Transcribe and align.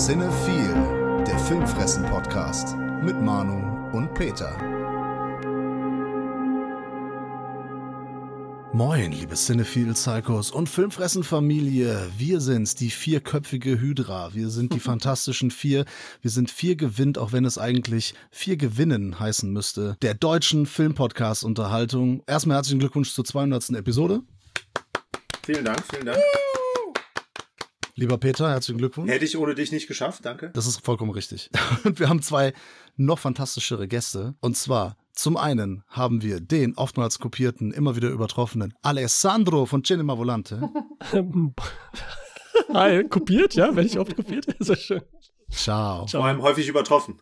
Cinephile, 0.00 1.24
der 1.26 1.38
Filmfressen-Podcast 1.40 2.74
mit 3.02 3.20
Manu 3.20 3.90
und 3.94 4.14
Peter. 4.14 4.56
Moin, 8.72 9.12
liebe 9.12 9.34
Cinephile 9.34 9.92
Psychos 9.92 10.52
und 10.52 10.70
Filmfressen-Familie. 10.70 12.08
Wir 12.16 12.40
sind's, 12.40 12.74
die 12.74 12.88
vierköpfige 12.88 13.78
Hydra. 13.78 14.32
Wir 14.32 14.48
sind 14.48 14.72
die 14.72 14.80
fantastischen 14.80 15.50
Vier. 15.50 15.84
Wir 16.22 16.30
sind 16.30 16.50
Vier 16.50 16.76
gewinnt, 16.76 17.18
auch 17.18 17.32
wenn 17.32 17.44
es 17.44 17.58
eigentlich 17.58 18.14
Vier 18.30 18.56
gewinnen 18.56 19.20
heißen 19.20 19.52
müsste. 19.52 19.98
Der 20.00 20.14
deutschen 20.14 20.64
Filmpodcast-Unterhaltung. 20.64 22.22
Erstmal 22.26 22.56
herzlichen 22.56 22.78
Glückwunsch 22.78 23.12
zur 23.12 23.26
200. 23.26 23.68
Episode. 23.72 24.22
Vielen 25.44 25.66
Dank, 25.66 25.82
vielen 25.90 26.06
Dank. 26.06 26.22
Lieber 27.94 28.18
Peter, 28.18 28.50
herzlichen 28.50 28.78
Glückwunsch. 28.78 29.10
Hätte 29.10 29.24
ich 29.24 29.36
ohne 29.36 29.54
dich 29.54 29.72
nicht 29.72 29.88
geschafft, 29.88 30.24
danke. 30.24 30.50
Das 30.54 30.66
ist 30.66 30.84
vollkommen 30.84 31.10
richtig. 31.10 31.50
Und 31.84 31.98
wir 31.98 32.08
haben 32.08 32.22
zwei 32.22 32.52
noch 32.96 33.18
fantastischere 33.18 33.88
Gäste. 33.88 34.34
Und 34.40 34.56
zwar 34.56 34.96
zum 35.12 35.36
einen 35.36 35.84
haben 35.88 36.22
wir 36.22 36.40
den 36.40 36.76
oftmals 36.76 37.18
kopierten, 37.18 37.72
immer 37.72 37.96
wieder 37.96 38.08
übertroffenen 38.08 38.74
Alessandro 38.82 39.66
von 39.66 39.82
Cinema 39.84 40.16
Volante. 40.16 40.70
Hi, 42.72 43.04
kopiert, 43.04 43.54
ja, 43.54 43.74
wenn 43.74 43.86
ich 43.86 43.98
oft 43.98 44.14
kopiert. 44.14 44.46
Sehr 44.60 44.76
schön. 44.76 45.02
Ciao. 45.50 46.06
Vor 46.06 46.24
allem 46.24 46.42
häufig 46.42 46.68
übertroffen. 46.68 47.20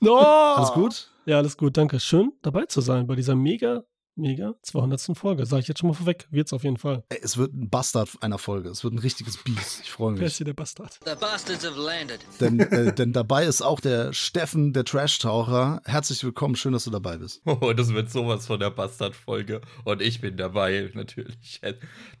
No! 0.00 0.18
Alles 0.18 0.72
gut? 0.72 1.10
Ja, 1.24 1.38
alles 1.38 1.56
gut, 1.56 1.76
danke. 1.76 1.98
Schön 1.98 2.32
dabei 2.42 2.66
zu 2.66 2.80
sein 2.82 3.06
bei 3.06 3.16
dieser 3.16 3.34
mega, 3.34 3.84
mega 4.20 4.54
200. 4.62 5.00
Folge. 5.14 5.46
Sag 5.46 5.60
ich 5.60 5.68
jetzt 5.68 5.80
schon 5.80 5.88
mal 5.88 5.94
vorweg, 5.94 6.28
wird's 6.30 6.52
auf 6.52 6.62
jeden 6.64 6.76
Fall. 6.76 7.04
Ey, 7.08 7.18
es 7.22 7.36
wird 7.36 7.54
ein 7.54 7.68
Bastard 7.70 8.10
einer 8.20 8.38
Folge. 8.38 8.68
Es 8.68 8.84
wird 8.84 8.94
ein 8.94 8.98
richtiges 8.98 9.38
Biest. 9.38 9.80
Ich 9.82 9.90
freue 9.90 10.16
Wer 10.18 10.26
ist 10.26 10.32
mich. 10.32 10.36
hier 10.38 10.44
der 10.46 10.54
Bastard? 10.54 10.98
The 11.04 11.12
bastards 11.18 11.66
have 11.66 11.80
landed. 11.80 12.20
Denn, 12.40 12.60
äh, 12.60 12.94
denn 12.94 13.12
dabei 13.12 13.44
ist 13.46 13.62
auch 13.62 13.80
der 13.80 14.12
Steffen, 14.12 14.72
der 14.72 14.84
Trash-Taucher. 14.84 15.82
Herzlich 15.84 16.22
willkommen. 16.22 16.56
Schön, 16.56 16.72
dass 16.72 16.84
du 16.84 16.90
dabei 16.90 17.16
bist. 17.18 17.42
Oh, 17.62 17.72
das 17.72 17.92
wird 17.92 18.10
sowas 18.10 18.46
von 18.46 18.60
der 18.60 18.70
Bastard-Folge. 18.70 19.60
Und 19.84 20.00
ich 20.00 20.20
bin 20.20 20.36
dabei, 20.36 20.90
natürlich. 20.94 21.60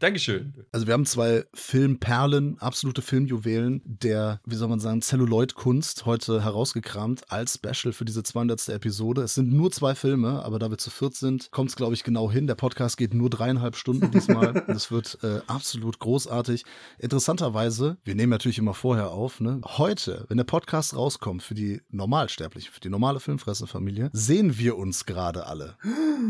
Dankeschön. 0.00 0.54
Also 0.72 0.86
wir 0.86 0.94
haben 0.94 1.06
zwei 1.06 1.44
Filmperlen, 1.54 2.58
absolute 2.58 3.00
Filmjuwelen 3.02 3.80
der, 3.84 4.40
wie 4.44 4.54
soll 4.56 4.68
man 4.68 4.80
sagen, 4.80 5.02
Celluloid-Kunst 5.02 6.04
heute 6.06 6.42
herausgekramt 6.42 7.30
als 7.30 7.54
Special 7.54 7.92
für 7.92 8.04
diese 8.04 8.22
200. 8.22 8.68
Episode. 8.70 9.22
Es 9.22 9.34
sind 9.34 9.52
nur 9.52 9.70
zwei 9.70 9.94
Filme, 9.94 10.44
aber 10.44 10.58
da 10.58 10.70
wir 10.70 10.78
zu 10.78 10.90
viert 10.90 11.14
sind, 11.14 11.50
kommt 11.50 11.70
es, 11.70 11.76
glaube 11.76 11.89
ich, 11.94 12.04
genau 12.04 12.30
hin. 12.30 12.46
Der 12.46 12.54
Podcast 12.54 12.96
geht 12.96 13.14
nur 13.14 13.30
dreieinhalb 13.30 13.76
Stunden 13.76 14.10
diesmal. 14.10 14.64
Das 14.70 14.90
wird 14.90 15.18
äh, 15.22 15.40
absolut 15.46 15.98
großartig. 15.98 16.64
Interessanterweise, 16.98 17.98
wir 18.04 18.14
nehmen 18.14 18.30
natürlich 18.30 18.58
immer 18.58 18.74
vorher 18.74 19.10
auf, 19.10 19.40
ne? 19.40 19.60
heute, 19.64 20.26
wenn 20.28 20.36
der 20.36 20.44
Podcast 20.44 20.94
rauskommt 20.94 21.42
für 21.42 21.54
die 21.54 21.80
Normalsterbliche, 21.90 22.70
für 22.70 22.80
die 22.80 22.88
normale 22.88 23.20
Filmfressenfamilie, 23.20 24.10
sehen 24.12 24.58
wir 24.58 24.76
uns 24.76 25.06
gerade 25.06 25.46
alle. 25.46 25.76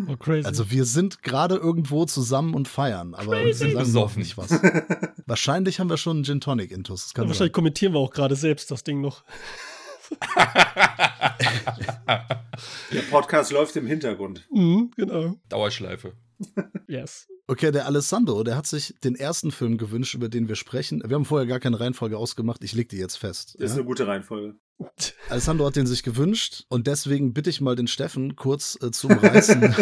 Oh, 0.09 0.17
crazy. 0.17 0.47
Also 0.47 0.71
wir 0.71 0.85
sind 0.85 1.23
gerade 1.23 1.57
irgendwo 1.57 2.07
zusammen 2.07 2.55
und 2.55 2.69
feiern, 2.69 3.15
aber 3.15 3.45
wir 3.45 3.55
sagen 3.55 3.93
noch 3.93 4.17
nicht 4.17 4.39
was. 4.39 4.51
Wahrscheinlich 5.27 5.81
haben 5.81 5.91
wir 5.91 5.97
schon 5.97 6.19
einen 6.19 6.25
Gin 6.25 6.41
Tonic 6.41 6.71
Intus. 6.71 7.13
Ja, 7.15 7.23
sein. 7.23 7.29
wahrscheinlich 7.29 7.53
kommentieren 7.53 7.93
wir 7.93 8.01
auch 8.01 8.13
gerade 8.13 8.37
selbst 8.37 8.71
das 8.71 8.85
Ding 8.85 9.01
noch. 9.01 9.23
Der 12.93 13.03
Podcast 13.11 13.53
läuft 13.53 13.77
im 13.77 13.87
Hintergrund. 13.87 14.47
Mhm, 14.51 14.91
genau. 14.97 15.37
Dauerschleife. 15.49 16.13
Yes. 16.89 17.27
Okay, 17.47 17.71
der 17.73 17.87
Alessandro, 17.87 18.43
der 18.45 18.57
hat 18.57 18.67
sich 18.67 18.95
den 19.03 19.15
ersten 19.15 19.51
Film 19.51 19.77
gewünscht, 19.79 20.15
über 20.15 20.29
den 20.29 20.49
wir 20.49 20.57
sprechen. 20.57 21.03
Wir 21.05 21.15
haben 21.17 21.25
vorher 21.25 21.47
gar 21.47 21.59
keine 21.61 21.81
Reihenfolge 21.81 22.17
ausgemacht. 22.17 22.63
Ich 22.63 22.75
leg 22.75 22.89
die 22.89 22.97
jetzt 22.99 23.17
fest. 23.17 23.57
Das 23.59 23.71
ist 23.71 23.77
Ja? 23.77 23.79
eine 23.81 23.87
gute 23.87 24.07
Reihenfolge. 24.07 24.55
Alessandro 25.29 25.67
hat 25.67 25.77
den 25.77 25.87
sich 25.87 26.03
gewünscht 26.03 26.65
und 26.69 26.87
deswegen 26.87 27.33
bitte 27.35 27.51
ich 27.51 27.61
mal 27.61 27.77
den 27.77 27.87
Steffen 27.87 28.35
kurz 28.37 28.79
äh, 28.83 28.91
zu 28.91 29.09
umreißen. 29.09 29.63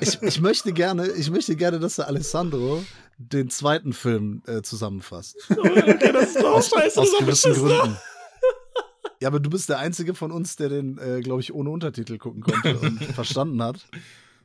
ich, 0.00 0.22
ich 0.22 0.40
möchte 0.40 0.72
gerne, 0.72 1.08
ich 1.08 1.30
möchte 1.30 1.56
gerne, 1.56 1.78
dass 1.78 1.96
der 1.96 2.06
Alessandro 2.08 2.84
den 3.18 3.50
zweiten 3.50 3.92
Film 3.92 4.42
äh, 4.46 4.62
zusammenfasst. 4.62 5.36
Okay, 5.50 6.12
das 6.12 6.36
ist 6.36 6.44
auch 6.44 6.62
scheiße. 6.62 7.00
aus 7.00 7.14
auch 7.14 7.18
gewissen. 7.20 7.52
Gründen. 7.54 7.96
Ja, 9.20 9.28
aber 9.28 9.40
du 9.40 9.50
bist 9.50 9.68
der 9.68 9.78
Einzige 9.78 10.14
von 10.14 10.30
uns, 10.30 10.56
der 10.56 10.68
den, 10.68 10.98
äh, 10.98 11.20
glaube 11.20 11.40
ich, 11.40 11.52
ohne 11.52 11.70
Untertitel 11.70 12.18
gucken 12.18 12.42
konnte 12.42 12.78
und 12.78 13.02
verstanden 13.14 13.62
hat. 13.62 13.86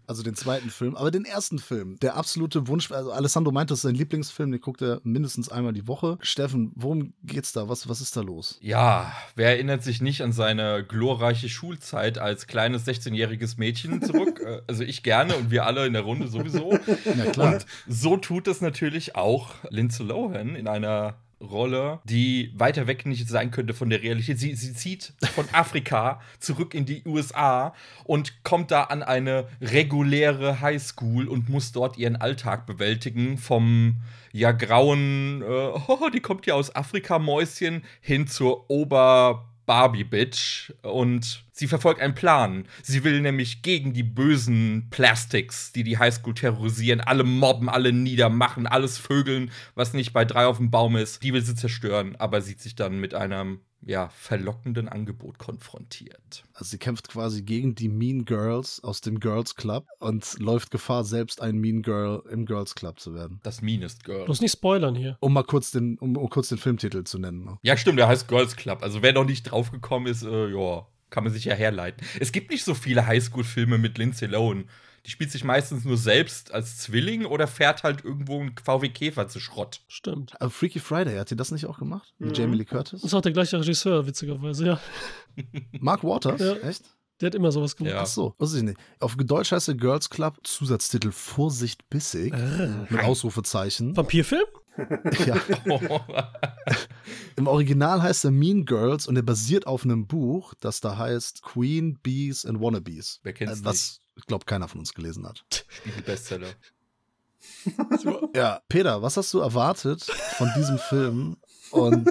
Also 0.07 0.23
den 0.23 0.35
zweiten 0.35 0.69
Film. 0.69 0.95
Aber 0.95 1.11
den 1.11 1.25
ersten 1.25 1.59
Film, 1.59 1.97
der 2.01 2.15
absolute 2.15 2.67
Wunsch. 2.67 2.91
Also 2.91 3.11
Alessandro 3.11 3.51
meint, 3.51 3.71
das 3.71 3.79
ist 3.79 3.83
sein 3.83 3.95
Lieblingsfilm, 3.95 4.51
den 4.51 4.61
guckt 4.61 4.81
er 4.81 4.99
mindestens 5.03 5.49
einmal 5.49 5.73
die 5.73 5.87
Woche. 5.87 6.17
Steffen, 6.21 6.71
worum 6.75 7.13
geht's 7.23 7.53
da? 7.53 7.69
Was, 7.69 7.87
was 7.87 8.01
ist 8.01 8.15
da 8.17 8.21
los? 8.21 8.57
Ja, 8.61 9.13
wer 9.35 9.49
erinnert 9.49 9.83
sich 9.83 10.01
nicht 10.01 10.21
an 10.21 10.33
seine 10.33 10.83
glorreiche 10.83 11.49
Schulzeit 11.49 12.17
als 12.17 12.47
kleines 12.47 12.85
16-jähriges 12.87 13.55
Mädchen 13.57 14.01
zurück? 14.01 14.31
Äh, 14.43 14.61
also 14.67 14.83
ich 14.83 15.03
gerne 15.03 15.35
und 15.35 15.51
wir 15.51 15.65
alle 15.65 15.85
in 15.85 15.93
der 15.93 16.01
Runde 16.01 16.27
sowieso. 16.27 16.77
Na 17.15 17.25
klar. 17.25 17.53
Und 17.53 17.65
so 17.87 18.17
tut 18.17 18.47
es 18.47 18.61
natürlich 18.61 19.15
auch 19.15 19.53
Lindsay 19.69 20.05
Lohan 20.05 20.55
in 20.55 20.67
einer 20.67 21.15
Rolle, 21.43 21.99
die 22.03 22.51
weiter 22.55 22.87
weg 22.87 23.05
nicht 23.05 23.27
sein 23.27 23.51
könnte 23.51 23.73
von 23.73 23.89
der 23.89 24.01
Realität. 24.01 24.39
Sie, 24.39 24.55
sie 24.55 24.73
zieht 24.73 25.13
von 25.33 25.45
Afrika 25.51 26.21
zurück 26.39 26.73
in 26.73 26.85
die 26.85 27.03
USA 27.05 27.73
und 28.03 28.43
kommt 28.43 28.71
da 28.71 28.83
an 28.83 29.03
eine 29.03 29.47
reguläre 29.61 30.61
Highschool 30.61 31.27
und 31.27 31.49
muss 31.49 31.71
dort 31.71 31.97
ihren 31.97 32.15
Alltag 32.15 32.65
bewältigen. 32.65 33.37
Vom 33.37 33.97
ja 34.31 34.51
grauen, 34.51 35.41
äh, 35.41 35.45
oh, 35.45 36.09
die 36.13 36.19
kommt 36.19 36.45
ja 36.45 36.55
aus 36.55 36.75
Afrika, 36.75 37.19
Mäuschen, 37.19 37.83
hin 38.01 38.27
zur 38.27 38.69
Ober. 38.69 39.47
Barbie 39.65 40.03
Bitch 40.03 40.71
und 40.81 41.43
sie 41.51 41.67
verfolgt 41.67 42.01
einen 42.01 42.15
Plan. 42.15 42.67
Sie 42.81 43.03
will 43.03 43.21
nämlich 43.21 43.61
gegen 43.61 43.93
die 43.93 44.03
bösen 44.03 44.87
Plastics, 44.89 45.71
die 45.71 45.83
die 45.83 45.97
Highschool 45.97 46.33
terrorisieren, 46.33 47.01
alle 47.01 47.23
mobben, 47.23 47.69
alle 47.69 47.93
niedermachen, 47.93 48.67
alles 48.67 48.97
vögeln, 48.97 49.51
was 49.75 49.93
nicht 49.93 50.13
bei 50.13 50.25
drei 50.25 50.45
auf 50.45 50.57
dem 50.57 50.71
Baum 50.71 50.95
ist. 50.95 51.23
Die 51.23 51.33
will 51.33 51.43
sie 51.43 51.55
zerstören, 51.55 52.15
aber 52.17 52.41
sieht 52.41 52.61
sich 52.61 52.75
dann 52.75 52.99
mit 52.99 53.13
einem 53.13 53.61
ja 53.85 54.09
verlockenden 54.09 54.87
Angebot 54.89 55.37
konfrontiert. 55.39 56.43
Also 56.53 56.65
sie 56.71 56.77
kämpft 56.77 57.09
quasi 57.09 57.43
gegen 57.43 57.75
die 57.75 57.89
Mean 57.89 58.25
Girls 58.25 58.83
aus 58.83 59.01
dem 59.01 59.19
Girls 59.19 59.55
Club 59.55 59.85
und 59.99 60.39
läuft 60.39 60.71
Gefahr, 60.71 61.03
selbst 61.03 61.41
ein 61.41 61.57
Mean 61.57 61.81
Girl 61.81 62.23
im 62.29 62.45
Girls 62.45 62.75
Club 62.75 62.99
zu 62.99 63.13
werden. 63.13 63.39
Das 63.43 63.61
Meanest 63.61 64.03
Girl. 64.03 64.25
Bloß 64.25 64.41
nicht 64.41 64.53
spoilern 64.53 64.95
hier. 64.95 65.17
Um 65.19 65.33
mal 65.33 65.43
kurz 65.43 65.71
den, 65.71 65.97
um, 65.99 66.15
um 66.17 66.29
kurz 66.29 66.49
den 66.49 66.57
Filmtitel 66.57 67.03
zu 67.03 67.19
nennen. 67.19 67.43
ne? 67.43 67.57
Ja, 67.63 67.77
stimmt, 67.77 67.99
der 67.99 68.07
heißt 68.07 68.27
Girls 68.27 68.55
Club. 68.55 68.83
Also 68.83 69.01
wer 69.01 69.13
noch 69.13 69.25
nicht 69.25 69.43
draufgekommen 69.43 70.11
ist, 70.11 70.23
äh, 70.23 70.47
ja, 70.47 70.85
kann 71.09 71.23
man 71.23 71.33
sich 71.33 71.45
ja 71.45 71.53
herleiten. 71.53 72.05
Es 72.19 72.31
gibt 72.31 72.49
nicht 72.51 72.63
so 72.63 72.73
viele 72.73 73.05
Highschool-Filme 73.05 73.77
mit 73.77 73.97
Lindsay 73.97 74.27
Lohan. 74.27 74.65
Die 75.05 75.09
spielt 75.11 75.31
sich 75.31 75.43
meistens 75.43 75.83
nur 75.83 75.97
selbst 75.97 76.53
als 76.53 76.77
Zwilling 76.77 77.25
oder 77.25 77.45
fährt 77.47 77.83
halt 77.83 78.05
irgendwo 78.05 78.39
einen 78.39 78.55
VW 78.63 78.87
Käfer 78.89 79.27
zu 79.27 79.39
Schrott. 79.41 79.81
Stimmt. 79.89 80.39
Aber 80.39 80.49
Freaky 80.49 80.79
Friday, 80.79 81.17
hat 81.17 81.27
sie 81.27 81.35
das 81.35 81.51
nicht 81.51 81.65
auch 81.65 81.77
gemacht? 81.77 82.13
Mit 82.19 82.37
Jamie 82.37 82.55
Lee 82.57 82.63
Curtis? 82.65 83.03
Ist 83.03 83.13
auch 83.13 83.21
der 83.21 83.33
gleiche 83.33 83.59
Regisseur, 83.59 84.07
witzigerweise, 84.07 84.65
ja. 84.65 84.79
Mark 85.81 86.03
Waters? 86.05 86.39
Ja. 86.39 86.55
Echt? 86.67 86.83
Der 87.19 87.27
hat 87.27 87.35
immer 87.35 87.51
sowas 87.51 87.75
gemacht. 87.75 87.93
Ja. 87.93 88.01
Ach 88.01 88.05
so, 88.07 88.33
wusste 88.37 88.57
ich 88.57 88.63
nicht. 88.63 88.77
Auf 88.99 89.15
Deutsch 89.17 89.51
heißt 89.51 89.67
der 89.67 89.75
Girls 89.75 90.09
Club 90.09 90.37
Zusatztitel 90.43 91.11
Vorsicht 91.11 91.89
bissig 91.89 92.33
Ah. 92.33 92.87
mit 92.89 93.01
Ausrufezeichen. 93.03 93.95
Vampirfilm? 93.97 94.45
Ja. 95.27 95.35
Im 97.35 97.47
Original 97.47 98.01
heißt 98.01 98.25
er 98.25 98.31
Mean 98.31 98.65
Girls 98.65 99.05
und 99.07 99.15
er 99.15 99.21
basiert 99.21 99.67
auf 99.67 99.83
einem 99.83 100.07
Buch, 100.07 100.53
das 100.59 100.81
da 100.81 100.97
heißt 100.97 101.43
Queen 101.43 101.99
Bees 102.01 102.43
and 102.45 102.59
Wannabes. 102.59 103.19
Wer 103.23 103.33
kennt's 103.33 103.61
Äh, 103.61 103.65
Was, 103.65 103.99
ich 104.15 104.25
glaube, 104.25 104.45
keiner 104.45 104.67
von 104.67 104.79
uns 104.79 104.93
gelesen 104.93 105.27
hat. 105.27 105.43
Spiegel-Bestseller. 105.69 106.47
Ja, 108.33 108.61
Peter, 108.69 109.01
was 109.01 109.17
hast 109.17 109.33
du 109.33 109.39
erwartet 109.39 110.03
von 110.37 110.49
diesem 110.55 110.77
Film 110.77 111.37
und, 111.71 112.09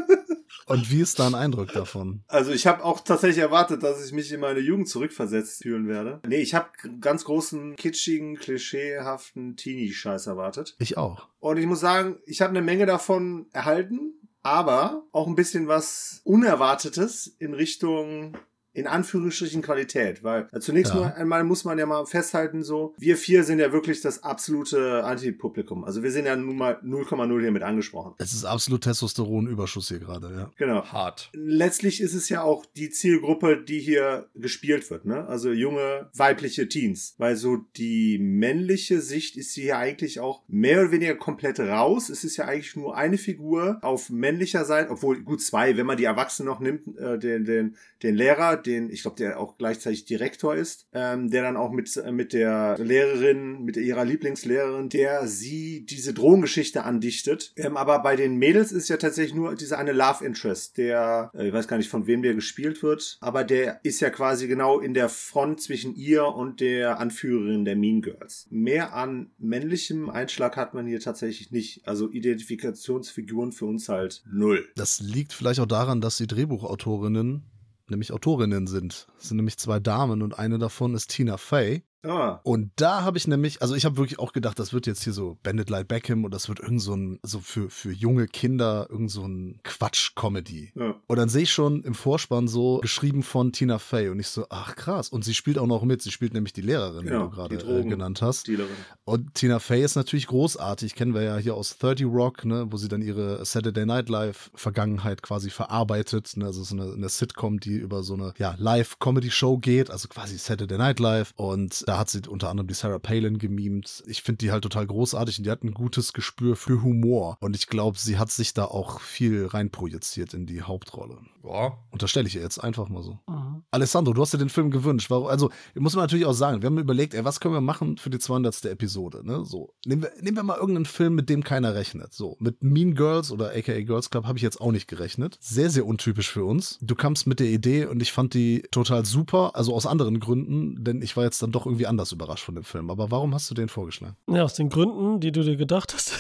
und 0.67 0.91
wie 0.91 1.01
ist 1.01 1.19
dein 1.19 1.35
Eindruck 1.35 1.73
davon? 1.73 2.23
Also 2.29 2.53
ich 2.53 2.67
habe 2.67 2.85
auch 2.85 3.01
tatsächlich 3.01 3.39
erwartet, 3.39 3.83
dass 3.83 4.05
ich 4.05 4.13
mich 4.13 4.31
in 4.31 4.41
meine 4.41 4.61
Jugend 4.61 4.89
zurückversetzt 4.89 5.63
fühlen 5.63 5.89
werde. 5.89 6.21
Nee, 6.27 6.43
ich 6.43 6.55
habe 6.55 6.69
ganz 7.01 7.25
großen, 7.25 7.77
kitschigen, 7.77 8.37
klischeehaften 8.37 9.57
Teenie-Scheiß 9.57 10.27
erwartet. 10.27 10.77
Ich 10.79 10.99
auch. 10.99 11.29
Und 11.41 11.57
ich 11.57 11.67
muss 11.67 11.81
sagen, 11.81 12.19
ich 12.27 12.41
habe 12.43 12.51
eine 12.51 12.63
Menge 12.63 12.87
davon 12.87 13.47
erhalten, 13.53 14.13
aber 14.43 15.05
auch 15.13 15.27
ein 15.27 15.37
bisschen 15.37 15.69
was 15.69 16.21
Unerwartetes 16.25 17.27
in 17.39 17.55
Richtung 17.55 18.37
in 18.75 18.87
Anführungsstrichen 18.87 19.63
Qualität, 19.63 20.25
weil 20.25 20.49
äh, 20.53 20.61
zunächst 20.61 20.95
Ja. 20.95 21.01
mal 21.01 21.13
einmal 21.15 21.45
muss 21.45 21.65
man 21.65 21.79
ja 21.79 21.87
mal 21.87 22.07
festhalten, 22.07 22.63
so, 22.63 22.95
wir 22.99 23.17
vier 23.17 23.45
sind 23.45 23.59
ja 23.59 23.73
wirklich 23.73 24.01
das 24.01 24.23
absolute 24.23 25.05
Antipublikum. 25.05 25.85
Also 25.85 26.03
wir 26.03 26.11
sind 26.11 26.27
ja 26.27 26.37
nun 26.37 26.57
mal 26.57 26.79
0,0 26.83 27.41
hier 27.41 27.51
mit 27.53 27.63
angesprochen. 27.63 28.15
Es 28.19 28.33
ist 28.33 28.45
absolut 28.45 28.83
Testosteronüberschuss 28.83 29.89
hier 29.89 29.99
gerade, 29.99 30.35
ja. 30.35 30.51
Genau. 30.57 30.85
Hart. 30.85 31.31
Letztlich 31.35 32.01
ist 32.01 32.15
es 32.15 32.29
ja 32.29 32.43
auch 32.43 32.65
die 32.77 32.91
Zielgruppe, 32.91 33.57
die 33.63 33.79
hier 33.79 34.29
gespielt 34.35 34.91
wird, 34.91 35.05
ne? 35.05 35.27
Also 35.27 35.51
junge 35.53 36.11
weibliche 36.15 36.69
Teens. 36.69 37.15
Weil 37.19 37.37
so 37.37 37.59
die 37.77 38.19
männliche 38.19 39.01
Sicht 39.01 39.37
ist 39.37 39.53
hier 39.55 39.79
eigentlich 39.79 40.21
auch 40.21 40.43
mehr 40.49 40.81
oder 40.81 40.93
weniger 40.93 41.15
komplett 41.15 41.61
raus. 41.61 42.09
Es 42.09 42.25
ist 42.25 42.37
ja 42.37 42.47
eigentlich 42.47 42.77
nur 42.77 42.97
eine 42.97 43.19
Figur 43.19 43.79
auf 43.83 44.11
männlicher 44.11 44.65
Seite, 44.65 44.91
obwohl 44.91 45.23
gut 45.23 45.43
zwei, 45.43 45.77
wenn 45.77 45.87
man 45.87 45.97
die 45.97 46.05
Erwachsenen 46.05 46.49
noch 46.49 46.61
nimmt, 46.61 46.99
äh, 46.99 47.19
den, 47.19 47.45
den, 47.45 47.77
den 48.03 48.15
Lehrer, 48.15 48.57
den, 48.63 48.91
ich 48.91 49.03
glaube, 49.03 49.17
der 49.17 49.39
auch 49.39 49.59
gleichzeitig 49.59 50.05
Direktor 50.05 50.55
ist, 50.55 50.87
ähm, 50.93 51.31
der 51.31 51.43
dann 51.43 51.57
auch 51.57 51.73
mit, 51.73 51.97
äh, 51.97 52.13
mit 52.13 52.33
der 52.33 52.77
Lehrerin, 52.79 53.65
mit 53.65 53.77
ihrer 53.77 54.05
Lieblingslehrerin, 54.05 54.89
der 54.89 55.27
sie 55.27 55.85
diese 55.87 56.15
Drogengeschichte 56.15 56.85
andichtet. 56.85 57.53
Ähm, 57.57 57.77
aber 57.77 58.03
bei 58.03 58.17
den 58.17 58.37
Mädels 58.37 58.73
ist 58.73 58.89
ja 58.89 58.97
tatsächlich 58.97 59.35
nur 59.35 59.55
dieser 59.55 59.79
eine 59.79 59.93
Love 59.93 60.25
Interest, 60.25 60.79
der, 60.79 61.31
äh, 61.35 61.49
ich 61.49 61.53
weiß 61.53 61.69
gar 61.69 61.77
nicht 61.77 61.91
von 61.91 62.07
wem 62.07 62.23
der 62.23 62.35
gespielt 62.35 62.83
wird, 62.83 63.19
aber 63.21 63.45
der 63.45 63.81
ist 63.85 64.01
ja 64.01 64.11
quasi 64.11 64.49
genau 64.49 64.81
in 64.81 64.95
der 64.95 65.09
Front 65.09 65.61
zwischen 65.61 65.95
ihr 65.95 66.27
und 66.27 66.61
der 66.61 66.99
Anführerin 66.99 67.65
der 67.65 67.77
Mean 67.77 68.03
Girls. 68.03 68.47
Mehr 68.51 68.95
an 68.95 69.31
männlichem 69.39 70.11
Einschlag 70.11 70.57
hat 70.57 70.75
man 70.75 70.87
hier 70.87 71.01
tatsächlich 71.01 71.51
nicht. 71.51 71.87
Also 71.87 72.11
Identifikationsfiguren 72.11 73.53
für 73.53 73.67
uns 73.67 73.89
halt 73.89 74.23
null. 74.31 74.69
Das 74.77 75.01
liegt 75.01 75.33
vielleicht 75.33 75.61
auch 75.61 75.67
daran, 75.67 76.01
dass 76.01 76.17
die 76.17 76.27
Drehbuchautorinnen 76.27 77.45
nämlich 77.93 78.13
Autorinnen 78.13 78.67
sind. 78.67 79.07
Es 79.19 79.29
sind 79.29 79.37
nämlich 79.37 79.59
zwei 79.59 79.79
Damen 79.79 80.23
und 80.23 80.39
eine 80.39 80.59
davon 80.59 80.95
ist 80.95 81.11
Tina 81.11 81.37
Fey. 81.37 81.85
Ah, 82.05 82.41
Und 82.43 82.71
da 82.77 83.03
habe 83.03 83.17
ich 83.19 83.29
nämlich, 83.29 83.63
also 83.63 83.75
ich 83.75 83.85
habe 83.85 83.97
wirklich 83.97 84.19
auch 84.19 84.33
gedacht, 84.33 84.59
das 84.59 84.73
wird 84.73 84.87
jetzt 84.87 85.05
hier 85.05 85.13
so 85.13 85.39
Bandit 85.43 85.71
Light 85.71 85.89
Beckham 85.89 86.25
und 86.25 86.33
das 86.35 86.49
wird 86.49 86.61
irgend 86.61 86.83
so 86.83 86.95
ein, 86.97 87.19
so 87.23 87.41
für, 87.41 87.71
für 87.71 87.93
junge 87.93 88.27
Kinder 88.27 88.87
irgend 88.91 89.11
so 89.11 89.25
ein 89.27 89.61
Quatsch-Comedy. 89.63 90.73
ja. 90.75 90.95
Und 91.07 91.17
dann 91.17 91.29
sehe 91.29 91.43
ich 91.43 91.53
schon 91.53 91.83
im 91.83 91.95
Vorspann 91.95 92.49
so 92.49 92.79
geschrieben 92.79 93.23
von 93.23 93.53
Tina 93.53 93.79
Fey 93.79 94.09
und 94.09 94.19
ich 94.19 94.29
so, 94.29 94.47
ach 94.51 94.75
krass. 94.77 95.09
Und 95.11 95.25
sie 95.25 95.35
spielt 95.35 95.59
auch 95.59 95.67
noch 95.67 95.83
mit. 95.85 96.03
Sie 96.03 96.11
spielt 96.11 96.35
nämlich 96.35 96.53
die 96.53 96.61
Lehrerin, 96.63 97.05
Genau, 97.07 97.25
die 97.27 97.57
du 97.57 97.65
gerade 97.65 97.81
äh, 97.81 97.85
genannt 97.85 98.23
hast. 98.23 98.49
Dealerin. 98.49 98.71
Und 99.05 99.35
Tina 99.35 99.59
Fey 99.59 99.83
ist 99.85 99.95
natürlich 99.97 100.27
großartig. 100.27 100.95
Kennen 100.95 101.15
wir 101.15 101.23
ja 101.23 101.37
hier 101.37 101.55
aus 101.55 101.77
30 101.79 102.07
Rock, 102.07 102.45
ne, 102.45 102.67
wo 102.71 102.77
sie 102.77 102.89
dann 102.89 103.03
ihre 103.03 103.45
Saturday 103.45 103.87
Night 103.87 104.09
Live 104.09 104.51
Vergangenheit 104.55 105.23
quasi 105.23 105.51
verarbeitet. 105.51 106.37
Ne? 106.37 106.47
Also 106.47 106.63
so 106.65 106.75
eine, 106.77 106.93
eine 106.93 107.09
Sitcom, 107.09 107.61
die 107.61 107.75
über 107.77 108.03
so 108.03 108.15
eine 108.15 108.33
ja, 108.39 108.55
Live-Comedy-Show 108.59 109.59
geht, 109.59 109.91
also 109.91 110.09
quasi 110.09 110.39
Saturday 110.39 110.79
Night 110.79 110.99
Live. 111.01 111.33
Und 111.37 111.85
da 111.93 111.99
hat 111.99 112.09
sie 112.09 112.23
unter 112.27 112.49
anderem 112.49 112.69
die 112.69 112.73
Sarah 112.75 112.99
Palin 112.99 113.37
gemimt. 113.37 114.03
Ich 114.07 114.23
finde 114.23 114.39
die 114.39 114.51
halt 114.51 114.63
total 114.63 114.87
großartig 114.87 115.37
und 115.37 115.45
die 115.45 115.51
hat 115.51 115.63
ein 115.63 115.75
gutes 115.75 116.15
Gespür 116.15 116.57
für 116.57 116.81
Humor. 116.81 117.37
Und 117.41 117.55
ich 117.55 117.67
glaube, 117.67 117.99
sie 117.99 118.17
hat 118.17 118.31
sich 118.31 118.55
da 118.55 118.65
auch 118.65 118.99
viel 119.01 119.45
reinprojiziert 119.45 120.33
in 120.33 120.47
die 120.47 120.63
Hauptrolle. 120.63 121.19
Ja. 121.45 121.77
Unterstelle 121.91 122.29
ich 122.29 122.37
ihr 122.37 122.41
jetzt 122.41 122.59
einfach 122.59 122.89
mal 122.89 123.03
so. 123.03 123.19
Mhm. 123.29 123.63
Alessandro, 123.71 124.15
du 124.15 124.23
hast 124.23 124.33
dir 124.33 124.39
den 124.39 124.49
Film 124.49 124.71
gewünscht. 124.71 125.11
Warum, 125.11 125.27
also, 125.27 125.51
muss 125.75 125.95
man 125.95 126.05
natürlich 126.05 126.25
auch 126.25 126.33
sagen, 126.33 126.63
wir 126.63 126.69
haben 126.69 126.79
überlegt, 126.79 127.15
ey, 127.15 127.25
was 127.25 127.41
können 127.41 127.53
wir 127.53 127.61
machen 127.61 127.99
für 127.99 128.11
die 128.11 128.19
200. 128.19 128.65
Episode, 128.65 129.27
ne? 129.27 129.45
So, 129.45 129.75
nehmen 129.85 130.03
wir, 130.03 130.13
nehmen 130.21 130.37
wir 130.37 130.45
mal 130.45 130.57
irgendeinen 130.57 130.87
Film, 130.87 131.15
mit 131.15 131.29
dem 131.29 131.45
keiner 131.45 131.75
rechnet. 131.75 132.15
So, 132.15 132.37
mit 132.39 132.63
Mean 132.63 132.95
Girls 132.95 133.33
oder 133.33 133.51
aka 133.55 133.81
Girls 133.83 134.11
Club 134.11 134.25
habe 134.25 134.39
ich 134.39 134.43
jetzt 134.43 134.61
auch 134.61 134.73
nicht 134.73 134.89
gerechnet. 134.89 135.37
Sehr, 135.41 135.69
sehr 135.69 135.85
untypisch 135.85 136.31
für 136.31 136.45
uns. 136.45 136.79
Du 136.81 136.95
kamst 136.95 137.27
mit 137.27 137.41
der 137.41 137.49
Idee 137.49 137.87
und 137.87 138.01
ich 138.01 138.13
fand 138.13 138.35
die 138.35 138.63
total 138.71 139.05
super, 139.05 139.53
also 139.55 139.75
aus 139.75 139.87
anderen 139.87 140.21
Gründen, 140.21 140.83
denn 140.83 141.03
ich 141.03 141.17
war 141.17 141.25
jetzt 141.25 141.43
dann 141.43 141.53
doch 141.53 141.67
irgendwie 141.67 141.82
anders 141.87 142.13
überrascht 142.13 142.45
von 142.45 142.55
dem 142.55 142.65
Film. 142.65 142.91
Aber 142.91 143.11
warum 143.11 143.35
hast 143.35 143.51
du 143.51 143.55
den 143.55 143.69
vorgeschlagen? 143.69 144.17
Ja, 144.29 144.45
aus 144.45 144.55
den 144.55 144.69
Gründen, 144.69 145.21
die 145.21 145.33
du 145.33 145.43
dir 145.43 145.57
gedacht 145.57 145.95
hast. 145.95 146.19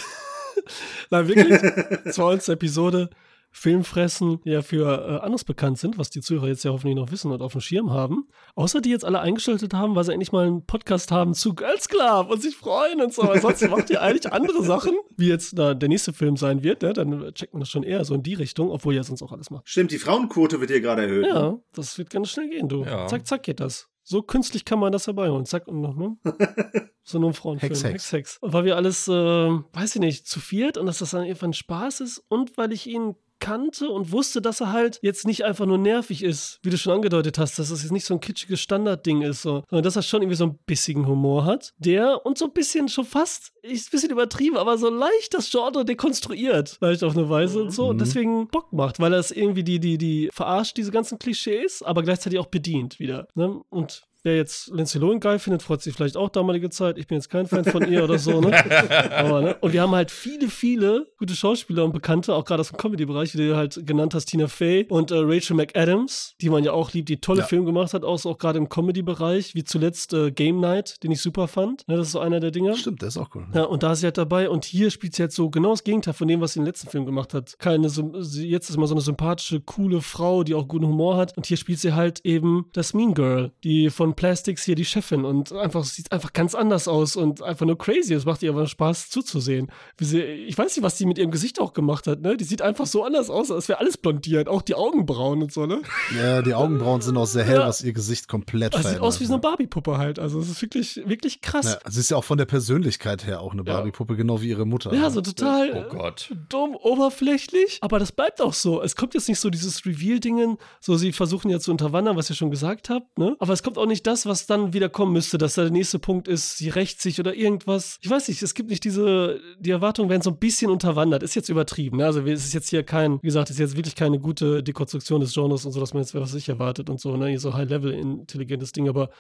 Nein, 1.10 1.28
wirklich. 1.28 1.58
200. 2.12 2.48
Episode. 2.50 3.10
Filmfressen 3.54 4.40
die 4.44 4.50
ja 4.50 4.62
für 4.62 4.86
äh, 4.86 5.24
anderes 5.24 5.44
bekannt 5.44 5.78
sind, 5.78 5.98
was 5.98 6.08
die 6.08 6.22
Zuhörer 6.22 6.48
jetzt 6.48 6.64
ja 6.64 6.70
hoffentlich 6.70 6.96
noch 6.96 7.12
wissen 7.12 7.30
und 7.30 7.42
auf 7.42 7.52
dem 7.52 7.60
Schirm 7.60 7.90
haben. 7.90 8.26
Außer 8.54 8.80
die 8.80 8.88
jetzt 8.88 9.04
alle 9.04 9.20
eingeschaltet 9.20 9.74
haben, 9.74 9.94
weil 9.94 10.04
sie 10.04 10.12
endlich 10.12 10.32
mal 10.32 10.46
einen 10.46 10.64
Podcast 10.64 11.12
haben 11.12 11.34
zu 11.34 11.54
Girls 11.54 11.88
Club 11.88 12.30
und 12.30 12.40
sich 12.40 12.56
freuen 12.56 13.02
und 13.02 13.12
so. 13.12 13.22
Ansonsten 13.22 13.68
macht 13.70 13.90
ihr 13.90 14.00
eigentlich 14.00 14.32
andere 14.32 14.62
Sachen, 14.64 14.94
wie 15.18 15.28
jetzt 15.28 15.58
da 15.58 15.74
der 15.74 15.90
nächste 15.90 16.14
Film 16.14 16.38
sein 16.38 16.62
wird. 16.62 16.80
Ne? 16.80 16.94
Dann 16.94 17.34
checkt 17.34 17.52
man 17.52 17.60
das 17.60 17.68
schon 17.68 17.82
eher 17.82 18.02
so 18.06 18.14
in 18.14 18.22
die 18.22 18.34
Richtung, 18.34 18.70
obwohl 18.70 18.94
ihr 18.94 19.04
sonst 19.04 19.22
auch 19.22 19.32
alles 19.32 19.50
macht. 19.50 19.68
Stimmt, 19.68 19.90
die 19.92 19.98
Frauenquote 19.98 20.58
wird 20.60 20.70
hier 20.70 20.80
gerade 20.80 21.02
erhöht. 21.02 21.22
ne? 21.22 21.28
Ja, 21.28 21.58
das 21.74 21.98
wird 21.98 22.08
ganz 22.08 22.30
schnell 22.30 22.48
gehen, 22.48 22.70
du. 22.70 22.84
Ja. 22.84 23.06
Zack, 23.06 23.26
zack 23.26 23.42
geht 23.42 23.60
das. 23.60 23.91
So 24.04 24.22
künstlich 24.22 24.64
kann 24.64 24.78
man 24.78 24.92
das 24.92 25.06
herbeiholen. 25.06 25.46
Zack 25.46 25.68
und 25.68 25.80
noch, 25.80 25.96
ne? 25.96 26.16
So 27.04 27.18
nur 27.18 27.30
ein 27.30 27.34
Frauenfilm. 27.34 27.70
Hex, 27.72 27.82
Hex. 27.82 27.92
Hex, 27.92 28.12
Hex. 28.12 28.38
Und 28.38 28.52
weil 28.52 28.64
wir 28.64 28.76
alles, 28.76 29.08
äh, 29.08 29.12
weiß 29.12 29.96
ich 29.96 30.00
nicht, 30.00 30.28
zu 30.28 30.38
viert 30.38 30.78
und 30.78 30.86
dass 30.86 30.98
das 30.98 31.10
dann 31.10 31.24
irgendwann 31.24 31.52
Spaß 31.52 32.00
ist 32.00 32.18
und 32.28 32.56
weil 32.56 32.72
ich 32.72 32.86
ihn 32.86 33.16
kannte 33.42 33.90
und 33.90 34.12
wusste, 34.12 34.40
dass 34.40 34.60
er 34.60 34.72
halt 34.72 35.00
jetzt 35.02 35.26
nicht 35.26 35.44
einfach 35.44 35.66
nur 35.66 35.76
nervig 35.78 36.22
ist, 36.22 36.60
wie 36.62 36.70
du 36.70 36.78
schon 36.78 36.92
angedeutet 36.94 37.38
hast, 37.38 37.58
dass 37.58 37.70
das 37.70 37.82
jetzt 37.82 37.90
nicht 37.90 38.04
so 38.04 38.14
ein 38.14 38.20
kitschiges 38.20 38.60
Standardding 38.60 39.22
ist, 39.22 39.42
so, 39.42 39.64
sondern 39.68 39.82
dass 39.82 39.96
er 39.96 40.02
schon 40.02 40.22
irgendwie 40.22 40.36
so 40.36 40.44
einen 40.44 40.58
bissigen 40.64 41.06
Humor 41.08 41.44
hat, 41.44 41.74
der 41.78 42.24
und 42.24 42.38
so 42.38 42.44
ein 42.44 42.52
bisschen 42.52 42.88
schon 42.88 43.04
fast, 43.04 43.52
ist 43.62 43.88
ein 43.88 43.90
bisschen 43.90 44.10
übertrieben, 44.10 44.56
aber 44.56 44.78
so 44.78 44.88
leicht 44.88 45.34
das 45.34 45.50
Genre 45.50 45.84
dekonstruiert, 45.84 46.76
vielleicht 46.78 47.02
auf 47.02 47.16
eine 47.16 47.28
Weise 47.28 47.60
und 47.62 47.70
so, 47.72 47.88
und 47.88 47.96
Mhm. 47.96 47.98
deswegen 47.98 48.48
Bock 48.48 48.72
macht, 48.72 49.00
weil 49.00 49.12
er 49.12 49.18
es 49.18 49.30
irgendwie 49.32 49.64
die, 49.64 49.80
die, 49.80 49.98
die 49.98 50.30
verarscht, 50.32 50.76
diese 50.76 50.92
ganzen 50.92 51.18
Klischees, 51.18 51.82
aber 51.82 52.02
gleichzeitig 52.02 52.38
auch 52.38 52.46
bedient 52.46 52.98
wieder. 53.00 53.26
Ne? 53.34 53.60
Und 53.70 54.04
Wer 54.24 54.36
jetzt 54.36 54.68
Lindsay 54.72 55.00
Lohan 55.00 55.18
geil 55.18 55.38
findet, 55.38 55.62
freut 55.62 55.82
sich 55.82 55.94
vielleicht 55.94 56.16
auch 56.16 56.28
damalige 56.28 56.70
Zeit. 56.70 56.96
Ich 56.96 57.06
bin 57.08 57.16
jetzt 57.18 57.28
kein 57.28 57.46
Fan 57.46 57.64
von 57.64 57.90
ihr 57.90 58.04
oder 58.04 58.18
so, 58.18 58.40
ne? 58.40 58.52
Aber, 59.16 59.40
ne? 59.42 59.56
Und 59.60 59.72
wir 59.72 59.82
haben 59.82 59.92
halt 59.94 60.10
viele, 60.12 60.48
viele 60.48 61.08
gute 61.18 61.34
Schauspieler 61.34 61.84
und 61.84 61.92
Bekannte, 61.92 62.34
auch 62.34 62.44
gerade 62.44 62.60
aus 62.60 62.68
dem 62.68 62.76
Comedy-Bereich, 62.76 63.34
wie 63.34 63.48
du 63.48 63.56
halt 63.56 63.84
genannt 63.84 64.14
hast, 64.14 64.26
Tina 64.26 64.46
Fey 64.46 64.86
und 64.88 65.10
äh, 65.10 65.16
Rachel 65.18 65.56
McAdams, 65.56 66.34
die 66.40 66.50
man 66.50 66.62
ja 66.62 66.72
auch 66.72 66.92
liebt, 66.92 67.08
die 67.08 67.20
tolle 67.20 67.40
Ja. 67.40 67.46
Filme 67.46 67.64
gemacht 67.66 67.94
hat, 67.94 68.04
auch, 68.04 68.24
auch 68.24 68.38
gerade 68.38 68.58
im 68.58 68.68
Comedy-Bereich, 68.68 69.54
wie 69.56 69.64
zuletzt 69.64 70.12
äh, 70.14 70.30
Game 70.30 70.60
Night, 70.60 71.02
den 71.02 71.10
ich 71.10 71.20
super 71.20 71.48
fand. 71.48 71.86
Ne, 71.88 71.96
das 71.96 72.06
ist 72.08 72.12
so 72.12 72.20
einer 72.20 72.38
der 72.38 72.52
Dinge. 72.52 72.76
Stimmt, 72.76 73.02
der 73.02 73.08
ist 73.08 73.16
auch 73.16 73.30
cool. 73.34 73.46
Ja, 73.54 73.64
und 73.64 73.82
da 73.82 73.92
ist 73.92 74.00
sie 74.00 74.06
halt 74.06 74.18
dabei 74.18 74.48
und 74.48 74.64
hier 74.64 74.90
spielt 74.90 75.16
sie 75.16 75.22
halt 75.22 75.32
so 75.32 75.50
genau 75.50 75.70
das 75.70 75.82
Gegenteil 75.82 76.14
von 76.14 76.28
dem, 76.28 76.40
was 76.40 76.52
sie 76.52 76.60
im 76.60 76.66
letzten 76.66 76.88
Film 76.88 77.06
gemacht 77.06 77.34
hat. 77.34 77.58
Keine, 77.58 77.88
jetzt 77.88 78.70
ist 78.70 78.76
mal 78.76 78.86
so 78.86 78.94
eine 78.94 79.00
sympathische, 79.00 79.60
coole 79.60 80.00
Frau, 80.00 80.44
die 80.44 80.54
auch 80.54 80.68
guten 80.68 80.86
Humor 80.86 81.16
hat 81.16 81.36
und 81.36 81.46
hier 81.46 81.56
spielt 81.56 81.80
sie 81.80 81.92
halt 81.92 82.20
eben 82.24 82.66
das 82.72 82.94
Mean 82.94 83.14
Girl, 83.14 83.50
die 83.64 83.90
von 83.90 84.11
Plastics 84.14 84.64
hier 84.64 84.74
die 84.74 84.84
Chefin 84.84 85.24
und 85.24 85.52
einfach 85.52 85.84
sieht 85.84 86.12
einfach 86.12 86.32
ganz 86.32 86.54
anders 86.54 86.88
aus 86.88 87.16
und 87.16 87.42
einfach 87.42 87.66
nur 87.66 87.78
crazy. 87.78 88.14
Es 88.14 88.24
macht 88.24 88.42
ihr 88.42 88.50
aber 88.50 88.66
Spaß 88.66 89.10
zuzusehen. 89.10 89.70
Wie 89.96 90.04
sie, 90.04 90.20
ich 90.22 90.56
weiß 90.56 90.76
nicht, 90.76 90.82
was 90.84 90.98
sie 90.98 91.06
mit 91.06 91.18
ihrem 91.18 91.30
Gesicht 91.30 91.60
auch 91.60 91.72
gemacht 91.72 92.06
hat, 92.06 92.20
ne? 92.20 92.36
Die 92.36 92.44
sieht 92.44 92.62
einfach 92.62 92.86
so 92.86 93.04
anders 93.04 93.30
aus, 93.30 93.50
als 93.50 93.68
wäre 93.68 93.78
alles 93.80 93.96
blondiert, 93.96 94.48
auch 94.48 94.62
die 94.62 94.74
Augenbrauen 94.74 95.42
und 95.42 95.52
so, 95.52 95.66
ne? 95.66 95.82
Ja, 96.16 96.42
die 96.42 96.54
Augenbrauen 96.54 97.00
sind 97.00 97.16
auch 97.16 97.26
sehr 97.26 97.44
hell, 97.44 97.60
Ja. 97.60 97.66
was 97.68 97.82
ihr 97.82 97.92
Gesicht 97.92 98.28
komplett 98.28 98.74
Das 98.74 98.80
sieht 98.80 98.86
verändert. 98.90 99.06
aus 99.08 99.20
wie 99.20 99.24
so 99.24 99.34
eine 99.34 99.40
Barbie-Puppe 99.40 99.98
halt. 99.98 100.18
Also 100.18 100.40
es 100.40 100.48
ist 100.48 100.62
wirklich, 100.62 101.00
wirklich 101.06 101.40
krass. 101.40 101.78
Ja, 101.84 101.90
sie 101.90 102.00
ist 102.00 102.10
ja 102.10 102.16
auch 102.16 102.24
von 102.24 102.38
der 102.38 102.46
Persönlichkeit 102.46 103.26
her 103.26 103.40
auch 103.40 103.52
eine 103.52 103.62
Ja. 103.66 103.74
Barbie-Puppe, 103.74 104.16
genau 104.16 104.40
wie 104.40 104.48
ihre 104.48 104.66
Mutter. 104.66 104.92
Ja, 104.94 105.10
so 105.10 105.20
total. 105.20 105.86
Oh 105.88 105.96
Gott. 105.96 106.30
dumm, 106.48 106.76
oberflächlich, 106.76 107.78
aber 107.82 107.98
das 107.98 108.12
bleibt 108.12 108.40
auch 108.40 108.54
so. 108.54 108.82
Es 108.82 108.96
kommt 108.96 109.14
jetzt 109.14 109.28
nicht 109.28 109.40
so 109.40 109.50
dieses 109.50 109.84
Reveal-Dingen, 109.84 110.56
so 110.80 110.96
sie 110.96 111.12
versuchen 111.12 111.50
ja 111.50 111.60
zu 111.60 111.70
unterwandern, 111.70 112.16
was 112.16 112.30
ihr 112.30 112.36
schon 112.36 112.50
gesagt 112.50 112.88
habt, 112.90 113.18
ne? 113.18 113.36
Aber 113.38 113.52
es 113.52 113.62
kommt 113.62 113.78
auch 113.78 113.86
nicht 113.86 114.01
das, 114.06 114.26
was 114.26 114.46
dann 114.46 114.72
wieder 114.72 114.88
kommen 114.88 115.12
müsste, 115.12 115.38
dass 115.38 115.54
da 115.54 115.62
der 115.62 115.70
nächste 115.70 115.98
Punkt 115.98 116.28
ist, 116.28 116.58
sie 116.58 116.68
rächt 116.68 117.00
sich 117.00 117.18
oder 117.20 117.34
irgendwas. 117.34 117.98
Ich 118.00 118.10
weiß 118.10 118.28
nicht, 118.28 118.42
es 118.42 118.54
gibt 118.54 118.70
nicht 118.70 118.84
diese, 118.84 119.40
die 119.58 119.70
Erwartungen 119.70 120.10
werden 120.10 120.22
so 120.22 120.30
ein 120.30 120.38
bisschen 120.38 120.70
unterwandert. 120.70 121.22
Ist 121.22 121.34
jetzt 121.34 121.48
übertrieben, 121.48 121.98
ne? 121.98 122.06
Also 122.06 122.20
es 122.22 122.44
ist 122.44 122.54
jetzt 122.54 122.70
hier 122.70 122.82
kein, 122.82 123.18
wie 123.22 123.26
gesagt, 123.26 123.50
es 123.50 123.56
ist 123.56 123.60
jetzt 123.60 123.76
wirklich 123.76 123.94
keine 123.94 124.18
gute 124.18 124.62
Dekonstruktion 124.62 125.20
des 125.20 125.34
Genres 125.34 125.64
und 125.64 125.72
so, 125.72 125.80
dass 125.80 125.94
man 125.94 126.02
jetzt 126.02 126.14
was 126.14 126.32
sich 126.32 126.48
erwartet 126.48 126.90
und 126.90 127.00
so, 127.00 127.16
ne? 127.16 127.38
So 127.38 127.54
High-Level-intelligentes 127.54 128.72
Ding, 128.72 128.88
aber 128.88 129.10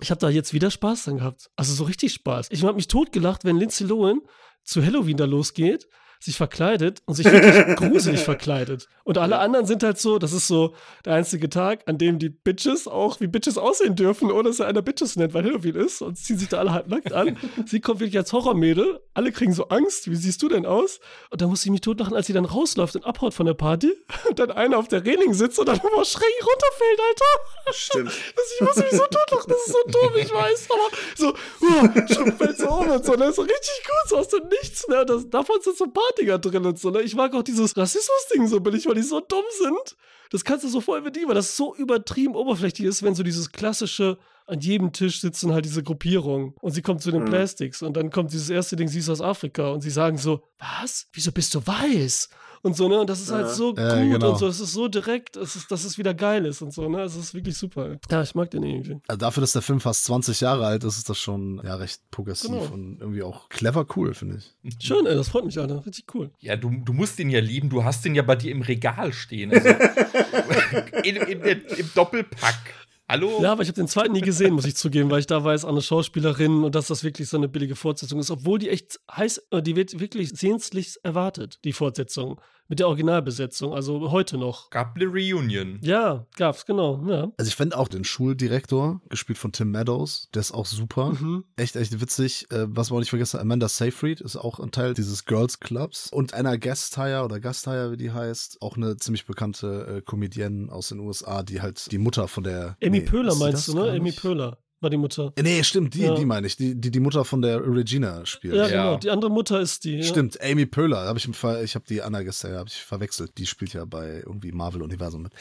ich 0.00 0.10
habe 0.10 0.20
da 0.20 0.28
jetzt 0.28 0.52
wieder 0.52 0.70
Spaß 0.70 1.04
dran 1.04 1.18
gehabt. 1.18 1.48
Also 1.56 1.72
so 1.72 1.84
richtig 1.84 2.12
Spaß. 2.12 2.48
Ich 2.50 2.62
habe 2.62 2.74
mich 2.74 2.88
totgelacht, 2.88 3.44
wenn 3.44 3.56
Lindsay 3.56 3.86
Lohan 3.86 4.20
zu 4.62 4.84
Halloween 4.84 5.16
da 5.16 5.24
losgeht, 5.24 5.86
sich 6.20 6.36
verkleidet 6.36 7.02
und 7.06 7.14
sich 7.14 7.26
wirklich 7.26 7.76
gruselig 7.76 8.20
verkleidet. 8.20 8.88
Und 9.04 9.18
alle 9.18 9.38
anderen 9.38 9.66
sind 9.66 9.82
halt 9.82 9.98
so, 9.98 10.18
das 10.18 10.32
ist 10.32 10.48
so 10.48 10.74
der 11.04 11.14
einzige 11.14 11.48
Tag, 11.48 11.82
an 11.86 11.98
dem 11.98 12.18
die 12.18 12.28
Bitches 12.28 12.88
auch 12.88 13.20
wie 13.20 13.26
Bitches 13.26 13.58
aussehen 13.58 13.94
dürfen, 13.94 14.30
ohne 14.32 14.48
dass 14.48 14.60
er 14.60 14.66
einer 14.66 14.82
Bitches 14.82 15.16
nennt, 15.16 15.34
weil 15.34 15.44
Halloween 15.44 15.76
ist 15.76 16.02
und 16.02 16.16
ziehen 16.16 16.38
sich 16.38 16.48
da 16.48 16.58
alle 16.58 16.72
halb 16.72 16.88
nackt 16.88 17.12
an. 17.12 17.36
Sie 17.66 17.80
kommt 17.80 18.00
wirklich 18.00 18.16
als 18.18 18.32
Horrormädel, 18.32 19.00
alle 19.14 19.32
kriegen 19.32 19.52
so 19.52 19.68
Angst, 19.68 20.10
wie 20.10 20.16
siehst 20.16 20.42
du 20.42 20.48
denn 20.48 20.66
aus? 20.66 21.00
Und 21.30 21.40
da 21.40 21.46
muss 21.46 21.64
ich 21.64 21.70
mich 21.70 21.80
totlachen, 21.80 22.14
als 22.14 22.26
sie 22.26 22.32
dann 22.32 22.44
rausläuft 22.44 22.96
und 22.96 23.04
abhaut 23.04 23.34
von 23.34 23.46
der 23.46 23.54
Party 23.54 23.92
und 24.28 24.38
dann 24.38 24.50
einer 24.50 24.78
auf 24.78 24.88
der 24.88 25.04
Reling 25.04 25.34
sitzt 25.34 25.58
und 25.58 25.68
dann 25.68 25.78
immer 25.78 26.04
schräg 26.04 26.26
runterfällt, 26.40 27.00
Alter. 27.08 27.72
Stimmt. 27.72 28.06
Das, 28.08 28.44
ich 28.54 28.60
muss 28.60 28.76
mich 28.76 28.90
so 28.90 29.06
totlachen, 29.06 29.48
das 29.48 29.66
ist 29.66 29.72
so 29.72 29.78
dumm, 29.86 30.16
ich 30.16 30.32
weiß, 30.32 30.68
aber 30.70 30.96
so, 31.16 31.28
uh, 31.28 32.14
schon 32.14 32.32
fällt 32.36 32.58
so 32.58 32.68
um 32.68 32.90
und 32.90 33.04
so, 33.04 33.14
das 33.16 33.30
ist 33.30 33.36
so 33.36 33.42
richtig 33.42 33.82
gut, 33.84 34.08
so 34.08 34.16
aus 34.16 34.28
dem 34.28 34.48
Nichts, 34.48 34.88
ne, 34.88 35.04
das, 35.04 35.28
davon 35.30 35.60
sind 35.60 35.76
so 35.76 35.84
ein 35.84 35.92
paar 35.92 36.05
Dinger 36.18 36.38
drin 36.38 36.64
und 36.66 36.78
so. 36.78 36.90
Ne? 36.90 37.02
Ich 37.02 37.14
mag 37.14 37.34
auch 37.34 37.42
dieses 37.42 37.76
Rassismus-Ding 37.76 38.46
so 38.48 38.60
billig, 38.60 38.86
weil 38.86 38.94
die 38.94 39.02
so 39.02 39.20
dumm 39.20 39.44
sind. 39.58 39.96
Das 40.30 40.44
kannst 40.44 40.64
du 40.64 40.68
so 40.68 40.80
voll 40.80 41.02
bedienen, 41.02 41.28
weil 41.28 41.34
das 41.34 41.56
so 41.56 41.74
übertrieben 41.76 42.34
oberflächlich 42.34 42.88
ist, 42.88 43.02
wenn 43.02 43.14
so 43.14 43.22
dieses 43.22 43.52
klassische, 43.52 44.18
an 44.46 44.60
jedem 44.60 44.92
Tisch 44.92 45.20
sitzen 45.20 45.52
halt 45.52 45.64
diese 45.64 45.82
Gruppierung 45.82 46.54
und 46.60 46.72
sie 46.72 46.82
kommt 46.82 47.02
zu 47.02 47.10
den 47.10 47.22
Mhm. 47.22 47.26
Plastics 47.30 47.82
und 47.82 47.96
dann 47.96 48.10
kommt 48.10 48.32
dieses 48.32 48.50
erste 48.50 48.76
Ding, 48.76 48.88
sie 48.88 49.00
ist 49.00 49.08
aus 49.08 49.20
Afrika 49.20 49.70
und 49.70 49.80
sie 49.80 49.90
sagen 49.90 50.18
so, 50.18 50.42
was? 50.58 51.06
Wieso 51.12 51.32
bist 51.32 51.54
du 51.54 51.66
weiß? 51.66 52.28
Und 52.66 52.76
so, 52.76 52.88
ne? 52.88 52.98
Und 53.00 53.08
das 53.08 53.20
ist 53.20 53.30
halt 53.30 53.48
so 53.48 53.68
gut 53.70 53.78
Ja, 53.78 53.94
genau. 54.02 54.32
und 54.32 54.38
so, 54.38 54.48
es 54.48 54.58
ist 54.58 54.72
so 54.72 54.88
direkt, 54.88 55.36
es 55.36 55.54
ist, 55.54 55.70
dass 55.70 55.84
es 55.84 55.98
wieder 55.98 56.14
geil 56.14 56.44
ist 56.46 56.62
und 56.62 56.74
so, 56.74 56.88
ne? 56.88 57.02
Es 57.02 57.14
ist 57.14 57.32
wirklich 57.32 57.56
super. 57.56 57.96
Ja, 58.10 58.22
ich 58.22 58.34
mag 58.34 58.50
den 58.50 58.64
irgendwie. 58.64 58.98
Also 59.06 59.18
dafür, 59.20 59.42
dass 59.42 59.52
der 59.52 59.62
Film 59.62 59.78
fast 59.80 60.04
20 60.06 60.40
Jahre 60.40 60.66
alt 60.66 60.82
ist, 60.82 60.98
ist 60.98 61.08
das 61.08 61.18
schon 61.18 61.60
ja 61.64 61.76
recht 61.76 62.00
progressiv 62.10 62.50
Genau. 62.50 62.64
und 62.74 63.00
irgendwie 63.00 63.22
auch 63.22 63.48
clever 63.50 63.86
cool, 63.94 64.14
finde 64.14 64.38
ich. 64.64 64.76
Schön, 64.84 65.06
ey, 65.06 65.14
das 65.14 65.28
freut 65.28 65.44
mich, 65.44 65.58
Alter. 65.60 65.86
Richtig 65.86 66.12
cool. 66.14 66.30
Ja, 66.40 66.56
du, 66.56 66.70
du 66.84 66.92
musst 66.92 67.18
den 67.20 67.30
ja 67.30 67.38
lieben. 67.40 67.70
Du 67.70 67.84
hast 67.84 68.04
den 68.04 68.16
ja 68.16 68.22
bei 68.22 68.34
dir 68.34 68.50
im 68.50 68.62
Regal 68.62 69.12
stehen. 69.12 69.52
Also 69.54 69.68
in, 71.04 71.16
in, 71.16 71.40
in, 71.42 71.60
Im 71.76 71.90
Doppelpack. 71.94 72.74
Hallo? 73.08 73.40
Ja, 73.40 73.52
aber 73.52 73.62
ich 73.62 73.68
habe 73.68 73.76
den 73.76 73.86
zweiten 73.86 74.12
nie 74.14 74.20
gesehen, 74.20 74.52
muss 74.54 74.64
ich 74.64 74.74
zugeben, 74.74 75.08
weil 75.12 75.20
ich 75.20 75.28
da 75.28 75.44
weiß, 75.44 75.64
eine 75.64 75.80
Schauspielerin 75.80 76.64
und 76.64 76.74
dass 76.74 76.88
das 76.88 77.04
wirklich 77.04 77.28
so 77.28 77.36
eine 77.36 77.46
billige 77.46 77.76
Fortsetzung 77.76 78.18
ist, 78.18 78.32
obwohl 78.32 78.58
die 78.58 78.68
echt 78.68 78.98
heiß, 79.14 79.46
äh, 79.52 79.62
die 79.62 79.76
wird 79.76 80.00
wirklich 80.00 80.30
sehnlichst 80.30 81.04
erwartet, 81.04 81.60
die 81.62 81.72
Fortsetzung. 81.72 82.40
Mit 82.68 82.80
der 82.80 82.88
Originalbesetzung, 82.88 83.72
also 83.72 84.10
heute 84.10 84.38
noch. 84.38 84.70
Gab 84.70 84.96
eine 84.96 85.06
Reunion. 85.06 85.78
Ja, 85.82 86.26
gab's, 86.36 86.66
genau, 86.66 87.04
ja. 87.06 87.30
Also 87.36 87.48
ich 87.48 87.54
fände 87.54 87.78
auch 87.78 87.86
den 87.86 88.04
Schuldirektor, 88.04 89.00
gespielt 89.08 89.38
von 89.38 89.52
Tim 89.52 89.70
Meadows, 89.70 90.28
der 90.34 90.40
ist 90.40 90.52
auch 90.52 90.66
super. 90.66 91.12
Mhm. 91.12 91.44
Echt, 91.54 91.76
echt 91.76 92.00
witzig. 92.00 92.50
Äh, 92.50 92.66
was 92.68 92.90
man 92.90 92.96
auch 92.96 93.00
nicht 93.00 93.10
vergessen, 93.10 93.38
Amanda 93.38 93.68
Seyfried 93.68 94.20
ist 94.20 94.36
auch 94.36 94.58
ein 94.58 94.72
Teil 94.72 94.94
dieses 94.94 95.24
Girls 95.26 95.60
Clubs. 95.60 96.10
Und 96.12 96.34
Anna 96.34 96.56
Gasthire 96.56 97.22
oder 97.24 97.38
Gasthire, 97.38 97.92
wie 97.92 97.96
die 97.96 98.10
heißt, 98.10 98.60
auch 98.62 98.76
eine 98.76 98.96
ziemlich 98.96 99.26
bekannte 99.26 99.98
äh, 99.98 100.02
Comedienne 100.02 100.72
aus 100.72 100.88
den 100.88 100.98
USA, 100.98 101.44
die 101.44 101.60
halt 101.62 101.90
die 101.92 101.98
Mutter 101.98 102.26
von 102.26 102.42
der... 102.44 102.76
Amy 102.82 102.96
Nee, 102.96 103.00
Pöhler 103.02 103.34
meinst 103.34 103.68
du, 103.68 103.74
ne? 103.74 103.90
Amy? 103.92 104.10
Pöhler 104.12 104.58
war 104.86 104.90
die 104.90 104.96
Mutter. 104.96 105.32
Nee, 105.42 105.62
stimmt, 105.64 105.94
die, 105.94 106.02
Ja. 106.02 106.14
die 106.14 106.24
meine 106.24 106.46
ich, 106.46 106.56
die, 106.56 106.74
die 106.80 106.90
die 106.92 107.00
Mutter 107.00 107.24
von 107.24 107.42
der 107.42 107.60
Regina 107.60 108.24
spielt. 108.24 108.54
Ja, 108.54 108.62
Ja. 108.62 108.68
genau. 108.68 108.96
Die 108.98 109.10
andere 109.10 109.30
Mutter 109.30 109.60
ist 109.60 109.84
die. 109.84 109.96
Ja. 109.96 110.02
Stimmt, 110.04 110.40
Amy 110.40 110.64
Pöhler, 110.66 111.06
hab 111.06 111.16
ich, 111.16 111.24
im 111.26 111.32
ich 111.64 111.74
habe 111.74 111.84
die 111.88 112.02
Anna 112.02 112.22
gestern 112.22 112.56
hab 112.56 112.68
ich 112.68 112.76
verwechselt. 112.76 113.32
Die 113.38 113.46
spielt 113.46 113.72
ja 113.74 113.84
bei 113.84 114.22
irgendwie 114.24 114.52
Marvel-Universum 114.52 115.22
mit. 115.22 115.32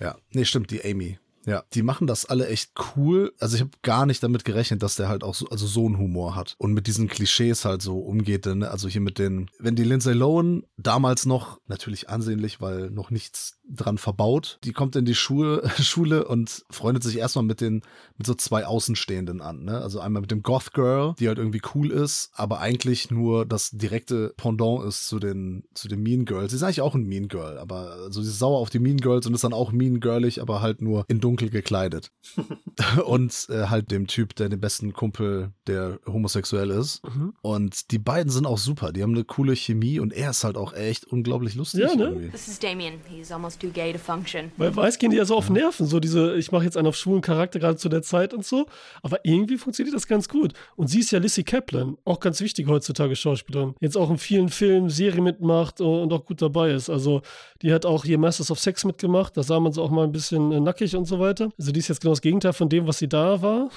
Ja, 0.00 0.16
nee, 0.32 0.44
stimmt, 0.46 0.70
die 0.70 0.82
Amy. 0.84 1.18
Ja, 1.46 1.64
die 1.74 1.82
machen 1.82 2.06
das 2.06 2.24
alle 2.26 2.48
echt 2.48 2.72
cool. 2.96 3.32
Also 3.38 3.56
ich 3.56 3.60
habe 3.60 3.70
gar 3.82 4.06
nicht 4.06 4.22
damit 4.22 4.44
gerechnet, 4.44 4.82
dass 4.82 4.96
der 4.96 5.08
halt 5.08 5.24
auch 5.24 5.34
so, 5.34 5.48
also 5.48 5.66
so 5.66 5.86
einen 5.86 5.98
Humor 5.98 6.34
hat 6.34 6.54
und 6.58 6.72
mit 6.72 6.86
diesen 6.86 7.08
Klischees 7.08 7.64
halt 7.64 7.82
so 7.82 7.98
umgeht. 7.98 8.46
Denn, 8.46 8.62
also 8.62 8.88
hier 8.88 9.00
mit 9.00 9.18
den, 9.18 9.50
wenn 9.58 9.76
die 9.76 9.84
Lindsay 9.84 10.14
Lohan 10.14 10.64
damals 10.76 11.26
noch, 11.26 11.60
natürlich 11.66 12.08
ansehnlich, 12.08 12.60
weil 12.60 12.90
noch 12.90 13.10
nichts 13.10 13.58
dran 13.68 13.98
verbaut, 13.98 14.58
die 14.64 14.72
kommt 14.72 14.96
in 14.96 15.04
die 15.04 15.14
Schule, 15.14 15.70
Schule 15.80 16.26
und 16.26 16.64
freundet 16.70 17.02
sich 17.02 17.18
erstmal 17.18 17.44
mit 17.44 17.60
den, 17.60 17.82
mit 18.16 18.26
so 18.26 18.34
zwei 18.34 18.66
Außenstehenden 18.66 19.40
an. 19.40 19.64
Ne? 19.64 19.80
Also 19.80 20.00
einmal 20.00 20.22
mit 20.22 20.30
dem 20.30 20.42
Goth 20.42 20.72
Girl, 20.72 21.14
die 21.18 21.28
halt 21.28 21.38
irgendwie 21.38 21.62
cool 21.74 21.90
ist, 21.90 22.30
aber 22.34 22.60
eigentlich 22.60 23.10
nur 23.10 23.46
das 23.46 23.70
direkte 23.70 24.34
Pendant 24.36 24.84
ist 24.84 25.06
zu 25.06 25.18
den, 25.18 25.64
zu 25.74 25.88
den 25.88 26.02
Mean 26.02 26.24
Girls. 26.24 26.50
Sie 26.50 26.56
ist 26.56 26.62
eigentlich 26.62 26.80
auch 26.80 26.94
ein 26.94 27.06
Mean 27.06 27.28
Girl, 27.28 27.58
aber 27.58 27.96
also 28.04 28.22
sie 28.22 28.28
ist 28.28 28.38
sauer 28.38 28.58
auf 28.58 28.70
die 28.70 28.78
Mean 28.78 28.98
Girls 28.98 29.26
und 29.26 29.34
ist 29.34 29.44
dann 29.44 29.52
auch 29.52 29.72
mean 29.72 30.00
girlig, 30.00 30.40
aber 30.40 30.60
halt 30.60 30.80
nur 30.80 31.04
in 31.08 31.20
dunkel 31.34 31.50
gekleidet. 31.50 32.10
und 33.04 33.46
äh, 33.50 33.66
halt 33.66 33.90
dem 33.90 34.06
Typ, 34.06 34.34
der 34.36 34.48
den 34.48 34.60
besten 34.60 34.92
Kumpel, 34.92 35.52
der 35.66 35.98
homosexuell 36.06 36.70
ist. 36.70 37.02
Mhm. 37.04 37.34
Und 37.42 37.90
die 37.90 37.98
beiden 37.98 38.30
sind 38.30 38.46
auch 38.46 38.58
super. 38.58 38.92
Die 38.92 39.02
haben 39.02 39.14
eine 39.14 39.24
coole 39.24 39.56
Chemie 39.56 39.98
und 39.98 40.12
er 40.12 40.30
ist 40.30 40.44
halt 40.44 40.56
auch 40.56 40.72
echt 40.72 41.04
unglaublich 41.04 41.54
lustig. 41.54 41.80
Ja, 41.80 41.94
ne? 41.94 42.04
irgendwie. 42.04 42.28
This 42.28 42.48
is 42.48 42.58
Damien. 42.58 42.94
He's 43.08 43.32
almost 43.32 43.60
too 43.60 43.70
gay 43.70 43.92
to 43.92 43.98
function. 43.98 44.52
Weil 44.56 44.74
weiß 44.74 44.98
gehen 44.98 45.10
die 45.10 45.16
ja 45.16 45.24
so 45.24 45.36
auf 45.36 45.50
Nerven, 45.50 45.86
so 45.86 46.00
diese, 46.00 46.36
ich 46.36 46.52
mache 46.52 46.64
jetzt 46.64 46.76
einen 46.76 46.86
auf 46.86 46.96
schwulen 46.96 47.22
Charakter 47.22 47.58
gerade 47.58 47.76
zu 47.76 47.88
der 47.88 48.02
Zeit 48.02 48.32
und 48.32 48.44
so. 48.44 48.66
Aber 49.02 49.18
irgendwie 49.24 49.56
funktioniert 49.56 49.94
das 49.94 50.06
ganz 50.06 50.28
gut. 50.28 50.52
Und 50.76 50.88
sie 50.88 51.00
ist 51.00 51.10
ja 51.10 51.18
Lissy 51.18 51.42
Kaplan, 51.42 51.96
auch 52.04 52.20
ganz 52.20 52.40
wichtig 52.40 52.68
heutzutage 52.68 53.16
Schauspielerin. 53.16 53.74
Jetzt 53.80 53.96
auch 53.96 54.10
in 54.10 54.18
vielen 54.18 54.48
Filmen, 54.48 54.88
Serien 54.90 55.24
mitmacht 55.24 55.80
und 55.80 56.04
und 56.04 56.12
auch 56.12 56.24
gut 56.24 56.40
dabei 56.40 56.70
ist. 56.70 56.88
Also 56.88 57.22
die 57.62 57.72
hat 57.72 57.84
auch 57.84 58.04
hier 58.04 58.18
Masters 58.18 58.50
of 58.50 58.60
Sex 58.60 58.84
mitgemacht. 58.84 59.36
Da 59.36 59.42
sah 59.42 59.58
man 59.58 59.72
sie 59.72 59.82
auch 59.82 59.90
mal 59.90 60.04
ein 60.04 60.12
bisschen 60.12 60.52
äh, 60.52 60.60
nackig 60.60 60.94
und 60.94 61.06
so 61.06 61.18
weiter. 61.18 61.23
Also 61.58 61.72
die 61.72 61.80
ist 61.80 61.88
jetzt 61.88 62.00
genau 62.00 62.12
das 62.12 62.20
Gegenteil 62.20 62.52
von 62.52 62.68
dem, 62.68 62.86
was 62.86 62.98
sie 62.98 63.08
da 63.08 63.40
war. 63.42 63.70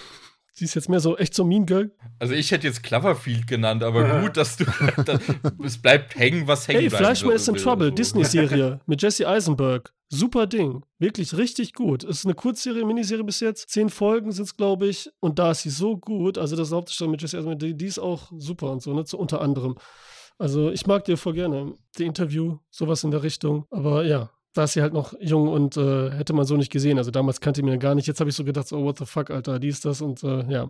Sie 0.51 0.66
ist 0.66 0.74
jetzt 0.74 0.89
mehr 0.89 1.00
so 1.00 1.16
echt 1.18 1.36
so 1.36 1.46
Mean 1.46 1.68
Girl. 1.68 1.92
Also 2.18 2.34
ich 2.34 2.50
hätte 2.50 2.66
jetzt 2.66 2.82
Cloverfield 2.82 3.46
genannt, 3.46 3.84
aber 3.84 4.22
gut, 4.22 4.38
dass 4.38 4.58
du. 4.58 4.66
da, 5.06 5.20
es 5.63 5.80
bleibt 5.80 6.16
hängen, 6.16 6.48
was 6.48 6.68
hängen 6.68 6.80
Hey, 6.80 6.89
bleiben 6.89 7.04
Fleischmann 7.06 7.36
is 7.36 7.48
in. 7.48 7.56
Trouble, 7.58 7.89
So. 7.89 7.94
Disney-Serie 7.94 8.80
mit 8.88 9.01
Jesse 9.04 9.27
Eisenberg. 9.27 9.94
Super 10.10 10.48
Ding. 10.48 10.84
Wirklich 10.98 11.38
richtig 11.38 11.74
gut. 11.74 12.04
Ist 12.04 12.25
eine 12.25 12.34
Kurzserie, 12.34 12.86
Miniserie 12.86 13.24
bis 13.24 13.39
jetzt. 13.39 13.70
Zehn 13.70 13.89
Folgen 13.89 14.32
sind 14.32 14.46
es, 14.46 14.56
glaube 14.58 14.88
ich. 14.88 15.12
Und 15.20 15.38
da 15.38 15.51
ist 15.51 15.62
sie 15.62 15.70
so 15.70 15.96
gut. 15.98 16.39
Also, 16.39 16.56
das 16.56 16.72
Hauptdarsteller 16.72 17.12
mit 17.12 17.22
Jesse 17.22 17.38
Eisenberg, 17.38 17.60
die, 17.60 17.77
die 17.77 17.86
ist 17.86 18.00
auch 18.00 18.32
super 18.36 18.72
und 18.72 18.82
so, 18.82 18.96
ne? 18.96 19.04
So 19.06 19.20
unter 19.20 19.42
anderem. 19.42 19.75
Also, 20.39 20.72
ich 20.72 20.88
mag 20.88 21.04
dir 21.06 21.18
voll 21.18 21.34
gerne. 21.34 21.74
Die 22.00 22.06
Interview, 22.06 22.58
sowas 22.72 23.04
in 23.04 23.12
der 23.12 23.22
Richtung. 23.22 23.66
Aber 23.70 24.06
ja. 24.06 24.32
Da 24.54 24.63
ist 24.63 24.74
sie 24.74 24.82
halt 24.82 24.94
noch 24.94 25.13
jung 25.20 25.48
und 25.48 25.77
äh, 25.77 26.12
hätte 26.12 26.34
man 26.34 26.46
so 26.46 26.58
nicht 26.58 26.72
gesehen. 26.72 26.98
Also 26.98 27.12
damals 27.12 27.42
kannte 27.42 27.62
ich 27.62 27.66
mir 27.66 27.77
gar 27.77 27.96
nicht. 27.96 28.08
Jetzt 28.08 28.20
habe 28.20 28.30
ich 28.30 28.36
so 28.36 28.44
gedacht, 28.44 28.68
so, 28.68 28.77
oh, 28.77 28.86
what 28.86 28.98
the 28.98 29.06
fuck, 29.06 29.30
Alter, 29.30 29.60
die 29.60 29.68
ist 29.68 29.86
das 29.86 30.01
und 30.01 30.24
äh, 30.24 30.44
ja, 30.51 30.70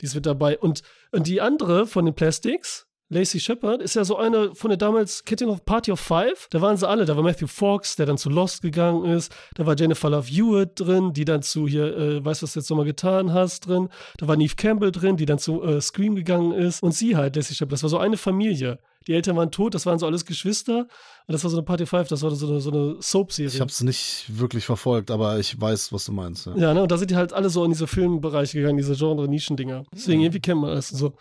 die 0.00 0.06
ist 0.06 0.14
mit 0.14 0.26
dabei. 0.26 0.58
Und, 0.58 0.82
und 1.12 1.26
die 1.26 1.40
andere 1.40 1.86
von 1.86 2.04
den 2.04 2.14
Plastics, 2.14 2.88
Lacey 3.10 3.40
Shepard 3.40 3.80
ist 3.80 3.94
ja 3.94 4.04
so 4.04 4.18
eine 4.18 4.54
von 4.54 4.68
der 4.68 4.76
damals, 4.76 5.24
ihr 5.28 5.46
noch 5.46 5.64
Party 5.64 5.90
of 5.90 5.98
Five? 6.00 6.48
Da 6.50 6.60
waren 6.60 6.76
sie 6.76 6.86
alle. 6.86 7.06
Da 7.06 7.16
war 7.16 7.22
Matthew 7.22 7.46
Fox, 7.46 7.96
der 7.96 8.04
dann 8.04 8.18
zu 8.18 8.28
Lost 8.28 8.60
gegangen 8.60 9.06
ist. 9.06 9.34
Da 9.54 9.64
war 9.64 9.74
Jennifer 9.74 10.10
Love 10.10 10.28
Hewitt 10.28 10.72
drin, 10.74 11.14
die 11.14 11.24
dann 11.24 11.40
zu 11.40 11.66
hier, 11.66 11.96
äh, 11.96 12.24
weißt 12.24 12.42
du, 12.42 12.44
was 12.44 12.52
du 12.52 12.60
jetzt 12.60 12.68
nochmal 12.68 12.84
getan 12.84 13.32
hast, 13.32 13.66
drin. 13.66 13.88
Da 14.18 14.28
war 14.28 14.36
Neve 14.36 14.56
Campbell 14.56 14.92
drin, 14.92 15.16
die 15.16 15.24
dann 15.24 15.38
zu 15.38 15.62
äh, 15.62 15.80
Scream 15.80 16.16
gegangen 16.16 16.52
ist. 16.52 16.82
Und 16.82 16.92
sie 16.92 17.16
halt, 17.16 17.34
Lacey 17.36 17.54
Shepard. 17.54 17.72
Das 17.72 17.82
war 17.82 17.88
so 17.88 17.98
eine 17.98 18.18
Familie. 18.18 18.78
Die 19.08 19.14
Eltern 19.14 19.36
waren 19.36 19.50
tot, 19.50 19.74
das 19.74 19.86
waren 19.86 19.98
so 19.98 20.06
alles 20.06 20.26
Geschwister. 20.26 20.80
Und 20.80 21.32
das 21.32 21.42
war 21.42 21.50
so 21.50 21.56
eine 21.56 21.64
Party 21.64 21.86
Five, 21.86 22.08
das 22.08 22.22
war 22.22 22.30
so 22.30 22.46
eine, 22.46 22.60
so 22.60 22.70
eine 22.70 22.96
Soap-Serie. 23.00 23.50
Ich 23.54 23.60
habe 23.60 23.70
es 23.70 23.82
nicht 23.82 24.26
wirklich 24.28 24.66
verfolgt, 24.66 25.10
aber 25.10 25.38
ich 25.38 25.58
weiß, 25.58 25.94
was 25.94 26.04
du 26.04 26.12
meinst. 26.12 26.44
Ja. 26.46 26.56
Ja, 26.56 26.74
ne? 26.74 26.82
Und 26.82 26.92
da 26.92 26.98
sind 26.98 27.10
die 27.10 27.16
halt 27.16 27.32
alle 27.32 27.48
so 27.48 27.64
in 27.64 27.70
diese 27.70 27.86
Filmbereiche 27.86 28.58
gegangen, 28.58 28.76
diese 28.76 28.94
Genre-Nischendinger. 28.94 29.84
Deswegen 29.94 30.20
irgendwie 30.20 30.40
kennt 30.40 30.60
man 30.60 30.74
das 30.74 30.90
so. 30.90 31.14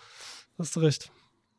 Hast 0.58 0.76
du 0.76 0.82
recht. 0.82 1.10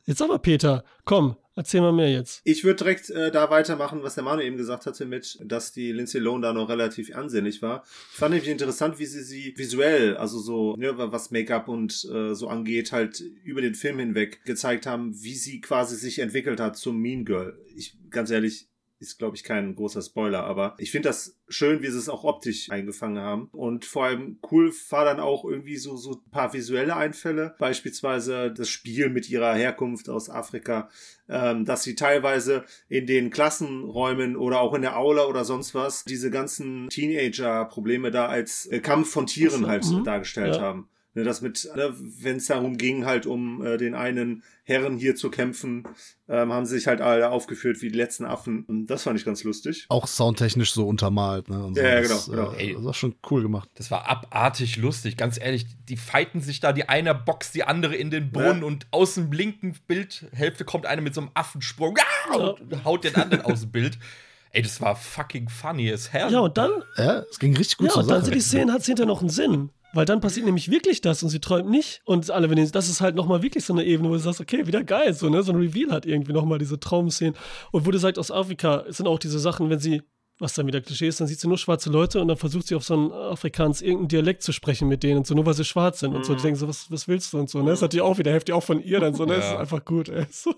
Jetzt 0.04 0.20
aber, 0.20 0.38
Peter, 0.38 0.84
komm, 1.04 1.36
erzähl 1.58 1.80
mal 1.80 1.92
mehr 1.92 2.10
jetzt. 2.10 2.40
Ich 2.44 2.64
würde 2.64 2.76
direkt 2.76 3.10
äh, 3.10 3.30
da 3.30 3.50
weitermachen, 3.50 4.02
was 4.02 4.14
der 4.14 4.24
Manu 4.24 4.42
eben 4.42 4.56
gesagt 4.56 4.86
hatte, 4.86 5.04
mit, 5.04 5.38
dass 5.44 5.72
die 5.72 5.92
Lindsay 5.92 6.20
Lohan 6.20 6.40
da 6.40 6.52
noch 6.52 6.68
relativ 6.68 7.14
ansehnlich 7.14 7.60
war. 7.60 7.84
Ich 8.12 8.16
fand 8.16 8.32
nämlich 8.32 8.50
interessant, 8.50 8.98
wie 8.98 9.06
sie 9.06 9.22
sie 9.22 9.54
visuell, 9.56 10.16
also 10.16 10.38
so, 10.38 10.76
ne, 10.76 10.94
was 10.96 11.30
Make-up 11.30 11.68
und 11.68 12.08
äh, 12.12 12.34
so 12.34 12.48
angeht, 12.48 12.92
halt 12.92 13.20
über 13.44 13.60
den 13.60 13.74
Film 13.74 13.98
hinweg 13.98 14.44
gezeigt 14.44 14.86
haben, 14.86 15.20
wie 15.22 15.34
sie 15.34 15.60
quasi 15.60 15.96
sich 15.96 16.20
entwickelt 16.20 16.60
hat 16.60 16.76
zum 16.76 17.00
Mean 17.00 17.24
Girl. 17.24 17.58
Ich, 17.76 17.96
ganz 18.10 18.30
ehrlich, 18.30 18.68
ist, 19.00 19.18
glaube 19.18 19.36
ich, 19.36 19.44
kein 19.44 19.74
großer 19.74 20.02
Spoiler, 20.02 20.44
aber 20.44 20.74
ich 20.78 20.90
finde 20.90 21.08
das 21.08 21.38
schön, 21.48 21.82
wie 21.82 21.90
sie 21.90 21.98
es 21.98 22.08
auch 22.08 22.24
optisch 22.24 22.70
eingefangen 22.70 23.22
haben. 23.22 23.48
Und 23.52 23.84
vor 23.84 24.04
allem 24.06 24.38
cool 24.50 24.72
war 24.90 25.04
dann 25.04 25.20
auch 25.20 25.44
irgendwie 25.44 25.76
so, 25.76 25.96
so 25.96 26.12
ein 26.12 26.30
paar 26.30 26.52
visuelle 26.52 26.96
Einfälle, 26.96 27.54
beispielsweise 27.58 28.52
das 28.52 28.68
Spiel 28.68 29.08
mit 29.08 29.30
ihrer 29.30 29.54
Herkunft 29.54 30.08
aus 30.08 30.28
Afrika, 30.30 30.88
ähm, 31.28 31.64
dass 31.64 31.82
sie 31.84 31.94
teilweise 31.94 32.64
in 32.88 33.06
den 33.06 33.30
Klassenräumen 33.30 34.36
oder 34.36 34.60
auch 34.60 34.74
in 34.74 34.82
der 34.82 34.98
Aula 34.98 35.26
oder 35.26 35.44
sonst 35.44 35.74
was 35.74 36.04
diese 36.04 36.30
ganzen 36.30 36.88
Teenager-Probleme 36.88 38.10
da 38.10 38.26
als 38.26 38.66
äh, 38.66 38.80
Kampf 38.80 39.10
von 39.10 39.26
Tieren 39.26 39.62
so, 39.62 39.68
halt 39.68 39.84
mhm. 39.84 40.04
dargestellt 40.04 40.56
Ja. 40.56 40.60
haben. 40.62 40.88
Ne, 41.18 41.24
das 41.24 41.40
mit, 41.40 41.68
ne, 41.74 41.92
wenn 42.22 42.36
es 42.36 42.46
darum 42.46 42.78
ging, 42.78 43.04
halt 43.04 43.26
um 43.26 43.64
äh, 43.66 43.76
den 43.76 43.96
einen 43.96 44.44
Herren 44.62 44.98
hier 44.98 45.16
zu 45.16 45.30
kämpfen, 45.30 45.82
ähm, 46.28 46.52
haben 46.52 46.64
sie 46.64 46.76
sich 46.76 46.86
halt 46.86 47.00
alle 47.00 47.30
aufgeführt 47.30 47.82
wie 47.82 47.88
die 47.88 47.96
letzten 47.96 48.24
Affen. 48.24 48.62
Und 48.66 48.86
das 48.86 49.02
fand 49.02 49.18
ich 49.18 49.24
ganz 49.24 49.42
lustig. 49.42 49.86
Auch 49.88 50.06
soundtechnisch 50.06 50.72
so 50.72 50.86
untermalt. 50.86 51.48
Ne? 51.48 51.64
Und 51.64 51.74
so. 51.74 51.80
Ja, 51.82 51.88
ja, 51.88 52.00
das, 52.02 52.26
genau, 52.26 52.50
genau. 52.50 52.52
Äh, 52.52 52.74
das 52.74 52.84
war 52.84 52.94
schon 52.94 53.16
cool 53.30 53.42
gemacht. 53.42 53.68
Das 53.74 53.90
war 53.90 54.08
abartig 54.08 54.76
lustig, 54.76 55.16
ganz 55.16 55.40
ehrlich. 55.40 55.66
Die 55.88 55.96
fighten 55.96 56.40
sich 56.40 56.60
da, 56.60 56.72
die 56.72 56.88
eine 56.88 57.16
boxt 57.16 57.52
die 57.56 57.64
andere 57.64 57.96
in 57.96 58.12
den 58.12 58.30
Brunnen 58.30 58.60
Ja. 58.60 58.66
und 58.66 58.86
aus 58.92 59.14
dem 59.14 59.32
linken 59.32 59.74
Bildhälfte 59.88 60.64
kommt 60.64 60.86
einer 60.86 61.02
mit 61.02 61.14
so 61.14 61.22
einem 61.22 61.30
Affensprung 61.34 61.96
ah, 62.30 62.36
und 62.36 62.84
haut 62.84 63.02
den 63.02 63.16
anderen 63.16 63.44
aus 63.44 63.62
dem 63.62 63.72
Bild. 63.72 63.98
Ey, 64.50 64.62
das 64.62 64.80
war 64.80 64.94
fucking 64.96 65.48
funny 65.48 65.92
as 65.92 66.12
hell. 66.12 66.30
Ja, 66.32 66.38
und 66.40 66.56
dann, 66.56 66.70
Ja, 66.96 67.24
es 67.28 67.38
ging 67.38 67.56
richtig 67.56 67.76
gut 67.78 67.88
ja, 67.88 67.92
zur 67.94 68.02
und 68.02 68.08
dann 68.10 68.24
sind 68.24 68.34
die 68.34 68.40
Szenen, 68.40 68.72
hat 68.72 68.80
es 68.80 68.86
hinterher 68.86 69.06
noch 69.08 69.20
einen 69.20 69.30
Sinn. 69.30 69.70
Weil 69.94 70.04
dann 70.04 70.20
passiert 70.20 70.44
nämlich 70.44 70.70
wirklich 70.70 71.00
das 71.00 71.22
und 71.22 71.30
sie 71.30 71.40
träumt 71.40 71.70
nicht. 71.70 72.02
Und 72.04 72.30
alle, 72.30 72.50
wenn 72.50 72.56
die, 72.56 72.70
das 72.70 72.90
ist 72.90 73.00
halt 73.00 73.14
nochmal 73.16 73.42
wirklich 73.42 73.64
so 73.64 73.72
eine 73.72 73.84
Ebene, 73.84 74.10
wo 74.10 74.12
du 74.12 74.18
sagst, 74.18 74.38
okay, 74.40 74.66
wieder 74.66 74.84
geil, 74.84 75.14
so, 75.14 75.30
ne? 75.30 75.42
So 75.42 75.52
ein 75.52 75.58
Reveal 75.58 75.90
hat 75.90 76.04
irgendwie 76.04 76.32
nochmal 76.34 76.58
diese 76.58 76.78
Traumszenen. 76.78 77.34
Und 77.72 77.86
wo 77.86 77.90
du 77.90 77.98
sagst, 77.98 78.18
aus 78.18 78.30
Afrika 78.30 78.84
sind 78.88 79.06
auch 79.06 79.18
diese 79.18 79.38
Sachen, 79.38 79.70
wenn 79.70 79.78
sie, 79.78 80.02
was 80.38 80.52
dann 80.52 80.66
wieder 80.66 80.82
Klischee 80.82 81.08
ist, 81.08 81.20
dann 81.20 81.26
sieht 81.26 81.40
sie 81.40 81.48
nur 81.48 81.56
schwarze 81.56 81.88
Leute 81.90 82.20
und 82.20 82.28
dann 82.28 82.36
versucht 82.36 82.66
sie 82.68 82.74
auf 82.74 82.84
so 82.84 82.94
einen 82.94 83.12
Afrikaans 83.12 83.80
irgendeinen 83.80 84.08
Dialekt 84.08 84.42
zu 84.42 84.52
sprechen 84.52 84.88
mit 84.88 85.02
denen 85.02 85.18
und 85.18 85.26
so, 85.26 85.34
nur 85.34 85.46
weil 85.46 85.54
sie 85.54 85.64
schwarz 85.64 86.00
sind 86.00 86.14
und 86.14 86.24
so. 86.26 86.34
Die 86.34 86.42
denken 86.42 86.58
so, 86.60 86.68
was, 86.68 86.90
was 86.90 87.08
willst 87.08 87.32
du 87.32 87.38
und 87.38 87.48
so, 87.48 87.60
ne? 87.60 87.70
Das 87.70 87.78
ist 87.78 87.82
natürlich 87.82 88.02
auch 88.04 88.18
wieder 88.18 88.30
heftig, 88.32 88.54
auch 88.54 88.62
von 88.62 88.82
ihr 88.82 89.00
dann 89.00 89.14
so, 89.14 89.24
ne? 89.24 89.36
Das 89.36 89.46
ist 89.46 89.50
Ja. 89.52 89.58
einfach 89.58 89.84
gut, 89.86 90.10
ey. 90.10 90.26
So. 90.30 90.54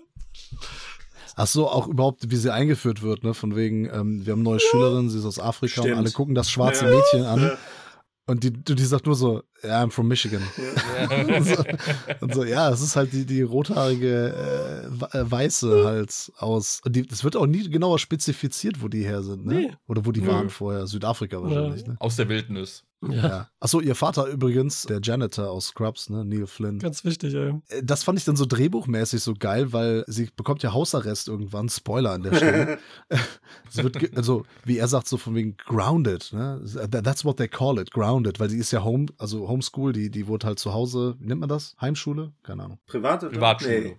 Ach 1.37 1.47
so, 1.47 1.69
auch 1.69 1.87
überhaupt, 1.87 2.29
wie 2.29 2.35
sie 2.35 2.53
eingeführt 2.53 3.01
wird, 3.01 3.23
ne? 3.23 3.33
Von 3.33 3.55
wegen, 3.55 3.85
ähm, 3.85 4.25
wir 4.25 4.33
haben 4.33 4.39
eine 4.41 4.49
neue 4.49 4.59
Schülerin, 4.59 5.09
sie 5.09 5.17
ist 5.17 5.25
aus 5.25 5.39
Afrika 5.39 5.81
Stimmt. 5.81 5.93
und 5.93 5.99
alle 5.99 6.11
gucken 6.11 6.35
das 6.35 6.51
schwarze 6.51 6.85
Ja. 6.85 6.91
Mädchen 6.91 7.23
an. 7.23 7.51
Ja. 8.31 8.33
Und 8.33 8.43
die, 8.43 8.51
die 8.51 8.85
sagt 8.85 9.05
nur 9.05 9.15
so, 9.15 9.43
yeah, 9.63 9.83
I'm 9.83 9.91
from 9.91 10.07
Michigan. 10.07 10.41
und, 11.27 11.45
so, 11.45 11.63
und 12.21 12.33
so, 12.33 12.43
ja, 12.43 12.69
es 12.69 12.81
ist 12.81 12.95
halt 12.95 13.11
die, 13.13 13.25
die 13.25 13.41
rothaarige 13.41 14.89
äh, 15.13 15.17
äh, 15.17 15.31
Weiße 15.31 15.85
halt 15.85 16.31
aus. 16.37 16.81
Und 16.85 16.95
die, 16.95 17.07
es 17.11 17.23
wird 17.23 17.35
auch 17.35 17.45
nie 17.45 17.69
genauer 17.69 17.99
spezifiziert, 17.99 18.81
wo 18.81 18.87
die 18.87 19.03
her 19.03 19.23
sind, 19.23 19.45
ne? 19.45 19.53
Nee. 19.53 19.71
Oder 19.87 20.05
wo 20.05 20.11
die 20.11 20.21
Nö. 20.21 20.27
waren 20.27 20.49
vorher. 20.49 20.87
Südafrika 20.87 21.41
wahrscheinlich, 21.41 21.85
ne? 21.85 21.97
Aus 21.99 22.15
der 22.15 22.29
Wildnis. 22.29 22.83
Ja, 23.03 23.13
Ja. 23.27 23.49
Achso, 23.59 23.79
ihr 23.79 23.95
Vater 23.95 24.27
übrigens, 24.27 24.83
der 24.83 24.99
Janitor 25.01 25.49
aus 25.49 25.67
Scrubs, 25.67 26.09
ne? 26.09 26.23
Neil 26.23 26.45
Flynn. 26.45 26.77
ganz 26.79 27.03
wichtig, 27.03 27.33
ey. 27.33 27.55
Äh, 27.69 27.81
Das 27.83 28.03
fand 28.03 28.19
ich 28.19 28.25
dann 28.25 28.35
so 28.35 28.45
drehbuchmäßig 28.45 29.21
so 29.23 29.33
geil, 29.33 29.73
weil 29.73 30.03
sie 30.07 30.29
bekommt 30.35 30.61
ja 30.63 30.73
Hausarrest 30.73 31.27
irgendwann, 31.27 31.67
Spoiler 31.69 32.11
an 32.11 32.23
der 32.23 32.35
Stelle. 32.35 32.77
wird, 33.73 34.15
also 34.17 34.45
wie 34.65 34.77
er 34.77 34.87
sagt, 34.87 35.07
so 35.07 35.17
von 35.17 35.33
wegen 35.35 35.57
grounded, 35.57 36.31
ne? 36.33 36.61
That- 36.91 37.03
That's 37.03 37.25
what 37.25 37.37
they 37.37 37.47
call 37.47 37.79
it, 37.79 37.91
grounded, 37.91 38.39
weil 38.39 38.49
sie 38.49 38.57
ist 38.57 38.71
ja 38.71 38.83
home, 38.83 39.07
also 39.17 39.47
Homeschool, 39.47 39.93
die, 39.93 40.09
die 40.11 40.27
wurde 40.27 40.47
halt 40.47 40.59
zu 40.59 40.73
Hause, 40.73 41.15
wie 41.19 41.27
nennt 41.27 41.39
man 41.39 41.49
das? 41.49 41.75
Heimschule? 41.81 42.31
Keine 42.43 42.63
Ahnung. 42.65 42.79
Privat 42.85 43.23
oder? 43.23 43.31
Privatschule. 43.31 43.81
Nee. 43.81 43.97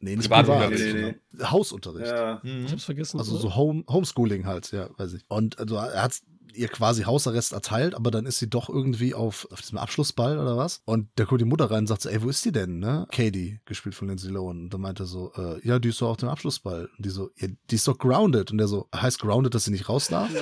Nee, 0.00 0.14
nicht 0.16 0.30
Privatunterricht. 0.30 0.84
privat, 0.94 1.12
Nee, 1.16 1.16
nee, 1.38 1.44
Hausunterricht. 1.44 2.06
Ja. 2.12 2.40
Mhm. 2.44 2.64
Ich 2.66 2.72
hab's 2.72 2.84
vergessen. 2.84 3.18
Also 3.18 3.36
so 3.36 3.56
Home, 3.56 3.82
Homeschooling 3.88 4.46
halt, 4.46 4.70
ja, 4.70 4.88
weiß 4.96 5.14
ich. 5.14 5.24
Und 5.28 5.58
also 5.58 5.74
er 5.76 6.02
hat 6.04 6.20
ihr 6.54 6.68
quasi 6.68 7.02
Hausarrest 7.04 7.52
erteilt, 7.52 7.94
aber 7.94 8.10
dann 8.10 8.26
ist 8.26 8.38
sie 8.38 8.48
doch 8.48 8.68
irgendwie 8.68 9.14
auf, 9.14 9.46
auf 9.52 9.60
diesem 9.60 9.78
Abschlussball 9.78 10.38
oder 10.38 10.56
was. 10.56 10.80
Und 10.84 11.08
da 11.16 11.24
kommt 11.24 11.40
die 11.40 11.44
Mutter 11.44 11.70
rein 11.70 11.80
und 11.80 11.86
sagt 11.86 12.02
so, 12.02 12.08
ey, 12.08 12.22
wo 12.22 12.28
ist 12.28 12.44
die 12.44 12.52
denn, 12.52 12.78
ne? 12.78 13.06
Katie, 13.12 13.60
gespielt 13.64 13.94
von 13.94 14.08
Lindsay 14.08 14.30
Lohan. 14.30 14.60
Und 14.62 14.70
dann 14.74 14.80
meinte 14.80 15.04
er 15.04 15.06
so, 15.06 15.32
äh, 15.36 15.66
ja, 15.66 15.78
die 15.78 15.88
ist 15.90 16.00
doch 16.00 16.08
auf 16.10 16.16
dem 16.16 16.28
Abschlussball. 16.28 16.88
Und 16.96 17.04
die 17.06 17.10
so, 17.10 17.30
ja, 17.36 17.48
die 17.70 17.74
ist 17.74 17.86
doch 17.86 17.98
grounded. 17.98 18.50
Und 18.50 18.58
der 18.58 18.68
so, 18.68 18.88
heißt 18.94 19.18
grounded, 19.20 19.54
dass 19.54 19.64
sie 19.64 19.70
nicht 19.70 19.88
raus 19.88 20.08
darf? 20.08 20.28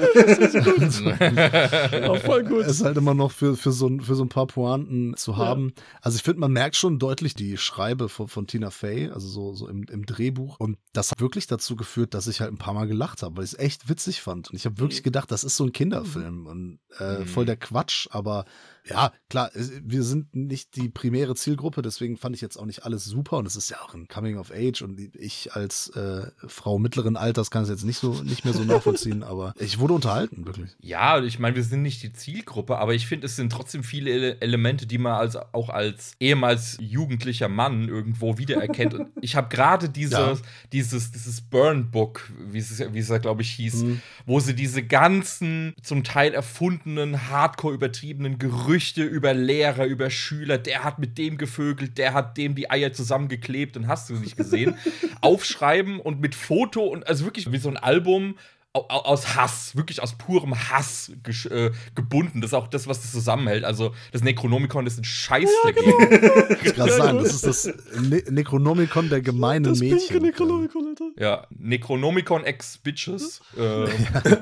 Auch 2.09 2.19
voll 2.19 2.45
gut. 2.45 2.67
ist 2.67 2.85
halt 2.85 2.97
immer 2.97 3.15
noch 3.15 3.31
für, 3.33 3.57
für, 3.57 3.73
so, 3.73 3.89
ein- 3.89 4.01
für 4.01 4.15
so 4.15 4.25
ein 4.25 4.29
paar 4.29 4.47
Pointen 4.47 5.15
zu 5.17 5.37
haben. 5.37 5.73
Also 6.01 6.17
ich 6.17 6.23
finde, 6.23 6.41
man 6.41 6.53
merkt 6.53 6.77
schon 6.77 6.99
deutlich 6.99 7.35
die 7.35 7.57
Schreibe 7.57 8.09
von, 8.09 8.29
von 8.29 8.47
Tina 8.47 8.71
Fey, 8.71 9.09
also 9.11 9.29
so, 9.29 9.55
so 9.55 9.69
im, 9.69 9.85
im 9.85 10.07
Drehbuch. 10.07 10.57
Und 10.59 10.79
das 10.93 11.11
hat 11.11 11.21
wirklich 11.21 11.47
dazu 11.47 11.77
geführt, 11.77 12.15
dass 12.15 12.27
ich 12.27 12.41
halt 12.41 12.53
ein 12.53 12.59
paar 12.59 12.75
Mal 12.75 12.87
gelacht 12.87 13.23
habe, 13.23 13.37
weil 13.37 13.45
ich 13.45 13.53
es 13.53 13.59
echt 13.59 13.89
witzig 13.89 14.21
fand. 14.23 14.51
Und 14.51 14.57
ich 14.57 14.65
habe 14.67 14.79
wirklich 14.79 15.03
gedacht, 15.03 15.31
das 15.31 15.45
ist 15.45 15.57
so 15.57 15.65
ein 15.65 15.73
Kinderfilm 16.03 16.47
und 16.47 16.79
äh, 16.99 17.21
Mhm. 17.21 17.27
voll 17.27 17.45
der 17.47 17.57
Quatsch. 17.57 18.09
Aber 18.11 18.45
ja, 18.89 19.13
klar, 19.29 19.51
wir 19.55 20.03
sind 20.03 20.35
nicht 20.37 20.77
die 20.77 20.89
primäre 20.89 21.35
Zielgruppe, 21.35 21.83
deswegen 21.83 22.17
fand 22.17 22.37
ich 22.37 22.41
jetzt 22.43 22.57
auch 22.57 22.65
nicht 22.67 22.85
alles 22.85 23.05
super. 23.05 23.39
Und 23.39 23.47
es 23.47 23.57
ist 23.57 23.69
ja 23.71 23.79
auch 23.83 23.95
ein 23.95 24.07
Coming 24.09 24.39
of 24.39 24.53
Age 24.53 24.83
und 24.83 25.01
ich 25.17 25.53
als 25.55 25.89
äh, 25.97 26.27
Frau 26.47 26.79
mittleren 26.79 27.17
Alters 27.17 27.51
kann 27.51 27.65
es 27.65 27.69
jetzt 27.69 27.85
nicht 27.85 27.99
so 27.99 28.23
nicht 28.23 28.45
mehr 28.45 28.55
so 28.55 28.63
nachvollziehen, 28.65 29.23
aber 29.25 29.55
ich 29.59 29.79
wurde 29.81 29.95
unterhalten, 29.95 30.47
wirklich. 30.47 30.71
Ja, 30.81 31.23
ich 31.23 31.39
meine, 31.39 31.57
wir 31.57 31.65
sind 31.65 31.83
nicht 31.83 32.03
die 32.03 32.13
Zielgruppe, 32.13 32.79
aber 32.79 32.95
ich 32.95 33.07
finde, 33.07 33.27
es 33.27 33.35
sind 33.37 33.51
trotzdem 33.51 33.83
viele 33.83 34.11
Ele 34.11 34.41
Elemente, 34.41 34.87
die 34.87 34.99
man 34.99 35.15
als, 35.15 35.37
auch 35.37 35.69
als 35.69 36.13
ehemals 36.21 36.77
jugendlicher 36.81 37.49
Mann 37.49 37.89
irgendwo 37.89 38.39
wiedererkennt. 38.39 38.95
Und 38.95 39.09
ich 39.21 39.35
habe 39.37 39.49
gerade 39.49 39.89
dieses, 39.91 40.13
Ja. 40.19 40.37
dieses, 40.73 41.11
dieses 41.11 41.41
Burn 41.41 41.91
Book, 41.91 42.31
wie 42.51 42.59
es, 42.59 42.79
wie 42.93 42.99
es 43.01 43.09
ja, 43.09 43.19
glaube 43.19 43.43
ich, 43.43 43.51
hieß, 43.51 43.83
Mhm. 43.83 44.01
wo 44.27 44.39
sie 44.41 44.55
diese 44.55 44.83
ganzen, 44.83 45.75
zum 45.83 46.05
Teil 46.05 46.33
erfundenen, 46.35 47.29
hardcore 47.31 47.75
übertriebenen 47.75 48.39
Gerüchte 48.39 48.76
über 48.79 49.35
Lehrer, 49.35 49.87
über 49.87 50.11
Schüler, 50.11 50.59
der 50.59 50.85
hat 50.85 50.99
mit 50.99 51.19
dem 51.19 51.39
gevögelt, 51.39 51.99
der 51.99 52.15
hat 52.15 52.37
dem 52.37 52.55
die 52.55 52.71
Eier 52.71 52.93
zusammengeklebt 52.93 53.77
und 53.77 53.89
hast 53.89 54.11
du 54.11 54.15
nicht 54.15 54.37
gesehen, 54.37 54.75
aufschreiben 55.21 56.01
und 56.01 56.21
mit 56.21 56.35
Foto 56.35 56.85
und 56.85 57.07
also 57.07 57.25
wirklich 57.25 57.51
wie 57.53 57.59
so 57.59 57.69
ein 57.69 57.77
Album 57.77 58.37
au- 58.73 58.81
au- 58.89 59.05
aus 59.05 59.35
Hass, 59.37 59.75
wirklich 59.75 60.03
aus 60.03 60.19
purem 60.19 60.55
Hass 60.55 61.11
äh, 61.51 61.71
gebunden. 61.95 62.43
Das 62.43 62.51
ist 62.51 62.55
auch 62.55 62.69
das, 62.69 62.87
was 62.87 63.01
das 63.01 63.11
zusammenhält. 63.13 63.65
Also 63.65 63.95
das 64.13 64.23
Necronomicon 64.23 64.87
ist 64.87 64.99
ein 64.99 65.05
Scheiß 65.05 65.49
dagegen. 65.65 66.57
Ich 66.63 66.75
gerade 66.75 66.93
sagen, 66.93 67.19
das 67.19 67.33
ist 67.35 67.47
das 67.47 67.65
ne 68.03 68.23
Necronomicon 68.31 69.09
der 69.09 69.21
gemeinen 69.23 69.65
das 69.65 69.79
Mädchen. 69.81 69.99
pinke 70.09 70.23
Necronomicon, 70.27 70.87
Alter. 70.89 71.11
Ja, 71.19 71.47
Necronomicon 71.59 72.45
ex 72.45 72.79
Bitches. 72.79 73.41
Äh, 73.57 73.63
Richtig 73.63 74.39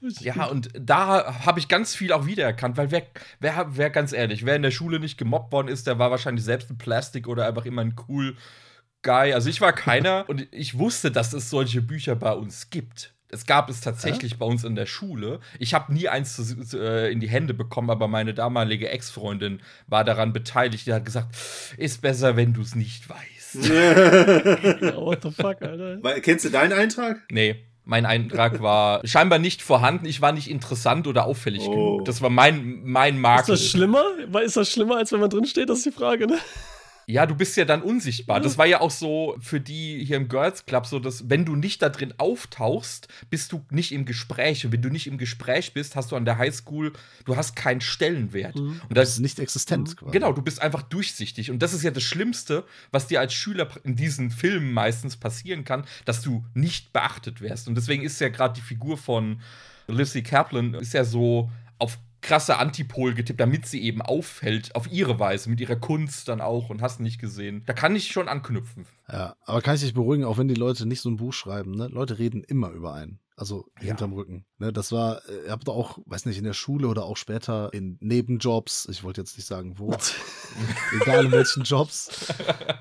ja, 0.00 0.46
und 0.46 0.70
da 0.78 1.44
habe 1.44 1.58
ich 1.58 1.68
ganz 1.68 1.94
viel 1.94 2.12
auch 2.12 2.26
wiedererkannt, 2.26 2.76
weil 2.76 2.90
wer, 2.90 3.02
wer, 3.40 3.66
wer 3.70 3.90
ganz 3.90 4.12
ehrlich, 4.12 4.44
wer 4.44 4.56
in 4.56 4.62
der 4.62 4.70
Schule 4.70 5.00
nicht 5.00 5.18
gemobbt 5.18 5.52
worden 5.52 5.68
ist, 5.68 5.86
der 5.86 5.98
war 5.98 6.10
wahrscheinlich 6.10 6.44
selbst 6.44 6.70
ein 6.70 6.78
Plastik 6.78 7.28
oder 7.28 7.46
einfach 7.46 7.64
immer 7.64 7.82
ein 7.82 7.96
cool 8.08 8.36
Guy. 9.02 9.32
Also 9.32 9.48
ich 9.50 9.60
war 9.60 9.72
keiner 9.72 10.24
und 10.28 10.46
ich 10.52 10.78
wusste, 10.78 11.10
dass 11.10 11.32
es 11.32 11.50
solche 11.50 11.82
Bücher 11.82 12.16
bei 12.16 12.32
uns 12.32 12.70
gibt. 12.70 13.14
Es 13.30 13.44
gab 13.44 13.68
es 13.68 13.82
tatsächlich 13.82 14.38
bei 14.38 14.46
uns 14.46 14.64
in 14.64 14.74
der 14.74 14.86
Schule. 14.86 15.40
Ich 15.58 15.74
habe 15.74 15.92
nie 15.92 16.08
eins 16.08 16.34
zu, 16.34 16.64
zu, 16.64 16.78
äh, 16.78 17.12
in 17.12 17.20
die 17.20 17.28
Hände 17.28 17.52
bekommen, 17.52 17.90
aber 17.90 18.08
meine 18.08 18.32
damalige 18.32 18.88
Ex-Freundin 18.88 19.60
war 19.86 20.02
daran 20.02 20.32
beteiligt. 20.32 20.86
Die 20.86 20.94
hat 20.94 21.04
gesagt, 21.04 21.36
ist 21.76 22.00
besser, 22.00 22.36
wenn 22.36 22.54
du 22.54 22.62
es 22.62 22.74
nicht 22.74 23.06
weißt. 23.08 23.66
Ja, 23.66 24.96
what 24.96 25.22
the 25.22 25.30
fuck, 25.30 25.60
Alter. 25.60 26.02
Weil, 26.02 26.22
kennst 26.22 26.46
du 26.46 26.50
deinen 26.50 26.72
Eintrag? 26.72 27.22
Nee, 27.30 27.67
mein 27.88 28.04
Eintrag 28.04 28.60
war 28.60 29.00
scheinbar 29.06 29.38
nicht 29.38 29.62
vorhanden. 29.62 30.04
Ich 30.04 30.20
war 30.20 30.32
nicht 30.32 30.50
interessant 30.50 31.06
oder 31.06 31.24
auffällig 31.24 31.62
Oh. 31.66 31.70
genug. 31.70 32.04
Das 32.04 32.20
war 32.20 32.28
mein, 32.28 32.80
mein 32.84 33.14
Ist 33.14 33.20
Makel. 33.22 33.54
das 33.54 33.64
schlimmer? 33.64 34.04
Ist 34.44 34.58
das 34.58 34.70
schlimmer, 34.70 34.98
als 34.98 35.10
wenn 35.10 35.20
man 35.20 35.30
drin 35.30 35.46
steht? 35.46 35.70
Das 35.70 35.78
ist 35.78 35.86
die 35.86 35.92
Frage, 35.92 36.26
ne? 36.26 36.38
Ja, 37.10 37.24
du 37.24 37.34
bist 37.34 37.56
ja 37.56 37.64
dann 37.64 37.80
unsichtbar. 37.80 38.38
Das 38.38 38.58
war 38.58 38.66
ja 38.66 38.82
auch 38.82 38.90
so 38.90 39.34
für 39.40 39.60
die 39.60 40.04
hier 40.04 40.18
im 40.18 40.28
Girls 40.28 40.66
Club 40.66 40.84
so, 40.84 40.98
dass 40.98 41.30
wenn 41.30 41.46
du 41.46 41.56
nicht 41.56 41.80
da 41.80 41.88
drin 41.88 42.12
auftauchst, 42.18 43.08
bist 43.30 43.52
du 43.52 43.64
nicht 43.70 43.92
im 43.92 44.04
Gespräch. 44.04 44.66
Und 44.66 44.72
wenn 44.72 44.82
du 44.82 44.90
nicht 44.90 45.06
im 45.06 45.16
Gespräch 45.16 45.72
bist, 45.72 45.96
hast 45.96 46.12
du 46.12 46.16
an 46.16 46.26
der 46.26 46.36
Highschool, 46.36 46.92
du 47.24 47.34
hast 47.34 47.56
keinen 47.56 47.80
Stellenwert. 47.80 48.56
Und 48.56 48.82
Das 48.90 49.08
das 49.08 49.14
ist 49.14 49.20
nicht 49.20 49.38
existent 49.38 49.96
quasi. 49.96 50.12
Genau, 50.12 50.34
du 50.34 50.42
bist 50.42 50.60
einfach 50.60 50.82
durchsichtig. 50.82 51.50
Und 51.50 51.60
das 51.62 51.72
ist 51.72 51.82
ja 51.82 51.90
das 51.90 52.02
Schlimmste, 52.02 52.64
was 52.90 53.06
dir 53.06 53.20
als 53.20 53.32
Schüler 53.32 53.68
in 53.84 53.96
diesen 53.96 54.30
Filmen 54.30 54.70
meistens 54.72 55.16
passieren 55.16 55.64
kann, 55.64 55.84
dass 56.04 56.20
du 56.20 56.44
nicht 56.52 56.92
beachtet 56.92 57.40
wirst. 57.40 57.68
Und 57.68 57.74
deswegen 57.74 58.02
ist 58.02 58.20
ja 58.20 58.28
gerade 58.28 58.52
die 58.52 58.60
Figur 58.60 58.98
von 58.98 59.40
Lizzie 59.86 60.22
Kaplan 60.22 60.74
ist 60.74 60.92
ja 60.92 61.04
so 61.04 61.50
auf 61.78 61.98
krasse 62.20 62.58
Antipol 62.58 63.14
getippt, 63.14 63.40
damit 63.40 63.66
sie 63.66 63.82
eben 63.82 64.02
auffällt, 64.02 64.74
auf 64.74 64.90
ihre 64.90 65.18
Weise, 65.18 65.50
mit 65.50 65.60
ihrer 65.60 65.76
Kunst 65.76 66.28
dann 66.28 66.40
auch 66.40 66.70
und 66.70 66.82
hast 66.82 67.00
nicht 67.00 67.20
gesehen. 67.20 67.62
Da 67.66 67.72
kann 67.72 67.96
ich 67.96 68.08
schon 68.08 68.28
anknüpfen. 68.28 68.86
Ja, 69.10 69.36
aber 69.44 69.62
kann 69.62 69.74
ich 69.76 69.82
dich 69.82 69.94
beruhigen, 69.94 70.24
auch 70.24 70.38
wenn 70.38 70.48
die 70.48 70.54
Leute 70.54 70.86
nicht 70.86 71.00
so 71.00 71.10
ein 71.10 71.16
Buch 71.16 71.32
schreiben, 71.32 71.72
ne? 71.72 71.88
Leute 71.88 72.18
reden 72.18 72.44
immer 72.44 72.70
über 72.70 72.94
einen. 72.94 73.20
Also 73.38 73.66
hinterm 73.78 74.12
Rücken. 74.14 74.44
Ne, 74.58 74.72
das 74.72 74.90
war, 74.90 75.22
äh, 75.28 75.46
ihr 75.46 75.52
habt 75.52 75.68
auch, 75.68 75.98
weiß 76.06 76.26
nicht, 76.26 76.38
in 76.38 76.44
der 76.44 76.54
Schule 76.54 76.88
oder 76.88 77.04
auch 77.04 77.16
später 77.16 77.72
in 77.72 77.96
Nebenjobs, 78.00 78.88
ich 78.90 79.04
wollte 79.04 79.20
jetzt 79.20 79.36
nicht 79.36 79.46
sagen 79.46 79.78
wo, 79.78 79.94
egal 81.00 81.26
in 81.26 81.30
welchen 81.30 81.62
Jobs, 81.62 82.26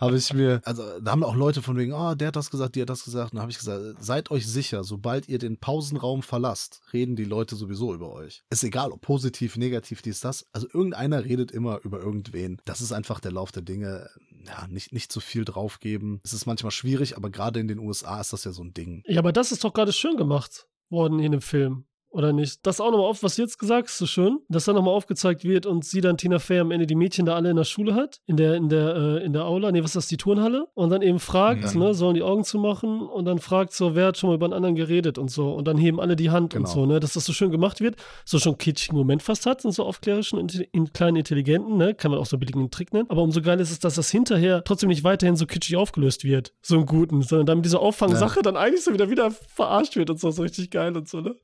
habe 0.02 0.18
ich 0.18 0.34
mir, 0.34 0.62
also 0.66 1.00
da 1.00 1.12
haben 1.12 1.24
auch 1.24 1.36
Leute 1.36 1.62
von 1.62 1.78
wegen, 1.78 1.94
oh, 1.94 2.16
der 2.16 2.30
hat 2.30 2.36
das 2.36 2.50
gesagt, 2.50 2.76
die 2.76 2.82
hat 2.82 2.90
das 2.90 3.04
gesagt. 3.04 3.32
Und 3.32 3.36
dann 3.36 3.44
habe 3.44 3.52
ich 3.52 3.60
gesagt, 3.60 4.04
seid 4.04 4.32
euch 4.32 4.48
sicher, 4.48 4.84
sobald 4.84 5.30
ihr 5.30 5.38
den 5.38 5.58
Pausenraum 5.58 6.24
verlasst, 6.24 6.82
reden 6.92 7.16
die 7.16 7.26
Leute 7.26 7.56
sowieso 7.56 7.94
über 7.94 8.12
euch. 8.12 8.44
Ist 8.50 8.64
egal, 8.64 8.92
ob 8.92 9.02
positiv, 9.02 9.58
negativ, 9.58 10.02
dies, 10.02 10.22
das. 10.22 10.48
Also 10.54 10.68
irgendeiner 10.74 11.24
redet 11.24 11.52
immer 11.52 11.80
über 11.84 12.00
irgendwen. 12.00 12.60
Das 12.66 12.82
ist 12.82 12.92
einfach 12.92 13.20
der 13.20 13.32
Lauf 13.32 13.52
der 13.52 13.62
Dinge. 13.62 14.10
Ja, 14.46 14.68
nicht, 14.68 14.94
nicht 14.94 15.12
zu 15.12 15.20
viel 15.20 15.46
draufgeben. 15.46 16.22
Es 16.24 16.34
ist 16.34 16.46
manchmal 16.46 16.72
schwierig, 16.72 17.18
aber 17.18 17.30
gerade 17.30 17.60
in 17.60 17.68
den 17.68 17.80
USA 17.80 18.22
ist 18.22 18.34
das 18.34 18.44
ja 18.44 18.52
so 18.52 18.64
ein 18.64 18.74
Ding. 18.74 19.04
Ja, 19.06 19.20
aber 19.20 19.34
das 19.34 19.52
ist 19.52 19.64
doch 19.64 19.74
gerade 19.74 19.94
schön 19.94 20.18
gemacht 20.18 20.68
worden 20.90 21.20
in 21.20 21.32
dem 21.32 21.42
Film. 21.42 21.86
Oder 22.18 22.34
nicht? 22.34 22.66
Das 22.66 22.82
auch 22.82 22.90
nochmal 22.90 23.06
auf, 23.08 23.22
was 23.22 23.36
du 23.36 23.44
jetzt 23.44 23.60
gesagt 23.60 23.90
hast, 23.90 24.00
so 24.00 24.08
schön, 24.08 24.40
dass 24.50 24.66
da 24.66 24.74
nochmal 24.74 24.96
aufgezeigt 24.96 25.44
wird 25.44 25.68
und 25.68 25.86
sie 25.86 26.02
dann 26.02 26.18
Tina 26.18 26.40
Fey 26.40 26.58
am 26.58 26.72
Ende 26.72 26.88
die 26.88 26.96
Mädchen 26.96 27.28
da 27.28 27.36
alle 27.36 27.52
in 27.52 27.56
der 27.56 27.64
Schule 27.64 27.94
hat, 27.94 28.22
in 28.26 28.38
der, 28.38 28.56
in 28.56 28.70
der, 28.70 28.96
äh, 28.96 29.24
in 29.24 29.34
der 29.34 29.46
Aula, 29.46 29.72
nee, 29.72 29.84
was 29.84 29.92
ist 29.92 29.96
das, 29.98 30.08
die 30.08 30.18
Turnhalle? 30.18 30.68
Und 30.74 30.90
dann 30.90 31.04
eben 31.04 31.20
fragt, 31.20 31.64
Ja. 31.64 31.74
ne, 31.80 31.94
sollen 31.94 32.16
die 32.16 32.24
Augen 32.24 32.44
zumachen 32.44 33.02
und 33.02 33.26
dann 33.26 33.38
fragt 33.38 33.72
so, 33.74 33.94
wer 33.94 34.08
hat 34.08 34.18
schon 34.18 34.30
mal 34.32 34.36
über 34.36 34.48
einen 34.48 34.54
anderen 34.54 34.74
geredet 34.74 35.20
und 35.20 35.30
so. 35.30 35.54
Und 35.54 35.68
dann 35.68 35.78
heben 35.78 36.00
alle 36.00 36.16
die 36.16 36.32
Hand 36.32 36.56
und 36.56 36.64
Genau. 36.64 36.74
so, 36.74 36.86
ne, 36.88 37.00
dass 37.00 37.14
das 37.14 37.24
so 37.24 37.34
schön 37.34 37.52
gemacht 37.52 37.82
wird, 37.82 37.98
so 38.26 38.40
schon 38.40 38.58
kitschigen 38.58 38.98
Moment 38.98 39.22
fast 39.22 39.46
hat, 39.46 39.64
und 39.64 39.72
so 39.74 39.84
aufklärischen, 39.86 40.40
in, 40.40 40.48
in 40.72 40.92
kleinen 40.94 41.18
Intelligenten, 41.18 41.78
ne, 41.78 41.94
kann 41.94 42.10
man 42.10 42.20
auch 42.20 42.26
so 42.26 42.40
billigen 42.40 42.72
Trick 42.72 42.94
nennen. 42.94 43.06
Aber 43.12 43.22
umso 43.22 43.44
geil 43.44 43.60
ist 43.60 43.70
es, 43.70 43.78
dass 43.78 43.94
das 43.94 44.10
hinterher 44.10 44.64
trotzdem 44.64 44.90
nicht 44.90 45.04
weiterhin 45.04 45.36
so 45.36 45.46
kitschig 45.46 45.76
aufgelöst 45.78 46.24
wird, 46.24 46.52
so 46.64 46.78
im 46.78 46.88
Guten, 46.88 47.22
sondern 47.22 47.46
damit 47.46 47.66
diese 47.66 47.78
Auffangsache 47.80 48.42
dann 48.42 48.58
eigentlich 48.58 48.84
so 48.84 48.92
wieder 48.92 49.12
wieder 49.12 49.30
verarscht 49.30 49.96
wird 49.98 50.10
und 50.10 50.20
so, 50.20 50.32
so 50.32 50.42
richtig 50.42 50.72
geil 50.72 50.98
und 50.98 51.08
so, 51.08 51.22
ne? 51.22 51.36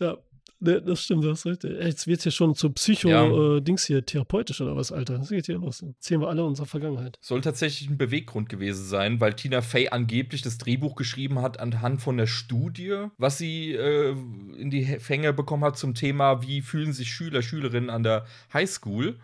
Ja. 0.00 0.16
Ne, 0.62 0.82
das 0.82 1.02
stimmt, 1.04 1.24
das 1.24 1.38
ist 1.38 1.46
richtig. 1.46 1.70
Ey, 1.80 1.86
Jetzt 1.88 2.06
wird 2.06 2.20
hier 2.22 2.32
schon 2.32 2.54
zu 2.54 2.66
Ja. 2.66 2.72
Psycho-Dings 2.74 3.86
hier, 3.86 4.04
therapeutisch 4.04 4.60
oder 4.60 4.76
was, 4.76 4.92
Alter. 4.92 5.16
Das 5.16 5.30
geht 5.30 5.46
hier 5.46 5.56
los. 5.56 5.80
Erzählen 5.80 6.20
wir 6.20 6.28
alle 6.28 6.44
unsere 6.44 6.66
Vergangenheit. 6.68 7.16
Soll 7.22 7.40
tatsächlich 7.40 7.88
ein 7.88 7.96
Beweggrund 7.96 8.50
gewesen 8.50 8.84
sein, 8.84 9.20
weil 9.22 9.32
Tina 9.32 9.62
Fey 9.62 9.88
angeblich 9.88 10.42
das 10.42 10.58
Drehbuch 10.58 10.96
geschrieben 10.96 11.40
hat 11.40 11.58
anhand 11.60 12.02
von 12.02 12.18
der 12.18 12.26
Studie, 12.26 13.06
was 13.16 13.38
sie 13.38 13.72
äh, 13.72 14.10
in 14.58 14.68
die 14.70 14.84
Fänge 14.98 15.32
bekommen 15.32 15.64
hat 15.64 15.78
zum 15.78 15.94
Thema, 15.94 16.42
wie 16.42 16.60
fühlen 16.60 16.92
sich 16.92 17.10
Schüler, 17.10 17.40
Schülerinnen 17.40 17.88
an 17.88 18.02
der 18.02 18.26
Highschool. 18.52 19.18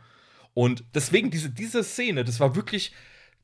Und 0.54 0.84
deswegen 0.94 1.30
diese, 1.30 1.50
diese 1.50 1.84
Szene, 1.84 2.24
das 2.24 2.40
war 2.40 2.56
wirklich 2.56 2.92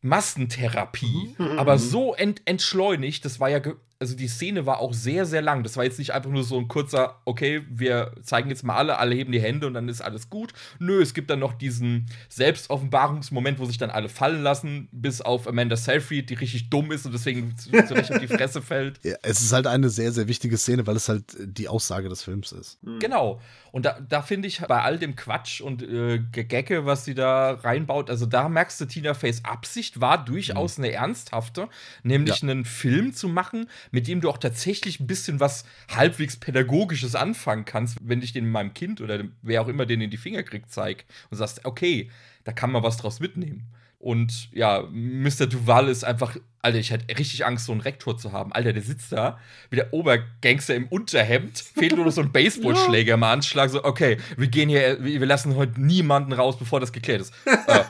Massentherapie, 0.00 1.34
Mhm. 1.38 1.58
aber 1.58 1.78
so 1.78 2.14
ent 2.14 2.42
entschleunigt, 2.44 3.24
das 3.24 3.38
war 3.40 3.48
ja, 3.50 3.60
also 4.02 4.16
die 4.16 4.26
Szene 4.26 4.66
war 4.66 4.80
auch 4.80 4.92
sehr, 4.92 5.26
sehr 5.26 5.42
lang. 5.42 5.62
Das 5.62 5.76
war 5.76 5.84
jetzt 5.84 6.00
nicht 6.00 6.12
einfach 6.12 6.28
nur 6.28 6.42
so 6.42 6.58
ein 6.58 6.66
kurzer, 6.66 7.20
okay, 7.24 7.62
wir 7.70 8.10
zeigen 8.22 8.50
jetzt 8.50 8.64
mal 8.64 8.74
alle, 8.74 8.98
alle 8.98 9.14
heben 9.14 9.30
die 9.30 9.40
Hände 9.40 9.68
und 9.68 9.74
dann 9.74 9.88
ist 9.88 10.00
alles 10.00 10.28
gut. 10.28 10.52
Nö, 10.80 11.00
es 11.00 11.14
gibt 11.14 11.30
dann 11.30 11.38
noch 11.38 11.52
diesen 11.52 12.06
Selbstoffenbarungsmoment, 12.28 13.58
wo 13.58 13.64
sich 13.64 13.78
dann 13.78 13.90
alle 13.90 14.08
fallen 14.08 14.42
lassen, 14.42 14.88
bis 14.92 15.20
auf 15.20 15.46
Amanda 15.46 15.76
Seyfried, 15.76 16.30
die 16.30 16.34
richtig 16.34 16.70
dumm 16.70 16.90
ist 16.92 17.06
und 17.06 17.12
deswegen 17.12 17.56
zu- 17.56 17.70
zurecht 17.70 18.12
auf 18.12 18.18
die 18.18 18.26
Fresse 18.28 18.60
fällt. 18.62 18.98
Ja, 19.04 19.14
es 19.22 19.40
ist 19.40 19.52
halt 19.52 19.66
eine 19.66 19.88
sehr, 19.88 20.12
sehr 20.12 20.28
wichtige 20.28 20.56
Szene, 20.58 20.86
weil 20.86 20.96
es 20.96 21.08
halt 21.08 21.24
die 21.38 21.68
Aussage 21.68 22.08
des 22.08 22.22
Films 22.22 22.52
ist. 22.52 22.78
Genau. 22.98 23.40
Und 23.70 23.86
da, 23.86 23.98
da 24.06 24.20
finde 24.22 24.48
ich 24.48 24.60
bei 24.60 24.82
all 24.82 24.98
dem 24.98 25.16
Quatsch 25.16 25.60
und 25.60 25.82
äh, 25.82 26.18
Gegecke, 26.32 26.84
was 26.84 27.04
sie 27.04 27.14
da 27.14 27.52
reinbaut, 27.52 28.10
also 28.10 28.26
da 28.26 28.48
merkst 28.48 28.80
du, 28.80 28.84
Tina 28.86 29.14
Feys 29.14 29.44
Absicht 29.44 30.00
war 30.00 30.22
durchaus 30.22 30.78
eine 30.78 30.92
ernsthafte, 30.92 31.68
nämlich 32.02 32.42
einen 32.42 32.64
Film 32.64 33.14
zu 33.14 33.28
machen, 33.28 33.68
mit 33.92 34.08
dem 34.08 34.20
du 34.20 34.28
auch 34.28 34.38
tatsächlich 34.38 34.98
ein 34.98 35.06
bisschen 35.06 35.38
was 35.38 35.64
halbwegs 35.94 36.36
Pädagogisches 36.36 37.14
anfangen 37.14 37.64
kannst, 37.64 37.98
wenn 38.02 38.22
ich 38.22 38.32
den 38.32 38.50
meinem 38.50 38.74
Kind 38.74 39.00
oder 39.00 39.22
wer 39.42 39.62
auch 39.62 39.68
immer 39.68 39.86
den 39.86 40.00
in 40.00 40.10
die 40.10 40.16
Finger 40.16 40.42
kriegt, 40.42 40.72
zeig 40.72 41.04
und 41.30 41.36
sagst, 41.36 41.64
okay, 41.64 42.10
da 42.42 42.52
kann 42.52 42.72
man 42.72 42.82
was 42.82 42.96
draus 42.96 43.20
mitnehmen. 43.20 43.68
Und 44.02 44.48
ja, 44.52 44.82
Mr. 44.90 45.46
Duval 45.46 45.88
ist 45.88 46.02
einfach, 46.02 46.36
Alter, 46.60 46.78
ich 46.78 46.90
hatte 46.90 47.06
richtig 47.16 47.46
Angst, 47.46 47.66
so 47.66 47.72
einen 47.72 47.82
Rektor 47.82 48.18
zu 48.18 48.32
haben. 48.32 48.52
Alter, 48.52 48.72
der 48.72 48.82
sitzt 48.82 49.12
da 49.12 49.38
wie 49.70 49.76
der 49.76 49.94
Obergangster 49.94 50.74
im 50.74 50.88
Unterhemd, 50.88 51.56
fehlt 51.58 51.94
nur 51.94 52.06
noch 52.06 52.10
so 52.12 52.20
ein 52.20 52.32
Baseballschläger 52.32 53.14
im 53.14 53.22
Anschlag. 53.22 53.70
So, 53.70 53.84
okay, 53.84 54.16
wir 54.36 54.48
gehen 54.48 54.68
hier, 54.68 54.98
wir 55.04 55.20
wir 55.20 55.26
lassen 55.28 55.54
heute 55.54 55.80
niemanden 55.80 56.32
raus, 56.32 56.58
bevor 56.58 56.80
das 56.80 56.92
geklärt 56.92 57.20
ist. 57.20 57.32
äh, 57.46 57.84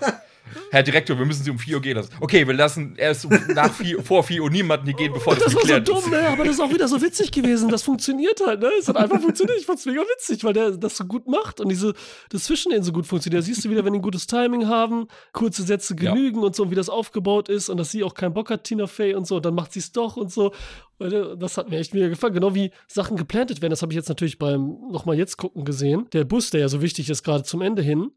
Herr 0.72 0.82
Direktor, 0.82 1.18
wir 1.18 1.26
müssen 1.26 1.44
Sie 1.44 1.50
um 1.50 1.58
4 1.58 1.76
Uhr 1.76 1.82
gehen 1.82 1.96
lassen. 1.96 2.12
Okay, 2.18 2.46
wir 2.46 2.54
lassen 2.54 2.94
erst 2.96 3.28
nach 3.54 3.70
4, 3.74 4.02
vor 4.02 4.22
4 4.24 4.42
Uhr 4.42 4.48
niemanden 4.48 4.87
hier 4.87 4.94
gehen, 4.94 5.12
bevor 5.12 5.35
das, 5.35 5.44
Das 5.44 5.54
war 5.54 5.66
so 5.66 5.78
dumm, 5.80 6.11
ne? 6.11 6.26
Aber 6.28 6.44
das 6.44 6.54
ist 6.54 6.61
auch 6.61 6.72
wieder 6.72 6.88
so 6.88 7.02
witzig 7.02 7.30
gewesen. 7.30 7.68
Das 7.68 7.82
funktioniert 7.82 8.40
halt, 8.46 8.61
ne? 8.61 8.70
Es 8.78 8.88
hat 8.88 8.96
einfach 8.96 9.20
funktioniert. 9.20 9.58
Ich 9.58 9.66
fand's 9.66 9.85
mega 9.85 10.00
witzig, 10.00 10.42
weil 10.44 10.54
der 10.54 10.70
das 10.70 10.96
so 10.96 11.04
gut 11.04 11.28
macht 11.28 11.61
und 11.61 11.68
diese, 11.68 11.92
das 12.30 12.44
zwischen 12.44 12.70
denen 12.70 12.82
so 12.85 12.90
gut 12.92 13.06
funktioniert. 13.06 13.42
Da 13.42 13.44
siehst 13.44 13.62
du 13.66 13.68
wieder, 13.68 13.85
wenn 13.85 13.92
die 13.92 13.98
ein 13.98 14.02
gutes 14.02 14.26
Timing 14.26 14.66
haben, 14.66 15.08
kurze 15.35 15.62
Sätze 15.62 15.94
Ja. 16.00 16.14
genügen 16.14 16.38
und 16.42 16.56
so, 16.56 16.62
und 16.62 16.70
wie 16.70 16.74
das 16.74 16.88
aufgebaut 16.88 17.50
ist 17.50 17.68
und 17.68 17.76
dass 17.76 17.90
sie 17.90 18.02
auch 18.02 18.14
keinen 18.14 18.32
Bock 18.32 18.48
hat, 18.48 18.64
Tina 18.64 18.87
Fey 18.87 19.14
und 19.14 19.26
so, 19.26 19.37
und 19.37 19.44
dann 19.44 19.54
macht 19.54 19.74
sie 19.74 19.80
es 19.80 19.92
doch 19.92 20.16
und 20.16 20.32
so. 20.32 20.52
Das 20.98 21.58
hat 21.58 21.68
mir 21.68 21.80
echt 21.80 21.92
mega 21.92 22.08
gefallen. 22.08 22.32
Genau 22.32 22.54
wie 22.54 22.70
Sachen 22.87 23.18
geplantet 23.18 23.61
werden. 23.61 23.72
Das 23.72 23.82
habe 23.82 23.92
ich 23.92 23.96
jetzt 23.96 24.08
natürlich 24.08 24.38
beim 24.38 24.78
nochmal 24.90 25.18
jetzt 25.18 25.37
gucken 25.37 25.66
gesehen. 25.66 26.06
Der 26.14 26.24
Bus, 26.24 26.48
der 26.48 26.62
ja 26.62 26.68
so 26.68 26.80
wichtig 26.80 27.11
ist, 27.11 27.24
gerade 27.24 27.44
zum 27.44 27.61
Ende 27.61 27.82
hin. 27.82 28.11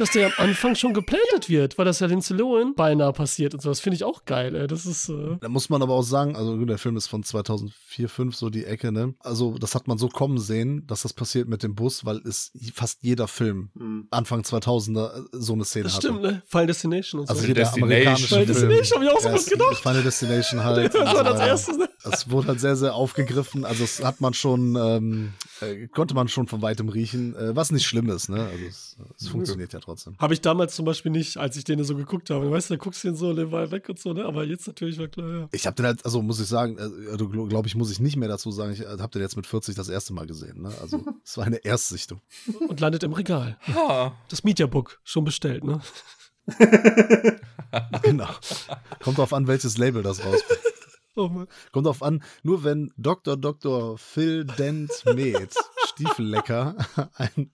Dass 0.00 0.10
der 0.12 0.26
am 0.26 0.32
Anfang 0.38 0.74
schon 0.74 0.94
geplantet 0.94 1.48
wird, 1.48 1.76
weil 1.78 1.84
das 1.84 2.00
ja 2.00 2.06
Lindsay 2.06 2.34
Lohan 2.36 2.74
beinahe 2.74 3.12
passiert 3.12 3.54
und 3.54 3.60
so. 3.60 3.68
Das 3.68 3.80
finde 3.80 3.96
ich 3.96 4.04
auch 4.04 4.24
geil, 4.24 4.54
ey. 4.54 4.66
Das 4.66 4.86
ist. 4.86 5.08
Äh, 5.10 5.36
Da 5.40 5.48
muss 5.48 5.68
man 5.68 5.82
aber 5.82 5.94
auch 5.94 6.02
sagen, 6.02 6.36
also 6.36 6.56
gut, 6.56 6.68
der 6.68 6.78
Film 6.78 6.96
ist 6.96 7.06
von 7.06 7.22
2004, 7.22 8.08
5 8.08 8.34
so 8.34 8.50
die 8.50 8.64
Ecke, 8.64 8.92
ne? 8.92 9.14
Also 9.20 9.58
das 9.58 9.74
hat 9.74 9.86
man 9.88 9.98
so 9.98 10.08
kommen 10.08 10.38
sehen, 10.38 10.86
dass 10.86 11.02
das 11.02 11.12
passiert 11.12 11.48
mit 11.48 11.62
dem 11.62 11.74
Bus, 11.74 12.04
weil 12.04 12.18
es 12.26 12.50
fast 12.74 12.98
jeder 13.02 13.28
Film 13.28 13.70
Mhm. 13.74 14.06
Anfang 14.10 14.40
2000er 14.42 15.18
äh, 15.18 15.22
so 15.32 15.52
eine 15.52 15.64
Szene 15.64 15.84
Das 15.84 15.94
hatte. 15.96 16.06
stimmt, 16.08 16.22
ne? 16.22 16.42
Final 16.48 16.66
Destination 16.66 17.20
und 17.20 17.26
so. 17.26 17.34
Also 17.34 17.46
jeder 17.46 17.62
Destination. 17.62 17.90
amerikanische 17.92 18.26
Final 18.28 18.46
Film. 18.46 18.68
Destination 18.70 18.98
hab 18.98 19.02
ich 19.04 19.10
auch 19.16 19.20
so 19.20 19.28
Ja, 19.28 19.34
was 19.34 19.46
gedacht. 19.46 19.76
Final 19.82 20.02
Destination 20.02 20.60
halt. 20.64 20.94
das 20.94 21.14
war 21.14 21.24
das 21.24 21.40
erste. 21.40 21.78
Ne? 21.78 21.88
Es 22.04 22.30
wurde 22.30 22.48
halt 22.48 22.60
sehr, 22.60 22.76
sehr 22.76 22.94
aufgegriffen. 22.94 23.64
Also 23.66 23.84
es 23.84 24.02
hat 24.02 24.20
man 24.22 24.32
schon, 24.32 24.74
ähm, 24.76 25.32
äh, 25.60 25.86
konnte 25.88 26.14
man 26.14 26.28
schon 26.28 26.46
von 26.48 26.62
weitem 26.62 26.88
riechen, 26.88 27.34
äh, 27.36 27.54
was 27.54 27.70
nicht 27.72 27.84
schlimm 27.86 28.08
ist, 28.08 28.30
ne? 28.30 28.40
Also 28.40 28.64
es, 28.66 28.96
es 29.20 29.28
funktioniert 29.28 29.72
ja 29.74 29.80
trotzdem. 29.80 29.89
Habe 30.18 30.34
ich 30.34 30.40
damals 30.40 30.74
zum 30.74 30.84
Beispiel 30.84 31.12
nicht, 31.12 31.36
als 31.36 31.56
ich 31.56 31.64
den 31.64 31.82
so 31.84 31.96
geguckt 31.96 32.30
habe. 32.30 32.50
Weißt 32.50 32.70
du, 32.70 32.74
da 32.74 32.82
guckst 32.82 33.04
du 33.04 33.08
den 33.08 33.16
so, 33.16 33.32
der 33.32 33.50
war 33.50 33.70
weg 33.70 33.88
und 33.88 33.98
so, 33.98 34.12
ne? 34.12 34.24
Aber 34.24 34.44
jetzt 34.44 34.66
natürlich 34.66 34.98
war 34.98 35.08
klar, 35.08 35.30
ja. 35.30 35.48
Ich 35.52 35.66
habe 35.66 35.76
den 35.76 35.86
halt, 35.86 36.04
also 36.04 36.22
muss 36.22 36.40
ich 36.40 36.46
sagen, 36.46 36.78
äh, 36.78 37.10
also 37.10 37.28
glaube 37.28 37.68
ich, 37.68 37.74
muss 37.74 37.90
ich 37.90 38.00
nicht 38.00 38.16
mehr 38.16 38.28
dazu 38.28 38.50
sagen, 38.50 38.72
ich 38.72 38.80
habe 38.80 39.10
den 39.10 39.22
jetzt 39.22 39.36
mit 39.36 39.46
40 39.46 39.74
das 39.74 39.88
erste 39.88 40.12
Mal 40.12 40.26
gesehen. 40.26 40.62
Ne? 40.62 40.72
Also 40.80 41.04
es 41.24 41.36
war 41.36 41.44
eine 41.44 41.64
Erstsichtung. 41.64 42.20
Und 42.68 42.80
landet 42.80 43.02
im 43.02 43.12
Regal. 43.12 43.58
Ha. 43.74 44.14
Das 44.28 44.44
Media 44.44 44.66
Book, 44.66 45.00
schon 45.04 45.24
bestellt, 45.24 45.64
ne? 45.64 45.80
genau. 48.02 48.28
Kommt 49.02 49.18
drauf 49.18 49.32
an, 49.32 49.46
welches 49.46 49.78
Label 49.78 50.02
das 50.02 50.24
rausbringt. 50.24 50.60
Oh. 51.16 51.44
Kommt 51.72 51.86
drauf 51.86 52.04
an, 52.04 52.22
nur 52.44 52.62
wenn 52.62 52.92
Dr. 52.96 53.36
Dr. 53.36 53.98
Phil 53.98 54.44
Dent 54.44 54.90
Med, 55.06 55.52
Stiefellecker, 55.88 56.76
ein, 57.14 57.52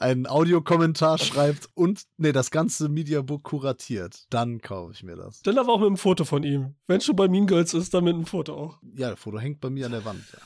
einen 0.00 0.26
Audiokommentar 0.26 1.18
schreibt 1.18 1.68
und 1.74 2.02
nee, 2.16 2.32
das 2.32 2.50
ganze 2.50 2.88
Mediabook 2.88 3.42
kuratiert, 3.42 4.26
dann 4.30 4.60
kaufe 4.60 4.92
ich 4.92 5.02
mir 5.02 5.16
das. 5.16 5.42
Dann 5.42 5.58
aber 5.58 5.72
auch 5.72 5.78
mit 5.78 5.86
einem 5.86 5.96
Foto 5.96 6.24
von 6.24 6.42
ihm. 6.42 6.74
Wenn 6.86 7.00
schon 7.00 7.16
bei 7.16 7.28
Mean 7.28 7.46
Girls 7.46 7.74
ist, 7.74 7.92
dann 7.94 8.04
mit 8.04 8.14
einem 8.14 8.26
Foto 8.26 8.54
auch. 8.54 8.78
Ja, 8.94 9.10
das 9.10 9.20
Foto 9.20 9.38
hängt 9.38 9.60
bei 9.60 9.70
mir 9.70 9.86
an 9.86 9.92
der 9.92 10.04
Wand. 10.04 10.24
Ja. 10.32 10.38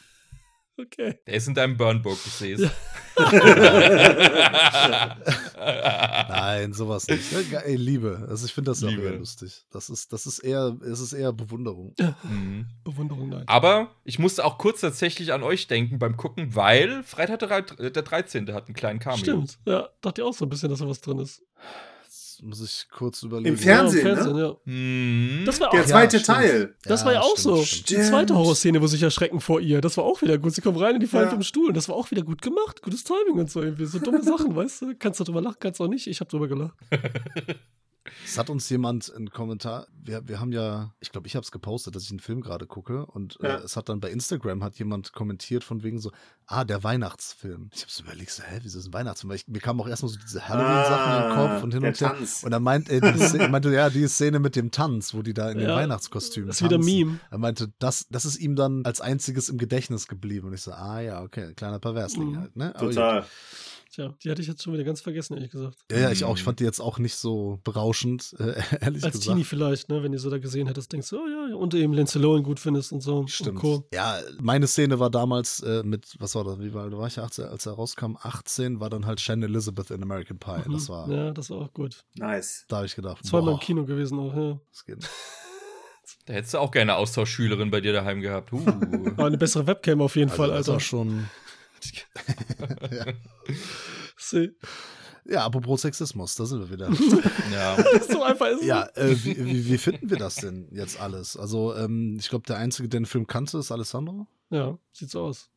Okay. 0.77 1.19
Der 1.27 1.35
ist 1.35 1.47
in 1.47 1.55
deinem 1.55 1.77
Burnbook, 1.77 2.19
ich 2.27 2.33
sehe 2.33 2.55
es. 2.57 2.63
Ja. 2.63 2.71
Nein, 6.29 6.73
sowas 6.73 7.07
nicht. 7.07 7.31
Ja, 7.53 7.61
Ey, 7.61 7.77
Liebe. 7.77 8.27
Also 8.29 8.47
ich 8.47 8.53
finde 8.53 8.71
das 8.73 8.83
auch 8.83 8.89
Liebe. 8.89 9.03
eher 9.03 9.13
lustig. 9.19 9.65
Das 9.71 9.89
ist, 9.89 10.13
das 10.13 10.27
ist 10.27 10.41
eher, 10.41 10.77
es 10.85 11.01
ist 11.01 11.13
eher 11.13 11.33
Bewunderung. 11.33 11.95
Mhm. 12.25 12.67
Bewunderung, 12.83 13.29
nein. 13.29 13.45
Aber 13.47 13.91
ich 14.05 14.19
musste 14.19 14.45
auch 14.45 14.59
kurz 14.59 14.81
tatsächlich 14.81 15.33
an 15.33 15.43
euch 15.43 15.67
denken 15.69 15.99
beim 15.99 16.17
Gucken, 16.17 16.55
weil 16.57 17.03
Freitag 17.05 17.39
der, 17.41 17.49
drei- 17.63 17.91
der 17.91 18.03
13. 18.03 18.53
hat 18.53 18.67
einen 18.67 18.75
kleinen 18.75 18.99
Cameo. 18.99 19.19
Stimmt. 19.19 19.59
Ja, 19.67 19.89
dachte 20.01 20.23
ich 20.23 20.27
auch 20.27 20.35
so 20.35 20.45
ein 20.45 20.49
bisschen, 20.49 20.71
dass 20.71 20.81
da 20.81 20.89
was 20.89 21.01
drin 21.01 21.19
ist. 21.21 21.43
Muss 22.47 22.61
ich 22.61 22.87
kurz 22.91 23.23
überlegen. 23.23 23.55
Im 23.55 23.59
Fernsehen, 23.59 24.05
ja, 24.07 24.13
im 24.13 24.17
ne? 24.19 24.23
Fernsehen 24.23 24.45
ja. 24.45 24.57
Mhm. 24.73 25.43
Das 25.47 25.61
war 25.61 25.69
auch, 25.69 25.73
Der 25.73 25.81
Ja, 25.81 25.87
zweite 25.87 26.19
stimmt. 26.21 26.39
Teil. 26.39 26.75
das 26.85 27.05
war 27.07 27.13
ja 27.15 27.21
auch 27.21 27.39
stimmt, 27.39 27.57
so. 27.57 27.65
stimmt. 27.65 27.91
Die 27.91 28.07
zweite 28.07 28.35
Horrorszene, 28.35 28.83
wo 28.83 28.87
sich 28.87 29.03
erschrecken 29.03 29.41
vor 29.41 29.61
ihr. 29.61 29.81
Das 29.81 29.97
war 29.97 30.05
auch 30.05 30.21
wieder 30.21 30.37
gut. 30.37 30.55
Sie 30.55 30.61
kommen 30.61 30.77
rein 30.77 30.95
und 30.95 31.01
die 31.01 31.07
fallen 31.07 31.25
Ja. 31.29 31.31
vom 31.31 31.43
Stuhl. 31.43 31.73
Das 31.73 31.89
war 31.89 31.97
auch 31.97 32.11
wieder 32.11 32.23
gut 32.23 32.43
gemacht. 32.43 32.83
Gutes 32.83 33.03
Timing 33.03 33.39
und 33.39 33.51
so 33.51 33.63
irgendwie. 33.63 33.87
So 33.87 33.99
dumme 33.99 34.23
Sachen, 34.23 34.55
weißt 34.55 34.83
du? 34.83 34.95
Kannst 34.99 35.21
du 35.21 35.25
drüber 35.25 35.41
lachen, 35.41 35.57
kannst 35.59 35.81
du 35.81 35.85
auch 35.85 35.89
nicht. 35.89 36.07
Ich 36.07 36.21
habe 36.21 36.29
drüber 36.31 36.47
gelacht. 36.49 36.75
Es 38.25 38.37
hat 38.39 38.51
uns 38.51 38.69
jemand 38.69 39.13
einen 39.15 39.31
Kommentar, 39.31 39.87
wir, 40.03 40.29
wir 40.29 40.39
haben 40.41 40.53
ja, 40.53 40.93
ich 41.01 41.11
glaube, 41.11 41.27
ich 41.27 41.37
habe 41.37 41.45
es 41.45 41.51
gepostet, 41.51 41.95
dass 41.97 42.03
ich 42.05 42.11
einen 42.11 42.21
Film 42.21 42.41
gerade 42.43 42.67
gucke 42.67 43.07
und 43.07 43.39
Ja. 43.43 43.57
äh, 43.57 43.63
es 43.63 43.77
hat 43.77 43.89
dann 43.89 44.01
bei 44.01 44.11
Instagram 44.11 44.63
hat 44.63 44.79
jemand 44.79 45.13
kommentiert 45.13 45.65
von 45.65 45.83
wegen 45.83 45.99
so, 45.99 46.13
ah, 46.47 46.65
der 46.65 46.85
Weihnachtsfilm. 46.85 47.71
Ich 47.75 47.81
habe 47.83 47.91
so 47.91 48.03
überlegt, 48.05 48.31
so, 48.31 48.43
hä, 48.43 48.61
wieso 48.63 48.79
ist 48.79 48.87
ein 48.89 48.93
Weihnachtsfilm? 48.93 49.31
Weil 49.31 49.37
ich, 49.37 49.49
mir 49.49 49.61
kamen 49.61 49.81
auch 49.81 49.89
erstmal 49.89 50.13
so 50.13 50.19
diese 50.19 50.47
Halloween-Sachen 50.47 51.13
in 51.15 51.23
den 51.29 51.35
Kopf 51.35 51.63
und 51.63 51.75
hin 51.75 51.85
und 51.85 52.01
her. 52.01 52.09
Tanz. 52.17 52.43
Und 52.45 52.53
er 52.53 52.61
meint, 52.61 52.89
äh, 52.91 53.01
die 53.01 53.19
Szene, 53.19 53.45
er 53.45 53.49
meinte, 53.51 53.73
ja, 53.73 53.89
die 53.91 54.07
Szene 54.09 54.39
mit 54.39 54.57
dem 54.57 54.71
Tanz, 54.71 55.15
wo 55.15 55.23
die 55.23 55.33
da 55.35 55.51
in 55.51 55.59
den 55.59 55.69
Ja, 55.69 55.77
Weihnachtskostümen 55.77 56.49
Das 56.49 56.57
ist 56.57 56.63
wieder 56.65 56.77
ein 56.77 56.81
tanzen. 56.83 56.95
Meme. 57.07 57.21
Er 57.31 57.39
meinte, 57.39 57.73
das, 57.79 58.07
das 58.11 58.25
ist 58.27 58.37
ihm 58.39 58.55
dann 58.57 58.85
als 58.85 59.01
einziges 59.01 59.49
im 59.49 59.57
Gedächtnis 59.59 60.07
geblieben. 60.09 60.49
Und 60.49 60.55
ich 60.55 60.63
so, 60.63 60.73
ah 60.73 61.01
ja, 61.01 61.23
okay, 61.23 61.55
kleiner 61.55 61.79
Perversling 61.79 62.33
Mhm. 62.33 62.39
halt, 62.41 62.57
ne? 62.57 62.75
Aber. 62.77 62.89
Total. 62.91 63.27
Tja, 63.95 64.13
die 64.25 64.31
hatte 64.31 64.43
ich 64.43 64.49
jetzt 64.49 64.63
schon 64.63 64.73
wieder 64.73 64.83
ganz 64.83 65.01
vergessen, 65.01 65.35
ehrlich 65.35 65.51
gesagt. 65.53 65.79
Ja, 65.91 65.99
ja, 65.99 66.11
ich 66.11 66.25
auch. 66.25 66.35
Ich 66.37 66.43
Mhm. 66.43 66.47
fand 66.47 66.61
die 66.61 66.65
jetzt 66.65 66.81
auch 66.81 66.99
nicht 66.99 67.15
so 67.15 67.61
berauschend, 67.63 68.35
äh, 68.41 68.55
ehrlich 68.81 69.05
Als 69.05 69.13
gesagt. 69.13 69.23
Teenie 69.23 69.45
vielleicht, 69.45 69.89
ne? 69.89 70.03
Wenn 70.03 70.11
du 70.13 70.19
so 70.19 70.31
da 70.31 70.39
gesehen 70.39 70.67
hättest, 70.67 70.93
denkst 70.93 71.11
du, 71.11 71.17
oh 71.19 71.27
ja, 71.29 71.49
ja. 71.51 71.55
Und 71.55 71.75
eben 71.75 71.93
Lindsay 71.93 72.21
Lohan 72.21 72.43
gut 72.43 72.59
findest 72.59 72.93
und 72.93 73.01
so. 73.03 73.27
Stimmt. 73.29 73.51
Und 73.51 73.61
Co. 73.63 73.89
Ja, 73.95 74.19
meine 74.41 74.67
Szene 74.67 74.99
war 74.99 75.11
damals 75.11 75.61
äh, 75.61 75.83
mit, 75.85 76.15
was 76.19 76.35
war 76.35 76.43
das, 76.45 76.59
wie 76.59 76.75
war, 76.75 76.91
da 76.91 76.99
war 76.99 77.07
ich 77.07 77.19
18, 77.19 77.45
als 77.45 77.67
er 77.67 77.73
rauskam, 77.75 78.17
18, 78.21 78.81
war 78.81 78.91
dann 78.91 79.07
halt 79.07 79.21
Shannon 79.21 79.49
Elizabeth 79.51 79.91
in 79.91 80.03
American 80.03 80.39
Pie. 80.39 80.63
Das 80.73 80.89
Mhm. 80.89 80.93
war, 80.93 81.11
Ja, 81.11 81.31
das 81.33 81.51
war 81.51 81.59
auch 81.59 81.73
gut. 81.73 82.05
Nice. 82.17 82.65
da 82.69 82.77
habe 82.79 82.87
ich 82.87 82.97
gedacht, 82.97 83.25
Zweimal 83.25 83.55
im 83.55 83.61
Kino 83.61 83.85
gewesen 83.85 84.19
auch, 84.19 84.35
ja. 84.35 84.59
das 84.73 84.85
geht. 84.85 84.99
Da 86.27 86.35
hättest 86.35 86.55
du 86.55 86.59
auch 86.59 86.71
gerne 86.71 86.97
Austauschschülerin 86.97 87.71
bei 87.71 87.81
dir 87.81 87.93
daheim 87.93 88.21
gehabt. 88.21 88.53
Uh. 88.53 88.61
Aber 89.17 89.27
eine 89.27 89.39
bessere 89.39 89.67
Webcam 89.67 90.01
auf 90.03 90.17
jeden 90.17 90.31
Also, 90.31 90.43
Fall, 90.43 90.49
das 90.51 90.57
Alter. 90.59 90.73
war 90.75 90.81
schon, 90.81 91.29
See. 94.17 94.53
ja, 95.25 95.45
apropos 95.45 95.83
Sexismus, 95.83 96.35
da 96.35 96.47
sind 96.47 96.61
wir 96.61 96.71
wieder. 96.71 96.91
ja. 97.53 97.77
so 98.09 98.23
einfach 98.23 98.47
ist 98.49 98.61
es. 98.63 98.67
ja, 98.67 98.89
äh, 98.95 99.17
wie, 99.25 99.45
wie, 99.45 99.67
wie 99.67 99.79
finden 99.79 100.11
wir 100.11 100.17
das 100.17 100.37
denn 100.37 100.69
jetzt 100.71 101.01
alles? 101.01 101.37
Also, 101.37 101.75
ähm, 101.75 102.17
ich 102.19 102.29
glaube, 102.29 102.47
der 102.47 102.57
Einzige, 102.57 102.89
der 102.89 103.01
den 103.01 103.07
Film 103.07 103.27
kannte, 103.27 103.59
ist 103.59 103.73
Alessandro. 103.73 104.27
Ja, 104.51 104.79
sieht 104.93 105.11
so 105.11 105.23
aus. 105.23 105.51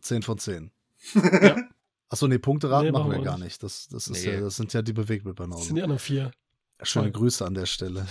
10 0.00 0.22
von 0.22 0.38
10. 0.38 0.70
Ja. 1.14 1.56
Achso, 2.08 2.26
nee, 2.26 2.38
Punkteraten 2.38 2.86
Nee, 2.86 2.92
machen 2.92 3.08
machen 3.08 3.20
wir 3.20 3.24
gar 3.24 3.38
nicht. 3.38 3.62
Das, 3.62 3.88
das, 3.88 4.08
ist 4.08 4.24
Nee. 4.24 4.34
ja, 4.34 4.40
das 4.40 4.56
sind 4.56 4.72
ja 4.72 4.82
die 4.82 4.92
Das 5.56 5.66
sind 5.66 5.76
die 5.76 5.82
anderen 5.82 5.98
vier. 5.98 6.32
Schöne 6.82 7.12
Toll. 7.12 7.20
Grüße 7.20 7.44
an 7.44 7.54
der 7.54 7.66
Stelle. 7.66 8.06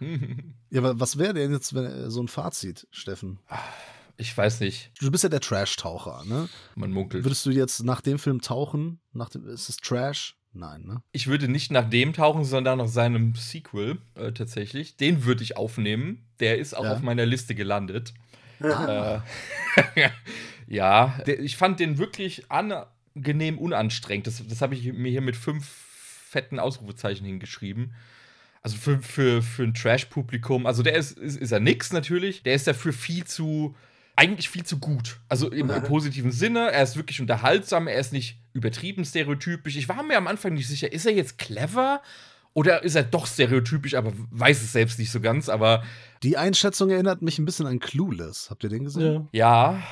Ja, 0.70 0.80
aber 0.80 1.00
was 1.00 1.16
wäre 1.18 1.32
denn 1.34 1.50
jetzt 1.50 1.74
wenn, 1.74 1.84
äh, 1.86 2.10
so 2.10 2.22
ein 2.22 2.28
Fazit, 2.28 2.86
Steffen? 2.90 3.38
Ich 4.18 4.36
weiß 4.36 4.60
nicht. 4.60 4.90
Du 5.00 5.10
bist 5.10 5.22
ja 5.24 5.30
der 5.30 5.40
Trash-Taucher, 5.40 6.24
ne? 6.26 6.48
Man 6.74 6.90
munkelt. 6.92 7.24
Würdest 7.24 7.46
du 7.46 7.50
jetzt 7.50 7.84
nach 7.84 8.00
dem 8.02 8.18
Film 8.18 8.40
tauchen? 8.42 9.00
Nach 9.12 9.28
dem, 9.30 9.46
ist 9.48 9.68
es 9.68 9.76
Trash? 9.78 10.36
Nein, 10.52 10.82
ne? 10.82 11.02
Ich 11.12 11.26
würde 11.26 11.48
nicht 11.48 11.70
nach 11.70 11.88
dem 11.88 12.12
tauchen, 12.12 12.44
sondern 12.44 12.78
nach 12.78 12.88
seinem 12.88 13.34
Sequel 13.34 13.98
äh, 14.14 14.32
tatsächlich. 14.32 14.96
Den 14.96 15.24
würde 15.24 15.42
ich 15.42 15.56
aufnehmen. 15.56 16.26
Der 16.40 16.58
ist 16.58 16.74
auch 16.76 16.84
Ja. 16.84 16.92
auf 16.94 17.00
meiner 17.00 17.24
Liste 17.26 17.54
gelandet. 17.54 18.12
Ah. 18.60 19.22
Äh, 19.94 20.10
ja, 20.66 21.18
der, 21.26 21.40
ich 21.40 21.56
fand 21.56 21.80
den 21.80 21.96
wirklich 21.96 22.50
angenehm 22.50 23.56
unanstrengend. 23.58 24.26
Das, 24.26 24.42
das 24.46 24.60
habe 24.60 24.74
ich 24.74 24.92
mir 24.92 25.10
hier 25.10 25.20
mit 25.22 25.36
fünf 25.36 25.66
fetten 25.66 26.58
Ausrufezeichen 26.58 27.24
hingeschrieben. 27.24 27.94
Also 28.68 28.76
für, 28.76 28.98
für, 29.00 29.42
für 29.42 29.62
ein 29.62 29.72
Trash-Publikum, 29.72 30.66
also 30.66 30.82
der 30.82 30.94
ist, 30.94 31.18
ist, 31.18 31.38
ist 31.38 31.52
er 31.52 31.60
nix 31.60 31.90
natürlich, 31.90 32.42
der 32.42 32.52
ist 32.54 32.66
dafür 32.66 32.92
viel 32.92 33.24
zu, 33.24 33.74
eigentlich 34.14 34.50
viel 34.50 34.64
zu 34.64 34.78
gut. 34.78 35.20
Also 35.26 35.50
im, 35.50 35.70
im 35.70 35.82
positiven 35.84 36.32
Sinne, 36.32 36.70
er 36.70 36.82
ist 36.82 36.96
wirklich 36.96 37.18
unterhaltsam, 37.22 37.88
er 37.88 37.98
ist 37.98 38.12
nicht 38.12 38.38
übertrieben 38.52 39.06
stereotypisch. 39.06 39.76
Ich 39.76 39.88
war 39.88 40.02
mir 40.02 40.18
am 40.18 40.26
Anfang 40.26 40.52
nicht 40.52 40.68
sicher, 40.68 40.92
ist 40.92 41.06
er 41.06 41.14
jetzt 41.14 41.38
clever 41.38 42.02
oder 42.52 42.82
ist 42.82 42.94
er 42.94 43.04
doch 43.04 43.26
stereotypisch, 43.26 43.94
aber 43.94 44.12
weiß 44.32 44.60
es 44.62 44.72
selbst 44.72 44.98
nicht 44.98 45.12
so 45.12 45.20
ganz, 45.20 45.48
aber 45.48 45.82
Die 46.22 46.36
Einschätzung 46.36 46.90
erinnert 46.90 47.22
mich 47.22 47.38
ein 47.38 47.46
bisschen 47.46 47.66
an 47.66 47.78
Clueless. 47.78 48.50
Habt 48.50 48.64
ihr 48.64 48.70
den 48.70 48.84
gesehen? 48.84 49.28
Ja. 49.32 49.72
ja, 49.72 49.82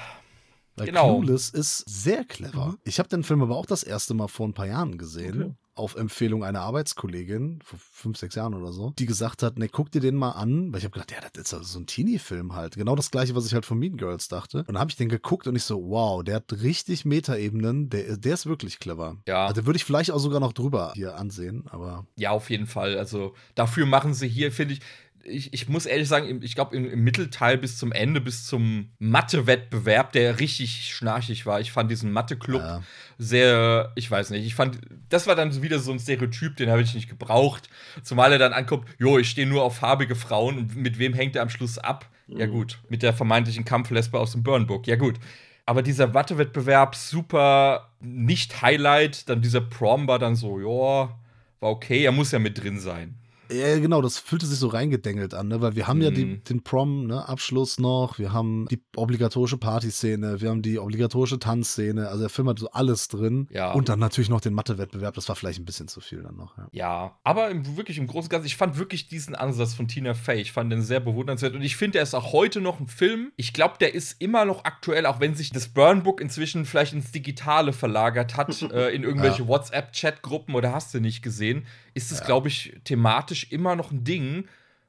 Weil 0.77 0.87
Genau. 0.87 1.21
Clueless 1.21 1.49
ist 1.49 1.79
sehr 1.89 2.25
clever. 2.25 2.67
Mhm. 2.67 2.79
Ich 2.85 2.99
habe 2.99 3.09
den 3.09 3.23
Film 3.23 3.41
aber 3.41 3.57
auch 3.57 3.67
das 3.67 3.85
erste 3.85 4.13
Mal 4.13 4.29
vor 4.29 4.47
ein 4.47 4.53
paar 4.53 4.67
Jahren 4.67 4.99
gesehen. 4.99 5.43
Okay. 5.43 5.55
Auf 5.77 5.95
Empfehlung 5.95 6.43
einer 6.43 6.63
Arbeitskollegin, 6.63 7.61
vor 7.63 7.79
fünf, 7.79 8.19
sechs 8.19 8.35
Jahren 8.35 8.55
oder 8.55 8.73
so, 8.73 8.93
die 8.99 9.07
gesagt 9.07 9.43
hat, 9.43 9.59
ne, 9.59 9.69
guck 9.69 9.91
dir 9.93 10.01
den 10.01 10.17
mal 10.17 10.33
an. 10.33 10.73
Weil 10.73 10.79
ich 10.79 10.85
habe 10.85 10.93
gedacht, 10.93 11.13
ja, 11.13 11.19
das 11.21 11.45
ist 11.45 11.55
also 11.55 11.65
so 11.65 11.79
ein 11.79 11.87
Teenie-Film 11.87 12.55
halt. 12.55 12.77
Genau 12.77 12.97
das 12.97 13.11
gleiche, 13.11 13.35
was 13.35 13.47
ich 13.47 13.55
halt 13.55 13.67
von 13.67 13.79
Mean 13.79 13.97
Girls 13.97 14.29
dachte. 14.29 14.59
Und 14.59 14.71
dann 14.71 14.79
habe 14.79 14.91
ich 14.91 14.97
den 14.97 15.09
geguckt 15.09 15.47
und 15.47 15.55
ich 15.55 15.65
so, 15.65 15.89
wow, 15.89 16.25
der 16.25 16.37
hat 16.37 16.53
richtig 16.63 17.05
Metaebenen. 17.05 17.91
Der, 17.91 18.17
der 18.17 18.35
ist 18.35 18.47
wirklich 18.47 18.79
clever. 18.79 19.19
Ja. 19.29 19.47
Also, 19.47 19.67
würde 19.67 19.77
ich 19.77 19.85
vielleicht 19.85 20.11
auch 20.11 20.19
sogar 20.19 20.41
noch 20.41 20.53
drüber 20.53 20.93
hier 20.95 21.17
ansehen, 21.17 21.65
aber 21.71 22.07
Ja, 22.17 22.31
auf 22.31 22.51
jeden 22.51 22.67
Fall. 22.67 22.99
Also 22.99 23.35
dafür 23.55 23.87
machen 23.87 24.15
sie 24.15 24.29
hier, 24.29 24.51
finde 24.53 24.75
ich, 24.75 24.81
ich, 25.29 25.53
ich 25.53 25.69
muss 25.69 25.87
ehrlich 25.87 26.09
sagen, 26.09 26.41
ich 26.43 26.55
glaube 26.55 26.77
im, 26.77 26.91
im 26.91 27.05
Mittelteil 27.05 27.59
bis 27.59 27.79
zum 27.79 27.93
Ende, 27.93 28.21
bis 28.21 28.47
zum 28.47 28.91
Mathe-Wettbewerb, 28.99 30.13
der 30.13 30.41
richtig 30.41 30.95
schnarchig 30.95 31.47
war. 31.47 31.61
Ich 31.61 31.73
fand 31.73 31.91
diesen 31.91 32.13
Mathe-Club 32.13 32.63
Ja. 32.63 32.83
sehr, 33.19 33.93
ich 33.95 34.11
weiß 34.11 34.31
nicht, 34.31 34.47
ich 34.47 34.55
fand, 34.55 34.79
das 35.09 35.27
war 35.27 35.35
dann 35.35 35.63
wieder 35.63 35.79
so 35.79 35.93
ein 35.93 35.99
Stereotyp, 35.99 36.57
den 36.57 36.71
habe 36.71 36.83
ich 36.83 36.95
nicht 36.95 37.09
gebraucht. 37.09 37.69
Zumal 38.03 38.33
er 38.33 38.39
dann 38.39 38.53
ankommt, 38.53 38.87
jo, 38.99 39.19
ich 39.19 39.29
stehe 39.31 39.47
nur 39.47 39.63
auf 39.63 39.77
farbige 39.77 40.15
Frauen 40.15 40.59
und 40.59 40.77
mit 40.77 40.99
wem 40.99 41.15
hängt 41.15 41.37
er 41.37 41.43
am 41.43 41.51
Schluss 41.51 41.79
ab? 41.79 42.09
Ja 42.29 42.47
gut, 42.47 42.79
mit 42.89 43.03
der 43.03 43.13
vermeintlichen 43.13 43.65
Kampflesbe 43.65 44.19
aus 44.19 44.33
dem 44.33 44.43
Burnbook, 44.43 44.87
ja 44.87 44.97
gut. 44.97 45.17
Aber 45.65 45.83
dieser 45.83 46.09
Mathe-Wettbewerb, 46.09 46.95
super 46.95 47.91
nicht 48.01 48.63
Highlight, 48.63 49.29
dann 49.29 49.43
dieser 49.43 49.61
Prom 49.61 50.07
war 50.07 50.19
dann 50.19 50.37
so, 50.37 50.61
ja, 50.61 51.17
war 51.61 51.71
okay, 51.71 52.05
er 52.05 52.13
muss 52.13 52.33
ja 52.33 52.39
mit 52.39 52.63
drin 52.63 52.79
sein. 52.79 53.17
Ja, 53.51 53.79
genau, 53.79 54.03
das 54.03 54.19
fühlte 54.19 54.47
sich 54.47 54.59
so 54.59 54.69
reingedengelt 54.69 55.35
an, 55.35 55.49
ne? 55.49 55.61
weil 55.61 55.77
wir 55.77 55.87
haben 55.87 56.01
ja 56.03 56.11
die, 56.11 56.25
Mhm. 56.25 56.45
den 56.45 56.63
Prom, 56.63 57.07
ne, 57.07 57.29
Abschluss 57.29 57.79
noch, 57.79 58.19
wir 58.19 58.33
haben 58.33 58.67
die 58.71 58.81
obligatorische 58.97 59.57
Partyszene, 59.59 60.41
wir 60.41 60.51
haben 60.51 60.63
die 60.63 60.79
obligatorische 60.79 61.39
Tanzszene, 61.39 62.09
also 62.09 62.21
der 62.21 62.29
Film 62.31 62.49
hat 62.49 62.59
so 62.59 62.71
alles 62.71 63.09
drin. 63.09 63.49
Ja. 63.51 63.73
Und 63.73 63.89
dann 63.89 63.99
natürlich 63.99 64.29
noch 64.29 64.41
den 64.41 64.55
Mathe-Wettbewerb, 64.55 65.15
das 65.15 65.29
war 65.29 65.37
vielleicht 65.37 65.59
ein 65.61 65.65
bisschen 65.65 65.89
zu 65.89 66.01
viel 66.01 66.23
dann 66.23 66.37
noch. 66.37 66.57
Ja. 66.57 66.69
Ja, 66.73 67.19
aber 67.25 67.51
im, 67.51 67.77
wirklich 67.77 67.99
im 67.99 68.07
Großen 68.07 68.27
und 68.27 68.31
Ganzen, 68.31 68.47
ich 68.47 68.57
fand 68.57 68.79
wirklich 68.79 69.09
diesen 69.09 69.35
Ansatz 69.35 69.75
von 69.75 69.89
Tina 69.89 70.15
Fey, 70.15 70.41
ich 70.41 70.53
fand 70.53 70.73
den 70.73 70.83
sehr 70.83 71.01
bewundernswert 71.01 71.55
und 71.55 71.63
ich 71.63 71.77
finde, 71.77 71.99
er 71.99 72.03
ist 72.03 72.15
auch 72.15 72.33
heute 72.33 72.61
noch 72.61 72.81
ein 72.81 72.89
Film. 72.89 73.33
Ich 73.37 73.53
glaube, 73.53 73.75
der 73.81 73.95
ist 73.95 74.21
immer 74.21 74.45
noch 74.45 74.65
aktuell, 74.65 75.07
auch 75.07 75.21
wenn 75.21 75.35
sich 75.35 75.51
das 75.51 75.69
Burn 75.69 76.03
Book 76.03 76.21
inzwischen 76.21 76.65
vielleicht 76.65 76.93
ins 76.93 77.13
Digitale 77.13 77.73
verlagert 77.73 78.37
hat, 78.37 78.63
äh, 78.73 78.91
in 78.95 79.03
irgendwelche 79.03 79.47
WhatsApp-Chat-Gruppen 79.49 80.55
oder 80.55 80.73
hast 80.73 80.95
du 80.95 81.01
nicht 81.01 81.23
gesehen, 81.23 81.67
ist 81.95 82.13
es, 82.13 82.23
glaube 82.25 82.49
ich, 82.49 82.75
thematisch 82.85 83.36
immer 83.45 83.77
noch 83.77 83.91
ein 83.91 84.05
Ding, 84.05 84.47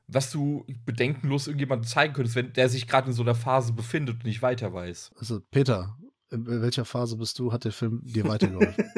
was 0.08 0.32
du 0.32 0.66
bedenkenlos 0.86 1.48
irgendjemandem 1.48 1.88
zeigen 1.88 2.14
könntest, 2.14 2.36
wenn 2.36 2.54
der 2.54 2.70
sich 2.70 2.88
gerade 2.88 3.08
in 3.08 3.14
so 3.14 3.24
einer 3.24 3.36
Phase 3.36 3.74
befindet 3.74 4.16
und 4.16 4.26
nicht 4.26 4.42
weiter 4.42 4.74
weiß. 4.74 5.12
Also, 5.20 5.42
Peter, 5.52 5.98
in 6.32 6.62
welcher 6.62 6.86
Phase 6.86 7.18
bist 7.18 7.40
du? 7.40 7.52
Hat 7.52 7.66
der 7.66 7.72
Film 7.72 8.02
dir 8.04 8.28
weitergeholfen? 8.28 8.86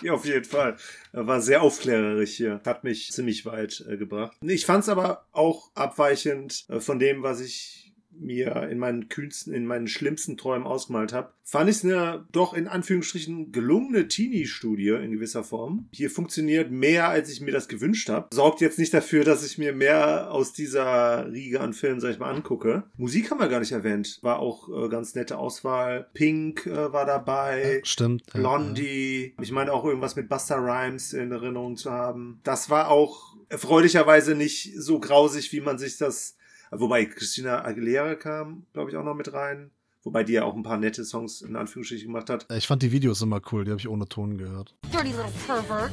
Ja, 0.00 0.14
auf 0.14 0.24
jeden 0.24 0.44
Fall. 0.44 0.76
Er 1.12 1.26
War 1.26 1.40
sehr 1.40 1.62
aufklärerisch 1.62 2.36
hier. 2.36 2.60
Hat 2.64 2.82
mich 2.82 3.12
ziemlich 3.12 3.44
weit 3.44 3.84
äh, 3.88 3.96
gebracht. 3.96 4.36
Ich 4.42 4.66
fand 4.66 4.82
es 4.82 4.88
aber 4.88 5.26
auch 5.32 5.70
abweichend 5.74 6.64
äh, 6.68 6.80
von 6.80 6.98
dem, 6.98 7.22
was 7.22 7.40
ich 7.40 7.91
mir 8.18 8.68
in 8.70 8.78
meinen 8.78 9.08
kühnsten, 9.08 9.52
in 9.52 9.66
meinen 9.66 9.88
schlimmsten 9.88 10.36
Träumen 10.36 10.66
ausgemalt 10.66 11.12
habe. 11.12 11.32
Fand 11.44 11.68
ich 11.68 11.76
es 11.76 11.84
eine 11.84 12.24
doch 12.32 12.54
in 12.54 12.68
Anführungsstrichen 12.68 13.52
gelungene 13.52 14.08
Teenie-Studie 14.08 14.90
in 14.90 15.12
gewisser 15.12 15.44
Form. 15.44 15.88
Hier 15.92 16.10
funktioniert 16.10 16.70
mehr, 16.70 17.08
als 17.08 17.30
ich 17.30 17.40
mir 17.40 17.52
das 17.52 17.68
gewünscht 17.68 18.08
habe. 18.08 18.28
Sorgt 18.32 18.60
jetzt 18.60 18.78
nicht 18.78 18.94
dafür, 18.94 19.24
dass 19.24 19.44
ich 19.44 19.58
mir 19.58 19.72
mehr 19.72 20.30
aus 20.30 20.52
dieser 20.52 21.30
Riege 21.30 21.60
an 21.60 21.72
Filmen, 21.72 22.00
sag 22.00 22.12
ich 22.12 22.18
mal, 22.18 22.30
angucke. 22.30 22.84
Musik 22.96 23.30
haben 23.30 23.40
wir 23.40 23.48
gar 23.48 23.60
nicht 23.60 23.72
erwähnt. 23.72 24.18
War 24.22 24.38
auch 24.38 24.68
äh, 24.68 24.88
ganz 24.88 25.14
nette 25.14 25.38
Auswahl. 25.38 26.08
Pink 26.14 26.66
äh, 26.66 26.92
war 26.92 27.06
dabei. 27.06 27.80
Stimmt. 27.84 28.22
ja, 28.32 28.40
Blondie. 28.40 29.34
Ich 29.40 29.52
meine 29.52 29.72
auch 29.72 29.84
irgendwas 29.84 30.16
mit 30.16 30.28
Buster 30.28 30.56
Rhymes 30.56 31.12
in 31.12 31.32
Erinnerung 31.32 31.76
zu 31.76 31.90
haben. 31.90 32.40
Das 32.44 32.70
war 32.70 32.88
auch 32.88 33.36
erfreulicherweise 33.48 34.34
nicht 34.34 34.72
so 34.76 34.98
grausig, 35.00 35.52
wie 35.52 35.60
man 35.60 35.78
sich 35.78 35.98
das. 35.98 36.36
Wobei 36.72 37.04
Christina 37.04 37.64
Aguilera 37.64 38.14
kam, 38.14 38.66
glaube 38.72 38.90
ich, 38.90 38.96
auch 38.96 39.04
noch 39.04 39.14
mit 39.14 39.32
rein. 39.32 39.70
Wobei 40.04 40.24
die 40.24 40.32
ja 40.32 40.44
auch 40.44 40.56
ein 40.56 40.64
paar 40.64 40.78
nette 40.78 41.04
Songs 41.04 41.42
in 41.42 41.54
Anführungsstrichen 41.54 42.08
gemacht 42.08 42.28
hat. 42.28 42.46
Ich 42.50 42.66
fand 42.66 42.82
die 42.82 42.90
Videos 42.90 43.22
immer 43.22 43.40
cool, 43.52 43.64
die 43.64 43.70
habe 43.70 43.78
ich 43.78 43.88
ohne 43.88 44.08
Ton 44.08 44.36
gehört. 44.36 44.74
Dirty 44.92 45.10
little 45.10 45.32
pervert. 45.46 45.92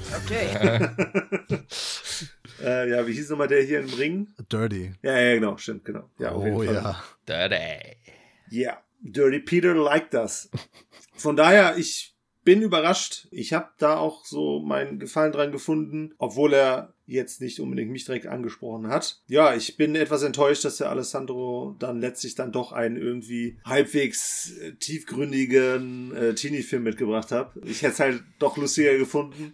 Äh, 2.62 2.90
ja, 2.90 3.08
wie 3.08 3.14
hieß 3.14 3.30
nochmal 3.30 3.48
der 3.48 3.64
hier 3.64 3.80
im 3.80 3.90
Ring? 3.90 4.28
Dirty. 4.52 4.92
Ja, 5.02 5.18
ja, 5.18 5.36
genau, 5.36 5.56
stimmt, 5.56 5.86
genau. 5.86 6.10
Ja, 6.18 6.32
auf 6.34 6.44
oh 6.44 6.62
jeden 6.62 6.76
Fall. 6.76 6.76
ja. 6.76 7.04
Dirty. 7.26 7.96
Ja, 8.50 8.78
Dirty 9.00 9.40
Peter 9.40 9.74
liked 9.74 10.14
das. 10.14 10.50
Von 11.16 11.38
daher, 11.38 11.78
ich 11.78 12.18
bin 12.44 12.62
überrascht. 12.62 13.28
Ich 13.32 13.54
habe 13.54 13.70
da 13.78 13.98
auch 13.98 14.26
so 14.26 14.60
meinen 14.60 15.00
Gefallen 15.00 15.32
dran 15.32 15.54
gefunden, 15.54 16.14
obwohl 16.18 16.54
er 16.54 16.94
jetzt 17.10 17.42
nicht 17.42 17.60
unbedingt 17.60 17.92
mich 17.92 18.06
direkt 18.06 18.28
angesprochen 18.28 18.88
hat. 18.88 19.22
Ja, 19.28 19.56
ich 19.56 19.78
bin 19.78 19.96
etwas 19.96 20.24
enttäuscht, 20.24 20.66
dass 20.66 20.78
der 20.78 20.90
Alessandro 20.90 21.76
dann 21.80 22.00
letztlich 22.00 22.36
dann 22.36 22.52
doch 22.52 22.72
einen 22.72 22.98
irgendwie 22.98 23.58
halbwegs 23.66 24.54
äh, 24.60 24.74
tiefgründigen 24.74 26.16
äh, 26.16 26.36
Teenie-Film 26.36 26.84
mitgebracht 26.84 27.32
hat. 27.32 27.54
Ich 27.66 27.82
hätte 27.82 27.94
es 27.94 28.00
halt 28.00 28.24
doch 28.40 28.58
lustiger 28.58 28.98
gefunden, 28.98 29.54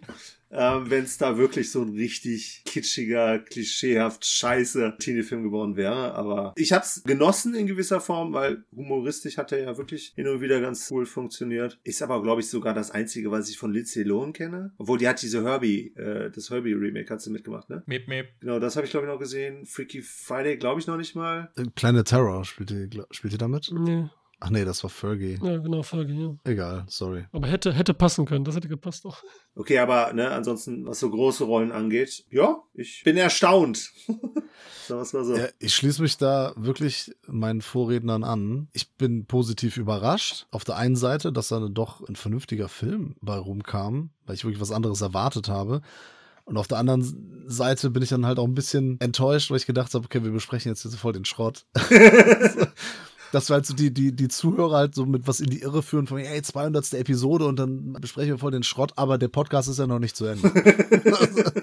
ähm, 0.50 0.88
wenn 0.88 1.04
es 1.04 1.18
da 1.18 1.38
wirklich 1.38 1.70
so 1.70 1.82
ein 1.82 1.90
richtig 1.90 2.62
kitschiger, 2.64 3.38
klischeehaft 3.40 4.24
scheiße 4.24 4.96
Teenie-Film 4.98 5.42
geworden 5.42 5.76
wäre. 5.76 6.14
Aber 6.14 6.54
ich 6.56 6.72
habe 6.72 6.84
es 6.84 7.02
genossen 7.04 7.54
in 7.54 7.66
gewisser 7.66 8.00
Form, 8.00 8.32
weil 8.32 8.64
humoristisch 8.74 9.38
hat 9.38 9.52
er 9.52 9.60
ja 9.60 9.76
wirklich 9.76 10.12
hin 10.14 10.28
und 10.28 10.40
wieder 10.40 10.60
ganz 10.60 10.90
cool 10.90 11.06
funktioniert. 11.06 11.78
Ist 11.84 12.02
aber, 12.02 12.22
glaube 12.22 12.40
ich, 12.40 12.48
sogar 12.48 12.74
das 12.74 12.90
Einzige, 12.90 13.30
was 13.30 13.48
ich 13.48 13.58
von 13.58 13.72
Lindsay 13.72 14.02
Lohan 14.02 14.32
kenne. 14.32 14.72
Obwohl, 14.78 14.98
die 14.98 15.08
hat 15.08 15.20
diese 15.20 15.42
Herbie, 15.42 15.92
äh, 15.96 16.30
das 16.30 16.50
Herbie-Remake 16.50 17.10
hat 17.12 17.20
sie 17.20 17.30
mitgemacht, 17.46 17.70
ne? 17.70 17.82
Mip, 17.86 18.08
mip. 18.08 18.28
Genau, 18.40 18.58
das 18.58 18.76
habe 18.76 18.84
ich, 18.86 18.90
glaube 18.90 19.06
ich, 19.06 19.12
noch 19.12 19.18
gesehen. 19.18 19.64
Freaky 19.66 20.02
Friday, 20.02 20.56
glaube 20.56 20.80
ich, 20.80 20.86
noch 20.86 20.96
nicht 20.96 21.14
mal. 21.14 21.50
Äh, 21.56 21.64
Planet 21.74 22.06
Terror 22.06 22.44
spielt 22.44 22.70
die, 22.70 22.86
gl- 22.88 23.06
spielt 23.10 23.40
damit? 23.40 23.70
Nee, 23.72 24.08
Ach 24.38 24.50
nee, 24.50 24.66
das 24.66 24.82
war 24.82 24.90
Fergie. 24.90 25.38
ja, 25.42 25.56
genau, 25.56 25.82
Folge, 25.82 26.12
ja. 26.12 26.36
Egal, 26.44 26.84
sorry. 26.88 27.24
Aber 27.32 27.46
hätte, 27.48 27.72
hätte 27.72 27.94
passen 27.94 28.26
können, 28.26 28.44
das 28.44 28.54
hätte 28.54 28.68
gepasst 28.68 29.06
auch. 29.06 29.22
Okay, 29.54 29.78
aber 29.78 30.12
ne, 30.12 30.30
ansonsten, 30.30 30.84
was 30.86 31.00
so 31.00 31.08
große 31.08 31.44
Rollen 31.44 31.72
angeht, 31.72 32.26
ja, 32.28 32.58
ich 32.74 33.00
bin 33.02 33.16
erstaunt. 33.16 33.92
Sagen 34.86 35.00
wir 35.10 35.18
mal 35.20 35.24
so. 35.24 35.36
Ja, 35.36 35.48
ich 35.58 35.74
schließe 35.74 36.02
mich 36.02 36.18
da 36.18 36.52
wirklich 36.56 37.12
meinen 37.26 37.62
Vorrednern 37.62 38.24
an. 38.24 38.68
Ich 38.74 38.92
bin 38.96 39.24
positiv 39.24 39.78
überrascht. 39.78 40.46
Auf 40.50 40.64
der 40.64 40.76
einen 40.76 40.96
Seite, 40.96 41.32
dass 41.32 41.48
da 41.48 41.58
doch 41.70 42.06
ein 42.06 42.14
vernünftiger 42.16 42.68
Film 42.68 43.16
bei 43.22 43.36
rumkam, 43.38 44.10
weil 44.26 44.34
ich 44.34 44.44
wirklich 44.44 44.60
was 44.60 44.70
anderes 44.70 45.00
erwartet 45.00 45.48
habe. 45.48 45.80
Und 46.46 46.56
auf 46.56 46.68
der 46.68 46.78
anderen 46.78 47.44
Seite 47.46 47.90
bin 47.90 48.02
ich 48.02 48.08
dann 48.08 48.24
halt 48.24 48.38
auch 48.38 48.46
ein 48.46 48.54
bisschen 48.54 48.98
enttäuscht, 49.00 49.50
weil 49.50 49.58
ich 49.58 49.66
gedacht 49.66 49.92
habe, 49.94 50.04
okay, 50.04 50.24
wir 50.24 50.30
besprechen 50.30 50.70
jetzt, 50.70 50.84
jetzt 50.84 50.96
voll 50.96 51.12
den 51.12 51.24
Schrott. 51.24 51.66
Dass 53.32 53.50
wir 53.50 53.54
halt 53.54 53.66
so 53.66 53.74
die, 53.74 53.92
die, 53.92 54.14
die 54.14 54.28
Zuhörer 54.28 54.76
halt 54.76 54.94
so 54.94 55.04
mit 55.04 55.26
was 55.26 55.40
in 55.40 55.50
die 55.50 55.60
Irre 55.60 55.82
führen 55.82 56.06
von, 56.06 56.18
ey, 56.18 56.40
200. 56.40 56.94
Episode 56.94 57.46
und 57.46 57.56
dann 57.58 57.94
besprechen 58.00 58.30
wir 58.30 58.38
voll 58.38 58.52
den 58.52 58.62
Schrott, 58.62 58.92
aber 58.96 59.18
der 59.18 59.26
Podcast 59.28 59.68
ist 59.68 59.78
ja 59.80 59.86
noch 59.88 59.98
nicht 59.98 60.16
zu 60.16 60.24
Ende. 60.26 60.50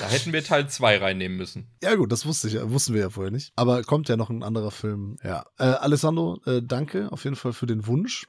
Da 0.00 0.06
hätten 0.08 0.32
wir 0.32 0.44
Teil 0.44 0.68
2 0.68 0.98
reinnehmen 0.98 1.36
müssen. 1.36 1.66
Ja, 1.82 1.94
gut, 1.94 2.12
das 2.12 2.24
wusste 2.26 2.48
ich, 2.48 2.54
ja- 2.54 2.70
wussten 2.70 2.94
wir 2.94 3.00
ja 3.00 3.10
vorher 3.10 3.30
nicht. 3.30 3.52
Aber 3.56 3.82
kommt 3.82 4.08
ja 4.08 4.16
noch 4.16 4.30
ein 4.30 4.42
anderer 4.42 4.70
Film. 4.70 5.16
Ja. 5.24 5.44
Äh, 5.58 5.64
Alessandro, 5.64 6.40
äh, 6.46 6.62
danke 6.62 7.10
auf 7.12 7.24
jeden 7.24 7.36
Fall 7.36 7.52
für 7.52 7.66
den 7.66 7.86
Wunsch. 7.86 8.26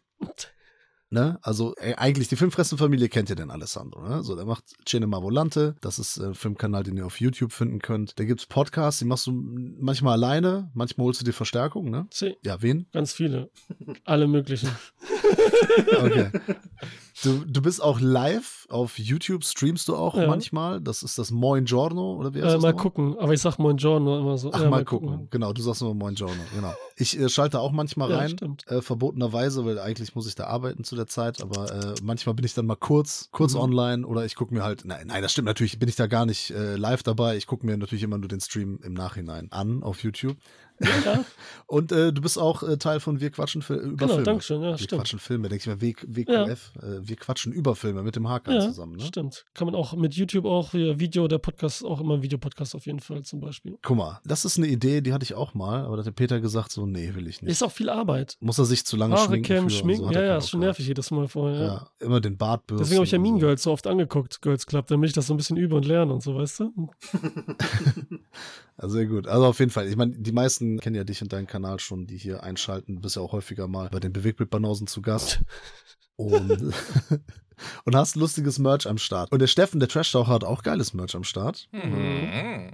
Ne? 1.12 1.40
Also 1.42 1.74
äh, 1.78 1.96
eigentlich 1.96 2.28
die 2.28 2.36
Filmfressenfamilie 2.36 3.10
kennt 3.10 3.30
ihr 3.30 3.36
den 3.36 3.50
Alessandro. 3.50 4.08
Ne? 4.08 4.24
So, 4.24 4.36
der 4.36 4.46
macht 4.46 4.64
Cinema 4.86 5.22
Volante. 5.24 5.76
Das 5.82 5.98
ist 5.98 6.18
ein 6.20 6.36
Filmkanal, 6.36 6.84
den 6.84 6.98
ihr 6.98 7.06
auf 7.06 7.20
YouTube 7.20 7.52
finden 7.52 7.80
könnt. 7.80 8.20
Da 8.20 8.26
gibt's 8.26 8.46
Podcasts, 8.46 9.00
die 9.00 9.06
machst 9.06 9.26
du 9.26 9.32
manchmal 9.32 10.14
alleine, 10.14 10.70
manchmal 10.76 11.06
holst 11.06 11.22
du 11.22 11.26
dir 11.26 11.34
Verstärkung. 11.34 11.90
Ne? 11.90 12.08
Ja, 12.44 12.62
wen? 12.62 12.86
ganz 12.92 13.14
viele. 13.14 13.50
Alle 14.06 14.28
möglichen. 14.28 14.70
Okay. 16.02 16.32
Du, 17.22 17.44
du 17.44 17.62
bist 17.62 17.84
auch 17.84 18.00
live 18.00 18.66
auf 18.70 18.98
YouTube 18.98 19.44
streamst 19.44 19.90
du 19.90 19.96
auch 19.98 20.16
Ja. 20.16 20.28
manchmal. 20.28 20.80
Das 20.80 21.04
ist 21.04 21.18
das 21.18 21.32
Moin 21.32 21.66
Giorno 21.66 22.14
oder 22.16 22.34
wie 22.34 22.38
heißt 22.42 22.52
Äh, 22.52 22.54
das 22.54 22.62
mal 22.62 22.70
nochmal? 22.70 22.84
gucken. 22.84 23.18
Aber 23.20 23.34
ich 23.34 23.42
sag 23.42 23.58
Moin 23.60 23.76
Giorno 23.76 24.20
immer 24.20 24.38
so. 24.38 24.52
Ach, 24.54 24.62
Ja, 24.62 24.70
mal, 24.70 24.86
gucken. 24.86 25.28
Genau, 25.30 25.52
du 25.52 25.62
sagst 25.62 25.82
immer 25.82 25.94
Moin 25.94 26.16
Giorno, 26.16 26.44
genau. 26.54 26.74
Ich 26.96 27.20
äh, 27.20 27.28
schalte 27.28 27.60
auch 27.60 27.72
manchmal 27.74 28.14
rein, 28.14 28.36
äh, 28.68 28.82
verbotenerweise, 28.82 29.66
weil 29.66 29.80
eigentlich 29.80 30.16
muss 30.16 30.28
ich 30.28 30.36
da 30.36 30.46
arbeiten 30.46 30.84
zu 30.86 30.96
der 30.96 31.08
Zeit, 31.08 31.42
aber 31.42 31.74
äh, 31.74 31.96
manchmal 32.02 32.36
bin 32.36 32.46
ich 32.46 32.54
dann 32.54 32.66
mal 32.66 32.76
kurz, 32.76 33.28
kurz 33.32 33.54
Mhm. 33.54 33.60
online 33.60 34.08
oder 34.08 34.24
ich 34.26 34.36
gucke 34.36 34.54
mir 34.54 34.64
halt, 34.64 34.86
nein, 34.86 35.08
nein, 35.08 35.22
das 35.22 35.34
stimmt 35.34 35.48
natürlich, 35.48 35.78
bin 35.80 35.90
ich 35.90 35.96
da 35.98 36.08
gar 36.08 36.26
nicht 36.26 36.52
äh, 36.52 36.76
live 36.78 37.04
dabei. 37.04 37.36
Ich 37.36 37.48
gucke 37.48 37.66
mir 37.66 37.76
natürlich 37.78 38.04
immer 38.04 38.18
nur 38.18 38.30
den 38.30 38.40
Stream 38.40 38.80
im 38.84 38.94
Nachhinein 38.94 39.52
an 39.52 39.84
auf 39.84 40.04
YouTube. 40.04 40.38
Ja, 40.80 41.26
Und 41.68 41.92
äh, 41.92 42.12
du 42.12 42.22
bist 42.22 42.40
auch 42.40 42.64
äh, 42.64 42.78
Teil 42.78 43.00
von 43.00 43.20
Wir 43.22 43.30
quatschen 43.30 43.62
Fil 43.62 43.78
über 43.78 43.98
genau, 43.98 44.08
Filme. 44.14 44.24
Dankeschön. 44.24 44.62
Ja, 44.62 44.72
wir 44.72 44.78
stimmt. 44.80 45.02
quatschen 45.02 45.20
Filme, 45.20 45.50
denke 45.50 45.62
ich 45.62 45.68
mal, 45.68 45.82
WQF. 45.82 46.72
Äh, 46.82 47.08
wir 47.08 47.16
quatschen 47.16 47.54
über 47.54 47.76
Filme 47.76 48.02
mit 48.02 48.16
dem 48.16 48.28
Hakan 48.28 48.56
Ja, 48.56 48.62
zusammen. 48.62 48.96
Ne? 48.96 49.04
stimmt. 49.06 49.46
Kann 49.54 49.68
man 49.68 49.76
auch 49.76 49.94
mit 49.94 50.16
YouTube 50.16 50.46
auch, 50.46 50.74
Video, 50.74 51.28
der 51.28 51.38
Podcast, 51.38 51.86
auch 51.86 52.02
immer 52.02 52.16
ein 52.16 52.24
Videopodcast 52.24 52.74
auf 52.74 52.88
jeden 52.88 53.00
Fall 53.00 53.22
zum 53.22 53.40
Beispiel. 53.40 53.78
Guck 53.84 53.98
mal, 53.98 54.20
das 54.26 54.46
ist 54.46 54.58
eine 54.58 54.68
Idee, 54.68 55.02
die 55.02 55.14
hatte 55.14 55.24
ich 55.24 55.36
auch 55.36 55.54
mal, 55.54 55.86
aber 55.86 55.98
da 55.98 56.00
hat 56.00 56.08
der 56.08 56.12
Peter 56.12 56.40
gesagt, 56.40 56.72
so, 56.72 56.88
nee, 56.88 57.14
will 57.14 57.28
ich 57.28 57.44
nicht. 57.44 57.52
Ist 57.52 57.62
auch 57.62 57.72
viel 57.72 57.90
Arbeit. 57.90 58.38
Muss 58.40 58.58
er 58.58 58.66
sich 58.66 58.84
zu 58.84 58.98
lange 58.98 59.14
Haare 59.14 59.26
schminken 59.28 59.46
kämmen, 59.46 59.70
für 59.70 59.76
und 59.76 59.80
schminken. 59.80 60.08
so, 60.08 60.12
ja, 60.12 60.24
ja, 60.24 60.38
ist 60.38 60.50
schon 60.50 60.62
nervig 60.62 60.88
jedes 60.88 61.12
Mal 61.12 61.28
vorher. 61.28 61.60
Ja. 61.60 61.68
Ja, 61.68 61.88
immer 62.00 62.20
den 62.20 62.36
Bart 62.36 62.66
bürsten. 62.66 62.84
Deswegen 62.84 62.98
habe 62.98 63.06
ich 63.06 63.12
ja 63.12 63.20
Mean 63.20 63.36
so. 63.36 63.40
Girls 63.42 63.62
so 63.62 63.72
oft 63.72 63.86
angeguckt, 63.86 64.42
Girls 64.42 64.66
Club, 64.66 64.88
damit 64.88 65.10
ich 65.10 65.14
das 65.14 65.28
so 65.28 65.36
ein 65.36 65.38
bisschen 65.38 65.58
übe 65.58 65.76
und 65.76 65.86
lerne 65.86 66.14
und 66.14 66.24
so, 66.24 66.36
weißt 66.36 66.62
du? 66.62 66.74
Also 68.80 68.96
sehr 68.96 69.08
gut. 69.08 69.28
Also 69.28 69.46
auf 69.46 69.60
jeden 69.60 69.72
Fall. 69.72 69.90
Ich 69.90 69.98
meine, 69.98 70.14
die 70.18 70.32
meisten 70.32 70.80
kennen 70.80 70.96
ja 70.96 71.04
dich 71.04 71.22
und 71.22 71.34
deinen 71.34 71.48
Kanal 71.48 71.80
schon, 71.80 72.08
die 72.08 72.18
hier 72.18 72.44
einschalten. 72.44 72.96
Du 72.96 73.02
bist 73.02 73.18
ja 73.18 73.22
auch 73.22 73.34
häufiger 73.34 73.68
mal 73.68 73.90
bei 73.90 74.00
den 74.00 74.14
Bewegtbildbanausen 74.14 74.88
zu 74.88 75.02
Gast. 75.02 75.42
Und, 76.16 76.74
und 77.84 77.96
hast 77.96 78.16
lustiges 78.16 78.58
Merch 78.58 78.88
am 78.88 78.98
Start. 78.98 79.34
Und 79.34 79.40
der 79.40 79.48
Steffen, 79.48 79.82
der 79.82 79.90
Trash-Taucher, 79.90 80.32
hat 80.32 80.46
auch 80.46 80.64
geiles 80.64 80.94
Merch 80.94 81.14
am 81.14 81.26
Start. 81.26 81.68
Mhm. 81.74 82.72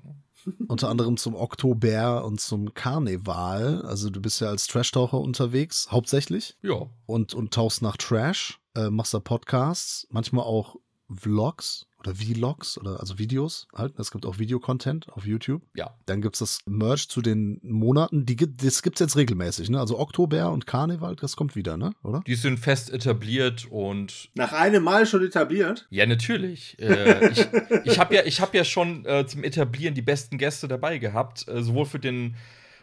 Unter 0.68 0.90
anderem 0.90 1.18
zum 1.18 1.34
Oktober 1.34 2.24
und 2.24 2.40
zum 2.40 2.76
Karneval. 2.76 3.82
Also 3.82 4.12
du 4.12 4.22
bist 4.22 4.40
ja 4.42 4.50
als 4.50 4.68
Trash-Taucher 4.68 5.20
unterwegs, 5.20 5.88
hauptsächlich. 5.90 6.56
Ja. 6.62 6.86
Und, 7.08 7.34
und 7.34 7.52
tauchst 7.52 7.82
nach 7.82 7.98
Trash, 7.98 8.60
äh, 8.76 8.92
machst 8.92 9.16
da 9.16 9.20
Podcasts, 9.20 10.08
manchmal 10.12 10.46
auch 10.46 10.76
Vlogs 11.10 11.88
oder 12.06 12.16
Vlogs 12.16 12.78
oder 12.78 13.00
also 13.00 13.18
Videos 13.18 13.68
halt. 13.74 13.98
Es 14.00 14.12
gibt 14.12 14.26
auch 14.26 14.40
Videocontent 14.40 15.10
auf 15.10 15.26
YouTube. 15.26 15.62
Ja. 15.76 15.96
Dann 16.06 16.22
gibt 16.22 16.36
es 16.36 16.40
das 16.40 16.60
Merch 16.66 17.10
zu 17.10 17.22
den 17.22 17.60
Monaten. 17.64 18.26
Die 18.26 18.36
gibt, 18.36 18.64
das 18.64 18.82
gibt 18.82 18.98
es 18.98 19.00
jetzt 19.00 19.18
regelmäßig, 19.18 19.70
ne? 19.70 19.80
Also 19.80 20.00
Oktober 20.00 20.52
und 20.52 20.68
Karneval, 20.68 21.16
das 21.16 21.36
kommt 21.36 21.56
wieder, 21.56 21.78
ne? 21.78 21.92
Oder? 22.04 22.24
Die 22.28 22.36
sind 22.36 22.60
fest 22.60 22.92
etabliert 22.92 23.66
und 23.70 24.30
Nach 24.36 24.54
einem 24.54 24.84
Mal 24.84 25.06
schon 25.06 25.26
etabliert. 25.26 25.88
ja, 25.90 26.06
natürlich. 26.06 26.78
Äh, 26.80 27.30
ich 27.30 27.48
ich 27.86 28.00
habe 28.00 28.16
ja, 28.16 28.24
ich 28.26 28.42
hab 28.42 28.54
ja 28.54 28.64
schon 28.64 29.06
äh, 29.06 29.26
zum 29.26 29.44
Etablieren 29.44 29.96
die 29.96 30.02
besten 30.02 30.38
Gäste 30.38 30.68
dabei 30.68 30.98
gehabt, 30.98 31.48
äh, 31.48 31.64
sowohl 31.64 31.86
für 31.86 32.00
den 32.00 32.36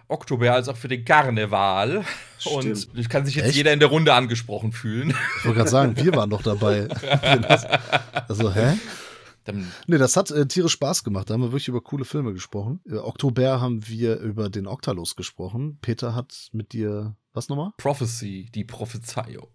Oktober 0.09 0.53
als 0.53 0.69
auch 0.69 0.77
für 0.77 0.89
den 0.89 1.05
Karneval. 1.05 2.05
Und 2.45 2.77
Stimmt. 2.77 2.99
ich 2.99 3.09
kann 3.09 3.25
sich 3.25 3.35
jetzt 3.35 3.47
Echt? 3.47 3.57
jeder 3.57 3.73
in 3.73 3.79
der 3.79 3.89
Runde 3.89 4.13
angesprochen 4.13 4.73
fühlen. 4.73 5.15
Ich 5.39 5.45
wollte 5.45 5.59
gerade 5.59 5.71
sagen, 5.71 5.97
wir 5.97 6.15
waren 6.15 6.31
doch 6.31 6.43
dabei. 6.43 6.89
also, 8.29 8.53
hä? 8.53 8.75
Dann, 9.45 9.73
Nee, 9.87 9.99
das 9.99 10.17
hat 10.17 10.31
äh, 10.31 10.47
tierisch 10.47 10.73
Spaß 10.73 11.05
gemacht. 11.05 11.29
Da 11.29 11.35
haben 11.35 11.43
wir 11.43 11.53
wirklich 11.53 11.69
über 11.69 11.81
coole 11.81 12.05
Filme 12.05 12.33
gesprochen. 12.33 12.81
Äh, 12.89 12.97
Oktober 12.97 13.61
haben 13.61 13.87
wir 13.89 14.19
über 14.19 14.51
den 14.51 14.67
Oktalos 14.67 15.17
gesprochen. 15.17 15.79
Peter 15.81 16.15
hat 16.15 16.49
mit 16.53 16.73
dir, 16.73 17.17
was 17.33 17.49
nochmal? 17.49 17.73
Prophecy, 17.77 18.49
die 18.55 18.65
Prophezeiung. 18.65 19.49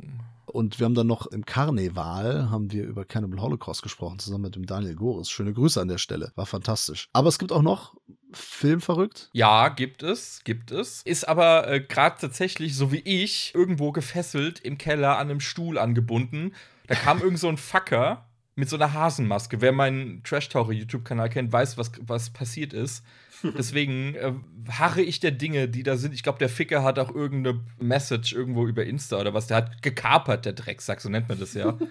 Und 0.46 0.80
wir 0.80 0.86
haben 0.86 0.96
dann 0.96 1.08
noch 1.08 1.28
im 1.28 1.46
Karneval 1.46 2.50
haben 2.50 2.72
wir 2.72 2.86
über 2.86 3.04
Cannibal 3.04 3.42
Holocaust 3.42 3.84
gesprochen, 3.84 4.18
zusammen 4.18 4.44
mit 4.44 4.56
dem 4.56 4.66
Daniel 4.66 4.96
Goris. 4.96 5.30
Schöne 5.30 5.54
Grüße 5.54 5.80
an 5.80 5.90
der 5.90 5.98
Stelle. 5.98 6.32
War 6.36 6.46
fantastisch. 6.46 7.10
Aber 7.12 7.28
es 7.28 7.38
gibt 7.38 7.52
auch 7.52 7.62
noch 7.62 7.96
Filmverrückt. 8.32 9.30
Ja, 9.34 9.70
gibt 9.70 10.04
es, 10.04 10.42
gibt 10.44 10.72
es. 10.72 11.02
Ist 11.04 11.28
aber 11.28 11.68
äh, 11.68 11.82
gerade 11.82 12.18
tatsächlich, 12.20 12.76
so 12.76 12.92
wie 12.92 13.00
ich, 13.00 13.54
irgendwo 13.56 13.92
gefesselt 13.92 14.60
im 14.60 14.78
Keller 14.78 15.18
an 15.18 15.30
einem 15.30 15.40
Stuhl 15.40 15.78
angebunden. 15.78 16.54
Da 16.88 16.96
kam 16.96 17.22
irgend 17.22 17.40
so 17.40 17.50
ein 17.50 17.58
Facker 17.58 18.27
mit 18.58 18.70
so 18.70 18.76
einer 18.76 18.92
Hasenmaske. 18.92 19.62
Wer 19.62 19.72
meinen 19.72 20.24
Trash-Taucher-YouTube-Kanal 20.24 21.30
kennt, 21.30 21.54
weiß, 21.54 21.78
was, 21.78 21.92
was 22.02 22.32
passiert 22.32 22.74
ist. 22.74 23.06
Deswegen 23.58 24.16
äh, 24.16 24.34
harre 24.68 25.02
ich 25.02 25.20
der 25.20 25.30
Dinge, 25.30 25.70
die 25.70 25.84
da 25.84 25.96
sind. 25.96 26.14
Ich 26.14 26.24
glaube, 26.24 26.40
der 26.40 26.50
Ficker 26.50 26.84
hat 26.84 26.98
auch 26.98 27.14
irgendeine 27.14 27.60
Message 27.80 28.34
irgendwo 28.34 28.68
über 28.68 28.84
Insta 28.84 29.20
oder 29.20 29.36
was. 29.36 29.46
Der 29.46 29.58
hat 29.58 29.84
gekapert, 29.84 30.46
der 30.46 30.54
Drecksack, 30.54 31.02
so 31.02 31.10
nennt 31.10 31.30
man 31.30 31.40
das 31.40 31.54
ja. 31.54 31.78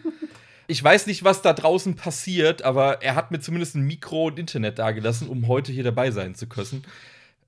Ich 0.69 0.83
weiß 0.83 1.07
nicht, 1.07 1.23
was 1.23 1.43
da 1.43 1.53
draußen 1.53 1.95
passiert, 1.95 2.63
aber 2.63 3.01
er 3.01 3.15
hat 3.15 3.31
mir 3.31 3.39
zumindest 3.39 3.77
ein 3.77 3.87
Mikro 3.87 4.27
und 4.27 4.37
Internet 4.37 4.81
dagelassen, 4.81 5.29
um 5.29 5.47
heute 5.47 5.71
hier 5.71 5.85
dabei 5.85 6.11
sein 6.11 6.35
zu 6.35 6.49
können. 6.49 6.83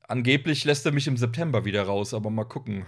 Angeblich 0.06 0.64
lässt 0.64 0.86
er 0.86 0.92
mich 0.92 1.08
im 1.08 1.16
September 1.16 1.64
wieder 1.64 1.82
raus, 1.82 2.14
aber 2.14 2.30
mal 2.30 2.44
gucken. 2.44 2.86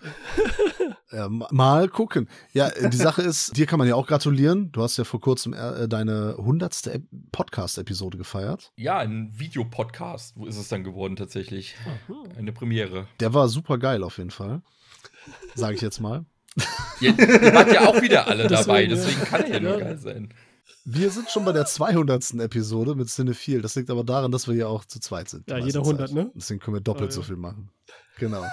Ja, 1.12 1.28
ma- 1.28 1.48
mal 1.50 1.88
gucken. 1.88 2.28
Ja, 2.52 2.70
die 2.70 2.96
Sache 2.96 3.22
ist, 3.22 3.56
dir 3.56 3.66
kann 3.66 3.80
man 3.80 3.88
ja 3.88 3.96
auch 3.96 4.06
gratulieren. 4.06 4.70
Du 4.70 4.80
hast 4.82 4.96
ja 4.96 5.02
vor 5.02 5.20
kurzem 5.20 5.54
äh, 5.54 5.88
deine 5.88 6.36
hundertste 6.38 6.92
Ep- 6.94 7.08
Podcast-Episode 7.32 8.16
gefeiert. 8.16 8.72
Ja, 8.76 8.98
ein 8.98 9.32
Videopodcast, 9.36 10.36
wo 10.36 10.46
ist 10.46 10.56
es 10.56 10.68
dann 10.68 10.84
geworden 10.84 11.16
tatsächlich? 11.16 11.74
Eine 12.38 12.52
Premiere. 12.52 13.08
Der 13.18 13.34
war 13.34 13.48
super 13.48 13.78
geil 13.78 14.04
auf 14.04 14.18
jeden 14.18 14.30
Fall. 14.30 14.62
Sage 15.56 15.74
ich 15.74 15.80
jetzt 15.80 16.00
mal. 16.00 16.24
Ihr, 17.00 17.18
ihr 17.18 17.54
wart 17.54 17.72
ja 17.72 17.88
auch 17.88 18.00
wieder 18.02 18.26
alle 18.28 18.46
dabei, 18.46 18.86
Deswegen, 18.86 19.20
kann 19.24 19.42
er 19.42 19.48
ja 19.54 19.60
nur 19.60 19.78
geil 19.78 19.98
sein. 19.98 20.32
Wir 20.84 21.10
sind 21.10 21.28
schon 21.30 21.44
bei 21.44 21.52
der 21.52 21.66
200. 21.66 22.34
Episode 22.34 22.94
mit 22.94 23.08
Cinephil. 23.08 23.62
Das 23.62 23.74
liegt 23.74 23.90
aber 23.90 24.02
daran, 24.04 24.32
dass 24.32 24.48
wir 24.48 24.54
ja 24.54 24.66
auch 24.66 24.84
zu 24.84 24.98
zweit 25.00 25.28
sind. 25.28 25.48
Ja, 25.48 25.58
jeder 25.58 25.80
100, 25.80 26.08
Zeit. 26.08 26.16
ne? 26.16 26.30
Deswegen 26.34 26.60
können 26.60 26.76
wir 26.76 26.80
doppelt 26.80 27.12
so 27.12 27.20
ja. 27.20 27.26
viel 27.26 27.36
machen. 27.36 27.70
Genau. 28.20 28.44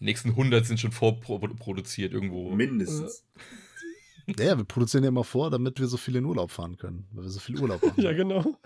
Die 0.00 0.04
nächsten 0.04 0.30
100 0.30 0.64
sind 0.66 0.80
schon 0.80 0.92
vorproduziert 0.92 2.12
irgendwo. 2.12 2.50
Mindestens. 2.54 3.24
Ja, 4.38 4.56
wir 4.56 4.64
produzieren 4.64 5.04
ja 5.04 5.08
immer 5.08 5.24
vor, 5.24 5.50
damit 5.50 5.80
wir 5.80 5.86
so 5.86 5.96
viel 5.96 6.16
in 6.16 6.24
Urlaub 6.24 6.50
fahren 6.50 6.76
können. 6.76 7.06
Weil 7.12 7.24
wir 7.24 7.30
so 7.30 7.40
viel 7.40 7.58
Urlaub 7.58 7.82
machen. 7.82 8.00
Ja, 8.02 8.12
genau. 8.12 8.44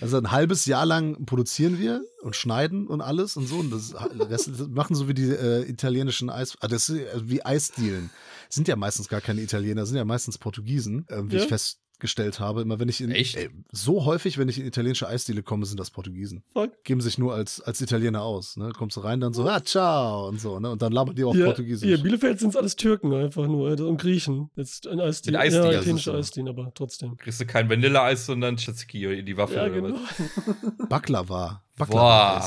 Also 0.00 0.18
ein 0.18 0.30
halbes 0.32 0.66
Jahr 0.66 0.84
lang 0.84 1.24
produzieren 1.24 1.78
wir 1.78 2.02
und 2.22 2.34
schneiden 2.36 2.86
und 2.88 3.00
alles 3.00 3.36
und 3.36 3.46
so. 3.46 3.56
Und 3.56 3.70
das, 3.70 3.94
das 4.28 4.48
machen 4.68 4.94
so 4.96 5.08
wie 5.08 5.14
die 5.14 5.30
äh, 5.30 5.62
italienischen 5.68 6.30
Eis, 6.30 6.56
ah, 6.60 6.68
das 6.68 6.88
ist 6.88 6.98
äh, 7.00 7.28
wie 7.28 7.44
Eisdielen. 7.44 8.10
Sind 8.48 8.66
ja 8.68 8.76
meistens 8.76 9.08
gar 9.08 9.20
keine 9.20 9.40
Italiener, 9.40 9.86
sind 9.86 9.96
ja 9.96 10.04
meistens 10.04 10.36
Portugiesen, 10.36 11.06
äh, 11.08 11.22
wie 11.30 11.36
Ja. 11.36 11.42
ich 11.42 11.48
festgestellt 11.94 12.40
habe. 12.40 12.62
Immer 12.62 12.78
wenn 12.80 12.88
ich 12.88 13.00
in 13.00 13.10
Echt? 13.10 13.36
Ey, 13.36 13.50
so 13.70 14.04
häufig, 14.04 14.36
wenn 14.38 14.48
ich 14.48 14.58
in 14.58 14.66
italienische 14.66 15.06
Eisdiele 15.08 15.42
komme, 15.42 15.64
sind 15.64 15.78
das 15.78 15.90
Portugiesen. 15.90 16.42
Fuck. 16.52 16.82
Geben 16.84 17.00
sich 17.00 17.18
nur 17.18 17.34
als, 17.34 17.60
als 17.60 17.80
Italiener 17.80 18.22
aus. 18.22 18.56
Ne? 18.56 18.72
Kommst 18.76 18.96
du 18.96 19.00
rein, 19.00 19.20
dann 19.20 19.32
so, 19.32 19.48
ah, 19.48 19.62
ciao 19.62 20.28
und 20.28 20.40
so, 20.40 20.58
ne? 20.58 20.70
Und 20.70 20.82
dann 20.82 20.92
labern 20.92 21.14
die 21.14 21.24
auch 21.24 21.34
Hier, 21.34 21.46
Portugiesisch. 21.46 21.86
hier 21.86 21.96
in 21.96 22.02
Bielefeld 22.02 22.40
sind 22.40 22.50
es 22.50 22.56
alles 22.56 22.76
Türken 22.76 23.12
einfach 23.14 23.46
nur 23.46 23.78
äh, 23.78 23.80
und 23.82 24.00
Griechen. 24.00 24.50
Jetzt 24.56 24.86
ein 24.88 25.00
Eisdiele. 25.00 25.38
Mit 25.38 25.46
Eisdiele, 25.46 25.64
Ja, 25.66 25.78
italienische 25.78 26.10
so. 26.10 26.16
Eisdiele, 26.16 26.50
aber 26.50 26.72
trotzdem. 26.74 27.16
Kriegst 27.16 27.40
du 27.40 27.46
kein 27.46 27.68
Vanilleeis, 27.70 28.26
sondern 28.26 28.56
Tzatziki 28.56 29.04
in 29.04 29.26
die 29.26 29.36
Waffel 29.36 29.56
Ja, 29.56 29.62
oder 29.66 29.80
genau. 29.80 29.96
was? 29.96 30.88
Baklava. 30.88 31.62
Boah. 31.76 32.44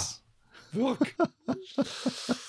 Baklava-Eis. 0.69 2.43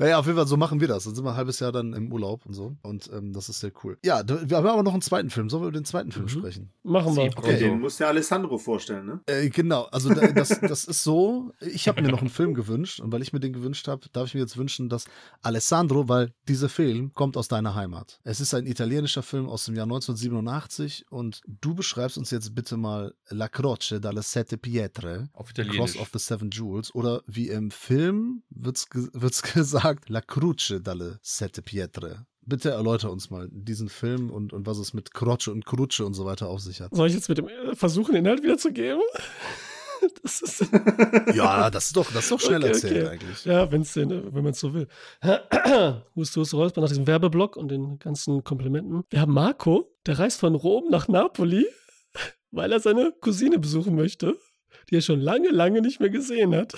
Naja, 0.00 0.20
auf 0.20 0.26
jeden 0.26 0.38
Fall, 0.38 0.46
so 0.46 0.56
machen 0.56 0.80
wir 0.80 0.86
das. 0.86 1.02
Dann 1.02 1.16
sind 1.16 1.24
wir 1.24 1.30
ein 1.32 1.36
halbes 1.36 1.58
Jahr 1.58 1.72
dann 1.72 1.92
im 1.92 2.12
Urlaub 2.12 2.46
und 2.46 2.54
so. 2.54 2.76
Und 2.82 3.10
ähm, 3.12 3.32
das 3.32 3.48
ist 3.48 3.58
sehr 3.58 3.72
cool. 3.82 3.98
Ja, 4.04 4.22
wir 4.28 4.56
haben 4.56 4.66
aber 4.68 4.84
noch 4.84 4.92
einen 4.92 5.02
zweiten 5.02 5.28
Film. 5.28 5.50
Sollen 5.50 5.64
wir 5.64 5.68
über 5.70 5.76
den 5.76 5.84
zweiten 5.84 6.12
Film 6.12 6.26
Mhm. 6.26 6.28
sprechen? 6.28 6.70
Machen 6.84 7.16
wir. 7.16 7.24
Okay, 7.36 7.58
den 7.58 7.80
muss 7.80 7.96
der 7.96 8.06
Alessandro 8.06 8.58
vorstellen, 8.58 9.06
ne? 9.06 9.20
Äh, 9.26 9.48
genau, 9.50 9.88
also 9.90 10.14
da, 10.14 10.28
das, 10.30 10.60
das 10.60 10.84
ist 10.84 11.02
so, 11.02 11.50
ich 11.60 11.88
habe 11.88 12.00
mir 12.00 12.10
noch 12.12 12.20
einen 12.20 12.30
Film 12.30 12.54
gewünscht 12.54 13.00
und 13.00 13.10
weil 13.10 13.22
ich 13.22 13.32
mir 13.32 13.40
den 13.40 13.52
gewünscht 13.52 13.88
habe, 13.88 14.06
darf 14.12 14.28
ich 14.28 14.34
mir 14.34 14.40
jetzt 14.40 14.56
wünschen, 14.56 14.88
dass 14.88 15.04
Alessandro, 15.42 16.08
weil 16.08 16.32
dieser 16.46 16.68
Film 16.68 17.12
kommt 17.12 17.36
aus 17.36 17.48
deiner 17.48 17.74
Heimat. 17.74 18.20
Es 18.22 18.38
ist 18.40 18.54
ein 18.54 18.66
italienischer 18.66 19.24
Film 19.24 19.48
aus 19.48 19.64
dem 19.64 19.74
Jahr 19.74 19.86
1987 19.86 21.06
und 21.10 21.40
du 21.60 21.74
beschreibst 21.74 22.18
uns 22.18 22.30
jetzt 22.30 22.54
bitte 22.54 22.76
mal 22.76 23.14
La 23.30 23.48
Croce 23.48 23.94
dalle 24.00 24.22
Sette 24.22 24.58
Pietre, 24.58 25.28
Auf 25.32 25.52
Cross 25.52 25.58
Italienisch. 25.66 25.98
of 26.00 26.10
the 26.12 26.18
Seven 26.20 26.50
Jewels 26.50 26.94
oder 26.94 27.22
wie 27.26 27.48
im 27.48 27.70
Film 27.70 28.42
wird's, 28.50 28.88
ge- 28.88 29.08
wird's 29.28 29.42
gesagt, 29.54 30.08
La 30.08 30.22
Croce 30.22 30.80
dalle 30.82 31.18
Sette 31.22 31.60
Pietre. 31.60 32.24
Bitte 32.46 32.70
erläuter 32.70 33.12
uns 33.12 33.28
mal 33.28 33.46
diesen 33.52 33.90
Film 33.90 34.30
und, 34.30 34.54
und 34.54 34.66
was 34.66 34.78
es 34.78 34.94
mit 34.94 35.12
Croce 35.12 35.48
und 35.48 35.66
Cruce 35.66 36.00
und 36.00 36.14
so 36.14 36.24
weiter 36.24 36.48
auf 36.48 36.60
sich 36.60 36.80
hat. 36.80 36.94
Soll 36.94 37.08
ich 37.08 37.14
jetzt 37.14 37.28
mit 37.28 37.36
dem 37.36 37.48
äh, 37.48 37.76
versuchen, 37.76 38.14
den 38.14 38.24
Inhalt 38.24 38.42
wiederzugeben? 38.42 39.02
Das 40.22 40.40
ist. 40.42 40.64
Ja, 41.34 41.70
das 41.70 41.86
ist 41.86 41.96
doch, 41.96 42.06
das 42.12 42.22
ist 42.22 42.30
doch 42.30 42.38
schnell 42.38 42.62
Okay, 42.62 42.68
erzählt 42.68 43.04
okay. 43.04 43.08
eigentlich. 43.08 43.44
Ja, 43.44 43.72
wenn's 43.72 43.94
denn, 43.94 44.12
äh, 44.12 44.32
wenn 44.32 44.44
man 44.44 44.52
es 44.52 44.60
so 44.60 44.72
will. 44.72 44.86
Hust, 46.14 46.36
hust, 46.36 46.54
räusper 46.54 46.80
nach 46.80 46.88
diesem 46.88 47.08
Werbeblock 47.08 47.56
und 47.56 47.66
den 47.66 47.98
ganzen 47.98 48.44
Komplimenten. 48.44 49.02
Wir 49.10 49.20
haben 49.20 49.32
Marco, 49.32 49.92
der 50.06 50.20
reist 50.20 50.38
von 50.38 50.54
Rom 50.54 50.84
nach 50.88 51.08
Napoli, 51.08 51.66
weil 52.52 52.70
er 52.70 52.78
seine 52.78 53.12
Cousine 53.20 53.58
besuchen 53.58 53.96
möchte, 53.96 54.38
die 54.88 54.94
er 54.94 55.00
schon 55.00 55.20
lange, 55.20 55.48
lange 55.48 55.82
nicht 55.82 55.98
mehr 55.98 56.10
gesehen 56.10 56.54
hat. 56.54 56.74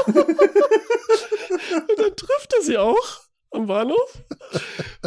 und 0.06 1.98
dann 1.98 2.16
trifft 2.16 2.54
er 2.54 2.62
sie 2.62 2.78
auch 2.78 3.20
am 3.50 3.66
Bahnhof. 3.66 4.24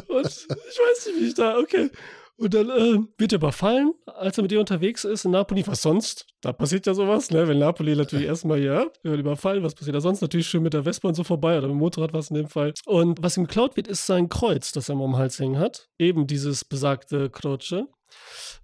Und 0.07 0.25
ich 0.25 0.79
weiß 0.79 1.07
nicht, 1.07 1.19
wie 1.19 1.27
ich 1.27 1.33
da, 1.33 1.57
okay. 1.57 1.89
Und 2.39 2.53
dann 2.53 2.69
äh, 2.69 2.99
wird 3.17 3.33
er 3.33 3.37
überfallen, 3.37 3.93
als 4.05 4.37
er 4.37 4.43
mit 4.43 4.53
ihr 4.53 4.61
unterwegs 4.61 5.03
ist 5.03 5.25
in 5.25 5.31
Napoli. 5.31 5.67
Was 5.67 5.81
sonst? 5.81 6.25
Da 6.39 6.53
passiert 6.53 6.85
ja 6.87 6.93
sowas, 6.93 7.31
ne? 7.31 7.45
Wenn 7.49 7.59
Napoli 7.59 7.97
natürlich 7.97 8.27
erstmal, 8.27 8.63
ja, 8.63 8.85
er 9.03 9.13
überfallen, 9.13 9.61
was 9.61 9.75
passiert 9.75 9.97
da 9.97 9.99
sonst? 9.99 10.21
Natürlich 10.21 10.47
schön 10.47 10.63
mit 10.63 10.73
der 10.73 10.83
Vespa 10.83 11.09
und 11.09 11.15
so 11.15 11.25
vorbei 11.25 11.57
oder 11.57 11.67
mit 11.67 11.75
dem 11.75 11.79
Motorrad 11.79 12.13
was 12.13 12.29
in 12.29 12.37
dem 12.37 12.47
Fall. 12.47 12.73
Und 12.85 13.21
was 13.21 13.35
ihm 13.35 13.45
geklaut 13.45 13.75
wird, 13.75 13.89
ist 13.89 14.05
sein 14.05 14.29
Kreuz, 14.29 14.71
das 14.71 14.87
er 14.87 14.95
am 14.95 15.17
Hals 15.17 15.37
hängen 15.37 15.59
hat. 15.59 15.89
Eben 15.99 16.27
dieses 16.27 16.63
besagte 16.63 17.29
Croce. 17.29 17.83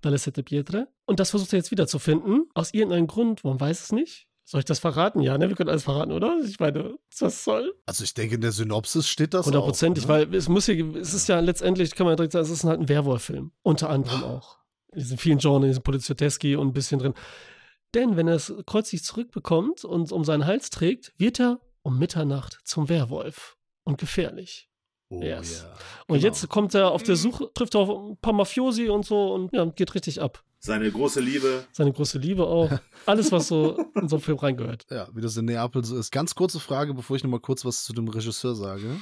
Dalle 0.02 0.18
Sette 0.18 0.42
Pietre. 0.42 0.88
Und 1.06 1.20
das 1.20 1.32
versucht 1.32 1.52
er 1.52 1.58
jetzt 1.58 1.72
wiederzufinden. 1.72 2.48
Aus 2.54 2.74
irgendeinem 2.74 3.08
Grund, 3.08 3.44
man 3.44 3.60
weiß 3.60 3.84
es 3.84 3.92
nicht. 3.92 4.28
Soll 4.48 4.60
ich 4.60 4.66
das 4.66 4.78
verraten? 4.78 5.22
Ja, 5.22 5.38
ne? 5.40 5.50
Wir 5.50 5.56
können 5.56 5.70
alles 5.70 5.84
verraten, 5.84 6.12
oder? 6.12 6.38
Ich 6.46 6.60
meine, 6.60 6.98
was 7.20 7.44
soll? 7.44 7.74
Also 7.88 8.04
ich 8.04 8.14
denke, 8.14 8.36
in 8.36 8.42
der 8.42 8.52
Synopsis 8.52 9.08
steht 9.10 9.34
das 9.34 9.48
Hundertprozentig, 9.48 10.04
ne? 10.04 10.10
weil 10.10 10.36
es 10.36 10.48
muss 10.48 10.68
hier, 10.68 10.96
es 10.98 11.16
ist 11.16 11.28
ja 11.28 11.40
letztendlich, 11.40 11.96
kann 11.96 12.06
man 12.06 12.16
direkt 12.16 12.34
sagen, 12.34 12.46
es 12.46 12.52
ist 12.52 12.64
halt 12.64 12.80
ein 12.80 12.88
Werwolf-Film. 12.88 13.52
Unter 13.64 13.90
anderem 13.90 14.24
auch. 14.24 14.60
In 14.94 15.00
diesen 15.00 15.18
vielen 15.18 15.40
Genres, 15.40 15.64
in 15.64 15.70
diesem 15.70 15.84
Polizioteski 15.84 16.56
und 16.56 16.68
ein 16.68 16.74
bisschen 16.74 17.00
drin. 17.00 17.16
Denn 17.96 18.18
wenn 18.18 18.28
er 18.28 18.36
das 18.36 18.54
Kreuz 18.68 18.94
nicht 18.94 19.04
zurückbekommt 19.04 19.84
und 19.84 20.12
um 20.12 20.24
seinen 20.24 20.46
Hals 20.46 20.70
trägt, 20.70 21.14
wird 21.18 21.40
er 21.40 21.60
um 21.82 21.98
Mitternacht 21.98 22.60
zum 22.66 22.88
Werwolf. 22.88 23.58
Und 23.84 23.98
gefährlich. 24.00 24.70
Oh, 25.10 25.22
Yes. 25.22 25.62
ja. 25.64 25.74
Und 26.08 26.18
Genau. 26.20 26.28
jetzt 26.28 26.50
kommt 26.50 26.74
er 26.76 26.92
auf 26.92 27.04
der 27.04 27.16
Suche, 27.16 27.52
trifft 27.54 27.76
er 27.76 27.82
auf 27.82 27.90
ein 27.90 28.18
paar 28.18 28.34
Mafiosi 28.34 28.90
und 28.90 29.06
so 29.06 29.34
und 29.34 29.54
ja, 29.54 29.66
geht 29.66 29.94
richtig 29.96 30.22
ab. 30.22 30.44
Seine 30.66 30.92
große 30.92 31.20
Liebe. 31.20 31.64
Seine 31.72 31.94
große 31.94 32.18
Liebe 32.18 32.44
auch. 32.48 32.72
Alles, 33.06 33.32
was 33.32 33.50
so 33.50 33.78
in 33.94 34.10
so 34.10 34.16
einen 34.16 34.24
Film 34.24 34.40
reingehört. 34.40 34.88
Ja, 34.90 35.08
wie 35.14 35.22
das 35.22 35.38
in 35.38 35.46
Neapel 35.46 35.86
so 35.86 35.96
ist. 35.96 36.12
Ganz 36.12 36.34
kurze 36.34 36.60
Frage, 36.60 36.96
bevor 36.96 37.16
ich 37.16 37.24
nochmal 37.24 37.40
kurz 37.40 37.64
was 37.66 37.84
zu 37.84 37.94
dem 37.94 38.08
Regisseur 38.08 38.56
sage. 38.56 39.00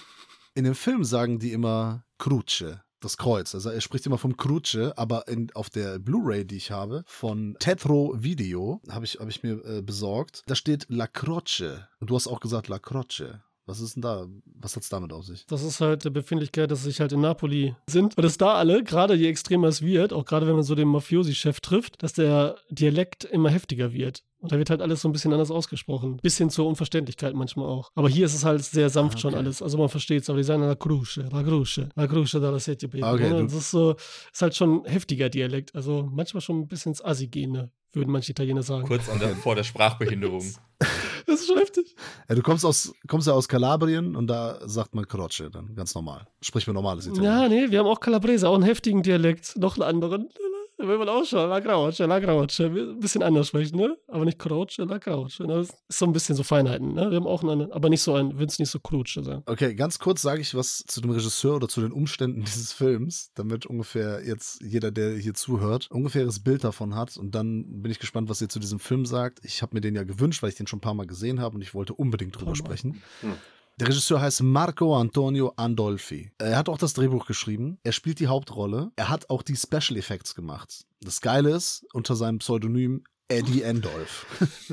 In 0.55 0.66
dem 0.66 0.76
Film 0.76 1.05
sagen 1.05 1.39
die 1.39 1.53
immer 1.53 2.03
Cruce, 2.18 2.82
das 2.99 3.16
Kreuz. 3.16 3.55
Also 3.55 3.70
er 3.70 3.80
spricht 3.80 4.05
immer 4.05 4.18
vom 4.18 4.36
Cruce, 4.36 4.91
aber 4.97 5.26
in, 5.30 5.51
auf 5.53 5.70
der 5.70 5.99
Blu-ray, 5.99 6.43
die 6.43 6.57
ich 6.57 6.70
habe, 6.70 7.05
von 7.07 7.55
Tetro 7.59 8.14
Video, 8.18 8.82
habe 8.89 9.05
ich, 9.05 9.20
hab 9.22 9.30
ich 9.30 9.41
mir 9.41 9.64
äh, 9.64 9.82
besorgt, 9.82 10.43
da 10.47 10.55
steht 10.55 10.88
La 10.89 11.07
Croce. 11.07 11.88
Und 12.01 12.09
du 12.09 12.16
hast 12.16 12.28
auch 12.28 12.41
gesagt 12.41 12.68
La 12.68 12.78
Croce. 12.78 13.39
Was 13.66 13.80
ist 13.80 13.95
denn 13.95 14.01
da? 14.01 14.28
Was 14.59 14.76
hat's 14.76 14.89
damit 14.89 15.14
auf 15.14 15.24
sich? 15.26 15.45
Das 15.47 15.64
ist 15.64 15.80
halt 15.80 16.03
die 16.03 16.09
Befindlichkeit, 16.09 16.70
dass 16.70 16.84
sich 16.84 16.99
halt 16.99 17.14
in 17.14 17.22
Napoli 17.22 17.74
sind. 17.88 18.18
Und 18.18 18.24
dass 18.24 18.38
da 18.38 18.55
alle, 18.55 18.84
gerade 18.84 19.14
je 19.14 19.28
extremer 19.30 19.70
es 19.70 19.82
wird, 19.82 20.11
auch 20.11 20.26
gerade 20.26 20.45
wenn 20.47 20.55
man 20.55 20.64
so 20.64 20.76
den 20.76 20.89
Mafiosi-Chef 20.89 21.61
trifft, 21.61 22.03
dass 22.03 22.11
der 22.11 22.57
Dialekt 22.70 23.24
immer 23.24 23.49
heftiger 23.49 23.93
wird. 23.93 24.24
Und 24.39 24.51
da 24.51 24.57
wird 24.57 24.70
halt 24.70 24.82
alles 24.82 25.01
so 25.01 25.07
ein 25.07 25.14
bisschen 25.14 25.32
anders 25.32 25.49
ausgesprochen. 25.51 26.18
Bis 26.22 26.38
hin 26.38 26.49
zur 26.49 26.68
Unverständlichkeit 26.68 27.34
manchmal 27.34 27.66
auch. 27.68 27.89
Aber 27.95 28.09
hier 28.09 28.26
ist 28.26 28.34
es 28.34 28.43
halt 28.43 28.61
sehr 28.66 28.89
sanft 28.89 29.16
Ah, 29.16 29.20
schon 29.22 29.34
okay. 29.34 29.39
alles. 29.43 29.61
Also 29.61 29.78
man 29.78 29.88
versteht 29.88 30.24
es, 30.24 30.30
aber 30.30 30.38
die 30.39 30.43
sagen 30.43 30.64
La 30.64 30.76
Cruce, 30.76 31.22
La 31.32 31.41
Cruce, 31.43 31.88
La 31.95 32.07
Cruce 32.07 32.32
dalla 32.41 32.59
Sette 32.59 32.89
Pietre. 32.89 33.09
Okay, 33.14 33.30
Ne? 33.30 33.38
du- 33.38 33.43
das 33.43 33.53
ist 33.53 33.72
so, 33.72 33.95
ist 34.34 34.41
halt 34.41 34.53
schon 34.57 34.84
heftiger 34.84 35.30
Dialekt. 35.30 35.74
Also 35.74 36.05
manchmal 36.11 36.41
schon 36.41 36.59
ein 36.59 36.68
bisschen 36.68 36.91
ins 36.91 37.01
Assi 37.01 37.30
ne? 37.47 37.72
würden 37.93 38.11
manche 38.11 38.32
Italiener 38.32 38.64
sagen. 38.64 38.86
Kurz 38.86 39.07
an 39.07 39.20
der, 39.20 39.34
vor 39.38 39.55
der 39.55 39.64
Sprachbehinderung. 39.64 40.43
Das 41.26 41.41
ist 41.41 41.47
schon 41.47 41.57
heftig. 41.57 41.95
Ja, 42.30 42.36
du 42.36 42.41
kommst, 42.41 42.65
aus, 42.65 42.93
kommst 43.07 43.28
ja 43.28 43.34
aus 43.34 43.47
Kalabrien 43.47 44.15
und 44.15 44.28
da 44.28 44.59
sagt 44.65 44.93
man 44.95 45.07
Croce 45.07 45.43
dann, 45.51 45.76
ganz 45.76 45.95
normal. 45.95 46.28
Sprich 46.41 46.67
mir 46.67 46.74
normales 46.74 47.05
Italienisch. 47.07 47.41
Ja, 47.41 47.47
nee, 47.47 47.71
wir 47.71 47.80
haben 47.80 47.88
auch 47.88 47.99
Calabrese, 47.99 48.49
auch 48.49 48.55
einen 48.55 48.63
heftigen 48.63 49.03
Dialekt, 49.03 49.55
noch 49.57 49.76
einen 49.76 49.84
anderen. 49.84 50.30
Da 50.78 50.88
will 50.88 50.97
man 50.97 51.07
auch 51.07 51.24
schon, 51.24 51.49
la 51.49 51.61
Croce, 51.61 51.99
la 51.99 52.19
Croce. 52.19 52.61
Ein 52.61 52.99
bisschen 52.99 53.21
anders 53.21 53.47
sprechen, 53.47 53.78
ne? 53.78 53.95
Aber 54.07 54.26
nicht 54.26 54.39
Croce, 54.39 54.78
la 54.80 54.97
Croce. 54.97 55.39
Ne? 55.39 55.47
Das 55.47 55.69
ist 55.69 55.99
so 55.99 56.05
ein 56.05 56.13
bisschen 56.13 56.36
so 56.36 56.43
Feinheiten, 56.43 56.93
ne? 56.93 57.11
Wir 57.11 57.17
haben 57.17 57.28
auch 57.28 57.41
einen 57.41 57.51
anderen, 57.51 57.71
aber 57.71 57.89
nicht 57.89 58.01
so 58.01 58.15
einen, 58.15 58.39
will 58.39 58.47
es 58.47 58.57
nicht 58.57 58.69
so 58.69 58.80
Cruce 58.80 59.19
sein. 59.21 59.43
Okay, 59.45 59.76
ganz 59.76 59.99
kurz 59.99 60.21
sage 60.21 60.41
ich 60.41 60.55
was 60.55 60.84
zu 60.88 61.01
dem 61.01 61.11
Regisseur 61.11 61.55
oder 61.55 61.67
zu 61.67 61.82
den 61.82 61.91
Umständen 61.91 62.41
dieses 62.45 62.74
Films, 62.74 63.32
damit 63.36 63.65
ungefähr 63.65 64.26
jetzt 64.26 64.61
jeder, 64.61 64.91
der 64.91 65.15
hier 65.15 65.36
zuhört, 65.36 65.89
ungefähres 65.91 66.43
Bild 66.43 66.63
davon 66.63 66.95
hat. 66.95 67.17
Und 67.17 67.36
dann 67.36 67.82
bin 67.82 67.91
ich 67.91 67.99
gespannt, 67.99 68.30
was 68.30 68.41
ihr 68.41 68.49
zu 68.49 68.59
diesem 68.59 68.80
Film 68.80 69.05
sagt. 69.05 69.39
Ich 69.43 69.61
habe 69.61 69.76
mir 69.76 69.82
den 69.82 69.95
ja 69.95 70.03
gewünscht, 70.03 70.41
weil 70.41 70.49
ich 70.49 70.55
den 70.55 70.67
schon 70.67 70.78
ein 70.78 70.82
paar 70.82 70.95
Mal 70.95 71.07
gesehen 71.07 71.39
habe 71.39 71.55
und 71.55 71.61
ich 71.61 71.74
wollte 71.76 71.93
unbedingt 71.93 72.39
drüber 72.39 72.55
sprechen. 72.55 73.01
Hm. 73.21 73.34
Der 73.80 73.88
Regisseur 73.88 74.21
heißt 74.21 74.43
Marco 74.43 74.95
Antonio 74.95 75.53
Andolfi. 75.55 76.32
Er 76.38 76.57
hat 76.57 76.69
auch 76.69 76.78
das 76.78 76.93
Drehbuch 76.93 77.26
geschrieben. 77.26 77.80
Er 77.84 77.91
spielt 77.91 78.19
die 78.19 78.28
Hauptrolle. 78.28 78.91
Er 78.95 79.09
hat 79.09 79.32
auch 79.32 79.41
die 79.41 79.55
Special 79.55 79.97
Effects 79.97 80.36
gemacht. 80.36 80.86
Das 81.01 81.21
Geile 81.21 81.49
ist, 81.55 81.84
unter 81.91 82.15
seinem 82.15 82.38
Pseudonym 82.38 83.03
Eddie 83.30 83.63
Endolf. 83.63 84.28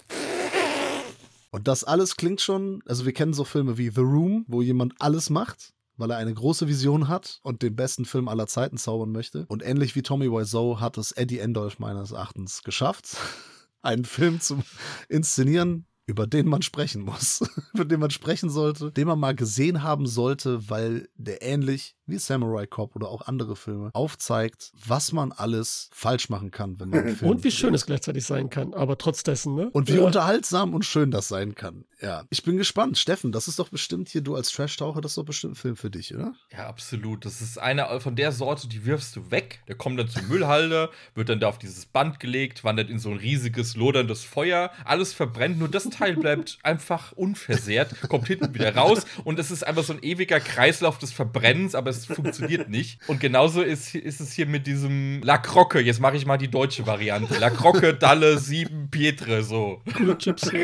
Und 1.50 1.68
das 1.68 1.84
alles 1.84 2.16
klingt 2.16 2.40
schon, 2.40 2.82
also 2.84 3.06
wir 3.06 3.12
kennen 3.12 3.32
so 3.32 3.44
Filme 3.44 3.78
wie 3.78 3.90
The 3.90 4.00
Room, 4.00 4.44
wo 4.48 4.61
jemand 4.61 4.94
alles 4.98 5.30
macht, 5.30 5.72
weil 5.96 6.11
er 6.11 6.18
eine 6.18 6.34
große 6.34 6.68
Vision 6.68 7.09
hat 7.09 7.40
und 7.42 7.62
den 7.62 7.74
besten 7.74 8.04
Film 8.04 8.28
aller 8.28 8.46
Zeiten 8.46 8.76
zaubern 8.76 9.12
möchte. 9.12 9.46
Und 9.48 9.64
ähnlich 9.64 9.96
wie 9.96 10.02
Tommy 10.02 10.30
Wiseau 10.30 10.78
hat 10.78 10.98
es 10.98 11.12
Eddie 11.12 11.38
Endolf 11.38 11.78
meines 11.78 12.11
Erachtens 12.11 12.62
geschafft, 12.64 13.16
einen 13.82 14.04
Film 14.04 14.40
zu 14.40 14.62
inszenieren, 15.09 15.86
über 16.09 16.26
den 16.26 16.48
man 16.48 16.62
sprechen 16.62 17.02
muss, 17.02 17.42
über 17.74 17.84
den 17.84 18.00
man 18.00 18.11
sprechen 18.11 18.48
sollte, 18.48 18.90
den 18.90 19.06
man 19.06 19.20
mal 19.20 19.36
gesehen 19.36 19.82
haben 19.82 20.06
sollte, 20.06 20.70
weil 20.70 21.09
der 21.16 21.42
ähnlich 21.42 21.97
wie 22.09 22.18
Samurai 22.18 22.66
Cop 22.66 22.96
oder 22.96 23.09
auch 23.09 23.22
andere 23.22 23.56
Filme 23.56 23.90
aufzeigt, 23.92 24.72
was 24.86 25.12
man 25.12 25.32
alles 25.32 25.90
falsch 25.92 26.28
machen 26.28 26.50
kann, 26.50 26.80
wenn 26.80 26.90
man 26.90 26.98
einen 27.06 27.16
Film 27.16 27.30
Und 27.30 27.44
wie 27.44 27.50
schön 27.50 27.74
es 27.74 27.86
gleichzeitig 27.86 28.24
sein 28.24 28.50
kann, 28.50 28.74
aber 28.74 28.98
trotz 28.98 29.22
dessen, 29.22 29.54
ne? 29.54 29.70
Und 29.72 29.88
wie 29.88 29.96
ja. 29.96 30.02
unterhaltsam 30.02 30.74
und 30.74 30.84
schön 30.84 31.11
das 31.11 31.28
sein 31.28 31.54
kann. 31.54 31.84
Ja, 32.00 32.24
ich 32.30 32.44
bin 32.44 32.56
gespannt. 32.56 32.96
Steffen, 32.96 33.32
das 33.32 33.48
ist 33.48 33.59
doch 33.59 33.70
bestimmt 33.70 34.09
hier, 34.09 34.20
du 34.20 34.36
als 34.36 34.52
Trash-Taucher, 34.52 35.00
das 35.00 35.12
ist 35.12 35.18
doch 35.18 35.24
bestimmt 35.24 35.54
ein 35.54 35.56
Film 35.56 35.76
für 35.76 35.90
dich, 35.90 36.14
oder? 36.14 36.34
Ja, 36.52 36.68
absolut. 36.68 37.24
Das 37.24 37.40
ist 37.40 37.59
einer 37.59 38.00
von 38.00 38.14
der 38.14 38.30
Sorte, 38.30 38.68
die 38.68 38.84
wirfst 38.84 39.16
du 39.16 39.30
weg. 39.30 39.62
Der 39.66 39.74
kommt 39.74 39.98
dann 39.98 40.09
zur 40.09 40.22
Müllhalde, 40.22 40.90
wird 41.14 41.28
dann 41.28 41.40
da 41.40 41.48
auf 41.48 41.59
dieses 41.59 41.86
Band 41.86 42.20
gelegt, 42.20 42.62
wandert 42.62 42.88
in 42.88 43.00
so 43.00 43.11
ein 43.11 43.16
riesiges, 43.16 43.74
loderndes 43.74 44.22
Feuer. 44.22 44.70
Alles 44.84 45.12
verbrennt, 45.12 45.59
nur 45.59 45.68
das 45.68 45.84
Teil 45.90 46.16
bleibt 46.16 46.59
einfach 46.62 47.12
unversehrt, 47.12 48.09
kommt 48.09 48.28
hinten 48.28 48.54
wieder 48.54 48.74
raus 48.76 49.04
und 49.24 49.38
es 49.38 49.50
ist 49.50 49.66
einfach 49.66 49.84
so 49.84 49.92
ein 49.92 50.02
ewiger 50.02 50.38
Kreislauf 50.38 50.98
des 50.98 51.12
Verbrennens, 51.12 51.74
aber 51.74 51.90
es 51.90 51.97
funktioniert 52.07 52.68
nicht. 52.68 53.01
Und 53.09 53.20
genauso 53.20 53.62
ist, 53.62 53.94
ist 53.94 54.20
es 54.20 54.32
hier 54.32 54.46
mit 54.46 54.66
diesem 54.66 55.20
La 55.22 55.38
Croque. 55.38 55.80
Jetzt 55.80 56.01
mache 56.01 56.16
ich 56.16 56.26
mal 56.26 56.38
die 56.38 56.49
deutsche 56.49 56.86
Variante. 56.86 57.38
La 57.38 57.51
Croque, 57.51 57.94
Dalle, 57.94 58.38
Sieben, 58.38 58.90
Pietre, 58.90 59.42
so. 59.42 59.82
Coole 59.96 60.18
Chips. 60.18 60.51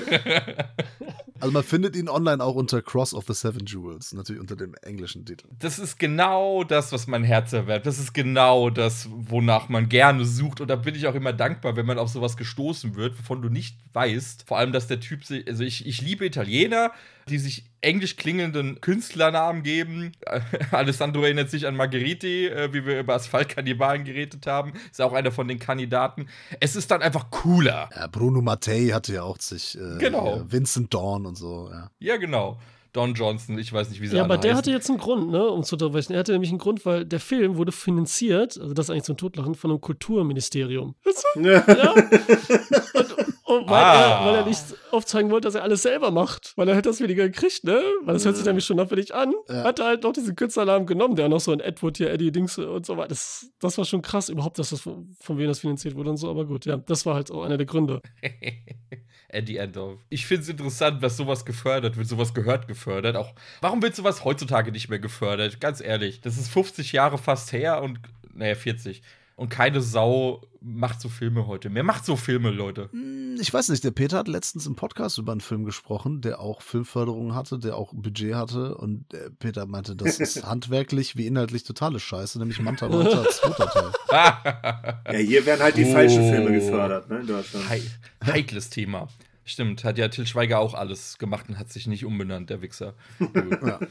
Also 1.41 1.53
man 1.53 1.65
findet 1.65 1.95
ihn 1.95 2.09
online 2.09 2.43
auch 2.43 2.55
unter 2.55 2.81
Cross 2.81 3.13
of 3.13 3.25
the 3.27 3.35
Seven 3.35 3.67
Jewels, 3.67 4.15
natürlich 4.15 4.41
unter 4.41 4.57
dem 4.57 4.75
englischen 4.83 5.27
Titel. 5.27 5.47
Das 5.59 5.79
ist 5.79 5.99
genau 5.99 6.65
das, 6.65 6.91
was 6.91 7.07
mein 7.07 7.23
Herz 7.23 7.53
erwärmt. 7.53 7.85
Das 7.85 7.99
ist 7.99 8.15
genau 8.15 8.71
das, 8.71 9.09
wonach 9.11 9.69
man 9.69 9.91
gerne 9.91 10.25
sucht. 10.25 10.63
Und 10.63 10.69
da 10.69 10.77
bin 10.77 10.95
ich 10.95 11.07
auch 11.07 11.15
immer 11.15 11.35
dankbar, 11.35 11.77
wenn 11.77 11.85
man 11.85 11.99
auf 11.99 12.09
sowas 12.09 12.39
gestoßen 12.39 12.95
wird, 12.95 13.19
wovon 13.19 13.43
du 13.43 13.51
nicht 13.51 13.77
weißt. 13.93 14.45
Vor 14.47 14.59
allem, 14.59 14.73
dass 14.73 14.87
der 14.87 15.01
Typ 15.01 15.25
sich, 15.25 15.47
also 15.47 15.65
ich, 15.65 15.87
ich 15.87 16.01
liebe 16.01 16.25
Italiener, 16.25 16.93
die 17.29 17.39
sich 17.39 17.65
englisch 17.85 18.17
klingenden 18.17 18.81
Künstlernamen 18.81 19.63
geben. 19.63 20.13
Alessandro 20.71 21.23
erinnert 21.23 21.51
sich 21.51 21.67
an 21.67 21.77
Margheriti, 21.77 22.47
äh, 22.47 22.73
wie 22.73 22.85
wir 22.87 22.99
über 23.01 23.15
Asphaltkannibalen 23.15 24.05
geredet 24.05 24.47
haben. 24.47 24.73
Ist 24.91 25.01
auch 25.01 25.13
einer 25.13 25.31
von 25.33 25.47
den 25.49 25.59
Kandidaten. 25.59 26.27
Es 26.61 26.75
ist 26.77 26.91
dann 26.91 27.03
einfach 27.03 27.31
cooler. 27.31 27.89
Ja, 27.95 28.07
Bruno 28.09 28.41
Mattei 28.43 28.89
hatte 28.89 29.15
ja 29.15 29.23
auch 29.23 29.39
sich 29.39 29.77
äh, 29.79 29.99
Genau. 29.99 30.35
hier 30.35 30.47
Vincent 30.53 30.93
Dawn 30.93 31.27
und 31.27 31.37
so, 31.37 31.69
ja. 31.71 31.91
Ja, 31.99 32.17
genau. 32.17 32.59
Don 32.93 33.13
Johnson, 33.15 33.59
ich 33.59 33.73
weiß 33.73 33.91
nicht, 33.91 34.01
wie 34.01 34.07
sie 34.07 34.17
Ja, 34.17 34.23
aber 34.23 34.39
der 34.39 34.53
heißen. 34.53 34.59
hatte 34.59 34.71
jetzt 34.71 34.89
einen 34.89 34.99
Grund, 35.01 35.29
ne, 35.33 35.45
um 35.45 35.65
zu 35.65 35.75
unterbrechen. 35.75 36.13
Er 36.13 36.21
hatte 36.21 36.31
nämlich 36.31 36.51
einen 36.51 36.61
Grund, 36.61 36.87
weil 36.87 37.05
der 37.05 37.19
Film 37.19 37.57
wurde 37.57 37.73
finanziert, 37.73 38.57
also 38.61 38.73
das 38.73 38.87
ist 38.87 38.91
eigentlich 38.91 39.03
zum 39.03 39.17
Totlachen, 39.17 39.57
von 39.57 39.73
einem 39.73 39.81
Kulturministerium. 39.81 40.95
Ja. 41.35 41.65
Ja. 41.67 41.93
Und, 42.95 43.15
und 43.47 43.69
weil, 43.69 43.83
Ah. 43.83 44.21
er, 44.21 44.27
weil 44.27 44.35
er 44.37 44.47
nicht 44.47 44.63
aufzeigen 44.91 45.31
wollte, 45.31 45.47
dass 45.49 45.55
er 45.55 45.63
alles 45.63 45.83
selber 45.83 46.11
macht, 46.11 46.53
weil 46.57 46.67
er 46.69 46.75
hätte 46.75 46.89
das 46.89 47.01
weniger 47.01 47.29
gekriegt, 47.29 47.65
ne? 47.65 47.83
Weil 48.03 48.15
das 48.15 48.25
hört 48.25 48.37
sich 48.37 48.47
nämlich 48.47 48.65
schon 48.65 48.81
abwürdig 48.81 49.15
an. 49.15 49.33
Ja. 49.49 49.65
Hat 49.65 49.79
er 49.81 49.87
halt 49.87 50.03
noch 50.03 50.13
diesen 50.13 50.35
Künstlernamen 50.35 50.87
genommen, 50.87 51.15
der 51.15 51.29
noch 51.29 51.41
so 51.41 51.53
ein 51.53 51.61
Edward 51.61 51.97
hier, 51.99 52.11
Eddie 52.11 52.33
Dings 52.33 52.57
und 52.59 52.87
so 52.87 52.97
weiter. 52.97 53.09
Das, 53.09 53.47
das 53.61 53.77
war 53.77 53.85
schon 53.85 54.01
krass, 54.03 54.29
überhaupt, 54.31 54.59
dass 54.59 54.71
das 54.71 54.81
von, 54.81 55.15
von 55.21 55.37
wem 55.39 55.47
das 55.49 55.61
finanziert 55.61 55.95
wurde 55.95 56.11
und 56.11 56.17
so, 56.17 56.31
aber 56.31 56.47
gut, 56.47 56.65
ja, 56.65 56.77
das 56.79 57.05
war 57.07 57.15
halt 57.15 57.31
auch 57.31 57.45
einer 57.45 57.57
der 57.59 57.67
Gründe. 57.67 58.01
Eddie 59.29 59.57
Endorf. 59.57 59.99
Ich 60.11 60.27
finde 60.27 60.43
es 60.45 60.49
interessant, 60.49 61.03
dass 61.03 61.17
sowas 61.17 61.45
gefördert 61.45 61.97
wird, 61.97 62.07
sowas 62.07 62.35
gehört 62.35 62.69
gefördert. 62.69 63.17
Auch 63.17 63.35
warum 63.61 63.83
wird 63.83 63.97
sowas 63.97 64.25
heutzutage 64.25 64.71
nicht 64.71 64.89
mehr 64.89 65.01
gefördert? 65.01 65.61
Ganz 65.61 65.81
ehrlich, 65.81 66.21
das 66.21 66.37
ist 66.39 66.49
50 66.49 66.93
Jahre 66.93 67.19
fast 67.19 67.53
her 67.53 67.83
und 67.83 67.99
naja 68.33 68.55
40 68.55 69.03
und 69.37 69.49
keine 69.49 69.81
Sau 69.81 70.43
macht 70.61 71.01
so 71.01 71.09
Filme 71.09 71.47
heute 71.47 71.69
mehr. 71.71 71.83
Macht 71.83 72.07
so 72.07 72.17
Filme, 72.17 72.51
Leute. 72.51 72.89
Hm, 72.93 73.37
Ich 73.41 73.53
weiß 73.53 73.69
nicht, 73.69 73.85
der 73.85 73.91
Peter 73.91 74.19
hat 74.19 74.29
letztens 74.29 74.67
im 74.67 74.77
Podcast 74.77 75.19
über 75.19 75.33
einen 75.33 75.41
Film 75.43 75.65
gesprochen, 75.65 76.21
der 76.23 76.41
auch 76.41 76.63
Filmförderung 76.63 77.35
hatte, 77.35 77.59
der 77.59 77.77
auch 77.77 77.93
Budget 77.93 78.35
hatte 78.35 78.75
und 78.77 79.13
der 79.13 79.31
Peter 79.31 79.67
meinte, 79.67 79.95
das 79.97 80.19
ist 80.21 80.43
handwerklich 80.47 81.17
wie 81.17 81.27
inhaltlich 81.27 81.65
totale 81.65 82.01
Scheiße, 82.01 82.39
nämlich 82.39 82.61
Manta 82.61 82.89
Manta 82.89 83.25
zweiter 83.31 83.67
Teil. 83.69 83.93
ja, 85.13 85.19
hier 85.19 85.45
werden 85.47 85.63
halt 85.63 85.77
die 85.77 85.85
Oh. 85.85 85.93
falschen 85.93 86.31
Filme 86.31 86.53
gefördert, 86.53 87.11
ne, 87.11 87.19
in 87.21 87.27
Deutschland. 87.27 87.69
Hei 87.69 87.83
heikles 88.25 88.71
Thema. 88.71 89.09
Stimmt, 89.45 89.85
hat 89.85 89.99
ja 89.99 90.09
Till 90.09 90.27
Schweiger 90.27 90.59
auch 90.61 90.73
alles 90.73 91.19
gemacht 91.19 91.51
und 91.51 91.59
hat 91.59 91.71
sich 91.71 91.87
nicht 91.87 92.07
umbenannt, 92.07 92.49
der 92.49 92.63
Wichser. 92.63 92.95
Ja. 93.21 93.79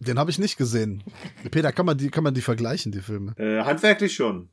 Den 0.00 0.18
habe 0.18 0.30
ich 0.30 0.38
nicht 0.38 0.56
gesehen. 0.56 1.02
Peter, 1.50 1.72
kann 1.72 1.84
man 1.86 1.98
die, 1.98 2.08
kann 2.08 2.24
man 2.24 2.32
die 2.32 2.40
vergleichen, 2.40 2.90
die 2.90 3.02
Filme? 3.02 3.34
Äh, 3.36 3.62
handwerklich 3.62 4.14
schon. 4.14 4.48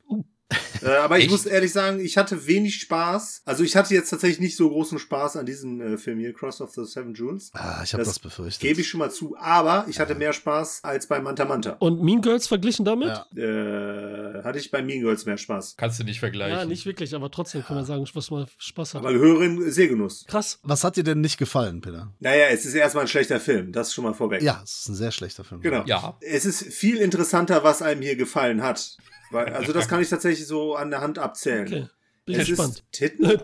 Äh, 0.82 0.88
aber 0.88 1.18
ich 1.18 1.26
Echt? 1.26 1.32
muss 1.32 1.46
ehrlich 1.46 1.72
sagen, 1.74 2.00
ich 2.00 2.18
hatte 2.18 2.48
wenig 2.48 2.76
Spaß. 2.76 3.42
Also 3.46 3.64
ich 3.64 3.76
hatte 3.76 3.94
jetzt 3.94 4.10
tatsächlich 4.10 4.40
nicht 4.40 4.56
so 4.56 4.70
großen 4.70 5.00
Spaß 5.00 5.36
an 5.38 5.46
diesem 5.46 5.82
äh, 5.82 5.98
Film 5.98 6.20
hier, 6.20 6.34
Cross 6.34 6.62
of 6.62 6.72
the 6.72 6.86
Seven 6.86 7.14
Jewels. 7.14 7.52
Ah, 7.54 7.82
ich 7.84 7.94
habe 7.94 8.04
Das 8.04 8.14
das, 8.14 8.20
befürchtet. 8.20 8.62
Gebe 8.62 8.82
ich 8.82 8.88
schon 8.88 9.00
mal 9.00 9.12
zu. 9.12 9.36
Aber 9.38 9.86
ich 9.90 10.00
hatte 10.00 10.16
mehr 10.16 10.34
Spaß 10.34 10.84
als 10.84 11.08
bei 11.08 11.20
Manta 11.20 11.46
Manta. 11.46 11.72
Und 11.80 12.02
Mean 12.02 12.22
Girls 12.22 12.48
verglichen 12.48 12.86
damit? 12.86 13.10
Ja. 13.10 13.26
Äh, 13.36 14.44
hatte 14.44 14.60
ich 14.60 14.72
bei 14.72 14.82
Mean 14.82 15.02
Girls 15.02 15.26
mehr 15.26 15.38
Spaß. 15.38 15.76
Kannst 15.78 16.00
du 16.00 16.04
nicht 16.04 16.20
vergleichen. 16.20 16.58
Ja, 16.58 16.66
nicht 16.66 16.86
wirklich, 16.86 17.14
aber 17.14 17.30
trotzdem 17.30 17.64
kann 17.64 17.76
man 17.76 17.86
sagen, 17.86 18.08
was 18.14 18.32
man 18.32 18.48
Spaß 18.58 18.94
hat. 18.94 19.02
Aber 19.02 19.14
höheren 19.14 19.70
Sehgenuss. 19.72 20.26
Krass. 20.28 20.60
Was 20.64 20.84
hat 20.84 20.96
dir 20.96 21.04
denn 21.04 21.22
nicht 21.22 21.38
gefallen, 21.38 21.82
Peter? 21.82 22.14
Naja, 22.20 22.48
es 22.52 22.66
ist 22.66 22.74
erstmal 22.74 23.04
ein 23.06 23.10
schlechter 23.10 23.40
Film. 23.40 23.72
Das 23.74 23.94
schon 23.94 24.04
mal 24.06 24.14
vorweg. 24.14 24.42
Ja, 24.42 24.62
es 24.64 24.80
ist 24.82 24.90
ein 24.90 24.96
sehr 24.96 25.12
schlechter 25.12 25.44
Film. 25.44 25.62
Genau. 25.62 25.84
Ja. 25.86 26.18
Es 26.22 26.46
ist 26.46 26.64
viel 26.74 26.98
interessanter, 26.98 27.64
was 27.64 27.82
einem 27.82 28.02
hier 28.02 28.16
gefallen 28.16 28.62
hat. 28.62 28.98
Weil, 29.32 29.54
also 29.54 29.74
das 29.74 29.88
kann 29.88 30.02
ich 30.02 30.10
tatsächlich 30.10 30.48
so 30.48 30.76
an 30.76 30.90
der 30.90 31.02
Hand 31.02 31.20
abzählen. 31.20 31.66
Okay. 31.68 31.88
Bin 32.26 32.40
Es 32.40 32.48
gespannt. 32.48 32.76
ist 32.76 32.84
Titten? 32.92 33.42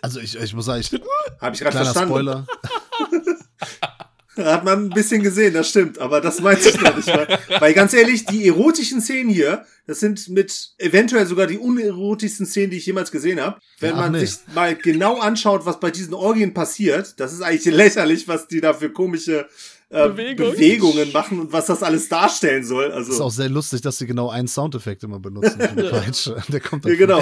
Also 0.00 0.18
ich, 0.20 0.34
ich 0.40 0.54
muss 0.54 0.64
sagen, 0.64 0.80
ich, 0.80 0.90
Habe 1.40 1.54
ich 1.54 1.60
gerade 1.60 1.76
verstanden. 1.76 2.08
Spoiler. 2.10 2.46
Hat 4.36 4.64
man 4.64 4.86
ein 4.86 4.90
bisschen 4.90 5.22
gesehen, 5.22 5.54
das 5.54 5.68
stimmt, 5.68 6.00
aber 6.00 6.20
das 6.20 6.40
meinte 6.40 6.68
ich 6.68 6.80
noch 6.80 6.96
nicht. 6.96 7.06
Weil, 7.06 7.38
weil 7.60 7.72
ganz 7.72 7.94
ehrlich, 7.94 8.24
die 8.26 8.48
erotischen 8.48 9.00
Szenen 9.00 9.30
hier, 9.30 9.64
das 9.86 10.00
sind 10.00 10.28
mit 10.28 10.72
eventuell 10.78 11.24
sogar 11.26 11.46
die 11.46 11.58
unerotischsten 11.58 12.44
Szenen, 12.44 12.70
die 12.70 12.78
ich 12.78 12.86
jemals 12.86 13.12
gesehen 13.12 13.40
habe. 13.40 13.60
Wenn 13.78 13.90
Ja, 13.90 13.96
man 13.96 14.10
nee. 14.12 14.24
sich 14.24 14.38
mal 14.52 14.74
genau 14.74 15.20
anschaut, 15.20 15.66
was 15.66 15.78
bei 15.78 15.92
diesen 15.92 16.14
Orgien 16.14 16.52
passiert, 16.52 17.20
das 17.20 17.32
ist 17.32 17.42
eigentlich 17.42 17.72
lächerlich, 17.72 18.26
was 18.26 18.48
die 18.48 18.60
da 18.60 18.74
für 18.74 18.90
komische 18.90 19.46
äh, 19.90 20.08
Bewegung. 20.08 20.50
Bewegungen 20.52 21.12
machen 21.12 21.40
und 21.40 21.52
was 21.52 21.66
das 21.66 21.82
alles 21.82 22.08
darstellen 22.08 22.64
soll. 22.64 22.86
Es 22.86 23.06
ist 23.08 23.10
Also 23.14 23.24
auch 23.24 23.30
sehr 23.30 23.48
lustig, 23.48 23.80
dass 23.82 23.98
sie 23.98 24.06
genau 24.06 24.28
einen 24.30 24.48
Soundeffekt 24.48 25.04
immer 25.04 25.20
benutzen 25.20 25.60
für 25.60 25.82
die 25.82 25.88
Peitsche. 25.88 26.42
Der 26.48 26.60
kommt 26.60 26.84
dann 26.84 26.92
ja, 26.92 26.98
genau. 26.98 27.20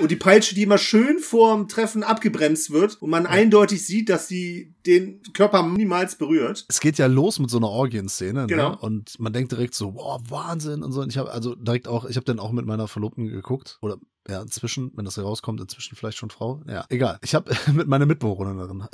Und 0.00 0.10
die 0.10 0.16
Peitsche, 0.16 0.54
die 0.54 0.62
immer 0.62 0.78
schön 0.78 1.18
vorm 1.18 1.68
Treffen 1.68 2.02
abgebremst 2.02 2.70
wird 2.70 3.00
und 3.02 3.10
man 3.10 3.26
eindeutig 3.26 3.84
sieht, 3.86 4.08
dass 4.08 4.28
sie 4.28 4.74
den 4.86 5.20
Körper 5.32 5.62
niemals 5.66 6.16
berührt. 6.16 6.64
Es 6.68 6.80
geht 6.80 6.96
ja 6.98 7.06
los 7.06 7.38
mit 7.38 7.50
so 7.50 7.56
einer 7.58 7.68
Orgienszene, 7.68 8.46
Genau. 8.46 8.70
ne? 8.70 8.78
Und 8.78 9.18
man 9.18 9.32
denkt 9.32 9.52
direkt 9.52 9.74
so, 9.74 9.92
boah, 9.92 10.20
Wahnsinn 10.28 10.82
und 10.82 10.92
so. 10.92 11.00
Und 11.02 11.10
ich 11.10 11.18
habe 11.18 11.32
also 11.32 11.54
direkt 11.54 11.88
auch, 11.88 12.04
ich 12.04 12.16
habe 12.16 12.24
dann 12.24 12.38
auch 12.38 12.52
mit 12.52 12.66
meiner 12.66 12.86
Verlobten 12.88 13.26
geguckt 13.26 13.78
oder 13.82 13.96
ja, 14.28 14.42
inzwischen, 14.42 14.90
wenn 14.96 15.04
das 15.04 15.14
hier 15.14 15.22
rauskommt, 15.24 15.60
inzwischen 15.60 15.94
vielleicht 15.96 16.18
schon 16.18 16.30
Frau. 16.30 16.60
Ja, 16.68 16.84
egal. 16.88 17.18
Ich 17.22 17.34
habe 17.34 17.52
mit 17.72 17.86
meiner 17.88 18.06
Mitbewohnerin 18.06 18.84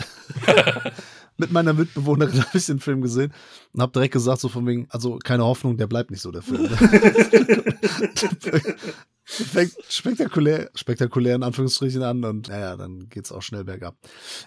mit 1.36 1.52
meiner 1.52 1.72
Mitbewohnerin 1.72 2.40
habe 2.46 2.58
ich 2.58 2.66
den 2.66 2.80
Film 2.80 3.00
gesehen 3.02 3.32
und 3.72 3.80
habe 3.80 3.92
direkt 3.92 4.12
gesagt 4.12 4.40
so 4.40 4.48
von 4.48 4.66
wegen, 4.66 4.86
also 4.90 5.18
keine 5.18 5.44
Hoffnung, 5.44 5.76
der 5.76 5.86
bleibt 5.86 6.10
nicht 6.10 6.22
so 6.22 6.30
der 6.30 6.42
Film. 6.42 6.68
Fängt 9.24 9.72
spektakulär, 9.88 10.70
spektakulär 10.74 11.36
in 11.36 11.42
Anführungsstrichen 11.42 12.02
an 12.02 12.24
und 12.24 12.48
naja, 12.48 12.76
dann 12.76 13.08
geht's 13.08 13.30
auch 13.32 13.42
schnell 13.42 13.64
bergab. 13.64 13.96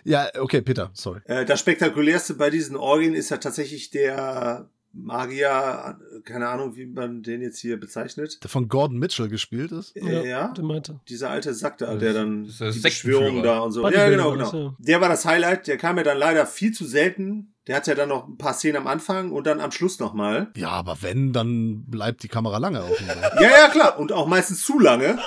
Ja, 0.03 0.27
okay, 0.37 0.61
Peter, 0.61 0.91
sorry. 0.93 1.21
Äh, 1.25 1.45
das 1.45 1.61
spektakulärste 1.61 2.33
bei 2.35 2.49
diesen 2.49 2.75
Orgien 2.75 3.13
ist 3.13 3.29
ja 3.29 3.37
tatsächlich 3.37 3.89
der 3.89 4.69
Magier, 4.95 5.99
keine 6.23 6.47
Ahnung, 6.47 6.75
wie 6.75 6.85
man 6.85 7.21
den 7.21 7.41
jetzt 7.41 7.59
hier 7.59 7.79
bezeichnet. 7.79 8.41
Der 8.43 8.49
von 8.49 8.67
Gordon 8.67 8.97
Mitchell 8.97 9.27
gespielt 9.27 9.71
ist. 9.71 9.95
Äh, 9.97 10.27
ja. 10.29 10.47
Den 10.53 10.65
meinte. 10.65 10.99
Dieser 11.09 11.29
alte 11.29 11.53
Sack 11.53 11.77
da, 11.79 11.95
der 11.95 12.13
dann 12.13 12.45
Das 12.45 12.53
ist 12.53 12.59
der 12.61 12.71
die. 12.71 12.79
Beschwörung 12.79 13.43
da 13.43 13.59
und 13.59 13.71
so. 13.71 13.81
Ja, 13.81 13.87
Bodybuilder 13.89 14.11
genau, 14.17 14.29
war 14.31 14.37
das, 14.37 14.51
genau. 14.51 14.63
ja. 14.63 14.75
Der 14.79 15.01
war 15.01 15.09
das 15.09 15.25
Highlight. 15.25 15.67
Der 15.67 15.77
kam 15.77 15.97
ja 15.97 16.03
dann 16.03 16.17
leider 16.17 16.45
viel 16.45 16.71
zu 16.71 16.85
selten. 16.85 17.54
Der 17.67 17.75
hat 17.77 17.87
ja 17.87 17.95
dann 17.95 18.09
noch 18.09 18.27
ein 18.27 18.37
paar 18.37 18.53
Szenen 18.53 18.77
am 18.77 18.85
Anfang 18.87 19.31
und 19.31 19.47
dann 19.47 19.59
am 19.59 19.71
Schluss 19.71 19.99
nochmal. 19.99 20.51
Ja, 20.55 20.69
aber 20.69 20.97
wenn, 21.01 21.33
dann 21.33 21.83
bleibt 21.87 22.21
die 22.21 22.27
Kamera 22.27 22.59
lange 22.59 22.83
auf 22.83 22.99
ihm. 23.01 23.07
Ja, 23.41 23.49
ja, 23.49 23.69
klar. 23.69 23.97
Und 23.99 24.11
auch 24.11 24.27
meistens 24.27 24.63
zu 24.63 24.79
lange. 24.79 25.17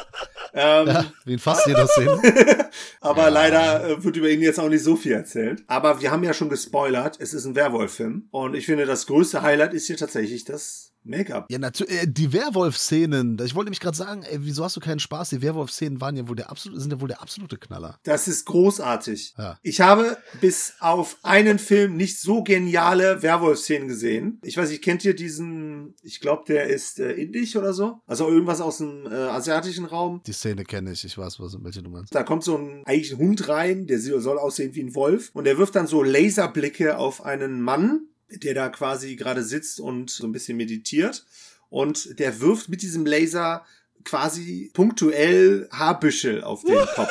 Ähm, 0.55 0.87
Ja, 0.87 1.05
wie 1.25 1.33
in 1.35 1.39
fast 1.41 1.67
jeder 1.67 1.87
Szene. 1.89 2.21
Aber 3.01 3.23
Ja. 3.25 3.29
leider 3.29 3.85
äh, 3.89 4.05
wird 4.05 4.17
über 4.17 4.29
ihn 4.31 4.41
jetzt 4.41 4.59
auch 4.61 4.69
nicht 4.69 4.85
so 4.85 4.97
viel 4.97 5.13
erzählt. 5.13 5.63
Aber 5.67 6.01
wir 6.01 6.11
haben 6.11 6.23
ja 6.25 6.33
schon 6.33 6.49
gespoilert, 6.49 7.17
es 7.21 7.35
ist 7.35 7.45
ein 7.45 7.55
Werwolf-Film. 7.57 8.29
Und 8.31 8.55
ich 8.55 8.67
finde, 8.67 8.87
das 8.87 9.07
größte 9.07 9.43
Highlight 9.43 9.75
ist 9.75 9.87
hier 9.89 9.97
tatsächlich 9.97 10.45
das 10.45 10.88
Make-up. 11.05 11.47
Ja, 11.51 11.59
natürlich. 11.59 12.03
Äh, 12.03 12.07
die 12.07 12.33
Werwolf-Szenen. 12.33 13.39
Ich 13.45 13.55
wollte 13.55 13.67
nämlich 13.67 13.81
gerade 13.81 13.97
sagen, 13.97 14.23
ey, 14.23 14.39
wieso 14.41 14.65
hast 14.65 14.77
du 14.77 14.81
keinen 14.81 14.99
Spaß? 14.99 15.31
Die 15.31 15.43
Werwolf-Szenen 15.43 16.01
waren 16.01 16.17
ja 16.17 16.29
wohl 16.29 16.37
der 16.37 16.51
absolute, 16.51 16.81
sind 16.81 16.93
ja 16.93 17.01
wohl 17.01 17.09
der 17.09 17.23
absolute 17.23 17.57
Knaller. 17.57 17.99
Das 18.03 18.29
ist 18.29 18.45
großartig. 18.47 19.35
Ja. 19.39 19.59
Ich 19.63 19.81
habe 19.81 20.19
bis 20.41 20.75
auf 20.81 21.17
einen 21.23 21.59
Film 21.59 21.97
nicht 21.97 22.21
so 22.21 22.43
geniale 22.43 23.23
Werwolf-Szenen 23.23 23.89
gesehen. 23.89 24.41
Ich 24.43 24.57
weiß 24.57 24.71
nicht, 24.71 24.83
kennt 24.83 25.05
ihr 25.05 25.15
diesen, 25.15 25.95
ich 26.03 26.21
glaube, 26.21 26.45
der 26.47 26.67
ist 26.67 27.01
äh, 27.01 27.13
indisch 27.13 27.57
oder 27.57 27.73
so? 27.73 28.01
Also 28.07 28.29
irgendwas 28.29 28.61
aus 28.61 28.79
dem 28.79 29.07
äh, 29.07 29.15
asiatischen 29.15 29.85
Raum. 29.85 30.23
Die 30.27 30.33
Szene 30.33 30.65
kenne 30.65 30.93
ich. 30.93 31.05
Ich 31.05 31.17
weiß, 31.17 31.41
was, 31.41 31.57
welche 31.63 31.83
du 31.83 31.91
meinst. 31.91 32.15
Da 32.15 32.23
kommt 32.23 32.45
so 32.45 32.57
ein 32.57 32.83
eigentlich 32.85 33.13
ein 33.13 33.19
Hund 33.19 33.49
rein, 33.49 33.87
der 33.87 33.99
soll 34.01 34.39
aussehen 34.39 34.75
wie 34.75 34.83
ein 34.83 34.95
Wolf 34.95 35.31
und 35.35 35.45
der 35.45 35.59
wirft 35.59 35.77
dann 35.77 35.87
so 35.87 36.03
Laserblicke 36.03 36.99
auf 36.99 37.25
einen 37.25 37.61
Mann, 37.61 38.08
der 38.31 38.55
da 38.55 38.69
quasi 38.69 39.17
gerade 39.17 39.43
sitzt 39.43 39.81
und 39.81 40.11
so 40.11 40.27
ein 40.27 40.33
bisschen 40.33 40.57
meditiert 40.57 41.25
und 41.71 42.19
der 42.19 42.41
wirft 42.41 42.69
mit 42.69 42.83
diesem 42.83 43.07
Laser 43.07 43.65
quasi 44.05 44.71
punktuell 44.75 45.69
Haarbüschel 45.73 46.43
auf 46.45 46.63
den 46.65 46.77
Kopf. 46.95 47.11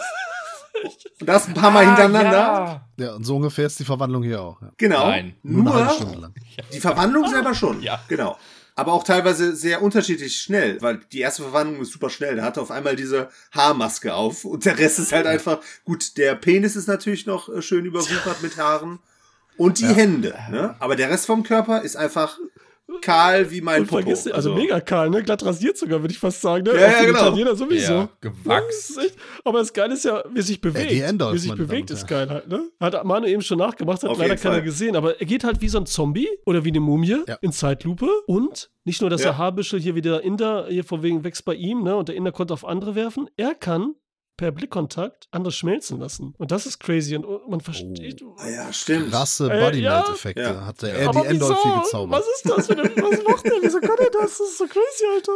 Und 1.19 1.27
das 1.27 1.47
ein 1.47 1.53
paar 1.55 1.71
Mal 1.71 1.85
hintereinander. 1.85 2.49
Ah, 2.51 2.87
Ja, 2.97 3.15
und 3.15 3.23
so 3.23 3.35
ungefähr 3.37 3.65
ist 3.65 3.79
die 3.79 3.83
Verwandlung 3.85 4.21
hier 4.23 4.41
auch. 4.41 4.61
Ja. 4.61 4.71
Genau. 4.77 5.07
Nein. 5.07 5.35
Nur, 5.41 5.61
eine 5.61 5.73
halbe 5.73 5.85
Nur 5.85 5.93
Stunde 5.95 6.19
lang. 6.19 6.33
die 6.71 6.79
Verwandlung 6.79 7.27
selber 7.27 7.55
schon. 7.55 7.81
Ja. 7.81 7.99
Genau. 8.07 8.37
Aber 8.75 8.93
auch 8.93 9.03
teilweise 9.03 9.55
sehr 9.55 9.81
unterschiedlich 9.81 10.37
schnell, 10.39 10.79
weil 10.83 10.99
die 11.11 11.19
erste 11.21 11.41
Verwandlung 11.41 11.81
ist 11.81 11.93
super 11.93 12.11
schnell. 12.11 12.35
Der 12.35 12.43
hatte 12.45 12.61
auf 12.61 12.69
einmal 12.69 12.95
diese 12.95 13.29
Haarmaske 13.51 14.13
auf 14.13 14.45
und 14.45 14.65
der 14.65 14.77
Rest 14.77 14.99
ist 14.99 15.11
halt 15.13 15.25
einfach, 15.25 15.59
gut, 15.83 16.15
der 16.17 16.35
Penis 16.35 16.75
ist 16.75 16.87
natürlich 16.87 17.25
noch 17.25 17.49
äh, 17.49 17.63
schön 17.63 17.85
überwuchert 17.85 18.43
mit 18.43 18.57
Haaren 18.57 18.99
und 19.57 19.79
die 19.79 19.85
Hände, 19.87 20.33
ne? 20.51 20.75
Aber 20.79 20.95
der 20.95 21.09
Rest 21.09 21.25
vom 21.25 21.43
Körper 21.43 21.81
ist 21.81 21.95
einfach 21.95 22.37
kahl 23.01 23.51
wie 23.51 23.59
mein 23.59 23.85
Popo. 23.85 24.01
vergiss, 24.01 24.27
also 24.27 24.55
mega 24.55 24.79
kahl, 24.79 25.09
ne? 25.09 25.21
Glatt 25.21 25.43
rasiert 25.45 25.77
sogar, 25.77 26.01
würde 26.01 26.13
ich 26.13 26.19
fast 26.19 26.41
sagen. 26.41 26.63
Ne? 26.63 26.73
Ja, 26.73 26.87
ja, 26.89 27.03
genau. 27.03 27.19
Italiener 27.19 27.53
sowieso. 27.55 27.93
Ja, 27.93 28.09
Das 28.21 28.31
gewachs. 28.31 28.89
ist 28.91 28.97
echt, 28.97 29.15
aber 29.43 29.59
das 29.59 29.73
Geile 29.73 29.93
ist 29.93 30.05
ja, 30.05 30.23
wie 30.31 30.39
er 30.39 30.43
sich 30.43 30.61
bewegt. 30.61 30.89
die 30.91 31.01
Endorf, 31.01 31.33
wie 31.33 31.35
er 31.35 31.39
sich 31.39 31.55
bewegt, 31.55 31.91
ist 31.91 32.07
geil 32.07 32.29
halt, 32.29 32.47
ne? 32.47 32.69
Hat 32.79 33.03
Manu 33.03 33.27
eben 33.27 33.41
schon 33.41 33.57
nachgemacht, 33.57 34.03
hat 34.03 34.09
Auf 34.09 34.17
leider 34.17 34.37
keiner 34.37 34.61
gesehen, 34.61 34.95
aber 34.95 35.19
er 35.19 35.25
geht 35.25 35.43
halt 35.43 35.59
wie 35.61 35.67
so 35.67 35.79
ein 35.79 35.85
Zombie 35.85 36.29
oder 36.45 36.63
wie 36.63 36.69
eine 36.69 36.79
Mumie 36.79 37.17
Ja. 37.27 37.35
in 37.41 37.51
Zeitlupe 37.51 38.07
und 38.25 38.69
nicht 38.85 39.01
nur, 39.01 39.09
dass 39.09 39.21
Ja. 39.21 39.31
der 39.31 39.37
Haarbüschel 39.37 39.81
hier 39.81 39.95
wieder 39.95 40.23
Inder, 40.23 40.67
hier 40.69 40.85
vor 40.85 41.03
wegen 41.03 41.25
wächst 41.25 41.43
bei 41.43 41.55
ihm, 41.55 41.83
ne? 41.83 41.95
Und 41.97 42.07
der 42.07 42.15
Inder 42.15 42.31
konnte 42.31 42.53
auf 42.53 42.63
andere 42.65 42.95
werfen. 42.95 43.29
Er 43.35 43.53
kann 43.53 43.95
per 44.37 44.51
Blickkontakt 44.51 45.27
andere 45.31 45.51
schmelzen 45.51 45.99
lassen. 45.99 46.33
Und 46.37 46.51
das 46.51 46.65
ist 46.65 46.79
crazy 46.79 47.15
und 47.15 47.25
oh, 47.25 47.41
man 47.49 47.59
versteht. 47.59 48.23
Ah 48.37 48.49
ja, 48.49 48.71
stimmt. 48.71 49.09
Krasse 49.09 49.51
Äh, 49.51 49.59
Body-Melt-Effekte 49.59 50.41
ja. 50.41 50.65
hat 50.65 50.81
der. 50.83 51.01
Eddie 51.01 51.25
Endolf 51.25 51.57
hier 51.61 51.81
gezaubert. 51.81 52.21
Was 52.21 52.27
ist 52.35 52.49
das? 52.49 52.67
Für 52.67 52.73
eine, 52.73 52.83
was 52.95 53.23
macht 53.23 53.45
der? 53.45 53.53
Wieso 53.61 53.79
kann 53.79 53.97
er 53.99 54.11
das? 54.11 54.37
Das 54.37 54.39
ist 54.39 54.57
so 54.59 54.65
crazy, 54.65 55.05
Alter. 55.15 55.31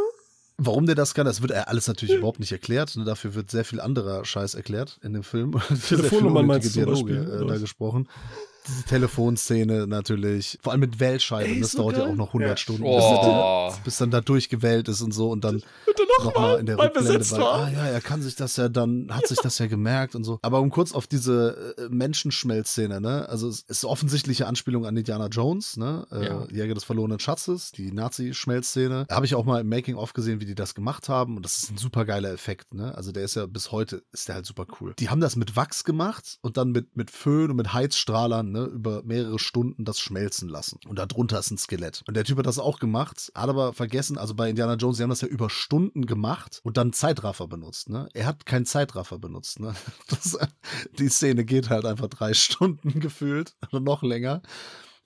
Warum 0.63 0.85
der 0.85 0.93
das 0.93 1.15
kann, 1.15 1.25
das 1.25 1.41
wird 1.41 1.51
er 1.51 1.69
alles 1.69 1.87
natürlich 1.87 2.15
überhaupt 2.15 2.39
nicht 2.39 2.51
erklärt. 2.51 2.95
Ne? 2.95 3.03
Dafür 3.03 3.33
wird 3.33 3.49
sehr 3.49 3.65
viel 3.65 3.79
anderer 3.79 4.23
Scheiß 4.23 4.53
erklärt 4.53 4.99
in 5.01 5.13
dem 5.13 5.23
Film. 5.23 5.59
Telefonnummern 5.87 6.45
meinst 6.45 6.69
du 6.69 6.79
Dialoge, 6.79 7.15
Beispiel, 7.15 7.41
äh, 7.41 7.47
da 7.47 7.57
gesprochen. 7.57 8.07
Diese 8.67 8.83
Telefonszene 8.83 9.87
natürlich. 9.87 10.57
Vor 10.61 10.71
allem 10.71 10.81
mit 10.81 10.99
Wählscheiben. 10.99 11.53
Ey, 11.55 11.61
Das 11.61 11.71
so 11.71 11.79
dauert 11.79 11.97
ja 11.97 12.03
geil. 12.03 12.11
auch 12.11 12.15
noch 12.15 12.27
100 12.27 12.49
Ja. 12.49 12.57
Stunden. 12.57 12.83
Oh. 12.85 13.69
Bis, 13.69 13.79
bis 13.79 13.97
dann 13.97 14.11
da 14.11 14.21
durchgewählt 14.21 14.87
ist 14.87 15.01
und 15.01 15.13
so. 15.13 15.29
Und 15.31 15.43
dann 15.43 15.55
Und 15.55 15.63
dann 15.97 16.25
nochmal 16.25 16.59
in 16.59 16.65
der 16.67 16.77
Rückblende, 16.77 17.09
weil, 17.31 17.39
war. 17.39 17.53
ah 17.65 17.69
ja, 17.71 17.85
er 17.87 18.01
kann 18.01 18.21
sich 18.21 18.35
das 18.35 18.55
ja 18.57 18.69
dann, 18.69 19.07
hat 19.11 19.27
sich 19.27 19.39
das 19.39 19.57
ja 19.57 19.67
gemerkt 19.67 20.15
und 20.15 20.23
so. 20.23 20.39
Aber 20.41 20.59
um 20.61 20.69
kurz 20.69 20.91
auf 20.93 21.07
diese 21.07 21.75
äh, 21.77 21.89
Menschenschmelzszene, 21.89 23.01
ne, 23.01 23.27
also 23.29 23.47
es 23.47 23.61
ist 23.61 23.85
offensichtliche 23.85 24.47
Anspielung 24.47 24.85
an 24.85 24.95
Indiana 24.95 25.27
Jones, 25.27 25.77
ne, 25.77 26.05
äh, 26.11 26.25
Ja. 26.25 26.47
Jäger 26.51 26.73
des 26.75 26.83
verlorenen 26.83 27.19
Schatzes, 27.19 27.71
die 27.71 27.91
Nazi-Schmelzszene. 27.91 29.05
Da 29.07 29.15
habe 29.15 29.25
ich 29.25 29.35
auch 29.35 29.45
mal 29.45 29.61
im 29.61 29.69
Making-of 29.69 30.13
gesehen, 30.13 30.39
wie 30.39 30.45
die 30.45 30.55
das 30.55 30.75
gemacht 30.75 31.09
haben 31.09 31.35
und 31.37 31.43
das 31.43 31.57
ist 31.63 31.71
ein 31.71 31.77
super 31.77 32.05
geiler 32.05 32.31
Effekt, 32.31 32.73
ne, 32.73 32.93
also 32.95 33.11
der 33.11 33.23
ist 33.23 33.35
ja 33.35 33.45
bis 33.47 33.71
heute, 33.71 34.03
ist 34.11 34.27
der 34.27 34.35
halt 34.35 34.45
super 34.45 34.65
cool. 34.79 34.93
Die 34.99 35.09
haben 35.09 35.21
das 35.21 35.35
mit 35.35 35.55
Wachs 35.55 35.83
gemacht 35.83 36.37
und 36.41 36.57
dann 36.57 36.71
mit, 36.71 36.95
mit 36.95 37.09
Föhn 37.11 37.49
und 37.49 37.57
mit 37.57 37.73
Heizstrahlern, 37.73 38.50
ne, 38.51 38.65
über 38.65 39.03
mehrere 39.03 39.39
Stunden 39.39 39.85
das 39.85 39.99
schmelzen 39.99 40.49
lassen. 40.49 40.79
Und 40.87 40.99
darunter 40.99 41.39
ist 41.39 41.51
ein 41.51 41.57
Skelett. 41.57 42.03
Und 42.07 42.15
der 42.15 42.23
Typ 42.23 42.37
hat 42.37 42.45
das 42.45 42.59
auch 42.59 42.79
gemacht, 42.79 43.31
hat 43.35 43.49
aber 43.49 43.73
vergessen, 43.73 44.17
also 44.17 44.35
bei 44.35 44.49
Indiana 44.49 44.75
Jones, 44.75 44.97
die 44.97 45.03
haben 45.03 45.09
das 45.09 45.21
ja 45.21 45.27
über 45.27 45.49
Stunden 45.49 46.05
gemacht 46.05 46.61
und 46.63 46.77
dann 46.77 46.93
Zeitraffer 46.93 47.47
benutzt, 47.47 47.89
ne? 47.89 48.07
Er 48.13 48.25
hat 48.25 48.45
keinen 48.45 48.65
Zeitraffer 48.65 49.19
benutzt, 49.19 49.59
ne? 49.59 49.73
Das, 50.09 50.37
die 50.99 51.09
Szene 51.09 51.45
geht 51.45 51.69
halt 51.69 51.85
einfach 51.85 52.07
drei 52.07 52.33
Stunden 52.35 52.99
gefühlt 52.99 53.55
oder 53.71 53.79
noch 53.79 54.03
länger 54.03 54.41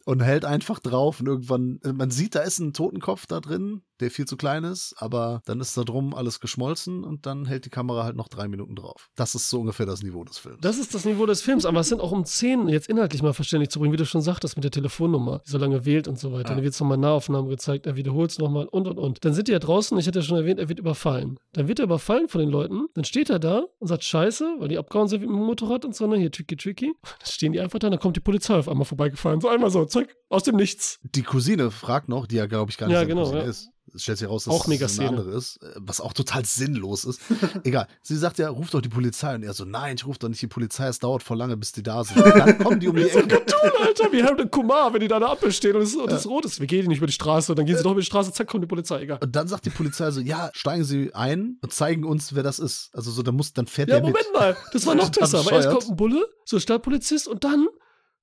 und 0.06 0.22
hält 0.22 0.46
einfach 0.46 0.80
drauf 0.80 1.20
und 1.20 1.28
irgendwann, 1.28 1.80
man 1.84 2.12
sieht, 2.12 2.36
da 2.36 2.42
ist 2.42 2.60
ein 2.60 2.74
Totenkopf 2.74 3.26
da 3.26 3.40
drin, 3.40 3.82
der 4.00 4.12
viel 4.12 4.26
zu 4.26 4.38
klein 4.38 4.64
ist, 4.64 4.96
aber 4.98 5.42
dann 5.46 5.60
ist 5.60 5.78
da 5.78 5.84
drum 5.84 6.14
alles 6.14 6.40
geschmolzen 6.40 7.04
und 7.04 7.26
dann 7.26 7.46
hält 7.46 7.66
die 7.66 7.70
Kamera 7.70 8.04
halt 8.04 8.16
noch 8.16 8.28
drei 8.28 8.48
Minuten 8.48 8.76
drauf. 8.76 9.10
Das 9.16 9.36
ist 9.36 9.50
so 9.50 9.60
ungefähr 9.62 9.86
das 9.86 10.04
Niveau 10.04 10.24
des 10.24 10.38
Films. 10.38 10.60
Das 10.62 10.78
ist 10.78 10.94
das 10.94 11.06
Niveau 11.06 11.26
des 11.26 11.42
Films, 11.42 11.66
aber 11.66 11.80
es 11.80 11.90
sind 11.90 12.02
auch 12.02 12.12
um 12.12 12.26
Szenen 12.26 12.68
jetzt 12.68 12.90
inhaltlich 12.90 13.22
mal 13.22 13.34
verständlich 13.34 13.70
zu 13.70 13.80
bringen, 13.80 13.94
wie 13.94 13.98
du 13.98 14.06
schon 14.06 14.22
sagtest, 14.22 14.56
mit 14.58 14.64
der 14.64 14.72
Telefonnummer, 14.72 15.42
die 15.46 15.52
so 15.52 15.58
lange 15.58 15.86
wählt 15.86 16.08
und 16.08 16.20
so 16.20 16.32
weiter. 16.32 16.50
Ja. 16.50 16.56
Dann 16.56 16.64
wird 16.64 16.74
es 16.74 16.80
nochmal 16.80 16.98
Nahaufnahmen 16.98 17.50
gezeigt, 17.50 17.86
er 17.86 17.96
wiederholt 17.96 18.32
es 18.32 18.40
nochmal 18.40 18.66
und 18.66 18.88
und 18.88 18.98
und. 18.98 19.24
Dann 19.24 19.34
sind 19.34 19.48
die 19.48 19.52
ja 19.52 19.60
draußen, 19.60 19.98
ich 19.98 20.08
hatte 20.08 20.20
ja 20.20 20.26
schon 20.26 20.38
erwähnt, 20.38 20.60
er 20.60 20.70
wird 20.70 20.80
überfallen. 20.80 21.40
Dann 21.54 21.68
wird 21.68 21.80
er 21.80 21.86
überfallen 21.86 22.28
von 22.28 22.42
den 22.42 22.50
Leuten, 22.50 22.88
dann 22.94 23.06
steht 23.06 23.30
er 23.30 23.40
da 23.40 23.64
und 23.80 23.88
sagt 23.88 24.04
Scheiße, 24.04 24.56
weil 24.60 24.68
die 24.68 24.78
abgehauen 24.78 25.08
sind 25.08 25.22
mit 25.22 25.30
dem 25.30 25.36
Motorrad 25.36 25.86
und 25.86 25.96
so, 25.96 26.08
ne, 26.08 26.18
hier 26.18 26.32
tricky 26.32 26.56
tricky. 26.56 26.94
Dann 27.20 27.28
stehen 27.28 27.54
die 27.54 27.60
einfach 27.60 27.80
da, 27.80 27.90
dann 27.90 28.00
kommt 28.00 28.16
die 28.16 28.22
Polizei 28.22 28.56
auf 28.56 28.68
einmal 28.68 28.86
vorbeigefahren. 28.86 29.42
So 29.42 29.50
einmal 29.50 29.70
so, 29.70 29.86
zack, 29.86 30.16
aus 30.30 30.44
dem 30.44 30.56
Nichts. 30.56 31.00
Die 31.04 31.24
Cousine 31.24 31.72
fragt 31.72 32.10
noch, 32.10 32.28
die 32.28 32.36
ja, 32.36 32.46
glaube 32.46 32.72
ich, 32.72 32.78
gar 32.78 32.88
nicht 32.88 32.96
Ja, 32.96 33.04
genau, 33.04 33.24
Cousine 33.24 33.42
ja. 33.42 33.50
ist. 33.50 33.70
Es 33.94 34.04
stellt 34.04 34.18
sich 34.18 34.28
raus, 34.28 34.46
dass 34.46 34.54
Auch 34.54 34.68
mega 34.68 34.88
es 34.88 35.00
eine 35.00 35.10
andere 35.10 35.32
ist, 35.32 35.62
äh, 35.64 35.68
was 35.78 36.02
auch 36.02 36.14
total 36.14 36.44
sinnlos 36.46 37.06
ist. 37.06 37.22
Egal. 37.64 37.88
Sie 38.02 38.18
sagt 38.18 38.40
ja, 38.40 38.50
ruf 38.50 38.70
doch 38.72 38.82
die 38.82 38.90
Polizei. 38.90 39.36
Und 39.36 39.44
er 39.44 39.54
so, 39.54 39.66
nein, 39.66 39.96
ich 39.96 40.06
rufe 40.06 40.20
doch 40.20 40.30
nicht 40.30 40.42
die 40.42 40.48
Polizei, 40.48 40.88
es 40.88 41.00
dauert 41.00 41.24
voll 41.24 41.38
lange, 41.38 41.56
bis 41.56 41.72
die 41.72 41.84
da 41.84 42.04
sind. 42.04 42.18
Dann 42.18 42.58
kommen 42.58 42.80
die 42.80 42.88
um 42.88 42.96
die 42.96 43.04
Ecke. 43.10 43.28
Cartoon, 43.28 43.72
Alter, 43.82 44.12
wie 44.12 44.24
Harold 44.24 44.52
Kumar, 44.52 44.94
wenn 44.94 45.00
die 45.00 45.08
da 45.08 45.20
der 45.20 45.30
Ampel 45.30 45.52
stehen 45.52 45.76
und 45.76 45.84
es, 45.84 45.96
und 45.96 46.12
es 46.12 46.28
rot 46.28 46.46
ist. 46.46 46.60
Wir 46.60 46.68
gehen 46.68 46.88
nicht 46.88 46.98
über 46.98 47.08
die 47.08 47.14
Straße 47.14 47.52
und 47.52 47.60
dann 47.60 47.66
gehen 47.66 47.78
sie 47.78 47.84
doch 47.84 47.92
über 47.92 48.02
die 48.02 48.06
Straße, 48.06 48.34
zack, 48.34 48.48
kommt 48.48 48.64
die 48.64 48.68
Polizei, 48.68 49.02
egal. 49.02 49.20
Und 49.22 49.36
dann 49.36 49.48
sagt 49.48 49.66
die 49.66 49.70
Polizei 49.70 50.12
so, 50.12 50.20
ja, 50.20 50.50
steigen 50.54 50.84
Sie 50.84 51.14
ein 51.14 51.58
und 51.62 51.72
zeigen 51.74 52.04
uns, 52.04 52.36
wer 52.36 52.44
das 52.44 52.60
ist. 52.60 52.90
Also 52.94 53.12
so, 53.12 53.22
dann 53.24 53.36
muss, 53.36 53.54
dann 53.54 53.68
fährt 53.68 53.90
Ja, 53.90 53.96
der 54.00 54.06
mit. 54.06 54.14
Moment 54.14 54.34
mal, 54.34 54.58
das 54.74 54.86
war 54.86 54.96
noch 54.96 55.10
besser, 55.12 55.46
weil 55.46 55.54
erst 55.54 55.70
kommt 55.70 55.90
ein 55.90 55.96
Bulle, 55.96 56.26
so 56.44 56.58
ein 56.58 56.60
Stadtpolizist 56.60 57.28
und 57.28 57.44
dann 57.44 57.68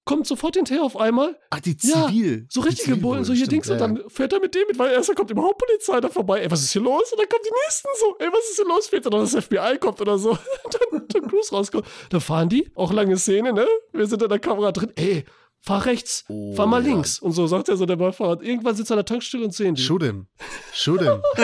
kommt 0.04 0.26
sofort 0.26 0.56
hinterher 0.56 0.82
auf 0.82 0.96
einmal 0.96 1.38
Ach, 1.50 1.60
die 1.60 1.76
Ja, 1.82 2.06
Zivil. 2.08 2.46
so 2.50 2.60
die 2.62 2.68
richtige 2.68 2.96
Bullen, 2.96 3.24
so 3.24 3.32
hier 3.32 3.46
stimmt, 3.46 3.52
Dings 3.52 3.70
und 3.70 3.78
ja, 3.78 3.86
dann 3.86 4.02
fährt 4.08 4.32
er 4.32 4.40
mit 4.40 4.54
dem 4.54 4.62
mit, 4.68 4.78
weil 4.78 4.92
erst 4.92 5.14
kommt 5.14 5.30
überhaupt 5.30 5.58
Polizei 5.58 6.00
da 6.00 6.08
vorbei. 6.08 6.40
Ey, 6.40 6.50
was 6.50 6.62
ist 6.62 6.72
hier 6.72 6.82
los? 6.82 7.12
Und 7.12 7.20
dann 7.20 7.28
kommen 7.28 7.42
die 7.44 7.52
nächsten 7.66 7.88
so, 8.00 8.16
ey, 8.18 8.28
was 8.32 8.50
ist 8.50 8.56
hier 8.56 8.66
los? 8.66 8.86
Fehlt 8.88 9.06
da 9.06 9.10
noch 9.10 9.20
das 9.20 9.44
FBI 9.44 9.78
kommt 9.78 10.00
oder 10.00 10.18
so. 10.18 10.30
Und 10.64 10.78
dann 10.90 11.08
Tom 11.08 11.28
Cruise 11.28 11.54
rauskommt. 11.54 11.86
Dann 12.10 12.20
fahren 12.20 12.48
die, 12.48 12.70
auch 12.74 12.92
lange 12.92 13.16
Szene, 13.16 13.52
ne? 13.52 13.66
Wir 13.92 14.06
sind 14.06 14.22
in 14.22 14.28
der 14.28 14.38
Kamera 14.40 14.72
drin, 14.72 14.92
ey, 14.96 15.24
fahr 15.60 15.84
rechts, 15.86 16.24
Oh, 16.28 16.54
fahr 16.56 16.66
mal 16.66 16.82
ja. 16.84 16.88
links. 16.92 17.20
Und 17.20 17.32
so 17.32 17.46
sagt 17.46 17.68
er 17.68 17.76
so 17.76 17.86
der 17.86 17.94
Beifahrer. 17.96 18.32
Und 18.32 18.42
Irgendwann 18.42 18.74
sitzt 18.74 18.90
er 18.90 18.94
an 18.94 18.98
der 18.98 19.04
Tankstelle 19.04 19.44
und 19.44 19.54
sehen 19.54 19.76
die. 19.76 19.82
Shoot 19.82 20.02
him. 20.02 20.26
Shoot 20.72 21.00
him. 21.00 21.22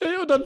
Ey, 0.00 0.16
und 0.20 0.28
dann, 0.30 0.44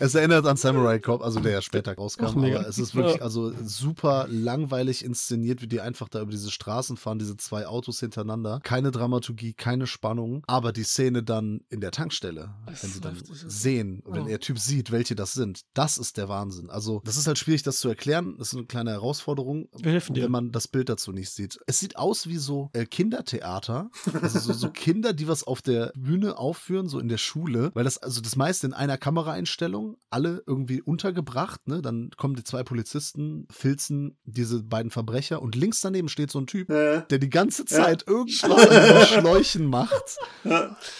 Es 0.00 0.14
erinnert 0.14 0.46
an 0.46 0.56
Samurai 0.56 0.98
Cop, 0.98 1.22
also 1.22 1.40
der 1.40 1.52
ja 1.52 1.62
später 1.62 1.94
rauskam, 1.94 2.24
Ach, 2.24 2.36
aber 2.36 2.68
es 2.68 2.78
ist 2.78 2.94
wirklich 2.94 3.22
also 3.22 3.52
super 3.64 4.26
langweilig 4.28 5.04
inszeniert, 5.04 5.62
wie 5.62 5.66
die 5.66 5.80
einfach 5.80 6.08
da 6.08 6.20
über 6.20 6.30
diese 6.30 6.50
Straßen 6.50 6.96
fahren, 6.96 7.18
diese 7.18 7.36
zwei 7.36 7.66
Autos 7.66 8.00
hintereinander. 8.00 8.60
Keine 8.62 8.90
Dramaturgie, 8.90 9.54
keine 9.54 9.86
Spannung, 9.86 10.42
aber 10.46 10.72
die 10.72 10.84
Szene 10.84 11.22
dann 11.22 11.60
in 11.68 11.80
der 11.80 11.90
Tankstelle, 11.90 12.54
Das 12.66 12.82
wenn 12.84 12.90
sie 12.90 13.00
dann 13.00 13.16
sehen, 13.24 14.02
wenn 14.06 14.26
der 14.26 14.40
Typ 14.40 14.58
sieht, 14.58 14.90
welche 14.90 15.14
das 15.14 15.32
sind, 15.34 15.62
das 15.74 15.98
ist 15.98 16.16
der 16.16 16.28
Wahnsinn. 16.28 16.70
Also, 16.70 17.02
das 17.04 17.16
ist 17.16 17.26
halt 17.26 17.38
schwierig, 17.38 17.62
das 17.62 17.80
zu 17.80 17.88
erklären. 17.88 18.36
Das 18.38 18.48
ist 18.48 18.54
eine 18.54 18.66
kleine 18.66 18.90
Herausforderung, 18.92 19.68
Wir 19.76 19.92
helfen 19.92 20.14
dir. 20.14 20.24
wenn 20.24 20.30
man 20.30 20.52
das 20.52 20.68
Bild 20.68 20.88
dazu 20.88 21.12
nicht 21.12 21.30
sieht. 21.30 21.58
Es 21.66 21.78
sieht 21.78 21.96
aus 21.96 22.28
wie 22.28 22.36
so 22.36 22.70
äh, 22.72 22.86
Kindertheater, 22.86 23.90
also 24.20 24.38
so, 24.38 24.52
so 24.52 24.70
Kinder, 24.72 25.12
die 25.12 25.28
was 25.28 25.44
auf 25.44 25.62
der 25.62 25.92
Bühne 25.96 26.38
aufführen, 26.38 26.88
so 26.88 26.98
in 26.98 27.08
der 27.08 27.18
Schule, 27.18 27.70
weil 27.74 27.84
das 27.84 27.98
also 27.98 28.20
das 28.20 28.36
meiste 28.36 28.66
in 28.66 28.72
einer 28.72 28.96
Kameraeinstellung, 28.98 29.87
alle 30.10 30.42
irgendwie 30.46 30.80
untergebracht, 30.82 31.66
ne? 31.68 31.82
Dann 31.82 32.10
kommen 32.16 32.34
die 32.34 32.44
zwei 32.44 32.62
Polizisten, 32.62 33.46
filzen 33.50 34.16
diese 34.24 34.62
beiden 34.62 34.90
Verbrecher 34.90 35.40
und 35.42 35.54
links 35.54 35.80
daneben 35.80 36.08
steht 36.08 36.30
so 36.30 36.38
ein 36.40 36.46
Typ, 36.46 36.70
Äh, 36.70 37.02
der 37.10 37.18
die 37.18 37.30
ganze 37.30 37.64
Zeit 37.64 38.04
irgendwas 38.06 38.68
an 38.68 39.06
Schläuchen 39.06 39.66
macht. 39.66 40.16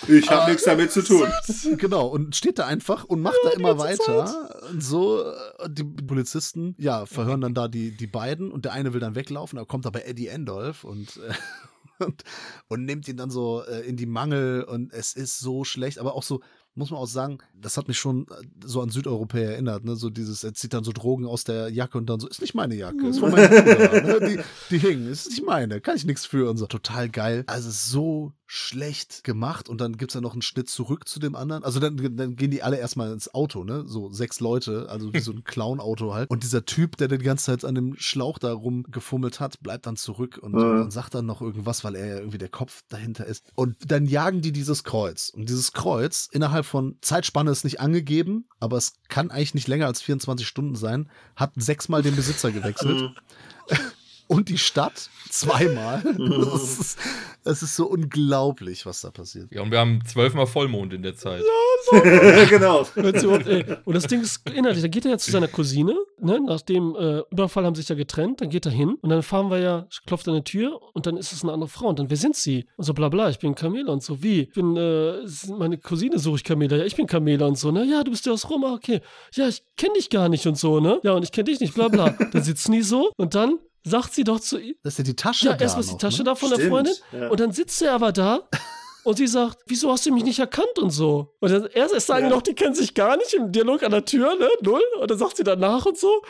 ich 0.09 0.31
habe 0.31 0.43
Ah, 0.43 0.49
nichts 0.49 0.65
damit 0.65 0.93
zu 0.93 1.03
tun. 1.03 1.29
Genau, 1.79 2.07
und 2.09 2.37
steht 2.37 2.59
da 2.59 2.67
einfach 2.67 3.05
und 3.05 3.21
macht 3.21 3.39
da 3.45 3.51
immer 3.51 3.79
weiter. 3.79 4.61
Und 4.71 4.83
so, 4.83 5.23
äh, 5.25 5.69
die 5.71 5.85
Polizisten, 5.85 6.75
ja, 6.79 7.07
verhören 7.07 7.41
dann 7.41 7.55
da 7.55 7.69
die, 7.69 7.97
die 7.97 8.07
beiden 8.07 8.51
und 8.51 8.65
der 8.65 8.73
eine 8.73 8.93
will 8.93 9.01
dann 9.01 9.15
weglaufen, 9.15 9.59
da 9.59 9.65
kommt 9.65 9.87
aber 9.87 10.07
Eddie 10.07 10.29
Endolf 10.29 10.85
und, 10.85 11.17
äh, 11.19 11.33
und, 12.05 12.23
und 12.69 12.85
nimmt 12.85 13.09
ihn 13.09 13.17
dann 13.17 13.31
so 13.31 13.63
äh, 13.65 13.81
in 13.81 13.97
die 13.97 14.07
Mangel 14.07 14.63
und 14.65 14.93
es 14.93 15.15
ist 15.15 15.39
so 15.39 15.65
schlecht, 15.65 15.99
aber 15.99 16.15
auch 16.15 16.23
so, 16.23 16.41
muss 16.79 16.91
man 16.91 17.01
auch 17.01 17.07
sagen, 17.07 17.39
das 17.55 17.77
hat 17.77 17.89
mich 17.89 17.99
schon 17.99 18.27
äh, 18.29 18.45
so 18.65 18.81
an 18.81 18.89
Südeuropäer 18.91 19.53
erinnert, 19.53 19.85
ne? 19.85 19.97
So 19.97 20.11
dieses, 20.11 20.45
er 20.45 20.55
zieht 20.55 20.73
dann 20.73 20.85
so 20.85 20.93
Drogen 20.93 21.27
aus 21.27 21.45
der 21.45 21.69
Jacke 21.71 21.99
und 21.99 22.07
dann 22.09 22.21
so, 22.21 22.29
ist 22.29 22.41
nicht 22.41 22.55
meine 22.55 22.75
Jacke, 22.75 23.07
ist 23.09 23.19
von 23.19 23.31
meinem 23.33 23.49
Bruder, 23.51 24.21
ne? 24.21 24.29
die, 24.29 24.41
die 24.71 24.79
hingen, 24.79 25.09
ist 25.09 25.29
nicht 25.31 25.45
meine, 25.45 25.81
kann 25.81 25.97
ich 25.97 26.05
nichts 26.07 26.25
für 26.25 26.49
und 26.49 26.57
so. 26.57 26.67
Total 26.67 27.09
geil. 27.09 27.45
Also 27.47 27.71
so 27.71 28.33
schlecht 28.51 29.25
gemacht 29.25 29.69
und 29.69 29.79
dann 29.81 29.97
gibt 29.99 30.11
es 30.11 30.15
ja 30.15 30.21
noch 30.23 30.33
einen 30.33 30.41
Schnitt 30.43 30.71
zurück 30.71 31.07
zu 31.07 31.21
dem 31.21 31.35
anderen. 31.35 31.65
Also 31.65 31.81
dann, 31.81 32.17
dann 32.17 32.35
gehen 32.37 32.51
die 32.51 32.63
alle 32.63 32.79
erstmal 32.79 33.13
ins 33.13 33.35
Auto, 33.35 33.63
ne? 33.65 33.85
So 33.87 34.11
sechs 34.11 34.41
Leute, 34.41 34.87
also 34.89 35.13
wie 35.13 35.21
so 35.21 35.33
ein 35.33 35.45
Clown-Auto 35.45 36.15
halt. 36.15 36.31
Und 36.31 36.45
dieser 36.45 36.65
Typ, 36.65 36.97
der 36.97 37.09
die 37.09 37.19
ganze 37.19 37.47
Zeit 37.47 37.65
an 37.65 37.75
dem 37.75 37.95
Schlauch 37.99 38.39
da 38.39 38.53
rumgefummelt 38.53 39.41
hat, 39.41 39.61
bleibt 39.61 39.87
dann 39.87 39.97
zurück 39.97 40.39
und, 40.41 40.55
Mhm. 40.55 40.83
und 40.83 40.91
sagt 40.93 41.15
dann 41.15 41.27
noch 41.27 41.43
irgendwas, 41.43 41.85
weil 41.85 41.95
er 41.95 42.07
ja 42.07 42.17
irgendwie 42.19 42.39
der 42.39 42.49
Kopf 42.49 42.83
dahinter 42.89 43.27
ist. 43.27 43.45
Und 43.55 43.77
dann 43.91 44.07
jagen 44.07 44.41
die 44.41 44.53
dieses 44.53 44.83
Kreuz. 44.83 45.29
Und 45.31 45.49
dieses 45.49 45.73
Kreuz 45.73 46.29
innerhalb 46.33 46.65
von 46.69 46.97
Zeitspanne 47.01 47.51
ist 47.51 47.65
nicht 47.65 47.81
angegeben, 47.81 48.47
aber 48.61 48.77
es 48.77 48.95
kann 49.09 49.31
eigentlich 49.31 49.55
nicht 49.55 49.69
länger 49.69 49.87
als 49.87 50.01
24 50.03 50.47
Stunden 50.47 50.77
sein, 50.77 51.11
hat 51.35 51.53
sechsmal 51.57 52.03
den 52.03 52.17
Besitzer 52.17 52.53
gewechselt. 52.53 53.13
Und 54.29 54.51
die 54.51 54.59
Stadt 54.59 55.11
zweimal. 55.31 56.03
Es 56.59 56.79
ist, 56.79 56.99
es 57.45 57.63
ist 57.63 57.77
so 57.77 57.87
unglaublich, 57.87 58.85
was 58.85 59.01
da 59.01 59.11
passiert. 59.11 59.51
Ja, 59.53 59.63
und 59.63 59.71
wir 59.71 59.79
haben 59.79 60.01
zwölfmal 60.07 60.47
Vollmond 60.47 60.93
in 60.93 61.03
der 61.03 61.15
Zeit. 61.15 61.43
genau. 62.49 62.87
Wenn's 62.95 63.23
überhaupt, 63.23 63.47
ey. 63.47 63.65
Und 63.85 63.95
das 63.95 64.07
Ding 64.07 64.21
ist 64.21 64.49
inhaltlich, 64.51 64.83
da 64.83 64.89
geht 64.89 65.05
er 65.05 65.13
ja 65.13 65.19
zu 65.19 65.31
seiner 65.31 65.49
Cousine, 65.49 65.95
ne? 66.21 66.41
nach 66.41 66.61
dem 66.63 66.95
äh, 66.97 67.23
Überfall 67.31 67.65
haben 67.65 67.75
sie 67.75 67.83
sich 67.83 67.89
ja 67.89 67.95
getrennt, 67.95 68.41
dann 68.41 68.51
geht 68.51 68.67
er 68.67 68.73
hin 68.73 68.97
und 69.01 69.11
dann 69.11 69.23
fahren 69.23 69.51
wir 69.51 69.59
ja, 69.59 69.87
klopft 70.07 70.29
an 70.29 70.35
die 70.35 70.45
Tür 70.45 70.81
und 70.95 71.07
dann 71.07 71.17
ist 71.17 71.33
es 71.33 71.43
eine 71.43 71.53
andere 71.53 71.69
Frau 71.69 71.89
und 71.89 71.99
dann, 71.99 72.11
wer 72.11 72.17
sind 72.17 72.37
sie? 72.37 72.67
Und 72.77 72.85
so 72.85 72.95
bla 72.95 73.09
bla, 73.09 73.31
ich 73.31 73.39
bin 73.39 73.55
Camilla 73.55 73.93
und 73.93 74.03
so, 74.03 74.23
wie? 74.23 74.43
Ich 74.43 74.53
bin, 74.53 74.77
äh, 74.77 75.21
meine 75.57 75.79
Cousine 75.79 76.19
suche 76.19 76.37
ich 76.37 76.45
Camilla, 76.45 76.77
ja, 76.77 76.85
ich 76.85 76.97
bin 76.97 77.07
Camilla 77.07 77.47
und 77.47 77.59
so, 77.59 77.71
ne? 77.71 77.85
Ja, 77.85 78.03
du 78.05 78.11
bist 78.11 78.27
ja 78.27 78.33
aus 78.33 78.49
Roma, 78.51 78.75
okay. 78.75 79.01
Ja, 79.33 79.49
ich 79.49 79.63
kenne 79.77 79.95
dich 79.95 80.11
gar 80.11 80.29
nicht 80.29 80.47
und 80.47 80.59
so, 80.59 80.81
ne? 80.81 81.01
Ja, 81.03 81.13
und 81.13 81.23
ich 81.23 81.33
kenne 81.33 81.45
dich 81.45 81.61
nicht, 81.61 81.75
bla 81.75 81.89
bla. 81.89 82.11
Dann 82.11 82.43
sitzen 82.43 82.73
die 82.73 82.83
so 82.83 83.11
und 83.17 83.35
dann 83.35 83.59
sagt 83.89 84.15
sie 84.15 84.25
doch 84.25 84.41
zu 84.41 84.59
ihm, 84.59 84.75
Das 84.83 84.95
ist 84.95 84.99
ja 84.99 85.05
die 85.05 85.17
Tasche 85.17 85.47
ja, 85.47 85.53
da 85.55 85.63
erstmal 85.65 85.85
ist 85.85 85.93
die 85.93 85.99
Tasche 85.99 86.19
ne? 86.19 86.25
da 86.25 86.35
von 86.35 86.51
der 86.51 86.57
Stimmt, 86.57 86.71
Freundin. 86.71 86.95
ja. 87.13 87.29
Und 87.29 87.41
dann 87.41 87.53
sitzt 87.53 87.83
er 87.83 87.95
aber 87.95 88.13
da 88.13 88.49
und 89.09 89.17
sie 89.17 89.27
sagt, 89.27 89.61
wieso 89.65 89.91
hast 89.91 90.05
du 90.05 90.13
mich 90.13 90.23
nicht 90.23 90.39
erkannt 90.39 90.79
und 90.79 90.91
so. 90.91 91.35
Und 91.41 91.51
dann 91.51 91.65
erst, 91.73 91.95
erst 91.95 92.09
sagen 92.09 92.25
Ja. 92.27 92.31
noch, 92.31 92.43
die 92.43 92.53
kennen 92.55 92.75
sich 92.75 92.93
gar 92.93 93.17
nicht 93.17 93.33
im 93.33 93.51
Dialog 93.51 93.83
an 93.83 93.91
der 93.91 94.05
Tür, 94.05 94.37
ne? 94.39 94.47
Null. 94.61 94.83
Und 95.01 95.11
dann 95.11 95.17
sagt 95.17 95.39
sie 95.39 95.45
danach 95.45 95.87
und 95.87 95.97
so, 95.97 96.21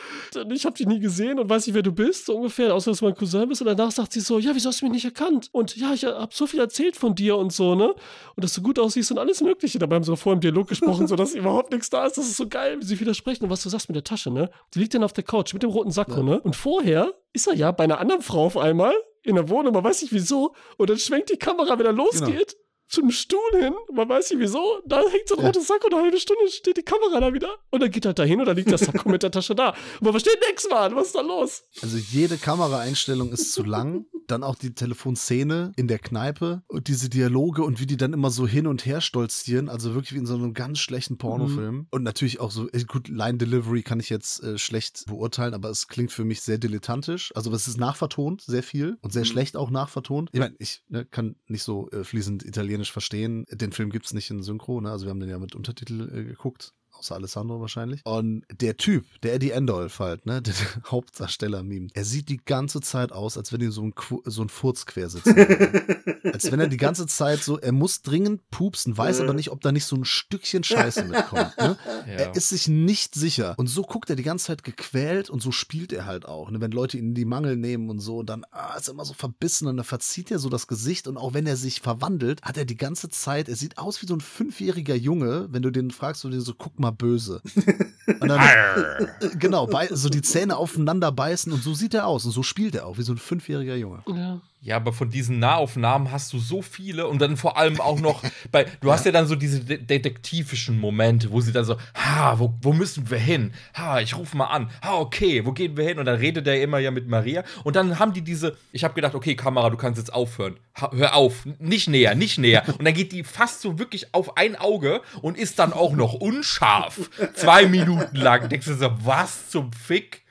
ich 0.49 0.65
habe 0.65 0.77
dich 0.77 0.87
nie 0.87 1.01
gesehen 1.01 1.39
und 1.39 1.49
weiß 1.49 1.67
nicht, 1.67 1.75
wer 1.75 1.81
du 1.81 1.91
bist, 1.91 2.27
so 2.27 2.37
ungefähr, 2.37 2.73
außer 2.73 2.91
dass 2.91 2.99
du 2.99 3.05
mein 3.05 3.15
Cousin 3.15 3.49
bist. 3.49 3.59
Und 3.61 3.67
danach 3.67 3.91
sagt 3.91 4.13
sie 4.13 4.21
so, 4.21 4.39
ja, 4.39 4.51
wieso 4.55 4.69
hast 4.69 4.79
du 4.79 4.85
mich 4.85 4.93
nicht 4.93 5.03
erkannt? 5.03 5.49
Und 5.51 5.75
ja, 5.75 5.93
ich 5.93 6.05
habe 6.05 6.29
so 6.33 6.47
viel 6.47 6.61
erzählt 6.61 6.95
von 6.95 7.15
dir 7.15 7.35
und 7.35 7.51
so, 7.51 7.75
ne? 7.75 7.89
Und 8.37 8.43
dass 8.45 8.53
du 8.53 8.61
gut 8.61 8.79
aussiehst 8.79 9.11
und 9.11 9.17
alles 9.19 9.41
Mögliche. 9.41 9.77
Dabei 9.77 9.97
haben 9.97 10.05
sie 10.05 10.15
vorher 10.15 10.35
im 10.35 10.39
Dialog 10.41 10.69
gesprochen, 10.69 11.05
so 11.09 11.17
dass 11.17 11.35
überhaupt 11.35 11.73
nichts 11.73 11.89
da 11.89 12.05
ist. 12.05 12.17
Das 12.17 12.27
ist 12.29 12.37
so 12.37 12.47
geil, 12.47 12.77
wie 12.79 12.85
sie 12.85 12.97
widersprechen. 12.97 13.43
Und 13.43 13.49
was 13.49 13.61
du 13.61 13.67
sagst 13.67 13.89
mit 13.89 13.97
der 13.97 14.05
Tasche, 14.05 14.31
ne? 14.31 14.49
Die 14.73 14.79
liegt 14.79 14.93
dann 14.93 15.03
auf 15.03 15.11
der 15.11 15.25
Couch 15.25 15.53
mit 15.53 15.63
dem 15.63 15.69
roten 15.69 15.91
Sakko, 15.91 16.23
ne? 16.23 16.39
Und 16.39 16.55
vorher 16.55 17.13
ist 17.33 17.47
er 17.47 17.55
ja 17.55 17.73
bei 17.73 17.83
einer 17.83 17.99
anderen 17.99 18.21
Frau 18.21 18.45
auf 18.45 18.55
einmal 18.55 18.93
in 19.21 19.35
der 19.35 19.49
Wohnung, 19.49 19.73
man 19.73 19.83
weiß 19.83 20.01
nicht 20.01 20.13
wieso. 20.13 20.53
Und 20.77 20.89
dann 20.89 20.97
schwenkt 20.97 21.29
die 21.29 21.35
Kamera, 21.37 21.77
wenn 21.77 21.85
er 21.85 21.91
losgeht, 21.91 22.55
zum 22.89 23.11
Stuhl 23.11 23.39
hin, 23.53 23.73
man 23.93 24.09
weiß 24.09 24.31
nicht 24.31 24.39
wieso, 24.39 24.81
da 24.85 24.97
hängt 25.01 25.27
so 25.27 25.35
ein 25.35 25.41
Ja. 25.41 25.47
rotes 25.47 25.67
Sakko, 25.67 25.87
eine 25.91 26.01
halbe 26.03 26.19
Stunde 26.19 26.47
steht 26.49 26.77
die 26.77 26.81
Kamera 26.83 27.19
da 27.19 27.33
wieder. 27.33 27.49
Und 27.69 27.81
dann 27.81 27.91
geht 27.91 28.05
er 28.05 28.13
da 28.13 28.23
hin 28.23 28.39
und 28.39 28.45
dann 28.47 28.55
liegt 28.57 28.71
das 28.71 28.81
Sakko 28.81 29.09
mit 29.09 29.23
der 29.23 29.31
Tasche 29.31 29.53
da. 29.55 29.69
Und 29.69 30.01
man 30.01 30.11
versteht 30.13 30.39
nichts, 30.47 30.67
Mann, 30.69 30.95
was 30.95 31.07
ist 31.07 31.15
da 31.15 31.21
los? 31.21 31.63
Also 31.81 31.97
jede 31.97 32.37
Kameraeinstellung 32.37 33.31
ist 33.31 33.53
zu 33.53 33.63
lang. 33.63 34.05
Dann 34.27 34.43
auch 34.43 34.55
die 34.55 34.75
Telefonszene 34.75 35.71
in 35.75 35.87
der 35.87 35.97
Kneipe 35.97 36.61
und 36.67 36.87
diese 36.87 37.09
Dialoge 37.09 37.63
und 37.63 37.79
wie 37.79 37.87
die 37.87 37.97
dann 37.97 38.13
immer 38.13 38.29
so 38.29 38.45
hin 38.47 38.67
und 38.67 38.85
her 38.85 39.01
stolzieren. 39.01 39.69
Also 39.69 39.95
wirklich 39.95 40.13
wie 40.13 40.17
in 40.19 40.27
so 40.27 40.35
einem 40.35 40.53
ganz 40.53 40.77
schlechten 40.79 41.17
Pornofilm. 41.17 41.87
Und 41.89 42.03
natürlich 42.03 42.39
auch 42.39 42.51
so, 42.51 42.69
äh, 42.71 42.83
gut, 42.83 43.07
Line 43.07 43.39
Delivery 43.39 43.81
kann 43.81 43.99
ich 43.99 44.09
jetzt 44.09 44.43
äh, 44.43 44.59
schlecht 44.59 45.05
beurteilen, 45.07 45.55
aber 45.55 45.69
es 45.69 45.87
klingt 45.87 46.11
für 46.11 46.25
mich 46.25 46.41
sehr 46.41 46.59
dilettantisch. 46.59 47.31
Also 47.35 47.51
es 47.53 47.67
ist 47.67 47.77
nachvertont, 47.79 48.41
sehr 48.41 48.61
viel 48.61 48.97
und 49.01 49.11
sehr 49.13 49.25
schlecht 49.25 49.57
auch 49.57 49.71
nachvertont. 49.71 50.29
Ich 50.31 50.39
meine, 50.39 50.55
ich 50.59 50.83
ne, 50.89 51.05
kann 51.05 51.35
nicht 51.47 51.63
so 51.63 51.89
äh, 51.89 52.03
fließend 52.03 52.45
Italienisch 52.45 52.78
verstehen. 52.87 53.45
Den 53.51 53.71
Film 53.71 53.89
gibt 53.89 54.05
es 54.05 54.13
nicht 54.13 54.29
in 54.29 54.41
Synchro, 54.41 54.81
ne? 54.81 54.91
Also 54.91 55.05
wir 55.05 55.11
haben 55.11 55.19
den 55.19 55.29
ja 55.29 55.39
mit 55.39 55.55
Untertitel 55.55 56.09
äh, 56.09 56.23
geguckt 56.23 56.73
außer 56.99 57.15
Alessandro 57.15 57.59
wahrscheinlich. 57.61 58.01
Und 58.05 58.43
der 58.51 58.77
Typ, 58.77 59.05
der 59.23 59.33
Eddie 59.33 59.51
Endolf 59.51 59.99
halt, 59.99 60.25
ne, 60.25 60.41
der 60.43 60.53
Hauptdarsteller-Meme, 60.85 61.87
er 61.93 62.05
sieht 62.05 62.29
die 62.29 62.37
ganze 62.43 62.81
Zeit 62.81 63.11
aus, 63.11 63.37
als 63.37 63.51
wenn 63.51 63.61
ihm 63.61 63.71
so 63.71 63.81
ein, 63.81 63.93
Qu- 63.93 64.21
so 64.29 64.41
ein 64.41 64.49
Furz 64.49 64.85
quer 64.85 65.09
sitzt. 65.09 65.27
als 66.23 66.51
wenn 66.51 66.59
er 66.59 66.67
die 66.67 66.77
ganze 66.77 67.07
Zeit 67.07 67.41
so, 67.43 67.57
er 67.59 67.71
muss 67.71 68.01
dringend 68.01 68.49
pupsen, 68.51 68.97
weiß 68.97 69.21
aber 69.21 69.33
nicht, 69.33 69.49
ob 69.51 69.61
da 69.61 69.71
nicht 69.71 69.85
so 69.85 69.95
ein 69.95 70.05
Stückchen 70.05 70.63
Scheiße 70.63 71.05
mitkommt. 71.05 71.57
Ne? 71.57 71.77
Ja. 72.09 72.15
Er 72.15 72.35
ist 72.35 72.49
sich 72.49 72.67
nicht 72.67 73.13
sicher. 73.13 73.53
Und 73.57 73.67
so 73.67 73.83
guckt 73.83 74.09
er 74.09 74.15
die 74.15 74.23
ganze 74.23 74.47
Zeit 74.47 74.63
gequält 74.63 75.29
und 75.29 75.41
so 75.43 75.51
spielt 75.51 75.93
er 75.93 76.05
halt 76.05 76.25
auch. 76.25 76.49
Ne? 76.49 76.59
Wenn 76.59 76.71
Leute 76.71 76.97
ihn 76.97 77.09
in 77.09 77.13
die 77.13 77.25
Mangel 77.25 77.55
nehmen 77.55 77.89
und 77.89 77.99
so, 77.99 78.23
dann 78.23 78.45
ah, 78.51 78.75
ist 78.77 78.87
er 78.87 78.93
immer 78.93 79.05
so 79.05 79.13
verbissen 79.13 79.67
und 79.67 79.77
dann 79.77 79.85
verzieht 79.85 80.31
er 80.31 80.39
so 80.39 80.49
das 80.49 80.67
Gesicht. 80.67 81.07
Und 81.07 81.17
auch 81.17 81.33
wenn 81.33 81.45
er 81.45 81.55
sich 81.55 81.81
verwandelt, 81.81 82.41
hat 82.41 82.57
er 82.57 82.65
die 82.65 82.77
ganze 82.77 83.09
Zeit, 83.09 83.47
er 83.47 83.55
sieht 83.55 83.77
aus 83.77 84.01
wie 84.01 84.07
so 84.07 84.15
ein 84.15 84.21
fünfjähriger 84.21 84.95
Junge, 84.95 85.47
wenn 85.51 85.61
du 85.61 85.69
den 85.71 85.91
fragst, 85.91 86.23
du 86.23 86.29
den 86.29 86.41
so, 86.41 86.53
guck 86.57 86.79
mal 86.79 86.88
böse. 86.91 87.41
Und 88.19 88.27
dann, 88.27 88.41
genau, 89.39 89.67
bei, 89.67 89.87
so 89.87 90.09
die 90.09 90.21
Zähne 90.21 90.57
aufeinander 90.57 91.11
beißen 91.11 91.53
und 91.53 91.63
so 91.63 91.73
sieht 91.73 91.93
er 91.93 92.07
aus. 92.07 92.25
Und 92.25 92.31
so 92.31 92.41
spielt 92.41 92.73
er 92.75 92.87
auch, 92.87 92.97
wie 92.97 93.03
so 93.03 93.13
ein 93.13 93.17
fünfjähriger 93.17 93.75
Junge. 93.75 94.01
Ja. 94.07 94.41
Ja, 94.61 94.75
aber 94.75 94.91
von 94.91 95.09
diesen 95.09 95.39
Nahaufnahmen 95.39 96.11
hast 96.11 96.33
du 96.33 96.39
so 96.39 96.61
viele 96.61 97.07
und 97.07 97.21
dann 97.21 97.37
vor 97.37 97.57
allem 97.57 97.79
auch 97.79 98.01
noch 98.01 98.21
bei, 98.51 98.65
du 98.81 98.91
hast 98.91 99.05
ja 99.05 99.13
dann 99.13 99.25
so 99.25 99.35
diese 99.35 99.61
de 99.61 99.77
detektivischen 99.77 100.77
Momente, 100.77 101.31
wo 101.31 101.39
sie 101.39 101.53
dann 101.53 101.63
so, 101.63 101.77
ha, 101.95 102.37
wo, 102.39 102.53
wo 102.61 102.73
müssen 102.73 103.09
wir 103.09 103.19
hin? 103.19 103.53
Ha, 103.73 104.01
ich 104.01 104.17
rufe 104.17 104.35
mal 104.35 104.47
an. 104.47 104.69
Ha, 104.83 104.97
okay, 104.97 105.45
wo 105.45 105.53
gehen 105.53 105.77
wir 105.77 105.85
hin? 105.85 105.97
Und 105.97 106.05
dann 106.05 106.17
redet 106.17 106.45
er 106.45 106.61
immer 106.61 106.79
ja 106.79 106.91
mit 106.91 107.07
Maria 107.07 107.45
und 107.63 107.77
dann 107.77 107.99
haben 107.99 108.11
die 108.11 108.21
diese, 108.21 108.57
ich 108.73 108.83
habe 108.83 108.93
gedacht, 108.95 109.15
okay, 109.15 109.33
Kamera, 109.33 109.69
du 109.69 109.77
kannst 109.77 109.97
jetzt 109.97 110.13
aufhören. 110.13 110.57
Ha, 110.79 110.91
hör 110.93 111.15
auf, 111.15 111.45
nicht 111.59 111.87
näher, 111.87 112.13
nicht 112.15 112.37
näher. 112.37 112.63
Und 112.77 112.83
dann 112.83 112.93
geht 112.93 113.13
die 113.13 113.23
fast 113.23 113.61
so 113.61 113.79
wirklich 113.79 114.13
auf 114.13 114.35
ein 114.35 114.57
Auge 114.57 115.01
und 115.21 115.37
ist 115.37 115.59
dann 115.59 115.71
auch 115.71 115.93
noch 115.93 116.15
unscharf. 116.15 117.09
Zwei 117.33 117.65
Minuten 117.65 118.17
lang. 118.17 118.49
Denkst 118.49 118.67
du 118.67 118.73
so, 118.73 118.91
was 119.05 119.49
zum 119.49 119.71
Fick? 119.71 120.23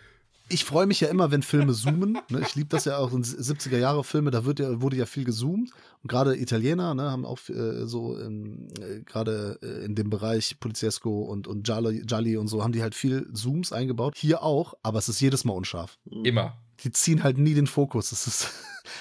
Ich 0.50 0.64
freue 0.64 0.86
mich 0.86 1.00
ja 1.00 1.08
immer, 1.08 1.30
wenn 1.30 1.42
Filme 1.42 1.72
zoomen. 1.72 2.18
Ne? 2.30 2.40
Ich 2.40 2.54
liebe 2.54 2.68
das 2.68 2.84
ja 2.84 2.98
auch 2.98 3.12
in 3.12 3.22
70er-Jahre-Filme, 3.22 4.30
da 4.30 4.44
wird 4.44 4.60
ja, 4.60 4.80
wurde 4.80 4.96
ja 4.96 5.06
viel 5.06 5.24
gezoomt. 5.24 5.70
Und 6.02 6.08
gerade 6.08 6.36
Italiener 6.36 6.94
ne, 6.94 7.10
haben 7.10 7.26
auch 7.26 7.38
äh, 7.48 7.86
so 7.86 8.18
äh, 8.18 9.00
gerade 9.04 9.58
äh, 9.62 9.84
in 9.84 9.94
dem 9.94 10.10
Bereich 10.10 10.58
Poliziesco 10.60 11.22
und, 11.22 11.46
und 11.46 11.64
Gialli, 11.64 12.02
Gialli 12.06 12.36
und 12.36 12.48
so 12.48 12.62
haben 12.62 12.72
die 12.72 12.82
halt 12.82 12.94
viel 12.94 13.30
Zooms 13.32 13.72
eingebaut. 13.72 14.14
Hier 14.16 14.42
auch, 14.42 14.74
aber 14.82 14.98
es 14.98 15.08
ist 15.08 15.20
jedes 15.20 15.44
Mal 15.44 15.52
unscharf. 15.52 15.98
Immer. 16.24 16.56
Die 16.84 16.92
ziehen 16.92 17.24
halt 17.24 17.38
nie 17.38 17.54
den 17.54 17.66
Fokus. 17.66 18.12
Es 18.12 18.26
ist, 18.26 18.50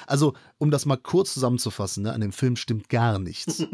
also, 0.05 0.33
um 0.57 0.71
das 0.71 0.85
mal 0.85 0.97
kurz 0.97 1.33
zusammenzufassen, 1.33 2.03
ne, 2.03 2.13
an 2.13 2.21
dem 2.21 2.31
Film 2.31 2.55
stimmt 2.55 2.89
gar 2.89 3.19
nichts. 3.19 3.65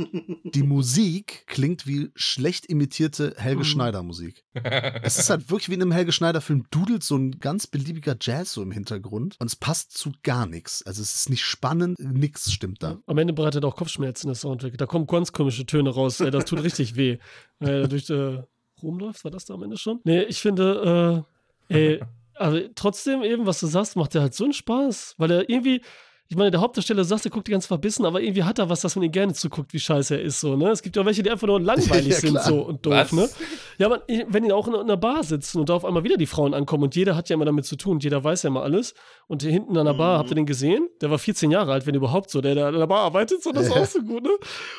Die 0.44 0.64
Musik 0.64 1.46
klingt 1.48 1.88
wie 1.88 2.12
schlecht 2.16 2.66
imitierte 2.66 3.34
Helge 3.38 3.64
Schneider 3.64 4.04
Musik. 4.04 4.44
Es 5.04 5.20
ist 5.20 5.30
halt 5.30 5.50
wirklich 5.50 5.70
wie 5.70 5.74
in 5.74 5.82
einem 5.82 5.92
Helge 5.92 6.12
Schneider 6.12 6.42
Film 6.42 6.66
dudelt 6.72 7.04
so 7.04 7.16
ein 7.16 7.40
ganz 7.40 7.68
beliebiger 7.68 8.16
Jazz 8.20 8.54
so 8.54 8.62
im 8.62 8.72
Hintergrund 8.72 9.36
und 9.40 9.48
es 9.48 9.56
passt 9.56 9.98
zu 9.98 10.12
gar 10.24 10.46
nichts. 10.46 10.84
Also 10.84 11.02
es 11.02 11.16
ist 11.16 11.30
nicht 11.30 11.44
spannend, 11.44 12.00
nichts 12.00 12.52
stimmt 12.52 12.82
da. 12.82 13.00
Am 13.06 13.18
Ende 13.18 13.34
bereitet 13.34 13.66
auch 13.66 13.76
Kopfschmerzen 13.76 14.28
das 14.28 14.42
Soundtrack. 14.42 14.78
Da 14.78 14.86
kommen 14.86 15.08
ganz 15.08 15.32
komische 15.32 15.66
Töne 15.66 15.90
raus. 15.90 16.20
Ey, 16.20 16.32
das 16.32 16.46
tut 16.46 16.64
richtig 16.64 16.96
weh. 16.96 17.18
Er 17.60 17.88
durch 17.88 18.10
äh, 18.10 18.44
rumläuft, 18.82 19.24
war 19.24 19.32
das 19.32 19.46
da 19.46 19.54
am 19.54 19.64
Ende 19.64 19.78
schon? 19.78 20.00
Nee, 20.04 20.24
ich 20.24 20.40
finde, 20.40 21.26
äh, 21.70 21.76
ey, 21.76 22.02
also 22.36 22.68
trotzdem 22.76 23.24
eben, 23.24 23.46
was 23.46 23.60
du 23.60 23.68
sagst, 23.68 23.96
macht 23.96 24.14
der 24.14 24.22
halt 24.22 24.34
so 24.34 24.44
einen 24.44 24.54
Spaß. 24.54 25.16
Weil 25.18 25.32
er 25.32 25.50
irgendwie, 25.50 25.82
ich 26.30 26.38
meine, 26.38 26.52
der 26.52 26.62
Hauptdarsteller, 26.62 27.02
du 27.04 27.08
sagst, 27.08 27.26
er 27.26 27.32
guckt 27.32 27.48
die 27.48 27.52
ganz 27.52 27.66
verbissen, 27.66 28.06
aber 28.06 28.22
irgendwie 28.22 28.44
hat 28.44 28.58
er 28.58 28.70
was, 28.70 28.82
dass 28.82 28.96
man 28.96 29.04
ihm 29.04 29.12
gerne 29.12 29.34
zuguckt, 29.34 29.74
wie 29.74 29.80
scheiße 29.80 30.16
er 30.16 30.22
ist, 30.22 30.40
so, 30.40 30.56
ne? 30.56 30.70
Es 30.72 30.82
gibt 30.82 30.96
ja 30.96 31.02
auch 31.02 31.06
welche, 31.06 31.22
die 31.22 31.30
einfach 31.30 31.48
nur 31.48 31.60
langweilig 31.62 32.14
Ja, 32.14 32.20
sind, 32.20 32.42
so 32.42 32.62
und 32.62 32.86
doof, 32.86 32.94
Was? 32.94 33.12
ne? 33.12 33.30
Ja, 33.78 33.88
aber 33.88 34.02
wenn 34.28 34.44
die 34.44 34.52
auch 34.52 34.68
in 34.68 34.76
einer 34.76 34.98
Bar 34.98 35.24
sitzen 35.24 35.60
und 35.60 35.70
da 35.70 35.76
auf 35.76 35.86
einmal 35.86 36.04
wieder 36.04 36.18
die 36.18 36.26
Frauen 36.26 36.54
ankommen 36.54 36.84
und 36.84 36.96
jeder 36.96 37.16
hat 37.16 37.30
ja 37.30 37.36
immer 37.36 37.46
damit 37.46 37.66
zu 37.66 37.76
tun, 37.76 38.00
jeder 38.00 38.24
weiß 38.24 38.44
ja 38.44 38.48
immer 38.50 38.64
alles. 38.64 38.94
Und 39.28 39.42
hier 39.42 39.52
hinten 39.52 39.78
an 39.78 39.86
der 39.86 39.94
Bar, 39.94 40.20
habt 40.20 40.32
ihr 40.32 40.36
den 40.36 40.46
gesehen? 40.46 40.88
Der 41.02 41.10
war 41.12 41.18
14 41.20 41.50
Jahre 41.52 41.72
alt, 41.74 41.86
wenn 41.86 41.96
überhaupt 41.96 42.30
so, 42.30 42.42
der 42.42 42.56
da 42.56 42.68
an 42.68 42.74
der 42.76 42.88
Bar 42.88 43.02
arbeitet, 43.02 43.42
so, 43.44 43.52
das 43.52 43.68
ist 43.68 43.72
auch 43.72 43.86
so 43.86 44.02
gut, 44.02 44.24
ne? 44.24 44.32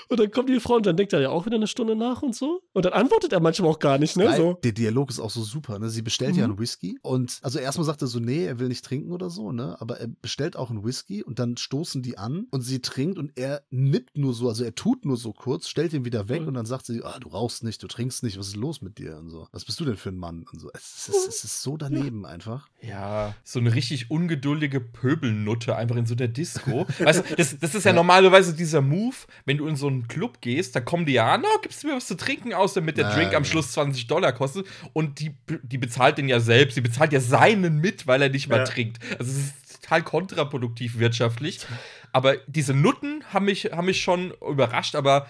Und 0.08 0.20
dann 0.20 0.30
kommt 0.30 0.48
die 0.48 0.60
Frau 0.60 0.74
und 0.76 0.86
dann 0.86 0.96
denkt 0.96 1.12
er 1.12 1.20
ja 1.20 1.30
auch 1.30 1.46
wieder 1.46 1.56
eine 1.56 1.66
Stunde 1.66 1.96
nach 1.96 2.22
und 2.22 2.34
so. 2.34 2.60
Und 2.72 2.84
dann 2.84 2.92
antwortet 2.92 3.32
er 3.32 3.40
manchmal 3.40 3.70
auch 3.70 3.78
gar 3.78 3.98
nicht, 3.98 4.16
ne? 4.16 4.34
So. 4.36 4.58
Der 4.62 4.72
Dialog 4.72 5.10
ist 5.10 5.20
auch 5.20 5.30
so 5.30 5.42
super. 5.42 5.78
Ne? 5.78 5.88
Sie 5.88 6.02
bestellt 6.02 6.36
ja 6.36 6.44
einen 6.44 6.58
Whisky 6.58 6.98
und 7.02 7.38
also 7.42 7.58
erstmal 7.58 7.84
sagt 7.84 8.02
er 8.02 8.08
so, 8.08 8.18
nee, 8.20 8.44
er 8.46 8.58
will 8.58 8.68
nicht 8.68 8.84
trinken 8.84 9.12
oder 9.12 9.30
so, 9.30 9.52
ne? 9.52 9.76
Aber 9.80 9.98
er 9.98 10.08
bestellt 10.08 10.56
auch 10.56 10.70
einen 10.70 10.84
Whisky 10.84 11.22
und 11.22 11.33
dann 11.38 11.56
stoßen 11.56 12.02
die 12.02 12.18
an 12.18 12.46
und 12.50 12.62
sie 12.62 12.80
trinkt 12.80 13.18
und 13.18 13.32
er 13.36 13.62
nippt 13.70 14.16
nur 14.16 14.34
so, 14.34 14.48
also 14.48 14.64
er 14.64 14.74
tut 14.74 15.04
nur 15.04 15.16
so 15.16 15.32
kurz, 15.32 15.68
stellt 15.68 15.92
ihn 15.92 16.04
wieder 16.04 16.28
weg 16.28 16.42
Mhm. 16.42 16.48
und 16.48 16.54
dann 16.54 16.66
sagt 16.66 16.86
sie, 16.86 17.02
ah, 17.04 17.18
du 17.20 17.28
rauchst 17.28 17.62
nicht, 17.64 17.82
du 17.82 17.86
trinkst 17.88 18.22
nicht, 18.22 18.38
was 18.38 18.48
ist 18.48 18.56
los 18.56 18.82
mit 18.82 18.98
dir 18.98 19.16
und 19.16 19.30
so. 19.30 19.48
Was 19.52 19.64
bist 19.64 19.78
du 19.80 19.84
denn 19.84 19.96
für 19.96 20.08
ein 20.10 20.16
Mann 20.18 20.44
und 20.52 20.58
so. 20.60 20.70
Es 20.74 21.08
ist, 21.08 21.28
es 21.28 21.44
ist 21.44 21.62
so 21.62 21.76
daneben 21.76 22.24
einfach. 22.26 22.68
Ja, 22.80 23.34
so 23.44 23.58
eine 23.58 23.74
richtig 23.74 24.10
ungeduldige 24.10 24.80
Pöbelnutte 24.80 25.76
einfach 25.76 25.96
in 25.96 26.06
so 26.06 26.14
der 26.14 26.28
Disco. 26.28 26.86
weißt 26.98 27.24
du, 27.30 27.34
das, 27.36 27.58
das 27.58 27.74
ist 27.74 27.84
ja 27.84 27.92
normalerweise 27.92 28.54
dieser 28.54 28.80
Move, 28.80 29.14
wenn 29.44 29.58
du 29.58 29.66
in 29.66 29.76
so 29.76 29.86
einen 29.86 30.08
Club 30.08 30.40
gehst, 30.40 30.74
da 30.76 30.80
kommen 30.80 31.06
die 31.06 31.12
ja 31.12 31.32
an, 31.34 31.42
oh, 31.44 31.58
gibst 31.62 31.82
du 31.82 31.88
mir 31.88 31.96
was 31.96 32.06
zu 32.06 32.16
trinken 32.16 32.52
aus, 32.52 32.74
damit 32.74 32.96
der 32.96 33.08
Ja, 33.08 33.14
Drink 33.14 33.34
am. 33.34 33.44
Schluss 33.44 33.72
20 33.72 34.06
Dollar 34.06 34.32
kostet. 34.32 34.66
Und 34.92 35.20
die, 35.20 35.36
die 35.62 35.78
bezahlt 35.78 36.18
den 36.18 36.28
ja 36.28 36.40
selbst, 36.40 36.76
die 36.76 36.80
bezahlt 36.80 37.12
ja 37.12 37.20
seinen 37.20 37.78
mit, 37.78 38.06
weil 38.06 38.22
er 38.22 38.28
nicht 38.30 38.48
mal 38.48 38.58
Ja. 38.58 38.64
trinkt. 38.64 38.98
Also 39.18 39.30
es 39.32 39.38
ist 39.38 39.54
total 39.84 40.02
kontraproduktiv 40.02 40.98
wirtschaftlich. 40.98 41.60
Aber 42.12 42.36
diese 42.46 42.74
Nutten 42.74 43.24
haben 43.32 43.44
mich, 43.46 43.64
haben 43.72 43.86
mich 43.86 44.00
schon 44.00 44.32
überrascht, 44.40 44.94
aber 44.94 45.26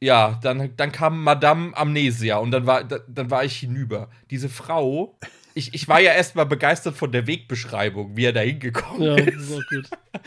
ja, 0.00 0.38
dann, 0.42 0.76
dann 0.76 0.92
kam 0.92 1.22
Madame 1.22 1.76
Amnesia 1.76 2.36
und 2.38 2.50
dann 2.52 2.66
war, 2.66 2.84
da, 2.84 2.98
dann 3.08 3.30
war 3.30 3.44
ich 3.44 3.56
hinüber. 3.56 4.08
Diese 4.30 4.48
Frau, 4.48 5.18
ich, 5.54 5.74
ich 5.74 5.88
war 5.88 6.00
ja 6.00 6.12
erst 6.12 6.36
mal 6.36 6.44
begeistert 6.44 6.96
von 6.96 7.10
der 7.10 7.26
Wegbeschreibung, 7.26 8.16
wie 8.16 8.24
er 8.26 8.32
da 8.32 8.40
hingekommen 8.40 9.02
Ja, 9.02 9.16
ist. 9.16 9.52
auch 9.52 9.62
gut. 9.68 9.88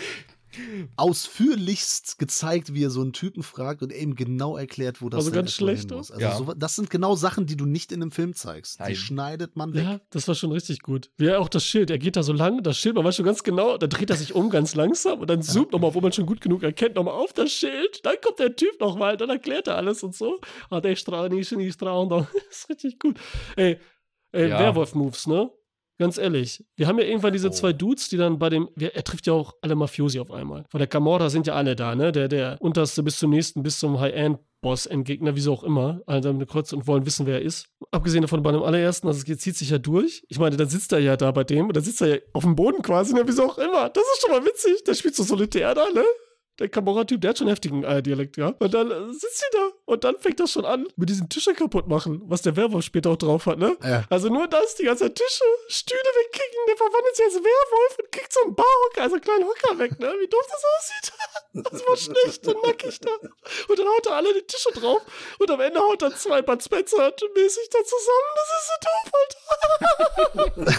Ausführlichst 0.95 2.19
gezeigt, 2.19 2.73
wie 2.73 2.83
er 2.83 2.89
so 2.89 3.01
einen 3.01 3.13
Typen 3.13 3.43
fragt 3.43 3.81
und 3.81 3.91
eben 3.91 4.15
genau 4.15 4.57
erklärt, 4.57 5.01
wo 5.01 5.09
das 5.09 5.19
Also 5.19 5.31
ganz 5.31 5.53
etwa 5.55 5.67
hin 5.67 5.77
schlecht, 5.77 5.91
muss. 5.91 6.11
Also 6.11 6.21
Ja. 6.23 6.35
so, 6.37 6.53
das 6.53 6.75
sind 6.75 6.89
genau 6.89 7.15
Sachen, 7.15 7.45
die 7.45 7.55
du 7.55 7.65
nicht 7.65 7.91
in 7.91 8.01
einem 8.01 8.11
Film 8.11 8.33
zeigst. 8.33 8.79
Nein. 8.79 8.89
Die 8.89 8.95
schneidet 8.95 9.55
man 9.55 9.73
weg. 9.73 9.83
Ja, 9.83 9.99
das 10.09 10.27
war 10.27 10.35
schon 10.35 10.51
richtig 10.51 10.81
gut. 10.81 11.11
Wie 11.17 11.31
auch 11.31 11.49
das 11.49 11.65
Schild, 11.65 11.89
er 11.89 11.97
geht 11.97 12.15
da 12.15 12.23
so 12.23 12.33
lang, 12.33 12.63
das 12.63 12.77
Schild, 12.77 12.95
man 12.95 13.03
weiß 13.05 13.15
schon 13.15 13.25
ganz 13.25 13.43
genau, 13.43 13.77
dann 13.77 13.89
dreht 13.89 14.09
er 14.09 14.15
sich 14.15 14.33
um 14.35 14.49
ganz 14.49 14.75
langsam 14.75 15.19
und 15.19 15.29
dann 15.29 15.41
zoomt 15.41 15.71
nochmal, 15.71 15.93
wo 15.93 16.01
man 16.01 16.11
schon 16.11 16.25
gut 16.25 16.41
genug 16.41 16.63
erkennt, 16.63 16.95
nochmal 16.95 17.15
auf 17.15 17.33
das 17.33 17.51
Schild. 17.51 18.05
Dann 18.05 18.15
kommt 18.23 18.39
der 18.39 18.55
Typ 18.55 18.79
nochmal, 18.79 19.17
dann 19.17 19.29
erklärt 19.29 19.67
er 19.67 19.77
alles 19.77 20.03
und 20.03 20.15
so. 20.15 20.39
Ah, 20.69 20.81
der 20.81 20.95
Strahl, 20.95 21.29
nicht, 21.29 21.51
nicht 21.51 21.73
Strahl, 21.73 22.07
das 22.09 22.27
ist 22.49 22.69
richtig 22.69 22.99
gut. 22.99 23.17
Ey, 23.55 23.77
ey 24.31 24.49
Ja. 24.49 24.59
Werwolf-Moves, 24.59 25.27
ne? 25.27 25.51
Ganz 25.99 26.17
ehrlich. 26.17 26.63
Wir 26.75 26.87
haben 26.87 26.97
ja 26.99 27.05
irgendwann 27.05 27.33
diese 27.33 27.49
Oh. 27.49 27.51
zwei 27.51 27.71
Dudes, 27.71 28.09
die 28.09 28.17
dann 28.17 28.39
bei 28.39 28.49
dem, 28.49 28.67
er 28.77 29.03
trifft 29.03 29.27
ja 29.27 29.33
auch 29.33 29.53
alle 29.61 29.75
Mafiosi 29.75 30.19
auf 30.19 30.31
einmal. 30.31 30.65
Von 30.71 30.79
der 30.79 30.87
Camorra 30.87 31.29
sind 31.29 31.45
ja 31.47 31.53
alle 31.53 31.75
da, 31.75 31.95
ne? 31.95 32.11
Der, 32.11 32.27
der 32.27 32.57
unterste 32.59 33.03
bis 33.03 33.17
zum 33.19 33.29
nächsten, 33.29 33.61
bis 33.61 33.77
zum 33.77 33.99
High-End-Boss, 33.99 34.87
Endgegner, 34.87 35.35
wieso 35.35 35.53
auch 35.53 35.63
immer, 35.63 36.01
alle 36.07 36.21
damit 36.21 36.49
Kreuz 36.49 36.73
und 36.73 36.87
wollen 36.87 37.05
wissen, 37.05 37.27
wer 37.27 37.35
er 37.35 37.41
ist. 37.43 37.67
Abgesehen 37.91 38.23
davon 38.23 38.41
bei 38.41 38.51
dem 38.51 38.63
allerersten, 38.63 39.07
also 39.07 39.23
es 39.25 39.37
zieht 39.39 39.55
sich 39.55 39.69
ja 39.69 39.77
durch. 39.77 40.23
Ich 40.29 40.39
meine, 40.39 40.57
dann 40.57 40.67
sitzt 40.67 40.91
er 40.93 40.99
ja 40.99 41.15
da 41.15 41.31
bei 41.31 41.43
dem 41.43 41.67
und 41.67 41.75
dann 41.77 41.83
sitzt 41.83 42.01
er 42.01 42.07
ja 42.07 42.17
auf 42.33 42.43
dem 42.43 42.55
Boden 42.55 42.81
quasi, 42.81 43.13
ne? 43.13 43.21
Wieso 43.25 43.43
auch 43.43 43.59
immer. 43.59 43.89
Das 43.89 44.03
ist 44.03 44.21
schon 44.21 44.31
mal 44.31 44.43
witzig. 44.45 44.83
Der 44.85 44.95
spielt 44.95 45.15
so 45.15 45.23
solitär 45.23 45.75
da, 45.75 45.85
ne? 45.93 46.03
Der 46.59 46.69
Camorra-Typ, 46.69 47.19
der 47.19 47.29
hat 47.29 47.39
schon 47.39 47.47
heftigen 47.47 47.83
äh, 47.83 48.03
Dialekt, 48.03 48.37
ja. 48.37 48.53
Und 48.59 48.73
dann 48.75 48.91
äh, 48.91 49.11
sitzt 49.11 49.39
sie 49.39 49.45
da 49.53 49.69
und 49.85 50.03
dann 50.03 50.17
fängt 50.19 50.39
das 50.39 50.51
schon 50.51 50.65
an 50.65 50.87
mit 50.95 51.09
diesen 51.09 51.27
Tische 51.27 51.53
kaputt 51.53 51.87
machen, 51.87 52.21
was 52.25 52.43
der 52.43 52.55
Werwolf 52.55 52.85
später 52.85 53.09
auch 53.09 53.17
drauf 53.17 53.47
hat, 53.47 53.57
ne? 53.57 53.75
Ja. 53.83 54.03
Also 54.11 54.29
nur 54.29 54.47
das, 54.47 54.75
die 54.75 54.83
ganzen 54.83 55.13
Tische, 55.15 55.43
Stühle 55.67 55.99
wegkicken, 55.99 56.59
der 56.67 56.77
verwandelt 56.77 57.15
sich 57.15 57.25
als 57.25 57.35
Werwolf 57.35 57.97
und 57.99 58.11
kriegt 58.11 58.31
so 58.31 58.41
einen 58.43 58.55
Barhocker, 58.55 59.01
also 59.01 59.15
einen 59.15 59.23
kleinen 59.23 59.45
Hocker 59.45 59.79
weg, 59.79 59.99
ne? 59.99 60.13
Wie 60.19 60.27
doof 60.27 60.45
das 60.47 60.63
aussieht. 60.77 61.13
Das 61.55 61.85
war 61.85 61.95
schlecht 61.95 62.47
und 62.47 62.65
nackig 62.65 62.99
da. 62.99 63.11
Und 63.11 63.77
dann 63.77 63.85
haut 63.85 64.07
er 64.07 64.15
alle 64.15 64.33
die 64.33 64.41
Tische 64.41 64.71
drauf 64.73 65.03
und 65.37 65.51
am 65.51 65.59
Ende 65.59 65.79
haut 65.81 66.01
er 66.01 66.15
zwei 66.15 66.41
Bud 66.41 66.63
Spencer 66.63 67.13
mäßig 67.35 67.69
da 67.69 67.77
zusammen. 67.83 68.31
Das 68.35 68.49
ist 68.57 68.67
so 68.69 68.75
doof, 68.89 69.11
Alter. 70.33 70.73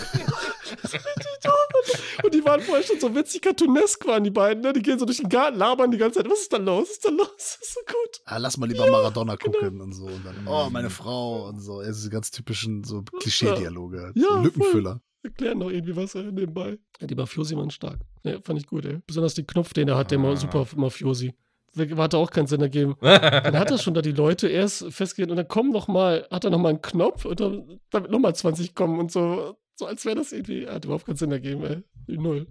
das 0.83 0.95
ist 0.95 1.07
richtig 1.07 1.39
doof, 1.45 1.69
Alter. 1.75 2.25
Und 2.25 2.35
die 2.35 2.45
waren 2.45 2.61
vorher 2.61 2.85
schon 2.85 2.99
so 2.99 3.15
witzig 3.15 3.43
cartoonesk 3.43 4.05
waren 4.07 4.25
die 4.25 4.31
beiden, 4.31 4.63
ne? 4.65 4.73
Die 4.73 4.83
gehen 4.83 4.99
so 4.99 5.05
durch 5.05 5.19
den 5.19 5.29
Garten, 5.29 5.59
labern 5.65 5.91
die 5.91 5.99
ganze 5.99 6.21
Zeit. 6.21 6.31
Was 6.31 6.41
ist 6.41 6.53
da 6.53 6.59
los? 6.59 6.83
Was 6.83 6.91
ist 6.91 7.05
da 7.05 7.11
los? 7.11 7.29
Das 7.37 7.59
ist 7.63 7.75
so 7.75 7.81
gut. 7.87 8.21
Ah, 8.27 8.37
lass 8.39 8.57
mal 8.57 8.69
lieber 8.69 8.91
Maradona 8.91 9.37
genau. 9.37 9.59
gucken 9.59 9.81
und 9.81 9.93
so. 9.93 10.07
Und 10.07 10.25
dann, 10.25 10.47
oh, 10.47 10.69
meine 10.71 10.91
Frau 10.91 11.49
und 11.49 11.61
so. 11.61 11.83
Ja, 11.83 11.89
Diese 11.89 12.11
ganz 12.11 12.31
typischen 12.31 12.85
so 12.85 13.03
Klischee-Dialoge. 13.21 14.13
Ja, 14.15 14.29
so 14.29 14.43
Lückenfüller. 14.43 15.01
erklären 15.23 15.59
noch 15.59 15.71
irgendwie 15.71 15.97
was 15.97 16.15
äh, 16.15 16.23
nebenbei. 16.23 16.79
Ja, 17.01 17.07
die 17.07 17.15
Mafiosi 17.15 17.57
waren 17.57 17.71
stark. 17.71 18.01
Ja, 18.25 18.41
fand 18.43 18.59
ich 18.59 18.67
gut, 18.67 18.85
ey. 18.85 18.99
Besonders 19.07 19.35
den 19.35 19.47
Knopf, 19.47 19.73
den 19.73 19.89
er 19.89 19.97
hat, 19.97 20.11
der 20.11 20.19
mal 20.19 20.37
super 20.37 20.67
Mafiosi. 20.77 21.33
Hat 21.77 22.15
auch 22.15 22.31
keinen 22.31 22.47
Sinn 22.47 22.61
ergeben. 22.61 22.95
Dann 23.01 23.59
hat 23.59 23.71
er 23.71 23.79
schon 23.79 23.95
da 23.95 24.03
die 24.03 24.13
Leute 24.13 24.47
erst 24.47 24.93
festgelegt 24.93 25.33
und 25.33 25.37
dann 25.37 25.49
kommen 25.49 25.73
noch 25.73 25.89
mal, 25.89 26.25
hat 26.31 26.45
er 26.45 26.51
noch 26.51 26.61
mal 26.61 26.69
einen 26.69 26.83
Knopf 26.83 27.25
und 27.25 27.41
dann, 27.41 27.81
damit 27.91 28.13
noch 28.13 28.21
mal 28.21 28.33
20 28.33 28.77
kommen 28.77 29.01
und 29.01 29.11
so. 29.11 29.57
So 29.75 29.87
als 29.87 30.05
wäre 30.05 30.15
das 30.15 30.31
irgendwie, 30.31 30.69
hat 30.69 30.85
überhaupt 30.85 31.07
keinen 31.07 31.17
Sinn 31.17 31.33
ergeben, 31.33 31.65
ey. 31.65 31.83
Die 32.07 32.17
Null. 32.17 32.47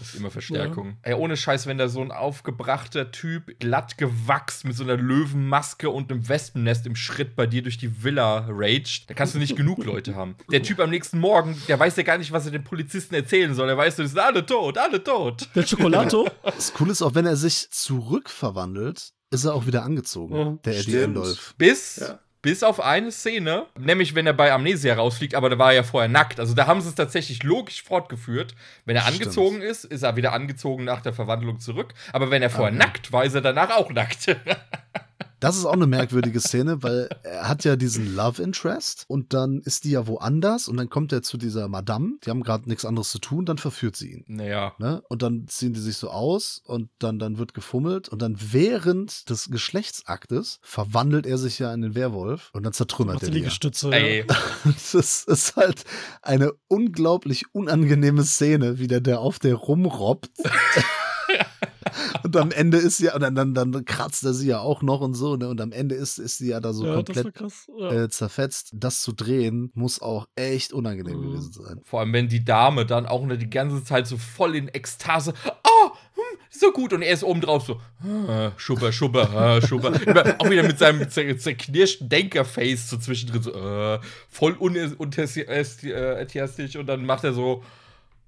Ist 0.00 0.14
immer 0.14 0.30
Verstärkung. 0.30 0.98
Ey, 1.02 1.14
ohne 1.14 1.36
Scheiß, 1.36 1.66
wenn 1.66 1.78
da 1.78 1.88
so 1.88 2.00
ein 2.00 2.12
aufgebrachter 2.12 3.10
Typ, 3.10 3.58
glatt 3.58 3.98
gewachst, 3.98 4.64
mit 4.64 4.76
so 4.76 4.84
einer 4.84 4.96
Löwenmaske 4.96 5.90
und 5.90 6.10
einem 6.12 6.28
Wespennest 6.28 6.86
im 6.86 6.94
Schritt 6.96 7.34
bei 7.36 7.46
dir 7.46 7.62
durch 7.62 7.78
die 7.78 8.04
Villa 8.04 8.46
raged, 8.48 9.10
da 9.10 9.14
kannst 9.14 9.34
du 9.34 9.38
nicht 9.38 9.56
genug 9.56 9.84
Leute 9.84 10.14
haben. 10.14 10.36
Der 10.50 10.62
Typ 10.62 10.78
am 10.80 10.90
nächsten 10.90 11.18
Morgen, 11.18 11.60
der 11.68 11.78
weiß 11.78 11.96
ja 11.96 12.02
gar 12.04 12.18
nicht, 12.18 12.32
was 12.32 12.46
er 12.46 12.52
den 12.52 12.64
Polizisten 12.64 13.14
erzählen 13.14 13.54
soll. 13.54 13.68
Er 13.68 13.76
weiß, 13.76 13.96
die 13.96 14.06
sind 14.06 14.18
alle 14.18 14.44
tot, 14.46 14.78
alle 14.78 15.02
tot. 15.02 15.48
Der 15.54 15.62
Schokolato? 15.66 16.28
Das 16.44 16.72
Coole 16.72 16.92
ist 16.92 17.02
auch, 17.02 17.14
wenn 17.14 17.26
er 17.26 17.36
sich 17.36 17.68
zurückverwandelt, 17.70 19.12
ist 19.30 19.44
er 19.44 19.54
auch 19.54 19.66
wieder 19.66 19.82
angezogen. 19.82 20.36
Ja. 20.36 20.58
der 20.64 20.72
Eddie 20.74 20.82
Stimmt. 20.82 21.04
Endolf. 21.04 21.54
Bis, 21.58 21.96
Ja. 21.96 22.20
Bis 22.44 22.62
auf 22.62 22.78
eine 22.78 23.10
Szene, 23.10 23.64
nämlich 23.78 24.14
wenn 24.14 24.26
er 24.26 24.34
bei 24.34 24.52
Amnesia 24.52 24.94
rausfliegt, 24.94 25.34
aber 25.34 25.48
da 25.48 25.58
war 25.58 25.70
er 25.70 25.76
ja 25.76 25.82
vorher 25.82 26.10
nackt. 26.10 26.38
Also 26.38 26.52
da 26.54 26.66
haben 26.66 26.82
sie 26.82 26.90
es 26.90 26.94
tatsächlich 26.94 27.42
logisch 27.42 27.82
fortgeführt. 27.82 28.54
Wenn 28.84 28.96
er 28.96 29.02
Stimmt. 29.02 29.22
angezogen 29.22 29.62
ist, 29.62 29.84
ist 29.84 30.02
er 30.02 30.16
wieder 30.16 30.34
angezogen 30.34 30.84
nach 30.84 31.00
der 31.00 31.14
Verwandlung 31.14 31.58
zurück. 31.58 31.94
Aber 32.12 32.30
wenn 32.30 32.42
er 32.42 32.50
vorher 32.50 32.70
nackt 32.70 33.12
war, 33.12 33.24
ist 33.24 33.34
er 33.34 33.40
danach 33.40 33.70
auch 33.70 33.90
nackt. 33.90 34.26
Das 35.44 35.58
ist 35.58 35.66
auch 35.66 35.74
eine 35.74 35.86
merkwürdige 35.86 36.40
Szene, 36.40 36.82
weil 36.82 37.10
er 37.22 37.46
hat 37.46 37.64
ja 37.64 37.76
diesen 37.76 38.16
Love 38.16 38.42
Interest 38.42 39.04
und 39.08 39.34
dann 39.34 39.60
ist 39.60 39.84
die 39.84 39.90
ja 39.90 40.06
woanders 40.06 40.68
und 40.68 40.78
dann 40.78 40.88
kommt 40.88 41.12
er 41.12 41.20
zu 41.20 41.36
dieser 41.36 41.68
Madame, 41.68 42.14
die 42.24 42.30
haben 42.30 42.42
gerade 42.42 42.66
nichts 42.66 42.86
anderes 42.86 43.10
zu 43.10 43.18
tun, 43.18 43.44
dann 43.44 43.58
verführt 43.58 43.94
sie 43.94 44.10
ihn. 44.12 44.24
naja. 44.26 44.72
Ne? 44.78 45.02
Und 45.10 45.20
dann 45.20 45.46
ziehen 45.46 45.74
die 45.74 45.80
sich 45.80 45.98
so 45.98 46.08
aus 46.08 46.62
und 46.64 46.88
dann, 46.98 47.18
dann 47.18 47.36
wird 47.36 47.52
gefummelt 47.52 48.08
und 48.08 48.22
dann 48.22 48.38
während 48.40 49.28
des 49.28 49.50
Geschlechtsaktes 49.50 50.60
verwandelt 50.62 51.26
er 51.26 51.36
sich 51.36 51.58
ja 51.58 51.74
in 51.74 51.82
den 51.82 51.94
Werwolf 51.94 52.48
und 52.54 52.62
dann 52.62 52.72
zertrümmert 52.72 53.16
er 53.22 53.26
die 53.26 53.32
die. 53.32 53.38
ja. 53.40 53.44
Liegestütze. 53.44 53.90
ja. 53.90 53.96
Ey, 53.96 54.24
Das 54.64 54.94
ist, 54.94 55.28
ist 55.28 55.56
halt 55.56 55.84
eine 56.22 56.54
unglaublich 56.68 57.44
unangenehme 57.52 58.24
Szene, 58.24 58.78
wie 58.78 58.86
der, 58.86 59.02
der 59.02 59.20
auf 59.20 59.38
der 59.38 59.56
rumrobbt. 59.56 60.30
und 62.22 62.36
am 62.36 62.50
Ende 62.50 62.78
ist 62.78 62.98
sie, 62.98 63.08
und 63.10 63.20
dann, 63.20 63.34
dann, 63.34 63.54
dann 63.54 63.84
kratzt 63.84 64.24
er 64.24 64.34
sie 64.34 64.48
ja 64.48 64.60
auch 64.60 64.82
noch 64.82 65.00
und 65.00 65.14
so, 65.14 65.36
ne? 65.36 65.48
Und 65.48 65.60
am 65.60 65.72
Ende 65.72 65.94
ist, 65.94 66.18
ist 66.18 66.38
sie 66.38 66.48
ja 66.48 66.60
da 66.60 66.72
so 66.72 66.86
ja, 66.86 67.02
das 67.02 67.14
komplett 67.14 67.34
krass. 67.34 67.66
Ja. 67.78 68.04
äh, 68.04 68.08
zerfetzt. 68.08 68.70
Das 68.74 69.02
zu 69.02 69.12
drehen, 69.12 69.70
muss 69.74 70.00
auch 70.00 70.26
echt 70.34 70.72
unangenehm 70.72 71.18
Mhm. 71.20 71.30
gewesen 71.30 71.52
sein. 71.52 71.80
vor 71.84 72.00
allem 72.00 72.12
wenn 72.12 72.28
die 72.28 72.44
Dame 72.44 72.86
dann 72.86 73.06
auch 73.06 73.24
nur 73.24 73.36
die 73.36 73.50
ganze 73.50 73.84
Zeit 73.84 74.06
so 74.06 74.16
voll 74.16 74.56
in 74.56 74.68
Ekstase, 74.68 75.34
oh, 75.46 75.90
hm, 76.14 76.38
so 76.50 76.70
gut. 76.72 76.92
Und 76.92 77.02
er 77.02 77.12
ist 77.12 77.24
oben 77.24 77.40
drauf 77.40 77.66
so, 77.66 77.80
ah, 78.28 78.52
Schubber, 78.56 78.92
Schubber, 78.92 79.28
ah, 79.30 79.60
Schubber. 79.60 79.92
Immer, 80.06 80.36
auch 80.38 80.48
wieder 80.50 80.62
mit 80.62 80.78
seinem 80.78 81.08
zer 81.10 81.36
zerknirschten 81.38 82.08
Denkerface 82.08 82.90
so 82.90 82.96
zwischendrin 82.96 83.42
so, 83.42 83.52
äh, 83.52 83.98
voll 84.28 84.52
unenthusiastisch. 84.52 86.76
Und 86.76 86.86
dann 86.86 87.04
macht 87.04 87.24
er 87.24 87.32
so, 87.32 87.62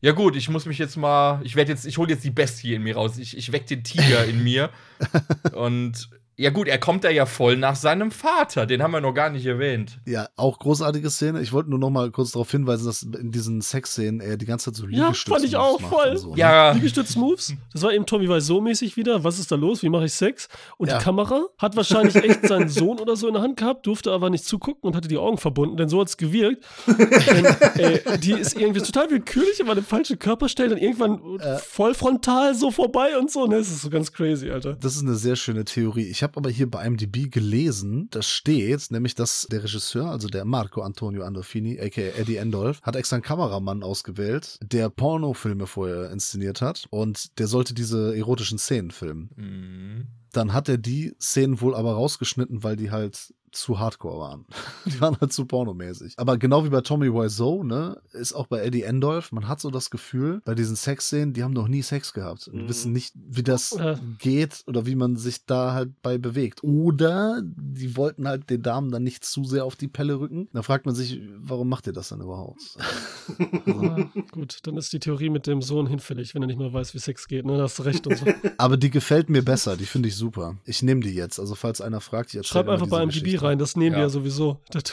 ja 0.06 0.12
gut, 0.12 0.36
ich 0.36 0.48
muss 0.48 0.66
mich 0.66 0.78
jetzt 0.78 0.96
mal, 0.96 1.40
ich 1.42 1.56
werde 1.56 1.72
jetzt, 1.72 1.84
ich 1.84 1.98
hole 1.98 2.08
jetzt 2.08 2.22
die 2.22 2.30
Bestie 2.30 2.74
in 2.74 2.84
mir 2.84 2.94
raus. 2.94 3.18
Ich, 3.18 3.36
ich 3.36 3.50
weck 3.50 3.66
den 3.66 3.82
Tiger 3.82 4.24
in 4.24 4.44
mir. 4.44 4.70
Und 5.52 6.08
ja 6.38 6.50
gut, 6.50 6.68
er 6.68 6.78
kommt 6.78 7.04
da 7.04 7.10
ja 7.10 7.24
voll 7.26 7.56
nach 7.56 7.76
seinem 7.76 8.10
Vater. 8.10 8.66
Den 8.66 8.82
haben 8.82 8.90
wir 8.90 9.00
noch 9.00 9.14
gar 9.14 9.30
nicht 9.30 9.46
erwähnt. 9.46 9.98
Ja, 10.06 10.28
auch 10.36 10.58
großartige 10.58 11.08
Szene. 11.10 11.40
Ich 11.40 11.52
wollte 11.52 11.70
nur 11.70 11.78
noch 11.78 11.90
mal 11.90 12.10
kurz 12.10 12.32
darauf 12.32 12.50
hinweisen, 12.50 12.86
dass 12.86 13.02
in 13.02 13.30
diesen 13.32 13.60
Sexszenen 13.62 14.20
er 14.20 14.36
die 14.36 14.44
ganze 14.46 14.66
Zeit 14.72 14.76
so 14.76 14.86
Ja, 14.88 15.12
fand 15.14 15.44
ich 15.44 15.56
auch 15.56 15.80
macht 15.80 15.90
voll. 15.92 16.08
und 16.10 16.18
So, 16.18 16.30
ne? 16.32 16.38
Ja, 16.38 16.72
Liegestütz-Moves. 16.72 17.54
Das 17.72 17.82
war 17.82 17.92
eben 17.92 18.04
Tommy 18.06 18.28
Wiseau 18.28 18.60
mäßig 18.60 18.96
wieder. 18.96 19.24
Was 19.24 19.38
ist 19.38 19.50
da 19.50 19.56
los? 19.56 19.82
Wie 19.82 19.88
mache 19.88 20.04
ich 20.04 20.12
Sex? 20.12 20.48
Und 20.76 20.88
Ja. 20.90 20.98
die 20.98 21.04
Kamera 21.04 21.46
hat 21.58 21.74
wahrscheinlich 21.76 22.16
echt 22.16 22.46
seinen 22.46 22.68
Sohn 22.68 22.98
oder 23.00 23.16
so 23.16 23.28
in 23.28 23.34
der 23.34 23.42
Hand 23.42 23.56
gehabt, 23.56 23.86
durfte 23.86 24.12
aber 24.12 24.28
nicht 24.30 24.44
zugucken 24.44 24.82
und 24.88 24.96
hatte 24.96 25.08
die 25.08 25.16
Augen 25.18 25.38
verbunden, 25.38 25.76
denn 25.76 25.88
so 25.88 26.00
hat 26.00 26.08
es 26.08 26.16
gewirkt. 26.18 26.64
denn, 26.86 27.46
ey, 27.78 28.00
die 28.18 28.32
ist 28.32 28.56
irgendwie 28.58 28.80
total 28.80 29.10
willkürlich, 29.10 29.60
aber 29.62 29.72
eine 29.72 29.82
falsche 29.82 30.16
Körperstelle, 30.16 30.70
dann 30.70 30.78
irgendwann 30.78 31.38
Äh. 31.40 31.58
voll 31.58 31.94
frontal 31.94 32.54
so 32.54 32.70
vorbei 32.70 33.16
und 33.18 33.30
so. 33.30 33.46
Ne, 33.46 33.56
das 33.58 33.68
ist 33.70 33.82
so 33.82 33.90
ganz 33.90 34.12
crazy, 34.12 34.50
Alter. 34.50 34.74
Das 34.74 34.96
ist 34.96 35.02
eine 35.02 35.14
sehr 35.14 35.36
schöne 35.36 35.64
Theorie. 35.64 36.06
Ich 36.08 36.22
habe 36.26 36.38
aber 36.38 36.50
hier 36.50 36.68
bei 36.68 36.84
IMDb 36.84 37.30
gelesen, 37.30 38.08
da 38.10 38.20
steht 38.20 38.90
nämlich, 38.90 39.14
dass 39.14 39.46
der 39.48 39.62
Regisseur, 39.62 40.10
also 40.10 40.26
der 40.26 40.44
Marco 40.44 40.82
Antonio 40.82 41.22
Andolfini, 41.22 41.78
aka 41.80 42.00
Eddie 42.00 42.36
Endolf, 42.36 42.82
hat 42.82 42.96
extra 42.96 43.16
einen 43.16 43.22
Kameramann 43.22 43.84
ausgewählt, 43.84 44.58
der 44.60 44.90
Pornofilme 44.90 45.66
vorher 45.68 46.10
inszeniert 46.10 46.60
hat 46.60 46.86
und 46.90 47.38
der 47.38 47.46
sollte 47.46 47.74
diese 47.74 48.16
erotischen 48.16 48.58
Szenen 48.58 48.90
filmen. 48.90 49.30
Mhm. 49.36 50.06
Dann 50.32 50.52
hat 50.52 50.68
er 50.68 50.78
die 50.78 51.14
Szenen 51.20 51.60
wohl 51.60 51.76
aber 51.76 51.92
rausgeschnitten, 51.92 52.64
weil 52.64 52.74
die 52.74 52.90
halt 52.90 53.32
zu 53.60 53.78
hardcore 53.78 54.18
waren. 54.20 54.44
Die 54.86 55.00
waren 55.00 55.16
halt 55.20 55.32
zu 55.32 55.44
pornomäßig. 55.46 56.14
Aber 56.16 56.38
genau 56.38 56.64
wie 56.64 56.68
bei 56.70 56.80
Tommy 56.80 57.12
Wiseau, 57.12 57.62
ne, 57.62 58.00
ist 58.12 58.32
auch 58.32 58.46
bei 58.46 58.60
Eddie 58.62 58.82
Endolf, 58.82 59.32
man 59.32 59.48
hat 59.48 59.60
so 59.60 59.70
das 59.70 59.90
Gefühl, 59.90 60.40
bei 60.44 60.54
diesen 60.54 60.76
Sexszenen, 60.76 61.32
die 61.32 61.42
haben 61.42 61.52
noch 61.52 61.68
nie 61.68 61.82
Sex 61.82 62.12
gehabt 62.12 62.48
und 62.48 62.64
Mhm. 62.64 62.68
wissen 62.68 62.92
nicht, 62.92 63.14
wie 63.16 63.42
das 63.42 63.76
Ja. 63.78 63.98
geht 64.18 64.62
oder 64.66 64.86
wie 64.86 64.94
man 64.94 65.16
sich 65.16 65.44
da 65.46 65.72
halt 65.72 65.90
bei 66.02 66.18
bewegt. 66.18 66.62
Oder 66.64 67.42
die 67.44 67.96
wollten 67.96 68.26
halt 68.28 68.48
den 68.50 68.62
Damen 68.62 68.90
dann 68.90 69.02
nicht 69.02 69.24
zu 69.24 69.44
sehr 69.44 69.64
auf 69.64 69.76
die 69.76 69.88
Pelle 69.88 70.18
rücken. 70.20 70.48
Da 70.52 70.62
fragt 70.62 70.86
man 70.86 70.94
sich, 70.94 71.20
warum 71.38 71.68
macht 71.68 71.86
ihr 71.86 71.92
das 71.92 72.08
dann 72.08 72.20
überhaupt? 72.20 72.60
Ja, 73.66 74.08
gut, 74.30 74.58
dann 74.62 74.76
ist 74.76 74.92
die 74.92 74.98
Theorie 75.00 75.30
mit 75.30 75.46
dem 75.46 75.60
Sohn 75.62 75.86
hinfällig, 75.86 76.34
wenn 76.34 76.42
er 76.42 76.46
nicht 76.46 76.58
mehr 76.58 76.72
weiß, 76.72 76.94
wie 76.94 76.98
Sex 76.98 77.26
geht. 77.28 77.44
Ne, 77.44 77.56
da 77.56 77.64
hast 77.64 77.78
du 77.78 77.82
recht 77.82 78.06
und 78.06 78.16
so. 78.16 78.24
Aber 78.58 78.76
die 78.76 78.90
gefällt 78.90 79.28
mir 79.28 79.42
besser, 79.42 79.76
die 79.76 79.86
finde 79.86 80.08
ich 80.08 80.16
super. 80.16 80.56
Ich 80.64 80.82
nehme 80.82 81.00
die 81.00 81.10
jetzt. 81.10 81.38
Also 81.40 81.54
falls 81.54 81.80
einer 81.80 82.00
fragt, 82.00 82.32
ich 82.34 82.46
Schreib 82.46 82.68
einfach 82.68 82.86
bei 82.86 83.02
IMDb 83.02 83.22
Geschichte. 83.22 83.44
Rein, 83.46 83.58
das 83.58 83.76
nehmen 83.76 83.94
die 83.94 84.00
Ja. 84.00 84.06
ja 84.06 84.08
sowieso. 84.08 84.62
Das, 84.70 84.84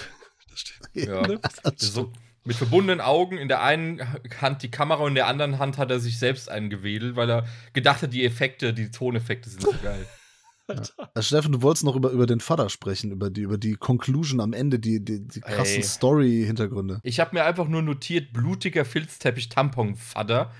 das 0.49 0.59
steht. 0.59 0.77
Ja. 0.93 1.25
Ne? 1.27 1.39
So, 1.77 2.11
mit 2.45 2.55
verbundenen 2.55 3.01
Augen, 3.01 3.37
in 3.37 3.47
der 3.47 3.63
einen 3.63 4.01
Hand 4.41 4.63
die 4.63 4.71
Kamera 4.71 5.01
und 5.01 5.09
in 5.09 5.15
der 5.15 5.27
anderen 5.27 5.59
Hand 5.59 5.77
hat 5.77 5.89
er 5.91 5.99
sich 5.99 6.19
selbst 6.19 6.49
eingewedelt, 6.49 7.15
weil 7.15 7.29
er 7.29 7.45
gedacht 7.71 8.01
hat, 8.01 8.13
die 8.13 8.25
Effekte, 8.25 8.73
die 8.73 8.91
Toneffekte 8.91 9.49
sind 9.49 9.61
so 9.63 9.73
geil. 9.83 10.05
Also 10.67 10.91
Steffen, 11.19 11.51
du 11.51 11.61
wolltest 11.61 11.83
noch 11.83 11.95
über, 11.95 12.11
über 12.11 12.25
den 12.25 12.39
Vater 12.39 12.69
sprechen, 12.69 13.11
über 13.11 13.29
die, 13.29 13.41
über 13.41 13.57
die 13.57 13.75
Conclusion 13.75 14.39
am 14.39 14.53
Ende, 14.53 14.79
die, 14.79 15.03
die, 15.03 15.27
die 15.27 15.41
krassen. 15.41 15.83
Story-Hintergründe. 15.83 16.99
Ich 17.03 17.19
habe 17.19 17.35
mir 17.35 17.43
einfach 17.43 17.67
nur 17.67 17.81
notiert, 17.81 18.31
blutiger 18.31 18.85
Filzteppich 18.85 19.49
Tamponvater. 19.49 20.51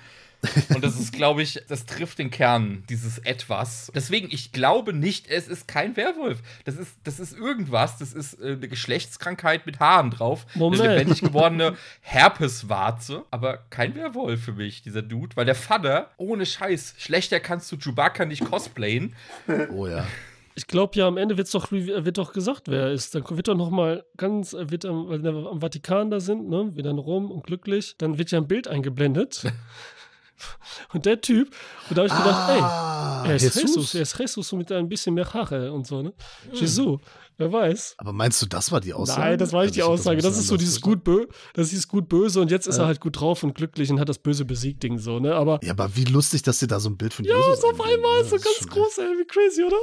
Und 0.73 0.83
das 0.83 0.99
ist, 0.99 1.13
glaube 1.13 1.41
ich, 1.41 1.61
das 1.67 1.85
trifft 1.85 2.19
den 2.19 2.29
Kern 2.29 2.83
dieses 2.89 3.19
Etwas. 3.19 3.91
Deswegen, 3.95 4.27
ich 4.31 4.51
glaube 4.51 4.93
nicht, 4.93 5.27
es 5.27 5.47
ist 5.47 5.67
kein 5.67 5.95
Werwolf. 5.95 6.39
Das 6.65 6.75
ist, 6.75 6.97
das 7.03 7.19
ist 7.19 7.33
irgendwas. 7.33 7.97
Das 7.97 8.13
ist 8.13 8.39
äh, 8.39 8.53
eine 8.53 8.67
Geschlechtskrankheit 8.67 9.65
mit 9.65 9.79
Haaren 9.79 10.11
drauf. 10.11 10.45
Moment. 10.55 10.81
Eine 10.81 10.97
lebendig 10.97 11.21
gewordene 11.21 11.77
Herpeswarze. 12.01 13.23
Aber 13.31 13.59
kein 13.69 13.95
Werwolf 13.95 14.43
für 14.43 14.53
mich, 14.53 14.81
dieser 14.81 15.01
Dude. 15.01 15.35
Weil 15.35 15.45
der 15.45 15.55
Vater, 15.55 16.11
ohne 16.17 16.45
Scheiß, 16.45 16.95
schlechter 16.97 17.39
kannst 17.39 17.71
du 17.71 17.77
Chewbacca 17.77 18.25
nicht 18.25 18.43
cosplayen. 18.43 19.15
Oh 19.71 19.87
ja. 19.87 20.05
Ich 20.55 20.67
glaube 20.67 20.97
ja, 20.97 21.07
am 21.07 21.17
Ende 21.17 21.37
wird's 21.37 21.51
doch, 21.51 21.71
wird 21.71 22.17
doch 22.17 22.33
gesagt, 22.33 22.67
wer 22.67 22.83
er 22.83 22.91
ist. 22.91 23.15
Dann 23.15 23.23
wird 23.29 23.47
doch 23.47 23.55
noch 23.55 23.71
mal 23.71 24.05
ganz, 24.17 24.53
wird 24.53 24.85
am, 24.85 25.07
weil 25.07 25.23
wir 25.23 25.31
am 25.31 25.61
Vatikan 25.61 26.11
da 26.11 26.19
sind, 26.19 26.47
ne, 26.47 26.75
wieder 26.75 26.91
in 26.91 26.99
Rom 26.99 27.31
und 27.31 27.45
glücklich, 27.45 27.95
dann 27.97 28.17
wird 28.19 28.29
ja 28.31 28.39
ein 28.39 28.47
Bild 28.47 28.67
eingeblendet. 28.67 29.43
und 30.93 31.05
der 31.05 31.21
Typ, 31.21 31.49
und 31.89 31.97
da 31.97 32.03
habe 32.03 32.07
ich 32.07 32.13
gedacht, 32.17 32.49
Ah, 32.49 33.23
ey, 33.25 33.29
er 33.31 33.35
ist 33.35 33.43
Jesus. 33.43 33.61
Jesus. 33.61 33.95
er 33.95 34.01
ist 34.01 34.19
Jesus 34.19 34.51
mit 34.53 34.71
ein 34.71 34.87
bisschen 34.89 35.15
mehr 35.15 35.33
Haare 35.33 35.71
und 35.71 35.87
so, 35.87 36.01
ne? 36.01 36.13
Hm. 36.49 36.53
Jesus, 36.59 36.99
wer 37.37 37.51
weiß. 37.51 37.95
Aber 37.97 38.13
meinst 38.13 38.41
du, 38.41 38.45
das 38.45 38.71
war 38.71 38.79
die 38.79 38.93
Aussage? 38.93 39.21
Nein, 39.21 39.37
das 39.37 39.53
war 39.53 39.63
nicht 39.63 39.75
die 39.75 39.81
Also 39.81 39.93
hab 39.93 39.99
Aussage. 39.99 40.21
Das 40.21 40.37
ist 40.37 40.47
so 40.47 40.57
dieses 40.57 40.81
gut, 40.81 41.03
bö 41.03 41.25
das 41.53 41.65
ist 41.65 41.71
dieses 41.71 41.87
gut 41.87 42.09
böse 42.09 42.41
und 42.41 42.51
jetzt 42.51 42.67
ist 42.67 42.77
er 42.77 42.85
halt 42.85 42.99
gut 42.99 43.19
drauf 43.19 43.43
und 43.43 43.55
glücklich 43.55 43.91
und 43.91 43.99
hat 43.99 44.09
das 44.09 44.19
Böse 44.19 44.45
besiegt, 44.45 44.83
Ding 44.83 44.97
so, 44.97 45.19
ne? 45.19 45.35
Aber 45.35 45.59
Ja, 45.63 45.71
aber 45.71 45.95
wie 45.95 46.05
lustig, 46.05 46.43
dass 46.43 46.59
sie 46.59 46.67
da 46.67 46.79
so 46.79 46.89
ein 46.89 46.97
Bild 46.97 47.13
von 47.13 47.25
ja, 47.25 47.35
Jesus 47.35 47.61
so 47.61 47.67
auf 47.69 47.81
einmal 47.81 48.21
ne? 48.23 48.29
so 48.29 48.35
ist 48.35 48.45
ganz 48.45 48.67
groß, 48.67 48.97
ey, 48.99 49.05
wie 49.19 49.25
crazy, 49.25 49.63
oder? 49.63 49.77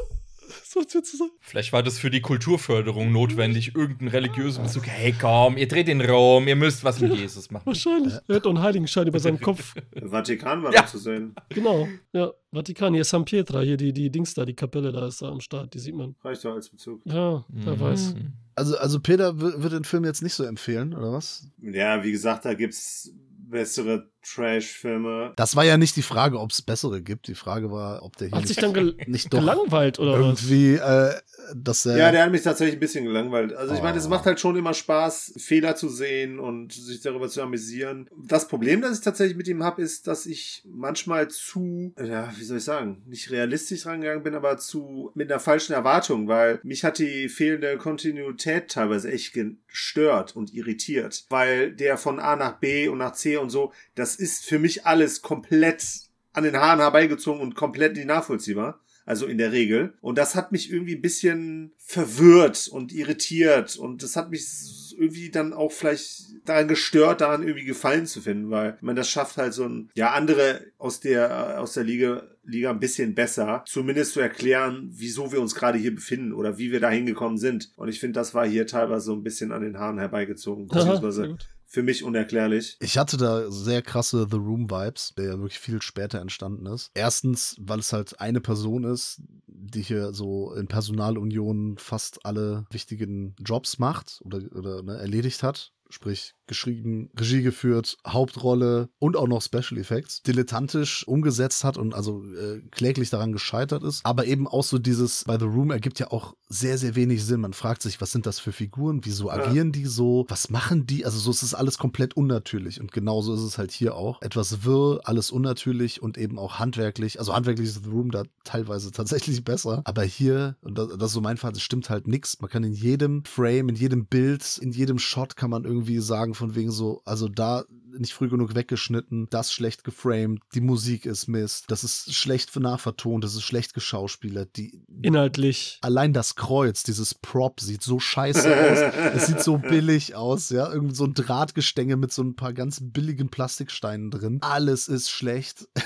Vielleicht 1.40 1.72
war 1.72 1.82
das 1.82 1.98
für 1.98 2.10
die 2.10 2.20
Kulturförderung 2.20 3.12
notwendig, 3.12 3.74
irgendeinen 3.74 4.08
religiösen 4.08 4.62
Bezug. 4.64 4.86
Hey, 4.86 5.14
komm, 5.18 5.56
ihr 5.56 5.68
dreht 5.68 5.88
den 5.88 6.00
Raum, 6.00 6.46
ihr 6.48 6.56
müsst 6.56 6.84
was 6.84 7.00
mit 7.00 7.14
Jesus 7.14 7.50
machen. 7.50 7.66
Wahrscheinlich. 7.66 8.14
Er 8.28 8.36
hat 8.36 8.44
doch 8.44 8.50
einen 8.50 8.60
Heiligenschein 8.62 9.06
über 9.06 9.18
seinen 9.20 9.40
Kopf. 9.40 9.74
Vatikan 10.02 10.62
war 10.62 10.72
Ja. 10.74 10.82
da 10.82 10.86
zu 10.86 10.98
sehen. 10.98 11.34
Genau. 11.50 11.88
Ja, 12.12 12.30
Vatikan, 12.52 12.94
hier 12.94 13.04
San 13.04 13.24
Pietra, 13.24 13.60
hier 13.60 13.76
die, 13.76 13.92
die 13.92 14.10
Dings 14.10 14.34
da, 14.34 14.44
die 14.44 14.54
Kapelle 14.54 14.92
da 14.92 15.06
ist 15.06 15.22
da 15.22 15.28
am 15.28 15.40
Start, 15.40 15.74
die 15.74 15.78
sieht 15.78 15.94
man. 15.94 16.16
Reicht 16.22 16.44
doch 16.44 16.54
als 16.54 16.68
Bezug. 16.68 17.00
Ja, 17.04 17.44
wer 17.48 17.74
Mhm. 17.76 17.80
weiß. 17.80 18.14
Also, 18.56 18.76
also 18.76 19.00
Peter 19.00 19.40
w- 19.40 19.62
wird 19.62 19.72
den 19.72 19.84
Film 19.84 20.04
jetzt 20.04 20.22
nicht 20.22 20.34
so 20.34 20.44
empfehlen, 20.44 20.92
oder 20.94 21.12
was? 21.12 21.46
Ja, 21.62 22.02
wie 22.04 22.12
gesagt, 22.12 22.44
da 22.44 22.54
gibt's 22.54 23.12
bessere 23.48 24.08
Trash-Filme. 24.22 25.32
Das 25.36 25.56
war 25.56 25.64
ja 25.64 25.76
nicht 25.76 25.96
die 25.96 26.02
Frage, 26.02 26.38
ob 26.38 26.50
es 26.50 26.62
bessere 26.62 27.02
gibt. 27.02 27.28
Die 27.28 27.34
Frage 27.34 27.70
war, 27.70 28.02
ob 28.02 28.16
der 28.16 28.28
hier 28.28 28.36
Hat 28.36 28.46
sich 28.46 28.56
nicht, 28.56 28.62
dann 28.62 28.74
gel 28.74 28.96
nicht 29.06 29.32
doch 29.32 29.38
gelangweilt 29.40 29.98
oder 29.98 30.12
was? 30.20 30.42
irgendwie, 30.42 30.74
äh, 30.74 31.14
dass 31.54 31.86
er. 31.86 31.96
Ja, 31.96 32.12
der 32.12 32.24
hat 32.24 32.32
mich 32.32 32.42
tatsächlich 32.42 32.76
ein 32.76 32.80
bisschen 32.80 33.04
gelangweilt. 33.04 33.52
Also 33.54 33.74
ich 33.74 33.82
meine, 33.82 33.98
es 33.98 34.06
Oh. 34.06 34.10
macht 34.10 34.26
halt 34.26 34.40
schon 34.40 34.56
immer 34.56 34.74
Spaß, 34.74 35.34
Fehler 35.38 35.76
zu 35.76 35.88
sehen 35.88 36.38
und 36.38 36.72
sich 36.72 37.00
darüber 37.00 37.28
zu 37.28 37.42
amüsieren. 37.42 38.08
Das 38.16 38.48
Problem, 38.48 38.80
das 38.82 38.98
ich 38.98 39.04
tatsächlich 39.04 39.36
mit 39.36 39.48
ihm 39.48 39.62
habe, 39.62 39.82
ist, 39.82 40.06
dass 40.06 40.26
ich 40.26 40.62
manchmal 40.66 41.28
zu, 41.28 41.92
ja, 42.02 42.32
wie 42.36 42.44
soll 42.44 42.58
ich 42.58 42.64
sagen, 42.64 43.02
nicht 43.06 43.30
realistisch 43.30 43.86
rangegangen 43.86 44.22
bin, 44.22 44.34
aber 44.34 44.58
zu 44.58 45.10
mit 45.14 45.30
einer 45.30 45.40
falschen 45.40 45.72
Erwartung, 45.72 46.28
weil 46.28 46.60
mich 46.62 46.84
hat 46.84 46.98
die 46.98 47.28
fehlende 47.28 47.78
Kontinuität 47.78 48.68
teilweise 48.70 49.10
echt 49.10 49.34
gestört 49.68 50.34
und 50.36 50.52
irritiert, 50.52 51.24
weil 51.30 51.72
der 51.72 51.96
von 51.96 52.18
A 52.18 52.36
nach 52.36 52.58
B 52.58 52.88
und 52.88 52.98
nach 52.98 53.12
C 53.12 53.36
und 53.36 53.50
so, 53.50 53.72
das 53.94 54.09
das 54.10 54.16
ist 54.16 54.44
für 54.44 54.58
mich 54.58 54.86
alles 54.86 55.22
komplett 55.22 55.84
an 56.32 56.42
den 56.42 56.56
Haaren 56.56 56.80
herbeigezogen 56.80 57.40
und 57.40 57.54
komplett 57.54 57.94
nicht 57.94 58.06
nachvollziehbar. 58.06 58.80
Also 59.06 59.26
in 59.26 59.38
der 59.38 59.50
Regel. 59.50 59.94
Und 60.00 60.18
das 60.18 60.34
hat 60.34 60.52
mich 60.52 60.70
irgendwie 60.70 60.94
ein 60.94 61.00
bisschen 61.00 61.72
verwirrt 61.78 62.68
und 62.68 62.92
irritiert. 62.92 63.76
Und 63.76 64.02
das 64.02 64.14
hat 64.14 64.30
mich 64.30 64.94
irgendwie 64.96 65.30
dann 65.30 65.52
auch 65.52 65.72
vielleicht 65.72 66.26
daran 66.44 66.68
gestört, 66.68 67.20
daran 67.20 67.42
irgendwie 67.42 67.64
Gefallen 67.64 68.06
zu 68.06 68.20
finden, 68.20 68.50
weil 68.50 68.78
man 68.82 68.94
das 68.94 69.08
schafft 69.08 69.36
halt 69.36 69.52
so 69.52 69.64
ein, 69.64 69.90
ja, 69.94 70.12
andere 70.12 70.60
aus 70.78 71.00
der, 71.00 71.60
aus 71.60 71.72
der 71.72 71.84
Liga, 71.84 72.22
Liga 72.44 72.70
ein 72.70 72.78
bisschen 72.78 73.14
besser, 73.14 73.64
zumindest 73.66 74.12
zu 74.12 74.20
erklären, 74.20 74.90
wieso 74.92 75.32
wir 75.32 75.40
uns 75.40 75.54
gerade 75.54 75.78
hier 75.78 75.94
befinden 75.94 76.32
oder 76.32 76.58
wie 76.58 76.70
wir 76.70 76.80
da 76.80 76.90
hingekommen 76.90 77.38
sind. 77.38 77.72
Und 77.76 77.88
ich 77.88 77.98
finde, 77.98 78.20
das 78.20 78.34
war 78.34 78.46
hier 78.46 78.66
teilweise 78.66 79.06
so 79.06 79.14
ein 79.14 79.24
bisschen 79.24 79.50
an 79.50 79.62
den 79.62 79.78
Haaren 79.78 79.98
herbeigezogen, 79.98 80.68
beziehungsweise 80.68 81.36
für 81.70 81.84
mich 81.84 82.02
unerklärlich. 82.02 82.76
Ich 82.80 82.98
hatte 82.98 83.16
da 83.16 83.48
sehr 83.48 83.80
krasse 83.80 84.26
The 84.28 84.36
Room 84.36 84.68
Vibes, 84.68 85.14
der 85.16 85.26
ja 85.26 85.38
wirklich 85.38 85.60
viel 85.60 85.80
später 85.80 86.20
entstanden 86.20 86.66
ist. 86.66 86.90
Erstens, 86.94 87.54
weil 87.60 87.78
es 87.78 87.92
halt 87.92 88.20
eine 88.20 88.40
Person 88.40 88.82
ist, 88.82 89.22
die 89.46 89.82
hier 89.82 90.12
so 90.12 90.52
in 90.52 90.66
Personalunion 90.66 91.76
fast 91.78 92.26
alle 92.26 92.66
wichtigen 92.70 93.36
Jobs 93.38 93.78
macht 93.78 94.20
oder, 94.24 94.40
oder 94.52 94.82
ne, 94.82 94.98
erledigt 94.98 95.44
hat. 95.44 95.72
Sprich, 95.88 96.34
geschrieben, 96.50 97.08
Regie 97.18 97.42
geführt, 97.42 97.96
Hauptrolle 98.06 98.90
und 98.98 99.16
auch 99.16 99.28
noch 99.28 99.40
Special 99.40 99.78
Effects 99.78 100.22
dilettantisch 100.22 101.08
umgesetzt 101.08 101.64
hat 101.64 101.78
und 101.78 101.94
also 101.94 102.22
äh, 102.34 102.60
kläglich 102.70 103.08
daran 103.08 103.32
gescheitert 103.32 103.82
ist. 103.82 104.04
Aber 104.04 104.26
eben 104.26 104.46
auch 104.46 104.64
so 104.64 104.78
dieses 104.78 105.24
bei 105.24 105.38
The 105.38 105.46
Room 105.46 105.70
ergibt 105.70 105.98
ja 105.98 106.10
auch 106.10 106.34
sehr, 106.48 106.76
sehr 106.76 106.96
wenig 106.96 107.24
Sinn. 107.24 107.40
Man 107.40 107.52
fragt 107.52 107.80
sich, 107.80 108.00
was 108.00 108.10
sind 108.10 108.26
das 108.26 108.40
für 108.40 108.52
Figuren? 108.52 109.00
Wieso 109.04 109.30
agieren 109.30 109.68
ja. 109.68 109.72
die 109.72 109.86
so? 109.86 110.26
Was 110.28 110.50
machen 110.50 110.84
die? 110.84 111.04
Also 111.04 111.18
so 111.18 111.30
ist 111.30 111.42
es 111.42 111.54
alles 111.54 111.78
komplett 111.78 112.14
unnatürlich 112.14 112.80
und 112.80 112.92
genauso 112.92 113.32
ist 113.34 113.42
es 113.42 113.56
halt 113.56 113.70
hier 113.70 113.94
auch. 113.94 114.20
Etwas 114.20 114.64
wirr, 114.64 115.00
alles 115.04 115.30
unnatürlich 115.30 116.02
und 116.02 116.18
eben 116.18 116.38
auch 116.38 116.58
handwerklich. 116.58 117.20
Also 117.20 117.34
handwerklich 117.34 117.68
ist 117.68 117.84
The 117.84 117.90
Room 117.90 118.10
da 118.10 118.24
teilweise 118.44 118.90
tatsächlich 118.92 119.44
besser. 119.44 119.82
Aber 119.84 120.02
hier, 120.02 120.56
und 120.62 120.76
das, 120.76 120.88
das 120.88 121.10
ist 121.10 121.12
so 121.12 121.20
mein 121.20 121.36
Fall, 121.36 121.52
es 121.52 121.62
stimmt 121.62 121.88
halt 121.88 122.08
nichts. 122.08 122.40
Man 122.40 122.50
kann 122.50 122.64
in 122.64 122.72
jedem 122.72 123.24
Frame, 123.24 123.68
in 123.68 123.76
jedem 123.76 124.06
Bild, 124.06 124.58
in 124.60 124.72
jedem 124.72 124.98
Shot 124.98 125.36
kann 125.36 125.50
man 125.50 125.64
irgendwie 125.64 126.00
sagen, 126.00 126.34
von 126.40 126.56
wegen 126.56 126.72
so, 126.72 127.02
also 127.04 127.28
da 127.28 127.64
nicht 127.98 128.12
früh 128.12 128.28
genug 128.28 128.54
weggeschnitten, 128.54 129.28
das 129.30 129.52
schlecht 129.52 129.84
geframed, 129.84 130.40
die 130.54 130.60
Musik 130.60 131.06
ist 131.06 131.28
Mist, 131.28 131.66
das 131.68 131.84
ist 131.84 132.14
schlecht 132.14 132.54
nachvertont, 132.56 133.24
das 133.24 133.34
ist 133.34 133.42
schlecht 133.42 133.74
geschauspielert, 133.74 134.56
die 134.56 134.82
inhaltlich. 135.02 135.78
Allein 135.82 136.12
das 136.12 136.36
Kreuz, 136.36 136.82
dieses 136.82 137.14
Prop 137.14 137.60
sieht 137.60 137.82
so 137.82 138.00
scheiße 138.00 138.48
aus, 138.48 138.78
es 139.14 139.26
sieht 139.26 139.40
so 139.40 139.58
billig 139.58 140.14
aus, 140.14 140.50
ja, 140.50 140.72
irgendwie 140.72 140.94
so 140.94 141.04
ein 141.04 141.14
Drahtgestänge 141.14 141.96
mit 141.96 142.12
so 142.12 142.22
ein 142.22 142.36
paar 142.36 142.52
ganz 142.52 142.80
billigen 142.82 143.28
Plastiksteinen 143.28 144.10
drin. 144.10 144.38
Alles 144.40 144.88
ist 144.88 145.10
schlecht. 145.10 145.68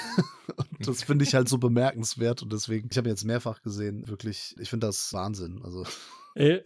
Und 0.57 0.87
das 0.87 1.03
finde 1.03 1.25
ich 1.25 1.35
halt 1.35 1.49
so 1.49 1.57
bemerkenswert 1.59 2.43
und 2.43 2.53
deswegen, 2.53 2.89
ich 2.91 2.99
habe 2.99 3.09
jetzt 3.09 3.25
mehrfach 3.25 3.63
gesehen, 3.63 4.07
wirklich, 4.09 4.55
ich 4.59 4.69
finde 4.69 4.87
das 4.87 5.13
Wahnsinn. 5.13 5.63
Also 5.65 5.87
Ey, 6.37 6.63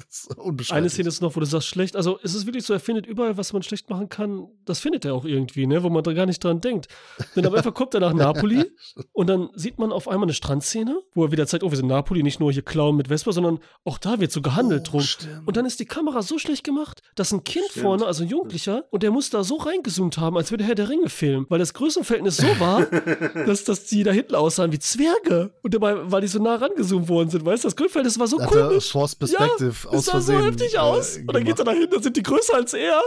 eine 0.71 0.89
Szene 0.89 1.09
ist 1.09 1.21
noch, 1.21 1.37
wo 1.37 1.41
du 1.41 1.47
sagst, 1.47 1.69
schlecht. 1.69 1.95
Also 1.95 2.19
es 2.23 2.35
ist 2.35 2.47
wirklich 2.47 2.65
so, 2.65 2.73
er 2.73 2.81
findet 2.81 3.07
überall, 3.07 3.37
was 3.37 3.53
man 3.53 3.63
schlecht 3.63 3.91
machen 3.91 4.09
kann. 4.09 4.49
Das 4.65 4.81
findet 4.81 5.05
er 5.05 5.15
auch 5.15 5.27
irgendwie, 5.27 5.67
ne, 5.67 5.83
wo 5.83 5.91
man 5.91 6.03
da 6.03 6.15
gar 6.15 6.25
nicht 6.25 6.43
dran 6.43 6.63
denkt. 6.63 6.89
Denn 7.37 7.45
am 7.45 7.55
Ende 7.55 7.71
kommt 7.73 7.93
er 7.93 8.01
nach 8.01 8.13
Napoli 8.15 8.65
und 9.13 9.29
dann 9.29 9.51
sieht 9.55 9.79
man 9.79 9.93
auf 9.93 10.09
einmal 10.09 10.25
eine 10.25 10.33
Strandszene, 10.33 11.03
wo 11.15 11.25
er 11.25 11.33
wieder 11.33 11.47
zeigt, 11.47 11.65
oh, 11.65 11.71
wir 11.71 11.77
sind 11.77 11.89
Napoli, 11.89 12.23
nicht 12.23 12.41
nur 12.41 12.51
hier 12.51 12.63
Clown 12.63 12.97
mit 12.97 13.09
Vespa, 13.09 13.33
sondern 13.33 13.59
auch 13.85 13.99
da 13.99 14.21
wird 14.21 14.33
so 14.33 14.41
gehandelt 14.41 14.87
oh, 14.89 14.91
drum. 14.91 15.01
Stimmt. 15.03 15.47
Und 15.47 15.57
dann 15.57 15.67
ist 15.67 15.81
die 15.81 15.85
Kamera 15.85 16.23
so 16.23 16.39
schlecht 16.39 16.65
gemacht, 16.65 17.03
dass 17.15 17.33
ein 17.33 17.45
Kind 17.45 17.67
stimmt. 17.71 17.85
vorne, 17.85 18.07
also 18.07 18.25
ein 18.25 18.29
Jugendlicher, 18.31 18.85
und 18.91 19.03
der 19.03 19.11
muss 19.11 19.29
da 19.29 19.45
so 19.45 19.57
reingezoomt 19.57 20.17
haben, 20.17 20.39
als 20.39 20.51
würde 20.51 20.65
Herr 20.65 20.77
der 20.77 20.89
Ringe 20.89 21.11
filmen, 21.11 21.45
weil 21.51 21.59
das 21.59 21.75
Größenverhältnis 21.75 22.39
so 22.39 22.47
war, 22.59 22.87
dass, 23.47 23.65
dass 23.65 23.85
die 23.85 24.03
da 24.03 24.13
hinten 24.13 24.35
aussahen 24.35 24.73
wie 24.73 24.79
Zwerge. 24.79 25.53
Und 25.63 25.75
dabei, 25.75 26.11
weil 26.11 26.23
die 26.23 26.29
so 26.29 26.43
nah 26.43 26.55
rangezoomt 26.55 27.09
worden 27.09 27.29
sind, 27.29 27.45
weißt 27.45 27.65
du, 27.65 27.69
das 27.69 27.77
Größenverhältnis 27.77 28.19
war 28.19 28.29
so 28.29 28.39
komisch. 28.39 28.91
Force 28.91 29.15
Perspective. 29.15 29.58
Detective 29.59 29.89
aus 29.89 30.05
das 30.05 30.05
sah 30.07 30.21
so 30.21 30.45
heftig 30.45 30.75
äh, 30.75 30.79
aus. 30.79 31.17
und 31.17 31.33
dann 31.33 31.45
geht 31.45 31.59
er 31.59 31.65
dahin, 31.65 31.89
dann 31.91 32.03
sind 32.03 32.17
die 32.17 32.23
größer 32.23 32.55
als 32.55 32.75
er. 32.75 33.01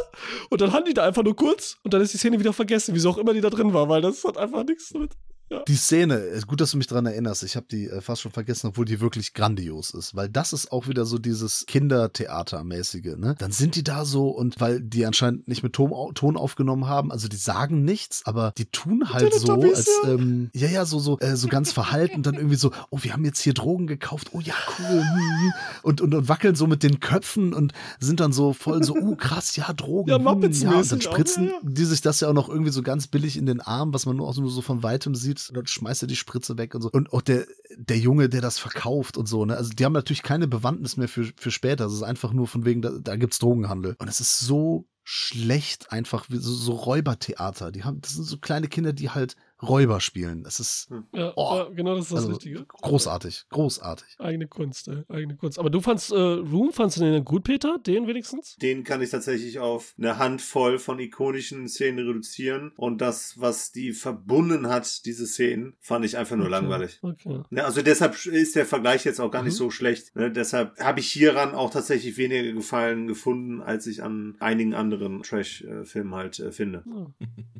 Und 0.49 0.61
dann 0.61 0.73
haben 0.73 0.85
die 0.85 0.93
da 0.93 1.05
einfach 1.05 1.23
nur 1.23 1.35
kurz 1.35 1.77
und 1.83 1.93
dann 1.93 2.01
ist 2.01 2.13
die 2.13 2.17
Szene 2.17 2.39
wieder 2.39 2.53
vergessen, 2.53 2.93
wieso 2.95 3.09
auch 3.11 3.17
immer 3.17 3.33
die 3.33 3.41
da 3.41 3.49
drin 3.49 3.73
war, 3.73 3.89
weil 3.89 4.01
das 4.01 4.23
hat 4.23 4.37
einfach 4.37 4.63
nichts 4.63 4.89
damit. 4.89 5.11
Ja. 5.51 5.63
Die 5.67 5.75
Szene, 5.75 6.23
gut, 6.47 6.61
dass 6.61 6.71
du 6.71 6.77
mich 6.77 6.87
daran 6.87 7.05
erinnerst. 7.05 7.43
Ich 7.43 7.57
habe 7.57 7.65
die 7.69 7.87
äh, 7.87 7.99
fast 7.99 8.21
schon 8.21 8.31
vergessen, 8.31 8.67
obwohl 8.67 8.85
die 8.85 9.01
wirklich 9.01 9.33
grandios 9.33 9.93
ist, 9.93 10.15
weil 10.15 10.29
das 10.29 10.53
ist 10.53 10.71
auch 10.71 10.87
wieder 10.87 11.03
so 11.03 11.17
dieses 11.17 11.65
Kindertheatermäßige. 11.67 13.17
Ne? 13.17 13.35
Dann 13.37 13.51
sind 13.51 13.75
die 13.75 13.83
da 13.83 14.05
so 14.05 14.29
und 14.29 14.61
weil 14.61 14.79
die 14.79 15.05
anscheinend 15.05 15.49
nicht 15.49 15.61
mit 15.61 15.73
Ton, 15.73 16.13
Ton 16.15 16.37
aufgenommen 16.37 16.87
haben, 16.87 17.11
also 17.11 17.27
die 17.27 17.35
sagen 17.35 17.83
nichts, 17.83 18.21
aber 18.25 18.53
die 18.57 18.65
tun 18.65 19.11
halt 19.11 19.33
so, 19.33 19.51
als 19.51 19.89
ähm, 20.05 20.49
ja 20.53 20.69
ja 20.69 20.85
so 20.85 20.99
so 20.99 21.19
äh, 21.19 21.35
so 21.35 21.49
ganz 21.49 21.73
verhalten, 21.73 22.23
dann 22.23 22.35
irgendwie 22.35 22.55
so, 22.55 22.71
oh 22.89 22.99
wir 23.01 23.11
haben 23.11 23.25
jetzt 23.25 23.41
hier 23.41 23.53
Drogen 23.53 23.87
gekauft, 23.87 24.29
oh 24.31 24.39
ja 24.39 24.55
cool 24.79 25.01
hm, 25.01 25.17
hm. 25.17 25.53
und, 25.83 25.99
und 25.99 26.15
und 26.15 26.29
wackeln 26.29 26.55
so 26.55 26.65
mit 26.65 26.81
den 26.81 27.01
Köpfen 27.01 27.53
und 27.53 27.73
sind 27.99 28.21
dann 28.21 28.31
so 28.31 28.53
voll 28.53 28.83
so, 28.85 28.95
oh 28.95 29.17
krass, 29.17 29.57
ja 29.57 29.73
Drogen, 29.73 30.11
ja, 30.11 30.17
hm, 30.17 30.25
ja 30.25 30.31
und 30.31 30.91
dann 30.91 31.01
spritzen 31.01 31.47
auch, 31.47 31.51
ja, 31.51 31.59
ja. 31.61 31.69
die 31.69 31.85
sich 31.85 31.99
das 31.99 32.21
ja 32.21 32.29
auch 32.29 32.33
noch 32.33 32.47
irgendwie 32.47 32.71
so 32.71 32.83
ganz 32.83 33.07
billig 33.07 33.35
in 33.35 33.45
den 33.45 33.59
Arm, 33.59 33.93
was 33.93 34.05
man 34.05 34.15
nur 34.15 34.29
auch 34.29 34.37
nur 34.37 34.49
so 34.49 34.61
von 34.61 34.81
weitem 34.81 35.13
sieht 35.13 35.40
und 35.49 35.57
dann 35.57 35.67
schmeißt 35.67 36.03
er 36.03 36.07
die 36.07 36.15
Spritze 36.15 36.57
weg 36.57 36.75
und 36.75 36.81
so. 36.81 36.89
Und 36.91 37.13
auch 37.13 37.21
der, 37.21 37.45
der 37.75 37.97
Junge, 37.97 38.29
der 38.29 38.41
das 38.41 38.57
verkauft 38.57 39.17
und 39.17 39.27
so, 39.27 39.45
ne? 39.45 39.55
Also 39.55 39.71
die 39.71 39.85
haben 39.85 39.93
natürlich 39.93 40.23
keine 40.23 40.47
Bewandtnis 40.47 40.97
mehr 40.97 41.07
für, 41.07 41.31
für 41.35 41.51
später. 41.51 41.85
Es 41.85 41.93
ist 41.93 42.03
einfach 42.03 42.33
nur 42.33 42.47
von 42.47 42.65
wegen, 42.65 42.81
da, 42.81 42.91
da 43.01 43.15
gibt's 43.15 43.39
Drogenhandel. 43.39 43.95
Und 43.99 44.07
es 44.07 44.19
ist 44.19 44.39
so 44.39 44.87
schlecht 45.03 45.91
einfach, 45.91 46.25
wie 46.29 46.37
so, 46.37 46.53
so 46.53 46.73
Räubertheater. 46.73 47.71
Die 47.71 47.83
haben, 47.83 48.01
das 48.01 48.13
sind 48.13 48.25
so 48.25 48.37
kleine 48.37 48.67
Kinder, 48.67 48.93
die 48.93 49.09
halt 49.09 49.35
Räuber 49.61 49.99
spielen. 49.99 50.43
Das 50.43 50.59
ist 50.59 50.89
hm. 50.89 51.05
ja, 51.13 51.33
oh, 51.35 51.55
ja, 51.55 51.69
genau 51.69 51.95
das 51.95 52.05
ist 52.05 52.11
das 52.11 52.19
also 52.19 52.31
Richtige. 52.31 52.65
Großartig, 52.65 53.45
großartig. 53.49 54.15
Eigene 54.19 54.47
Kunst, 54.47 54.87
ey, 54.87 55.03
eigene 55.09 55.35
Kunst. 55.35 55.59
Aber 55.59 55.69
du 55.69 55.81
fandst 55.81 56.11
äh, 56.11 56.15
Room, 56.15 56.71
fandst 56.73 56.97
du 56.97 57.01
den 57.01 57.23
gut, 57.23 57.43
Peter? 57.43 57.77
Den 57.79 58.07
wenigstens? 58.07 58.55
Den 58.57 58.83
kann 58.83 59.01
ich 59.01 59.09
tatsächlich 59.09 59.59
auf 59.59 59.93
eine 59.97 60.17
Handvoll 60.17 60.79
von 60.79 60.99
ikonischen 60.99 61.67
Szenen 61.67 62.07
reduzieren. 62.07 62.71
Und 62.75 63.01
das, 63.01 63.35
was 63.37 63.71
die 63.71 63.93
verbunden 63.93 64.67
hat, 64.67 65.05
diese 65.05 65.27
Szenen, 65.27 65.75
fand 65.79 66.05
ich 66.05 66.17
einfach 66.17 66.35
nur 66.35 66.45
okay. 66.45 66.55
langweilig. 66.55 66.99
Okay. 67.01 67.41
Ja, 67.51 67.65
also 67.65 67.81
deshalb 67.81 68.25
ist 68.25 68.55
der 68.55 68.65
Vergleich 68.65 69.05
jetzt 69.05 69.19
auch 69.19 69.31
gar 69.31 69.41
mhm. 69.41 69.49
nicht 69.49 69.57
so 69.57 69.69
schlecht. 69.69 70.15
Ne? 70.15 70.31
Deshalb 70.31 70.79
habe 70.79 70.99
ich 70.99 71.11
hieran 71.11 71.53
auch 71.53 71.69
tatsächlich 71.69 72.17
weniger 72.17 72.51
Gefallen 72.53 73.07
gefunden, 73.07 73.61
als 73.61 73.87
ich 73.87 74.03
an 74.03 74.35
einigen 74.39 74.73
anderen 74.73 75.23
Trash-Filmen 75.23 76.15
halt 76.15 76.39
äh, 76.39 76.51
finde. 76.51 76.83
Oh, 76.87 77.07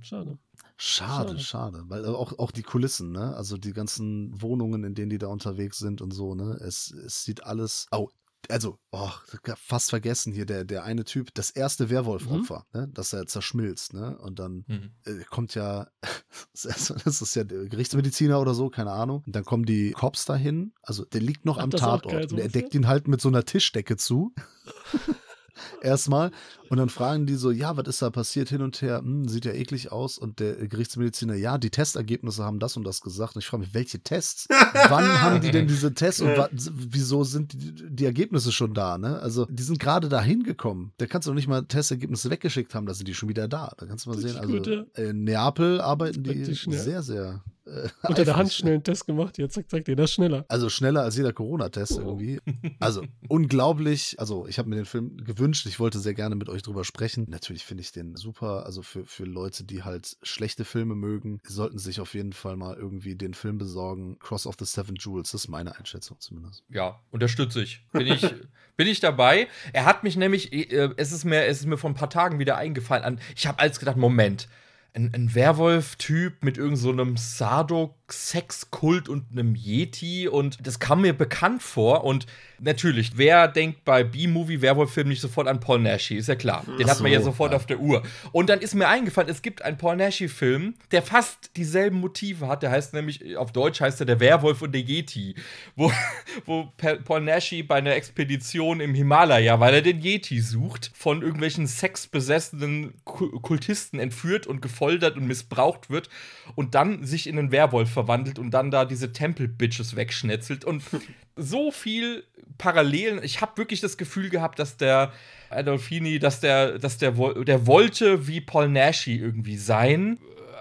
schade. 0.02 0.38
Schade, 0.84 1.38
schade, 1.38 1.40
schade, 1.40 1.84
weil 1.90 2.08
auch, 2.08 2.40
auch 2.40 2.50
die 2.50 2.64
Kulissen, 2.64 3.12
ne? 3.12 3.36
Also 3.36 3.56
die 3.56 3.72
ganzen 3.72 4.42
Wohnungen, 4.42 4.84
in 4.84 4.96
denen 4.96 5.12
die 5.12 5.20
da 5.20 5.28
unterwegs 5.28 5.78
sind 5.78 6.02
und 6.02 6.10
so, 6.10 6.34
ne? 6.34 6.60
Es, 6.60 6.90
es 6.90 7.24
sieht 7.24 7.44
alles. 7.44 7.86
Oh, 7.92 8.10
also, 8.50 8.80
oh, 8.90 9.12
fast 9.58 9.92
vergessen 9.92 10.34
hier, 10.34 10.48
der, 10.48 10.66
der 10.66 10.84
eine 10.84 11.04
Typ, 11.04 11.36
das 11.36 11.52
erste 11.52 11.92
Werwolf-Opfer, 11.92 12.66
mhm. 12.74 12.80
ne, 12.80 12.88
dass 12.88 13.14
er 13.14 13.28
zerschmilzt, 13.28 13.94
ne? 13.94 14.18
Und 14.18 14.40
dann 14.40 14.66
mhm. 14.68 14.92
äh, 15.06 15.24
kommt 15.30 15.54
ja, 15.54 15.88
das 16.64 17.22
ist 17.22 17.36
ja 17.36 17.44
der 17.44 17.70
Gerichtsmediziner 17.70 18.42
oder 18.42 18.56
so, 18.56 18.72
keine 18.72 18.92
Ahnung. 18.92 19.22
Und 19.24 19.36
dann 19.36 19.46
kommen 19.46 19.66
die 19.66 19.92
Cops 19.92 20.26
dahin, 20.26 20.74
also 20.82 21.06
der 21.06 21.22
liegt 21.22 21.46
noch 21.46 21.60
Ach, 21.60 21.64
am 21.64 21.70
Tatort 21.70 22.12
geil, 22.12 22.28
und 22.32 22.40
er 22.40 22.50
deckt 22.50 22.74
ihn 22.74 22.88
halt 22.88 23.08
mit 23.08 23.22
so 23.22 23.30
einer 23.30 23.46
Tischdecke 23.46 23.98
zu. 23.98 24.34
erstmal. 25.82 26.32
Und 26.70 26.78
dann 26.78 26.90
fragen 26.90 27.26
die 27.26 27.36
so, 27.36 27.52
ja, 27.52 27.76
was 27.76 27.88
ist 27.88 28.02
da 28.02 28.10
passiert 28.10 28.50
hin 28.50 28.62
und 28.62 28.82
her? 28.82 29.00
Hm, 29.00 29.28
sieht 29.28 29.46
ja 29.46 29.52
eklig 29.52 29.92
aus. 29.92 30.18
Und 30.18 30.40
der 30.40 30.56
Gerichtsmediziner, 30.68 31.36
ja, 31.36 31.58
die 31.58 31.70
Testergebnisse 31.70 32.44
haben 32.44 32.60
das 32.60 32.78
und 32.78 32.86
das 32.86 33.02
gesagt. 33.02 33.36
Und 33.36 33.42
ich 33.42 33.48
frage 33.48 33.64
mich, 33.64 33.74
welche 33.74 34.00
Tests? 34.00 34.48
Wann 34.50 35.22
haben 35.22 35.42
die 35.42 35.52
denn 35.52 35.68
diese 35.68 35.94
Tests 35.94 36.22
und 36.22 36.32
wieso 36.54 37.24
sind 37.24 37.54
die, 37.54 37.74
die, 37.90 38.06
Ergebnisse 38.06 38.52
schon 38.52 38.74
da? 38.74 38.98
Ne? 38.98 39.20
Also, 39.20 39.46
die 39.50 39.64
sind 39.64 39.80
gerade 39.80 40.08
da 40.08 40.22
hingekommen. 40.22 40.94
Da 40.98 41.08
kannst 41.08 41.28
du 41.28 41.32
noch 41.32 41.36
nicht 41.36 41.48
mal 41.48 41.64
Testergebnisse 41.66 42.30
weggeschickt 42.30 42.74
haben, 42.74 42.86
da 42.86 42.94
sind 42.94 43.08
die 43.08 43.14
schon 43.14 43.30
wieder 43.30 43.48
da. 43.48 43.74
Da 43.78 43.86
kannst 43.86 44.06
du 44.06 44.12
mal 44.12 44.18
sehen. 44.18 44.38
Also, 44.38 44.86
in 44.96 45.24
Neapel 45.24 45.82
arbeiten 45.82 46.24
die 46.24 46.54
sehr, 46.54 47.04
sehr 47.04 47.44
äh, 47.66 47.90
Unter 48.08 48.26
der 48.26 48.36
Hand 48.36 48.52
schnell 48.52 48.74
einen 48.74 48.84
Test 48.84 49.06
gemacht, 49.06 49.38
jetzt 49.38 49.54
zack, 49.54 49.70
zack, 49.70 49.86
das 49.86 50.12
schneller. 50.12 50.46
Also 50.48 50.70
schneller 50.70 51.04
als 51.04 51.16
jeder 51.16 51.34
Corona-Test 51.34 51.98
oh. 51.98 52.02
irgendwie. 52.02 52.40
Also 52.80 53.04
unglaublich. 53.28 54.16
Also 54.20 54.48
ich 54.48 54.58
habe 54.58 54.70
mir 54.70 54.76
den 54.76 54.86
Film 54.86 55.18
gewünscht, 55.18 55.68
ich 55.68 55.80
wollte 55.80 56.00
sehr 56.00 56.16
gerne 56.16 56.36
mit 56.36 56.50
euch 56.50 56.64
drüber 56.64 56.84
sprechen. 56.84 57.28
Natürlich 57.30 57.64
finde 57.64 57.82
ich 57.82 57.92
den 57.92 58.16
super. 58.16 58.66
Also 58.66 58.82
für, 58.82 59.06
für 59.06 59.26
Leute, 59.26 59.64
die 59.64 59.84
halt 59.84 60.18
schlechte 60.24 60.66
Filme 60.66 60.96
mögen, 60.96 61.42
sollten 61.46 61.78
sich 61.78 62.00
auf 62.00 62.16
jeden 62.16 62.34
Fall 62.34 62.56
mal 62.56 62.76
irgendwie 62.76 63.16
den 63.16 63.36
Film 63.36 63.60
besorgen. 63.60 64.18
Cross 64.20 64.48
of 64.48 64.56
the 64.58 64.66
Seven 64.66 64.96
Jewels, 64.96 65.32
das 65.32 65.44
ist 65.44 65.48
meine 65.48 65.78
Einschätzung 65.78 66.20
zumindest. 66.20 66.64
Ja, 66.70 67.00
unterstütze 67.12 67.62
ich. 67.62 67.86
Bin 67.92 68.08
ich, 68.08 68.22
bin 68.78 68.88
ich 68.88 69.00
dabei. 69.00 69.48
Er 69.74 69.86
hat 69.86 70.04
mich 70.04 70.18
nämlich, 70.18 70.52
äh, 70.52 70.90
es 70.98 71.12
ist 71.12 71.24
mir, 71.24 71.46
es 71.46 71.60
ist 71.60 71.68
mir 71.68 71.78
vor 71.78 71.90
ein 71.92 71.96
paar 71.96 72.10
Tagen 72.10 72.40
wieder 72.40 72.58
eingefallen 72.58 73.04
an. 73.04 73.20
Ich 73.36 73.46
habe 73.46 73.60
alles 73.60 73.80
gedacht, 73.80 73.98
Moment, 73.98 74.48
ein, 74.94 75.14
ein 75.14 75.34
Werwolf-Typ 75.34 76.44
mit 76.44 76.58
irgendeinem 76.58 77.18
so 77.18 77.96
Sexkult 78.14 79.10
und 79.10 79.26
einem 79.32 79.56
Yeti 79.56 80.28
und 80.28 80.58
das 80.66 80.80
kam 80.80 81.02
mir 81.02 81.14
bekannt 81.14 81.62
vor 81.64 82.04
und 82.04 82.26
natürlich, 82.60 83.14
wer 83.16 83.48
denkt 83.48 83.84
bei 83.86 84.04
B-Movie 84.04 84.62
Werwolf-Film 84.62 85.08
nicht 85.08 85.22
sofort 85.22 85.48
an 85.48 85.60
Paul 85.60 85.80
Nashi? 85.80 86.16
Ist 86.18 86.28
ja 86.28 86.36
klar. 86.36 86.64
Den 86.78 86.86
Ach 86.88 86.92
hat 86.92 87.02
man 87.02 87.12
ja 87.12 87.20
so, 87.20 87.26
sofort 87.26 87.52
ja. 87.52 87.58
auf 87.58 87.66
der 87.66 87.80
Uhr. 87.80 88.04
Und 88.32 88.50
dann 88.50 88.60
ist 88.60 88.76
mir 88.76 88.88
eingefallen, 88.88 89.30
es 89.30 89.42
gibt 89.42 89.64
einen 89.64 89.78
Paul 89.78 89.96
Nashi-Film, 89.96 90.76
der 90.92 91.02
fast 91.02 91.56
dieselben 91.58 92.00
Motive 92.00 92.48
hat. 92.48 92.62
Der 92.62 92.70
heißt 92.70 92.94
nämlich, 92.94 93.36
auf 93.38 93.52
Deutsch 93.52 93.82
heißt 93.82 94.00
er 94.02 94.06
Der 94.06 94.20
Werwolf 94.20 94.62
und 94.62 94.74
der 94.74 94.82
Yeti. 94.82 95.34
Wo, 95.76 95.92
wo 96.46 96.66
Pa- 96.78 96.98
Paul 97.04 97.22
Nashi 97.22 97.64
bei 97.64 97.76
einer 97.76 97.96
Expedition 97.96 98.80
im 98.80 98.94
Himalaya, 98.94 99.60
weil 99.60 99.74
er 99.76 99.82
den 99.82 100.00
Yeti 100.02 100.40
sucht, 100.40 100.92
von 100.94 101.24
irgendwelchen 101.24 101.66
sexbesessenen 101.66 102.94
Ku- 103.06 103.40
Kultisten 103.40 104.00
entführt 104.00 104.46
und 104.46 104.62
gefoltert 104.62 105.18
und 105.18 105.26
missbraucht 105.28 105.90
wird 105.90 106.10
und 106.56 106.76
dann 106.76 107.04
sich 107.06 107.26
in 107.28 107.40
einen 107.40 107.52
Werwolf 107.52 107.90
verwandelt 107.90 108.01
und 108.40 108.52
dann 108.52 108.72
da 108.72 108.86
diese 108.86 109.12
Tempel-Bitches 109.12 109.96
wegschnetzelt. 109.96 110.66
Und 110.66 110.84
so 111.36 111.72
viel 111.72 112.24
Parallelen. 112.58 113.24
Ich 113.24 113.42
habe 113.42 113.58
wirklich 113.58 113.82
das 113.82 113.98
Gefühl 113.98 114.30
gehabt, 114.30 114.60
dass 114.60 114.78
der 114.78 115.12
Adolfini, 115.50 116.20
dass 116.20 116.40
der, 116.40 116.80
dass 116.80 116.98
der, 116.98 117.12
der 117.12 117.68
wollte 117.68 118.28
wie 118.28 118.42
Paul 118.42 118.70
Nashi 118.70 119.16
irgendwie 119.16 119.58
sein, 119.58 120.20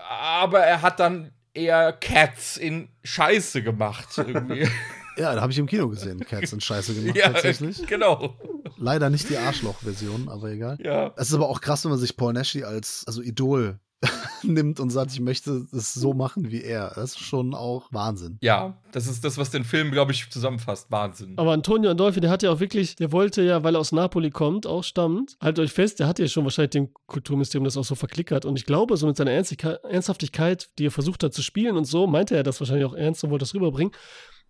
aber 0.08 0.60
er 0.60 0.82
hat 0.82 0.98
dann 0.98 1.30
eher 1.54 1.92
Cats 1.92 2.56
in 2.56 2.88
Scheiße 3.04 3.62
gemacht. 3.62 4.08
Irgendwie. 4.18 4.68
Ja, 5.16 5.34
da 5.34 5.42
habe 5.42 5.52
ich 5.52 5.58
im 5.58 5.66
Kino 5.66 5.88
gesehen. 5.88 6.20
Cats 6.20 6.48
sind 6.48 6.62
scheiße 6.62 6.94
gemacht, 6.94 7.16
ja, 7.16 7.28
tatsächlich. 7.28 7.86
genau. 7.86 8.38
Leider 8.78 9.10
nicht 9.10 9.28
die 9.28 9.36
Arschloch-Version, 9.36 10.30
aber 10.30 10.50
egal. 10.50 10.78
Ja. 10.80 11.12
Es 11.16 11.28
ist 11.28 11.34
aber 11.34 11.48
auch 11.48 11.60
krass, 11.60 11.84
wenn 11.84 11.90
man 11.90 11.98
sich 11.98 12.16
Paul 12.16 12.32
Nashi 12.32 12.64
als 12.64 13.04
also 13.06 13.20
Idol 13.20 13.78
nimmt 14.42 14.80
und 14.80 14.90
sagt, 14.90 15.12
ich 15.12 15.20
möchte 15.20 15.66
es 15.72 15.94
so 15.94 16.14
machen 16.14 16.50
wie 16.50 16.62
er. 16.62 16.92
Das 16.94 17.12
ist 17.12 17.20
schon 17.20 17.54
auch 17.54 17.88
Wahnsinn. 17.90 18.38
Ja, 18.40 18.78
das 18.92 19.06
ist 19.06 19.24
das, 19.24 19.36
was 19.36 19.50
den 19.50 19.64
Film, 19.64 19.90
glaube 19.90 20.12
ich, 20.12 20.30
zusammenfasst. 20.30 20.90
Wahnsinn. 20.90 21.34
Aber 21.36 21.52
Antonio 21.52 21.90
Andolfi, 21.90 22.20
der 22.20 22.30
hat 22.30 22.42
ja 22.42 22.50
auch 22.50 22.60
wirklich, 22.60 22.96
der 22.96 23.12
wollte 23.12 23.42
ja, 23.42 23.62
weil 23.62 23.76
er 23.76 23.80
aus 23.80 23.92
Napoli 23.92 24.30
kommt, 24.30 24.66
auch 24.66 24.84
stammt, 24.84 25.36
haltet 25.40 25.64
euch 25.64 25.72
fest, 25.72 26.00
der 26.00 26.06
hat 26.06 26.18
ja 26.18 26.26
schon 26.28 26.44
wahrscheinlich 26.44 26.70
dem 26.70 26.88
Kulturministerium 27.06 27.64
das 27.64 27.76
auch 27.76 27.84
so 27.84 27.94
verklickert. 27.94 28.44
Und 28.44 28.56
ich 28.56 28.66
glaube, 28.66 28.96
so 28.96 29.06
mit 29.06 29.16
seiner 29.16 29.32
Ernstigkeit, 29.32 29.82
Ernsthaftigkeit, 29.84 30.70
die 30.78 30.86
er 30.86 30.90
versucht 30.90 31.22
hat 31.22 31.34
zu 31.34 31.42
spielen 31.42 31.76
und 31.76 31.84
so, 31.84 32.06
meinte 32.06 32.36
er 32.36 32.42
das 32.42 32.60
wahrscheinlich 32.60 32.86
auch 32.86 32.94
ernst 32.94 33.22
und 33.24 33.30
wollte 33.30 33.42
das 33.42 33.54
rüberbringen, 33.54 33.92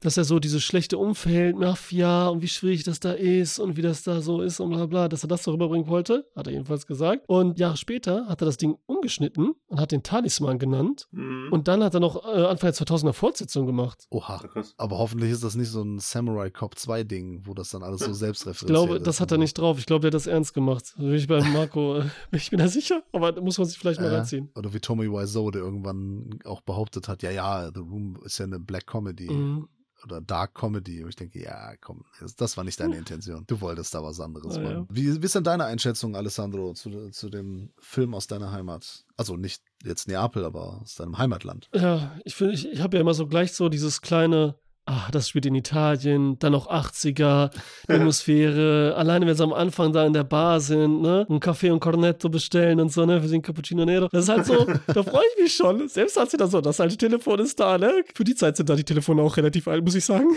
dass 0.01 0.17
er 0.17 0.25
so 0.25 0.39
dieses 0.39 0.63
schlechte 0.63 0.97
Umfeld, 0.99 1.57
Mafia 1.59 2.29
und 2.29 2.41
wie 2.43 2.49
schwierig 2.49 2.85
das 2.85 3.01
da 3.01 3.13
ist 3.13 3.59
und 3.59 3.77
wie 3.77 3.83
das 3.83 4.03
da 4.03 4.21
so 4.23 4.41
ist 4.41 4.59
und 4.61 4.71
bla 4.71 4.87
bla, 4.87 5.09
dass 5.09 5.25
er 5.25 5.29
das 5.29 5.43
so 5.45 5.51
rüberbringen 5.53 5.89
wollte, 5.89 6.27
hat 6.35 6.47
er 6.47 6.53
jedenfalls 6.55 6.87
gesagt. 6.87 7.25
Und 7.29 7.59
Jahre 7.59 7.77
später 7.77 8.27
hat 8.27 8.41
er 8.43 8.47
das 8.47 8.57
Ding 8.57 8.77
umgeschnitten 8.87 9.53
und 9.69 9.81
hat 9.81 9.93
den 9.93 10.03
Talisman 10.03 10.59
genannt. 10.59 11.07
Mhm. 11.13 11.49
Und 11.51 11.69
dann 11.69 11.85
hat 11.85 11.95
er 11.95 12.01
noch 12.01 12.25
äh, 12.25 12.29
Anfang 12.47 12.73
der 12.73 12.87
2000er 12.87 13.13
Fortsetzung 13.13 13.67
gemacht. 13.67 14.07
Oha. 14.11 14.43
Aber 14.79 14.99
hoffentlich 14.99 15.31
ist 15.31 15.45
das 15.45 15.55
nicht 15.55 15.69
so 15.71 15.83
ein 15.83 15.99
Samurai 15.99 16.51
Cop 16.51 16.79
2 16.79 17.05
Ding, 17.05 17.43
wo 17.45 17.55
das 17.55 17.71
dann 17.71 17.83
alles 17.83 18.01
so 18.01 18.11
Ich 18.11 18.17
selbstreferenziell 18.17 18.75
glaube, 18.75 18.97
ist. 18.97 19.07
das 19.07 19.21
hat 19.21 19.31
er 19.33 19.39
nicht 19.39 19.55
drauf. 19.59 19.79
Ich 19.79 19.87
glaube, 19.87 20.01
der 20.03 20.09
hat 20.09 20.15
das 20.15 20.27
ernst 20.27 20.55
gemacht. 20.55 20.95
Da 20.97 21.03
bin 21.03 21.15
ich 21.15 21.27
bei 21.27 21.41
Marco, 21.53 21.99
äh, 21.99 22.05
ich 22.33 22.51
bin 22.51 22.59
da 22.59 22.69
sicher, 22.69 23.03
aber 23.13 23.33
da 23.33 23.41
muss 23.43 23.59
man 23.59 23.67
sich 23.67 23.79
vielleicht 23.79 24.01
mal 24.01 24.07
Äh, 24.11 24.17
reinziehen. 24.17 24.49
oder 24.57 24.73
wie 24.73 24.81
Tommy 24.81 25.11
Wiseau, 25.11 25.51
der 25.51 25.63
irgendwann 25.63 26.39
auch 26.45 26.63
behauptet 26.63 27.07
hat, 27.09 27.23
ja, 27.23 27.31
ja, 27.31 27.71
The 27.75 27.81
Room 27.81 28.19
ist 28.25 28.39
ja 28.39 28.47
eine 28.47 28.59
Black 28.59 28.87
Comedy 28.87 29.31
Mhm. 29.31 29.69
Oder 30.05 30.21
Dark 30.21 30.55
Comedy. 30.55 31.03
Und 31.03 31.11
ich 31.11 31.17
denke, 31.17 31.43
ja, 31.43 31.75
komm, 31.81 32.05
das, 32.37 32.57
war 32.57 32.65
nicht 32.65 32.81
deine 32.81 32.97
Intention. 32.97 33.45
Du 33.47 33.61
wolltest 33.61 33.95
da 33.95 34.03
was 34.03 34.21
anderes 34.21 34.57
Ah, 34.57 34.61
machen. 34.61 34.75
ja. 34.77 34.87
Wie, 34.91 35.21
wie 35.21 35.25
ist 35.27 35.35
denn 35.35 35.45
deine 35.45 35.65
Einschätzung, 35.65 36.17
Alessandro, 36.17 36.73
zu, 36.75 37.11
zu 37.11 37.29
dem 37.29 37.71
Film 37.79 38.15
aus 38.15 38.27
deiner 38.27 38.53
Heimat? 38.53 39.05
Also 39.17 39.37
nicht 39.37 39.63
jetzt 39.85 40.09
Neapel, 40.09 40.45
aber 40.45 40.81
aus 40.83 40.95
deinem 40.97 41.19
Heimatland. 41.19 41.69
Ja, 41.75 42.19
ich 42.25 42.35
finde, 42.35 42.55
ich, 42.55 42.67
ich 42.69 42.81
habe 42.81 42.97
ja 42.97 43.01
immer 43.01 43.15
so 43.15 43.27
gleich 43.27 43.53
so 43.53 43.69
dieses 43.69 44.01
kleine, 44.01 44.57
ah, 44.91 45.09
das 45.13 45.29
spielt 45.29 45.47
in 45.47 45.55
Italien, 45.55 46.39
dann 46.39 46.53
noch 46.53 46.69
80er, 46.69 47.51
die 47.89 47.93
Atmosphäre, 47.93 48.95
alleine 48.97 49.27
wenn 49.27 49.35
sie 49.35 49.43
am 49.43 49.53
Anfang 49.53 49.93
da 49.93 50.05
in 50.05 50.13
der 50.13 50.25
Bar 50.25 50.61
sind, 50.61 51.01
ne, 51.03 51.27
ein 51.31 51.41
Kaffee 51.41 51.71
und 51.71 51.81
Cornetto 51.81 52.29
bestellen 52.29 52.81
und 52.81 52.93
so, 52.93 53.07
ne, 53.07 53.23
für 53.23 53.29
den 53.29 53.43
Cappuccino 53.43 53.85
Nero. 53.85 54.09
Das 54.11 54.25
ist 54.25 54.29
halt 54.29 54.47
so, 54.47 54.67
da 54.87 55.03
freue 55.03 55.23
ich 55.37 55.43
mich 55.43 55.55
schon. 55.55 55.89
Selbst 55.89 56.19
als 56.19 56.33
sie 56.33 56.37
da 56.37 56.47
so, 56.47 56.61
das 56.61 56.81
alte 56.81 56.97
Telefon 56.97 57.39
ist 57.39 57.59
da, 57.61 57.79
ne? 57.79 58.05
Für 58.15 58.25
die 58.25 58.35
Zeit 58.35 58.57
sind 58.57 58.69
da 58.69 58.75
die 58.75 58.85
Telefone 58.85 59.23
auch 59.23 59.37
relativ 59.37 59.69
alt, 59.69 59.85
muss 59.85 59.95
ich 59.95 60.05
sagen. 60.05 60.29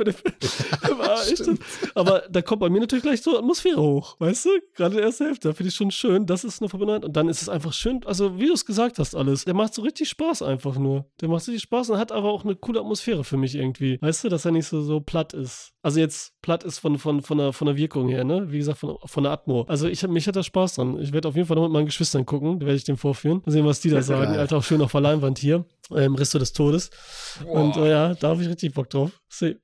Für 0.00 0.04
den- 0.04 0.14
aber, 0.82 1.14
echt, 1.30 1.42
aber 1.94 2.22
da 2.30 2.42
kommt 2.42 2.60
bei 2.60 2.70
mir 2.70 2.80
natürlich 2.80 3.02
gleich 3.02 3.20
so 3.20 3.36
Atmosphäre 3.36 3.80
hoch, 3.80 4.16
weißt 4.18 4.46
du? 4.46 4.50
Gerade 4.74 4.92
in 4.92 4.96
der 4.98 5.06
ersten 5.06 5.26
Hälfte, 5.26 5.48
da 5.48 5.54
finde 5.54 5.68
ich 5.68 5.74
schon 5.74 5.90
schön, 5.90 6.24
das 6.26 6.44
ist 6.44 6.60
eine 6.62 6.68
Verbindung. 6.68 7.02
Und 7.04 7.16
dann 7.16 7.28
ist 7.28 7.42
es 7.42 7.48
einfach 7.48 7.72
schön, 7.72 8.00
also 8.06 8.38
wie 8.38 8.46
du 8.46 8.54
es 8.54 8.64
gesagt 8.64 8.98
hast, 8.98 9.14
alles. 9.14 9.44
Der 9.44 9.54
macht 9.54 9.74
so 9.74 9.82
richtig 9.82 10.08
Spaß 10.08 10.42
einfach 10.42 10.78
nur. 10.78 11.04
Der 11.20 11.28
macht 11.28 11.46
richtig 11.46 11.62
Spaß 11.62 11.90
und 11.90 11.98
hat 11.98 12.12
aber 12.12 12.30
auch 12.30 12.44
eine 12.44 12.56
coole 12.56 12.80
Atmosphäre 12.80 13.24
für 13.24 13.36
mich 13.36 13.54
irgendwie. 13.54 13.98
Weißt 14.00 14.24
du, 14.24 14.28
dass 14.28 14.44
er 14.44 14.52
nicht 14.52 14.66
so, 14.66 14.80
so 14.82 15.00
platt 15.00 15.32
ist. 15.34 15.72
Also 15.82 16.00
jetzt 16.00 16.32
platt 16.42 16.64
ist 16.64 16.78
von, 16.78 16.98
von, 16.98 17.22
von, 17.22 17.38
der, 17.38 17.52
von 17.52 17.66
der 17.66 17.76
Wirkung 17.76 18.08
her, 18.08 18.24
ne? 18.24 18.46
Wie 18.50 18.58
gesagt, 18.58 18.78
von, 18.78 18.96
von 19.04 19.22
der 19.24 19.32
Atmo. 19.32 19.64
Also 19.68 19.88
ich 19.88 20.06
mich 20.08 20.26
hat 20.26 20.36
da 20.36 20.42
Spaß 20.42 20.76
dran. 20.76 20.98
Ich 21.00 21.12
werde 21.12 21.28
auf 21.28 21.36
jeden 21.36 21.46
Fall 21.46 21.56
noch 21.56 21.64
mit 21.64 21.72
meinen 21.72 21.86
Geschwistern 21.86 22.24
gucken, 22.26 22.58
da 22.58 22.66
werde 22.66 22.76
ich 22.76 22.84
den 22.84 22.96
vorführen. 22.96 23.42
Mal 23.44 23.52
sehen, 23.52 23.66
was 23.66 23.80
die 23.80 23.90
da 23.90 24.02
sagen. 24.02 24.34
Alter, 24.36 24.58
auch 24.58 24.64
schön 24.64 24.80
auf 24.82 24.92
der 24.92 25.00
Leinwand 25.02 25.38
hier. 25.38 25.64
Äh, 25.94 26.04
Im 26.04 26.14
Risto 26.14 26.38
des 26.38 26.52
Todes. 26.52 26.90
Und 27.46 27.76
äh, 27.76 27.90
ja, 27.90 28.14
da 28.14 28.28
habe 28.30 28.42
ich 28.42 28.48
richtig 28.48 28.74
Bock 28.74 28.90
drauf. 28.90 29.12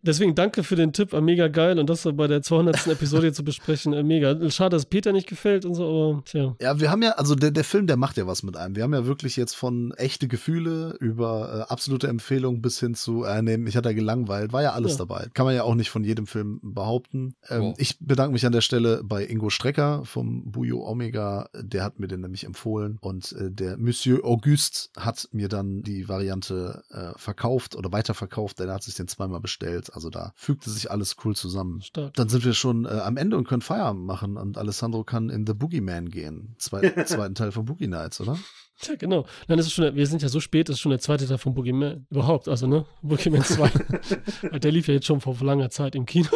Deswegen 0.03 0.35
danke 0.37 0.62
für 0.62 0.77
den 0.77 0.93
Tipp, 0.93 1.12
äh, 1.12 1.20
mega 1.20 1.49
geil. 1.49 1.79
Und 1.79 1.91
das 1.91 2.03
so 2.03 2.12
bei 2.12 2.27
der 2.29 2.41
200. 2.43 2.87
Episode 2.87 3.33
zu 3.33 3.43
besprechen, 3.45 3.93
äh, 3.93 4.03
mega. 4.03 4.49
Schade, 4.51 4.77
dass 4.77 4.87
Peter 4.87 5.12
nicht 5.12 5.29
gefällt 5.29 5.64
und 5.64 5.74
so, 5.74 5.85
aber 6.12 6.24
tja. 6.24 6.55
Ja, 6.61 6.79
wir 6.81 6.91
haben 6.91 7.03
ja, 7.03 7.11
also 7.12 7.35
der, 7.35 7.51
der 7.51 7.64
Film, 7.64 7.87
der 7.87 7.97
macht 7.97 8.16
ja 8.16 8.27
was 8.27 8.43
mit 8.43 8.57
einem. 8.57 8.77
Wir 8.77 8.85
haben 8.85 8.95
ja 8.95 9.07
wirklich 9.07 9.37
jetzt 9.37 9.55
von 9.57 9.93
echte 9.97 10.29
Gefühle 10.29 10.97
über 11.01 11.66
äh, 11.68 11.72
absolute 11.72 12.07
Empfehlung 12.09 12.62
bis 12.62 12.79
hin 12.79 12.95
zu, 12.95 13.24
äh, 13.24 13.43
nee, 13.43 13.57
mich 13.57 13.77
hat 13.77 13.87
er 13.87 13.95
gelangweilt, 13.95 14.53
war 14.53 14.62
ja 14.62 14.72
alles 14.72 14.93
Ja. 14.93 14.99
dabei. 14.99 15.27
Kann 15.35 15.47
man 15.47 15.55
ja 15.55 15.64
auch 15.64 15.74
nicht 15.74 15.91
von 15.91 16.05
jedem 16.05 16.27
Film 16.27 16.61
behaupten. 16.62 17.35
Ähm, 17.49 17.62
Oh. 17.66 17.74
Ich 17.79 17.99
bedanke 17.99 18.33
mich 18.33 18.47
an 18.47 18.53
der 18.53 18.61
Stelle 18.61 19.03
bei 19.03 19.24
Ingo 19.27 19.51
Strecker 19.51 20.05
vom 20.05 20.51
Bujo 20.53 20.87
Omega. 20.87 21.49
Der 21.61 21.83
hat 21.83 21.99
mir 21.99 22.07
den 22.07 22.20
nämlich 22.20 22.45
empfohlen 22.45 22.99
und 23.01 23.33
äh, 23.33 23.51
der 23.51 23.77
Monsieur 23.79 24.24
Auguste 24.24 24.89
hat 24.97 25.29
mir 25.33 25.49
dann 25.49 25.83
die 25.83 26.09
Variante 26.17 26.83
äh, 26.91 27.19
verkauft 27.19 27.77
oder 27.77 27.93
weiterverkauft. 27.93 28.59
Der 28.59 28.73
hat 28.73 28.83
sich 28.83 28.95
den 28.95 29.09
zweimal 29.09 29.41
bestellt. 29.41 29.93
Also 29.93 30.09
da 30.09 30.33
fügte 30.35 30.71
sich 30.71 30.91
alles 30.91 31.17
cool 31.25 31.37
zusammen. 31.37 31.83
Stark. 31.83 32.14
Dann 32.14 32.29
sind 32.29 32.45
wir 32.45 32.55
schon 32.55 32.87
äh, 32.87 32.89
am 32.89 33.17
Ende 33.17 33.37
und 33.37 33.47
können 33.47 33.62
Feierabend 33.62 34.07
machen 34.07 34.37
und 34.37 34.57
Alessandro 34.57 35.05
kann 35.05 35.29
in 35.29 35.47
The 35.47 35.55
Boogeyman 35.55 36.11
gehen. 36.11 36.57
Zwei, 36.59 36.89
zweiten 37.05 37.35
Teil 37.35 37.53
von 37.53 37.67
Boogie 37.67 37.87
Nights, 37.87 38.21
oder? 38.21 38.39
Tja, 38.81 38.95
genau. 38.97 39.27
Nein, 39.49 39.59
das 39.59 39.67
ist 39.67 39.75
schon, 39.75 39.95
wir 39.95 40.07
sind 40.07 40.23
ja 40.23 40.29
so 40.29 40.41
spät, 40.41 40.69
das 40.69 40.77
ist 40.77 40.81
schon 40.81 40.91
der 40.91 41.01
zweite 41.01 41.27
Teil 41.27 41.39
von 41.39 41.55
Boogeyman. 41.55 42.07
Überhaupt, 42.11 42.49
also, 42.49 42.67
ne? 42.67 42.87
Boogeyman 43.03 43.43
2. 43.43 43.71
Weil 44.51 44.61
der 44.61 44.73
lief 44.73 44.89
ja 44.89 44.95
jetzt 44.95 45.07
schon 45.07 45.21
vor 45.21 45.37
langer 45.41 45.71
Zeit 45.71 45.95
im 45.95 46.07
Kino. 46.07 46.29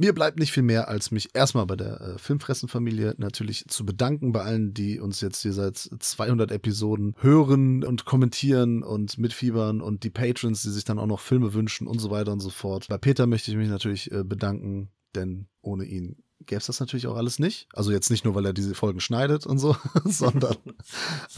Mir 0.00 0.14
bleibt 0.14 0.38
nicht 0.38 0.52
viel 0.52 0.62
mehr, 0.62 0.88
als 0.88 1.10
mich 1.10 1.34
erstmal 1.34 1.66
bei 1.66 1.76
der 1.76 2.00
äh, 2.00 2.18
Filmfressen-Familie 2.18 3.16
natürlich 3.18 3.66
zu 3.68 3.84
bedanken, 3.84 4.32
bei 4.32 4.40
allen, 4.40 4.72
die 4.72 4.98
uns 4.98 5.20
jetzt 5.20 5.42
hier 5.42 5.52
seit 5.52 5.76
200 5.76 6.50
Episoden 6.52 7.14
hören 7.18 7.84
und 7.84 8.06
kommentieren 8.06 8.82
und 8.82 9.18
mitfiebern 9.18 9.82
und 9.82 10.02
die 10.02 10.08
Patrons, 10.08 10.62
die 10.62 10.70
sich 10.70 10.84
dann 10.84 10.98
auch 10.98 11.06
noch 11.06 11.20
Filme 11.20 11.52
wünschen 11.52 11.86
und 11.86 11.98
so 11.98 12.10
weiter 12.10 12.32
und 12.32 12.40
so 12.40 12.48
fort. 12.48 12.86
Bei 12.88 12.96
Peter 12.96 13.26
möchte 13.26 13.50
ich 13.50 13.58
mich 13.58 13.68
natürlich 13.68 14.10
äh, 14.10 14.24
bedanken, 14.24 14.88
denn 15.14 15.48
ohne 15.60 15.84
ihn 15.84 16.16
gäbe 16.50 16.58
es 16.58 16.66
das 16.66 16.80
natürlich 16.80 17.06
auch 17.06 17.16
alles 17.16 17.38
nicht. 17.38 17.68
Also 17.72 17.92
jetzt 17.92 18.10
nicht 18.10 18.24
nur, 18.24 18.34
weil 18.34 18.44
er 18.44 18.52
diese 18.52 18.74
Folgen 18.74 18.98
schneidet 18.98 19.46
und 19.46 19.58
so, 19.58 19.76
sondern 20.04 20.56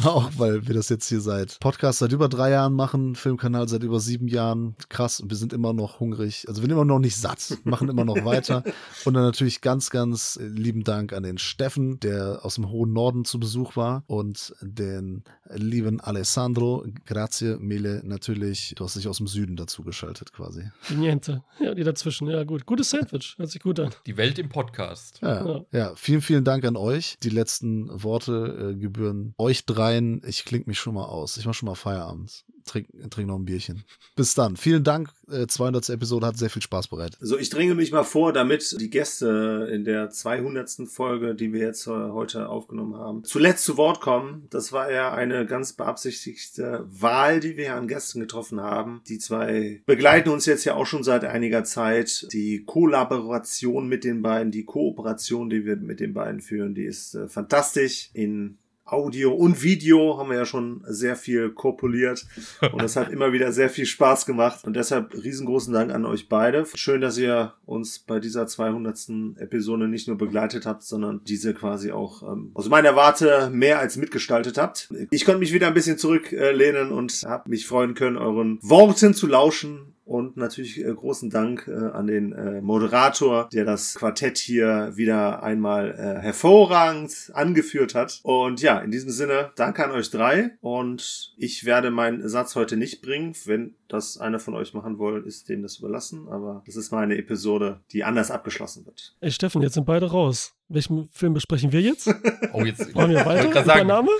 auch, 0.02 0.30
weil 0.38 0.66
wir 0.66 0.74
das 0.74 0.88
jetzt 0.88 1.06
hier 1.06 1.20
seit 1.20 1.60
Podcast 1.60 1.98
seit 1.98 2.12
über 2.12 2.30
drei 2.30 2.50
Jahren 2.50 2.72
machen, 2.72 3.14
Filmkanal 3.14 3.68
seit 3.68 3.82
über 3.82 4.00
sieben 4.00 4.26
Jahren. 4.26 4.74
Krass, 4.88 5.20
und 5.20 5.28
wir 5.28 5.36
sind 5.36 5.52
immer 5.52 5.74
noch 5.74 6.00
hungrig. 6.00 6.46
Also 6.48 6.62
wir 6.62 6.66
sind 6.66 6.72
immer 6.72 6.86
noch 6.86 6.98
nicht 6.98 7.16
satt, 7.16 7.58
machen 7.64 7.90
immer 7.90 8.06
noch 8.06 8.24
weiter. 8.24 8.64
Und 9.04 9.14
dann 9.14 9.24
natürlich 9.24 9.60
ganz, 9.60 9.90
ganz 9.90 10.38
lieben 10.40 10.84
Dank 10.84 11.12
an 11.12 11.24
den 11.24 11.36
Steffen, 11.36 11.98
der 12.00 12.40
aus 12.42 12.54
dem 12.54 12.70
hohen 12.70 12.92
Norden 12.92 13.24
zu 13.24 13.38
Besuch 13.38 13.76
war 13.76 14.04
und 14.06 14.54
den 14.60 15.24
lieben 15.50 16.00
Alessandro. 16.00 16.86
Grazie 17.04 17.56
mille 17.58 18.00
natürlich. 18.04 18.74
Du 18.76 18.84
hast 18.84 18.96
dich 18.96 19.08
aus 19.08 19.18
dem 19.18 19.26
Süden 19.26 19.56
dazu 19.56 19.82
geschaltet 19.82 20.32
quasi. 20.32 20.70
Die 20.88 20.94
Niente. 20.94 21.42
Ja, 21.60 21.74
die 21.74 21.82
dazwischen. 21.82 22.28
Ja, 22.28 22.44
gut. 22.44 22.64
Gutes 22.64 22.90
Sandwich. 22.90 23.34
Hört 23.38 23.50
sich 23.50 23.60
gut 23.60 23.80
an. 23.80 23.90
Die 24.06 24.16
Welt 24.16 24.38
im 24.38 24.48
Podcast. 24.48 25.01
Ja, 25.20 25.46
Ja. 25.46 25.64
ja, 25.72 25.92
vielen, 25.96 26.20
vielen 26.22 26.44
Dank 26.44 26.64
an 26.64 26.76
euch. 26.76 27.16
Die 27.22 27.28
letzten 27.30 27.88
Worte 28.02 28.72
äh, 28.72 28.78
gebühren 28.78 29.34
euch 29.38 29.66
dreien. 29.66 30.22
Ich 30.26 30.44
klinge 30.44 30.64
mich 30.66 30.78
schon 30.78 30.94
mal 30.94 31.04
aus. 31.04 31.36
Ich 31.36 31.44
mache 31.46 31.54
schon 31.54 31.66
mal 31.68 31.74
Feierabend. 31.74 32.44
Trink, 32.64 32.88
trink 33.10 33.28
noch 33.28 33.36
ein 33.36 33.44
Bierchen. 33.44 33.84
Bis 34.16 34.34
dann. 34.34 34.56
Vielen 34.56 34.84
Dank. 34.84 35.10
Äh, 35.30 35.46
200. 35.46 35.90
Episode 35.90 36.26
hat 36.26 36.36
sehr 36.36 36.50
viel 36.50 36.62
Spaß 36.62 36.88
bereitet. 36.88 37.18
Also 37.20 37.38
ich 37.38 37.50
dränge 37.50 37.74
mich 37.74 37.92
mal 37.92 38.04
vor, 38.04 38.32
damit 38.32 38.76
die 38.80 38.90
Gäste 38.90 39.68
in 39.72 39.84
der 39.84 40.10
200. 40.10 40.88
Folge, 40.88 41.34
die 41.34 41.52
wir 41.52 41.60
jetzt 41.60 41.86
äh, 41.86 41.90
heute 41.90 42.48
aufgenommen 42.48 42.96
haben, 42.96 43.24
zuletzt 43.24 43.64
zu 43.64 43.76
Wort 43.76 44.00
kommen. 44.00 44.46
Das 44.50 44.72
war 44.72 44.90
ja 44.90 45.12
eine 45.12 45.46
ganz 45.46 45.72
beabsichtigte 45.72 46.86
Wahl, 46.88 47.40
die 47.40 47.56
wir 47.56 47.74
an 47.74 47.88
Gästen 47.88 48.20
getroffen 48.20 48.60
haben. 48.60 49.02
Die 49.08 49.18
zwei 49.18 49.82
begleiten 49.86 50.30
uns 50.30 50.46
jetzt 50.46 50.64
ja 50.64 50.74
auch 50.74 50.86
schon 50.86 51.04
seit 51.04 51.24
einiger 51.24 51.64
Zeit. 51.64 52.28
Die 52.32 52.64
Kollaboration 52.64 53.88
mit 53.88 54.04
den 54.04 54.22
beiden, 54.22 54.52
die 54.52 54.64
Kooperation, 54.64 55.50
die 55.50 55.64
wir 55.64 55.76
mit 55.76 56.00
den 56.00 56.14
beiden 56.14 56.40
führen, 56.40 56.74
die 56.74 56.84
ist 56.84 57.14
äh, 57.14 57.28
fantastisch. 57.28 58.10
In 58.12 58.58
Audio 58.92 59.32
und 59.32 59.62
Video 59.62 60.18
haben 60.18 60.30
wir 60.30 60.36
ja 60.36 60.44
schon 60.44 60.84
sehr 60.86 61.16
viel 61.16 61.50
kopuliert 61.50 62.26
und 62.72 62.82
es 62.82 62.96
hat 62.96 63.10
immer 63.10 63.32
wieder 63.32 63.50
sehr 63.50 63.70
viel 63.70 63.86
Spaß 63.86 64.26
gemacht 64.26 64.64
und 64.64 64.74
deshalb 64.74 65.14
riesengroßen 65.14 65.72
Dank 65.72 65.92
an 65.92 66.04
euch 66.04 66.28
beide. 66.28 66.66
Schön, 66.74 67.00
dass 67.00 67.16
ihr 67.16 67.54
uns 67.64 67.98
bei 67.98 68.20
dieser 68.20 68.46
200. 68.46 69.38
Episode 69.38 69.88
nicht 69.88 70.08
nur 70.08 70.18
begleitet 70.18 70.66
habt, 70.66 70.82
sondern 70.82 71.22
diese 71.24 71.54
quasi 71.54 71.90
auch 71.90 72.22
ähm, 72.22 72.50
aus 72.54 72.68
meiner 72.68 72.94
Warte 72.94 73.50
mehr 73.50 73.78
als 73.78 73.96
mitgestaltet 73.96 74.58
habt. 74.58 74.92
Ich 75.10 75.24
konnte 75.24 75.40
mich 75.40 75.52
wieder 75.52 75.68
ein 75.68 75.74
bisschen 75.74 75.98
zurücklehnen 75.98 76.92
und 76.92 77.22
habe 77.26 77.48
mich 77.50 77.66
freuen 77.66 77.94
können, 77.94 78.16
euren 78.16 78.58
Worten 78.62 79.14
zu 79.14 79.26
lauschen 79.26 79.91
und 80.12 80.36
natürlich 80.36 80.78
äh, 80.78 80.92
großen 80.92 81.30
Dank 81.30 81.66
äh, 81.68 81.72
an 81.72 82.06
den 82.06 82.32
äh, 82.32 82.60
Moderator, 82.60 83.48
der 83.50 83.64
das 83.64 83.94
Quartett 83.94 84.36
hier 84.36 84.92
wieder 84.94 85.42
einmal 85.42 85.92
äh, 85.92 86.20
hervorragend 86.20 87.30
angeführt 87.32 87.94
hat. 87.94 88.20
Und 88.22 88.60
ja, 88.60 88.78
in 88.80 88.90
diesem 88.90 89.10
Sinne, 89.10 89.52
danke 89.56 89.82
an 89.82 89.90
euch 89.90 90.10
drei. 90.10 90.50
Und 90.60 91.32
ich 91.38 91.64
werde 91.64 91.90
meinen 91.90 92.28
Satz 92.28 92.56
heute 92.56 92.76
nicht 92.76 93.00
bringen. 93.00 93.34
Wenn 93.46 93.74
das 93.88 94.18
einer 94.18 94.38
von 94.38 94.54
euch 94.54 94.74
machen 94.74 94.98
will, 94.98 95.22
ist 95.24 95.48
dem 95.48 95.62
das 95.62 95.78
überlassen. 95.78 96.28
Aber 96.28 96.62
das 96.66 96.76
ist 96.76 96.92
meine 96.92 97.16
Episode, 97.16 97.80
die 97.90 98.04
anders 98.04 98.30
abgeschlossen 98.30 98.84
wird. 98.84 99.16
Ey, 99.20 99.30
Steffen, 99.30 99.62
jetzt 99.62 99.74
sind 99.74 99.86
beide 99.86 100.10
raus. 100.10 100.54
Welchen 100.68 101.08
Film 101.08 101.32
besprechen 101.32 101.72
wir 101.72 101.80
jetzt? 101.80 102.14
Oh, 102.52 102.64
jetzt. 102.64 102.94
Machen 102.94 103.12
wir 103.12 103.24
weiter? 103.24 103.64
Sagen, 103.64 103.86
Übernahme? 103.86 104.10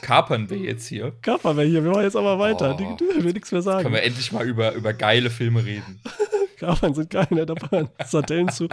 Kapern 0.00 0.48
wir 0.50 0.58
jetzt 0.58 0.86
hier. 0.86 1.12
Kappa 1.22 1.56
wäre 1.56 1.66
hier. 1.66 1.84
Wir 1.84 1.90
machen 1.90 2.02
jetzt 2.04 2.16
aber 2.16 2.38
weiter. 2.38 2.76
Oh. 2.78 2.96
Die 2.96 3.24
will 3.24 3.32
nichts 3.32 3.52
mehr 3.52 3.62
sagen. 3.62 3.82
Können 3.82 3.94
wir 3.94 4.02
endlich 4.02 4.32
mal 4.32 4.46
über, 4.46 4.72
über 4.72 4.92
geile 4.92 5.30
Filme 5.30 5.64
reden. 5.64 6.00
Kaffern 6.62 6.94
sind 6.94 7.10
keine 7.10 7.44
dabei. 7.44 7.88
Sardellen 8.06 8.48
zu. 8.48 8.68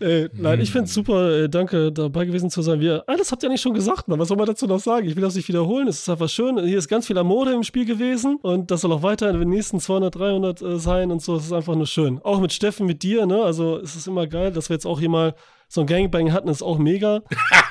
äh, 0.00 0.28
nein, 0.34 0.60
ich 0.60 0.70
finde 0.70 0.84
es 0.84 0.92
super. 0.92 1.44
Äh, 1.44 1.48
danke, 1.48 1.90
dabei 1.90 2.26
gewesen 2.26 2.50
zu 2.50 2.60
sein. 2.60 2.78
Wir, 2.78 3.04
ah, 3.06 3.16
das 3.16 3.32
habt 3.32 3.42
ihr 3.42 3.48
nicht 3.48 3.62
schon 3.62 3.72
gesagt, 3.72 4.06
Mann. 4.06 4.18
Was 4.18 4.28
soll 4.28 4.36
man 4.36 4.46
dazu 4.46 4.66
noch 4.66 4.80
sagen? 4.80 5.08
Ich 5.08 5.16
will 5.16 5.22
das 5.22 5.34
nicht 5.34 5.48
wiederholen. 5.48 5.88
Es 5.88 6.00
ist 6.00 6.08
einfach 6.10 6.28
schön. 6.28 6.62
Hier 6.66 6.76
ist 6.76 6.88
ganz 6.88 7.06
viel 7.06 7.16
Amore 7.16 7.54
im 7.54 7.62
Spiel 7.62 7.86
gewesen 7.86 8.38
und 8.42 8.70
das 8.70 8.82
soll 8.82 8.92
auch 8.92 9.02
weiter 9.02 9.30
in 9.30 9.38
den 9.38 9.48
nächsten 9.48 9.80
200, 9.80 10.14
300 10.14 10.60
äh, 10.60 10.78
sein 10.78 11.10
und 11.10 11.22
so. 11.22 11.36
Es 11.36 11.46
ist 11.46 11.52
einfach 11.52 11.74
nur 11.74 11.86
schön. 11.86 12.20
Auch 12.22 12.38
mit 12.38 12.52
Steffen, 12.52 12.86
mit 12.86 13.02
dir, 13.02 13.24
ne? 13.24 13.42
Also, 13.42 13.78
es 13.78 13.96
ist 13.96 14.06
immer 14.06 14.26
geil, 14.26 14.52
dass 14.52 14.68
wir 14.68 14.74
jetzt 14.74 14.86
auch 14.86 15.00
hier 15.00 15.08
mal 15.08 15.34
so 15.74 15.80
ein 15.80 15.86
Gangbang 15.88 16.32
hatten, 16.32 16.48
ist 16.48 16.62
auch 16.62 16.78
mega. 16.78 17.22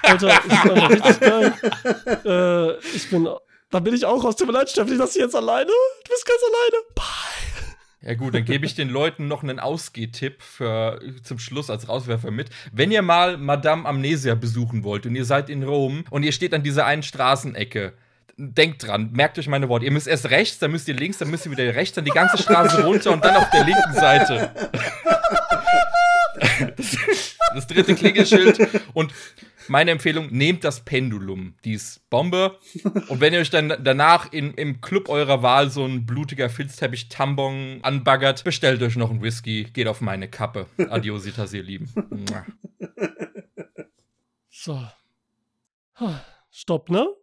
Alter, 0.01 0.27
ist 0.27 0.51
einfach 0.51 0.89
richtig 0.89 1.19
geil. 1.21 1.53
Äh, 2.25 2.77
ich 2.95 3.09
bin, 3.09 3.30
da 3.71 3.80
bin 3.80 3.93
ich 3.93 4.05
auch 4.05 4.21
raus. 4.23 4.35
Tut 4.35 4.47
mir 4.47 4.53
leid, 4.53 4.69
Steffen, 4.69 4.91
ich 4.91 4.99
lasse 4.99 5.13
dich 5.13 5.21
jetzt 5.21 5.35
alleine. 5.35 5.67
Du 5.67 6.09
bist 6.11 6.25
ganz 6.25 6.39
alleine. 6.43 6.84
Bye. 6.95 7.63
Ja 8.01 8.15
gut, 8.15 8.35
dann 8.35 8.43
gebe 8.43 8.65
ich 8.65 8.75
den 8.75 8.89
Leuten 8.89 9.30
noch 9.30 9.43
einen 9.43 9.61
Ausgehtipp 9.61 10.41
für 10.41 10.99
zum 11.23 11.39
Schluss 11.39 11.69
als 11.69 11.88
Rauswerfer 11.88 12.31
mit. 12.31 12.49
Wenn 12.73 12.91
ihr 12.91 13.01
mal 13.01 13.38
Madame 13.38 13.88
Amnesia 13.88 14.35
besuchen 14.35 14.84
wollt 14.84 15.05
und 15.05 15.15
ihr 15.15 15.23
seid 15.23 15.49
in 15.49 15.63
Rom 15.63 16.03
und 16.09 16.23
ihr 16.23 16.34
steht 16.34 16.53
an 16.53 16.63
dieser 16.63 16.85
einen 16.85 17.03
Straßenecke, 17.03 17.93
denkt 18.35 18.85
dran, 18.85 19.11
merkt 19.13 19.39
euch 19.39 19.47
meine 19.47 19.69
Worte. 19.69 19.85
Ihr 19.85 19.91
müsst 19.91 20.07
erst 20.07 20.30
rechts, 20.30 20.59
dann 20.59 20.71
müsst 20.71 20.89
ihr 20.89 20.95
links, 20.95 21.19
dann 21.19 21.30
müsst 21.30 21.45
ihr 21.45 21.53
wieder 21.53 21.63
rechts, 21.73 21.95
dann 21.95 22.03
die 22.03 22.11
ganze 22.11 22.38
Straße 22.38 22.84
runter 22.84 23.11
und 23.11 23.23
dann 23.23 23.38
auf 23.38 23.49
der 23.51 23.63
linken 23.63 23.93
Seite. 23.93 24.51
Das, 27.53 27.67
dritte 27.67 27.95
Klingelschild 27.95 28.59
und 28.93 29.13
meine 29.67 29.91
Empfehlung, 29.91 30.27
nehmt 30.31 30.63
das 30.63 30.81
Pendulum. 30.81 31.55
Die 31.63 31.73
ist 31.73 32.09
Bombe. 32.09 32.57
Und 33.09 33.21
wenn 33.21 33.34
ihr 33.34 33.39
euch 33.39 33.49
dann 33.49 33.73
danach 33.81 34.31
in, 34.31 34.53
im 34.55 34.81
Club 34.81 35.09
eurer 35.09 35.41
Wahl 35.41 35.69
so 35.69 35.85
ein 35.85 36.05
blutiger 36.05 36.49
Filzteppich-Tambon 36.49 37.80
anbaggert, 37.81 38.43
bestellt 38.43 38.81
euch 38.81 38.95
noch 38.95 39.09
einen 39.09 39.21
Whisky, 39.21 39.65
geht 39.65 39.88
auf 39.88 40.01
meine 40.01 40.27
Kappe. 40.27 40.67
Adiositas, 40.89 41.53
ihr 41.53 41.63
Lieben. 41.63 41.89
So. 44.49 44.81
Stopp, 46.51 46.89
ne? 46.89 47.07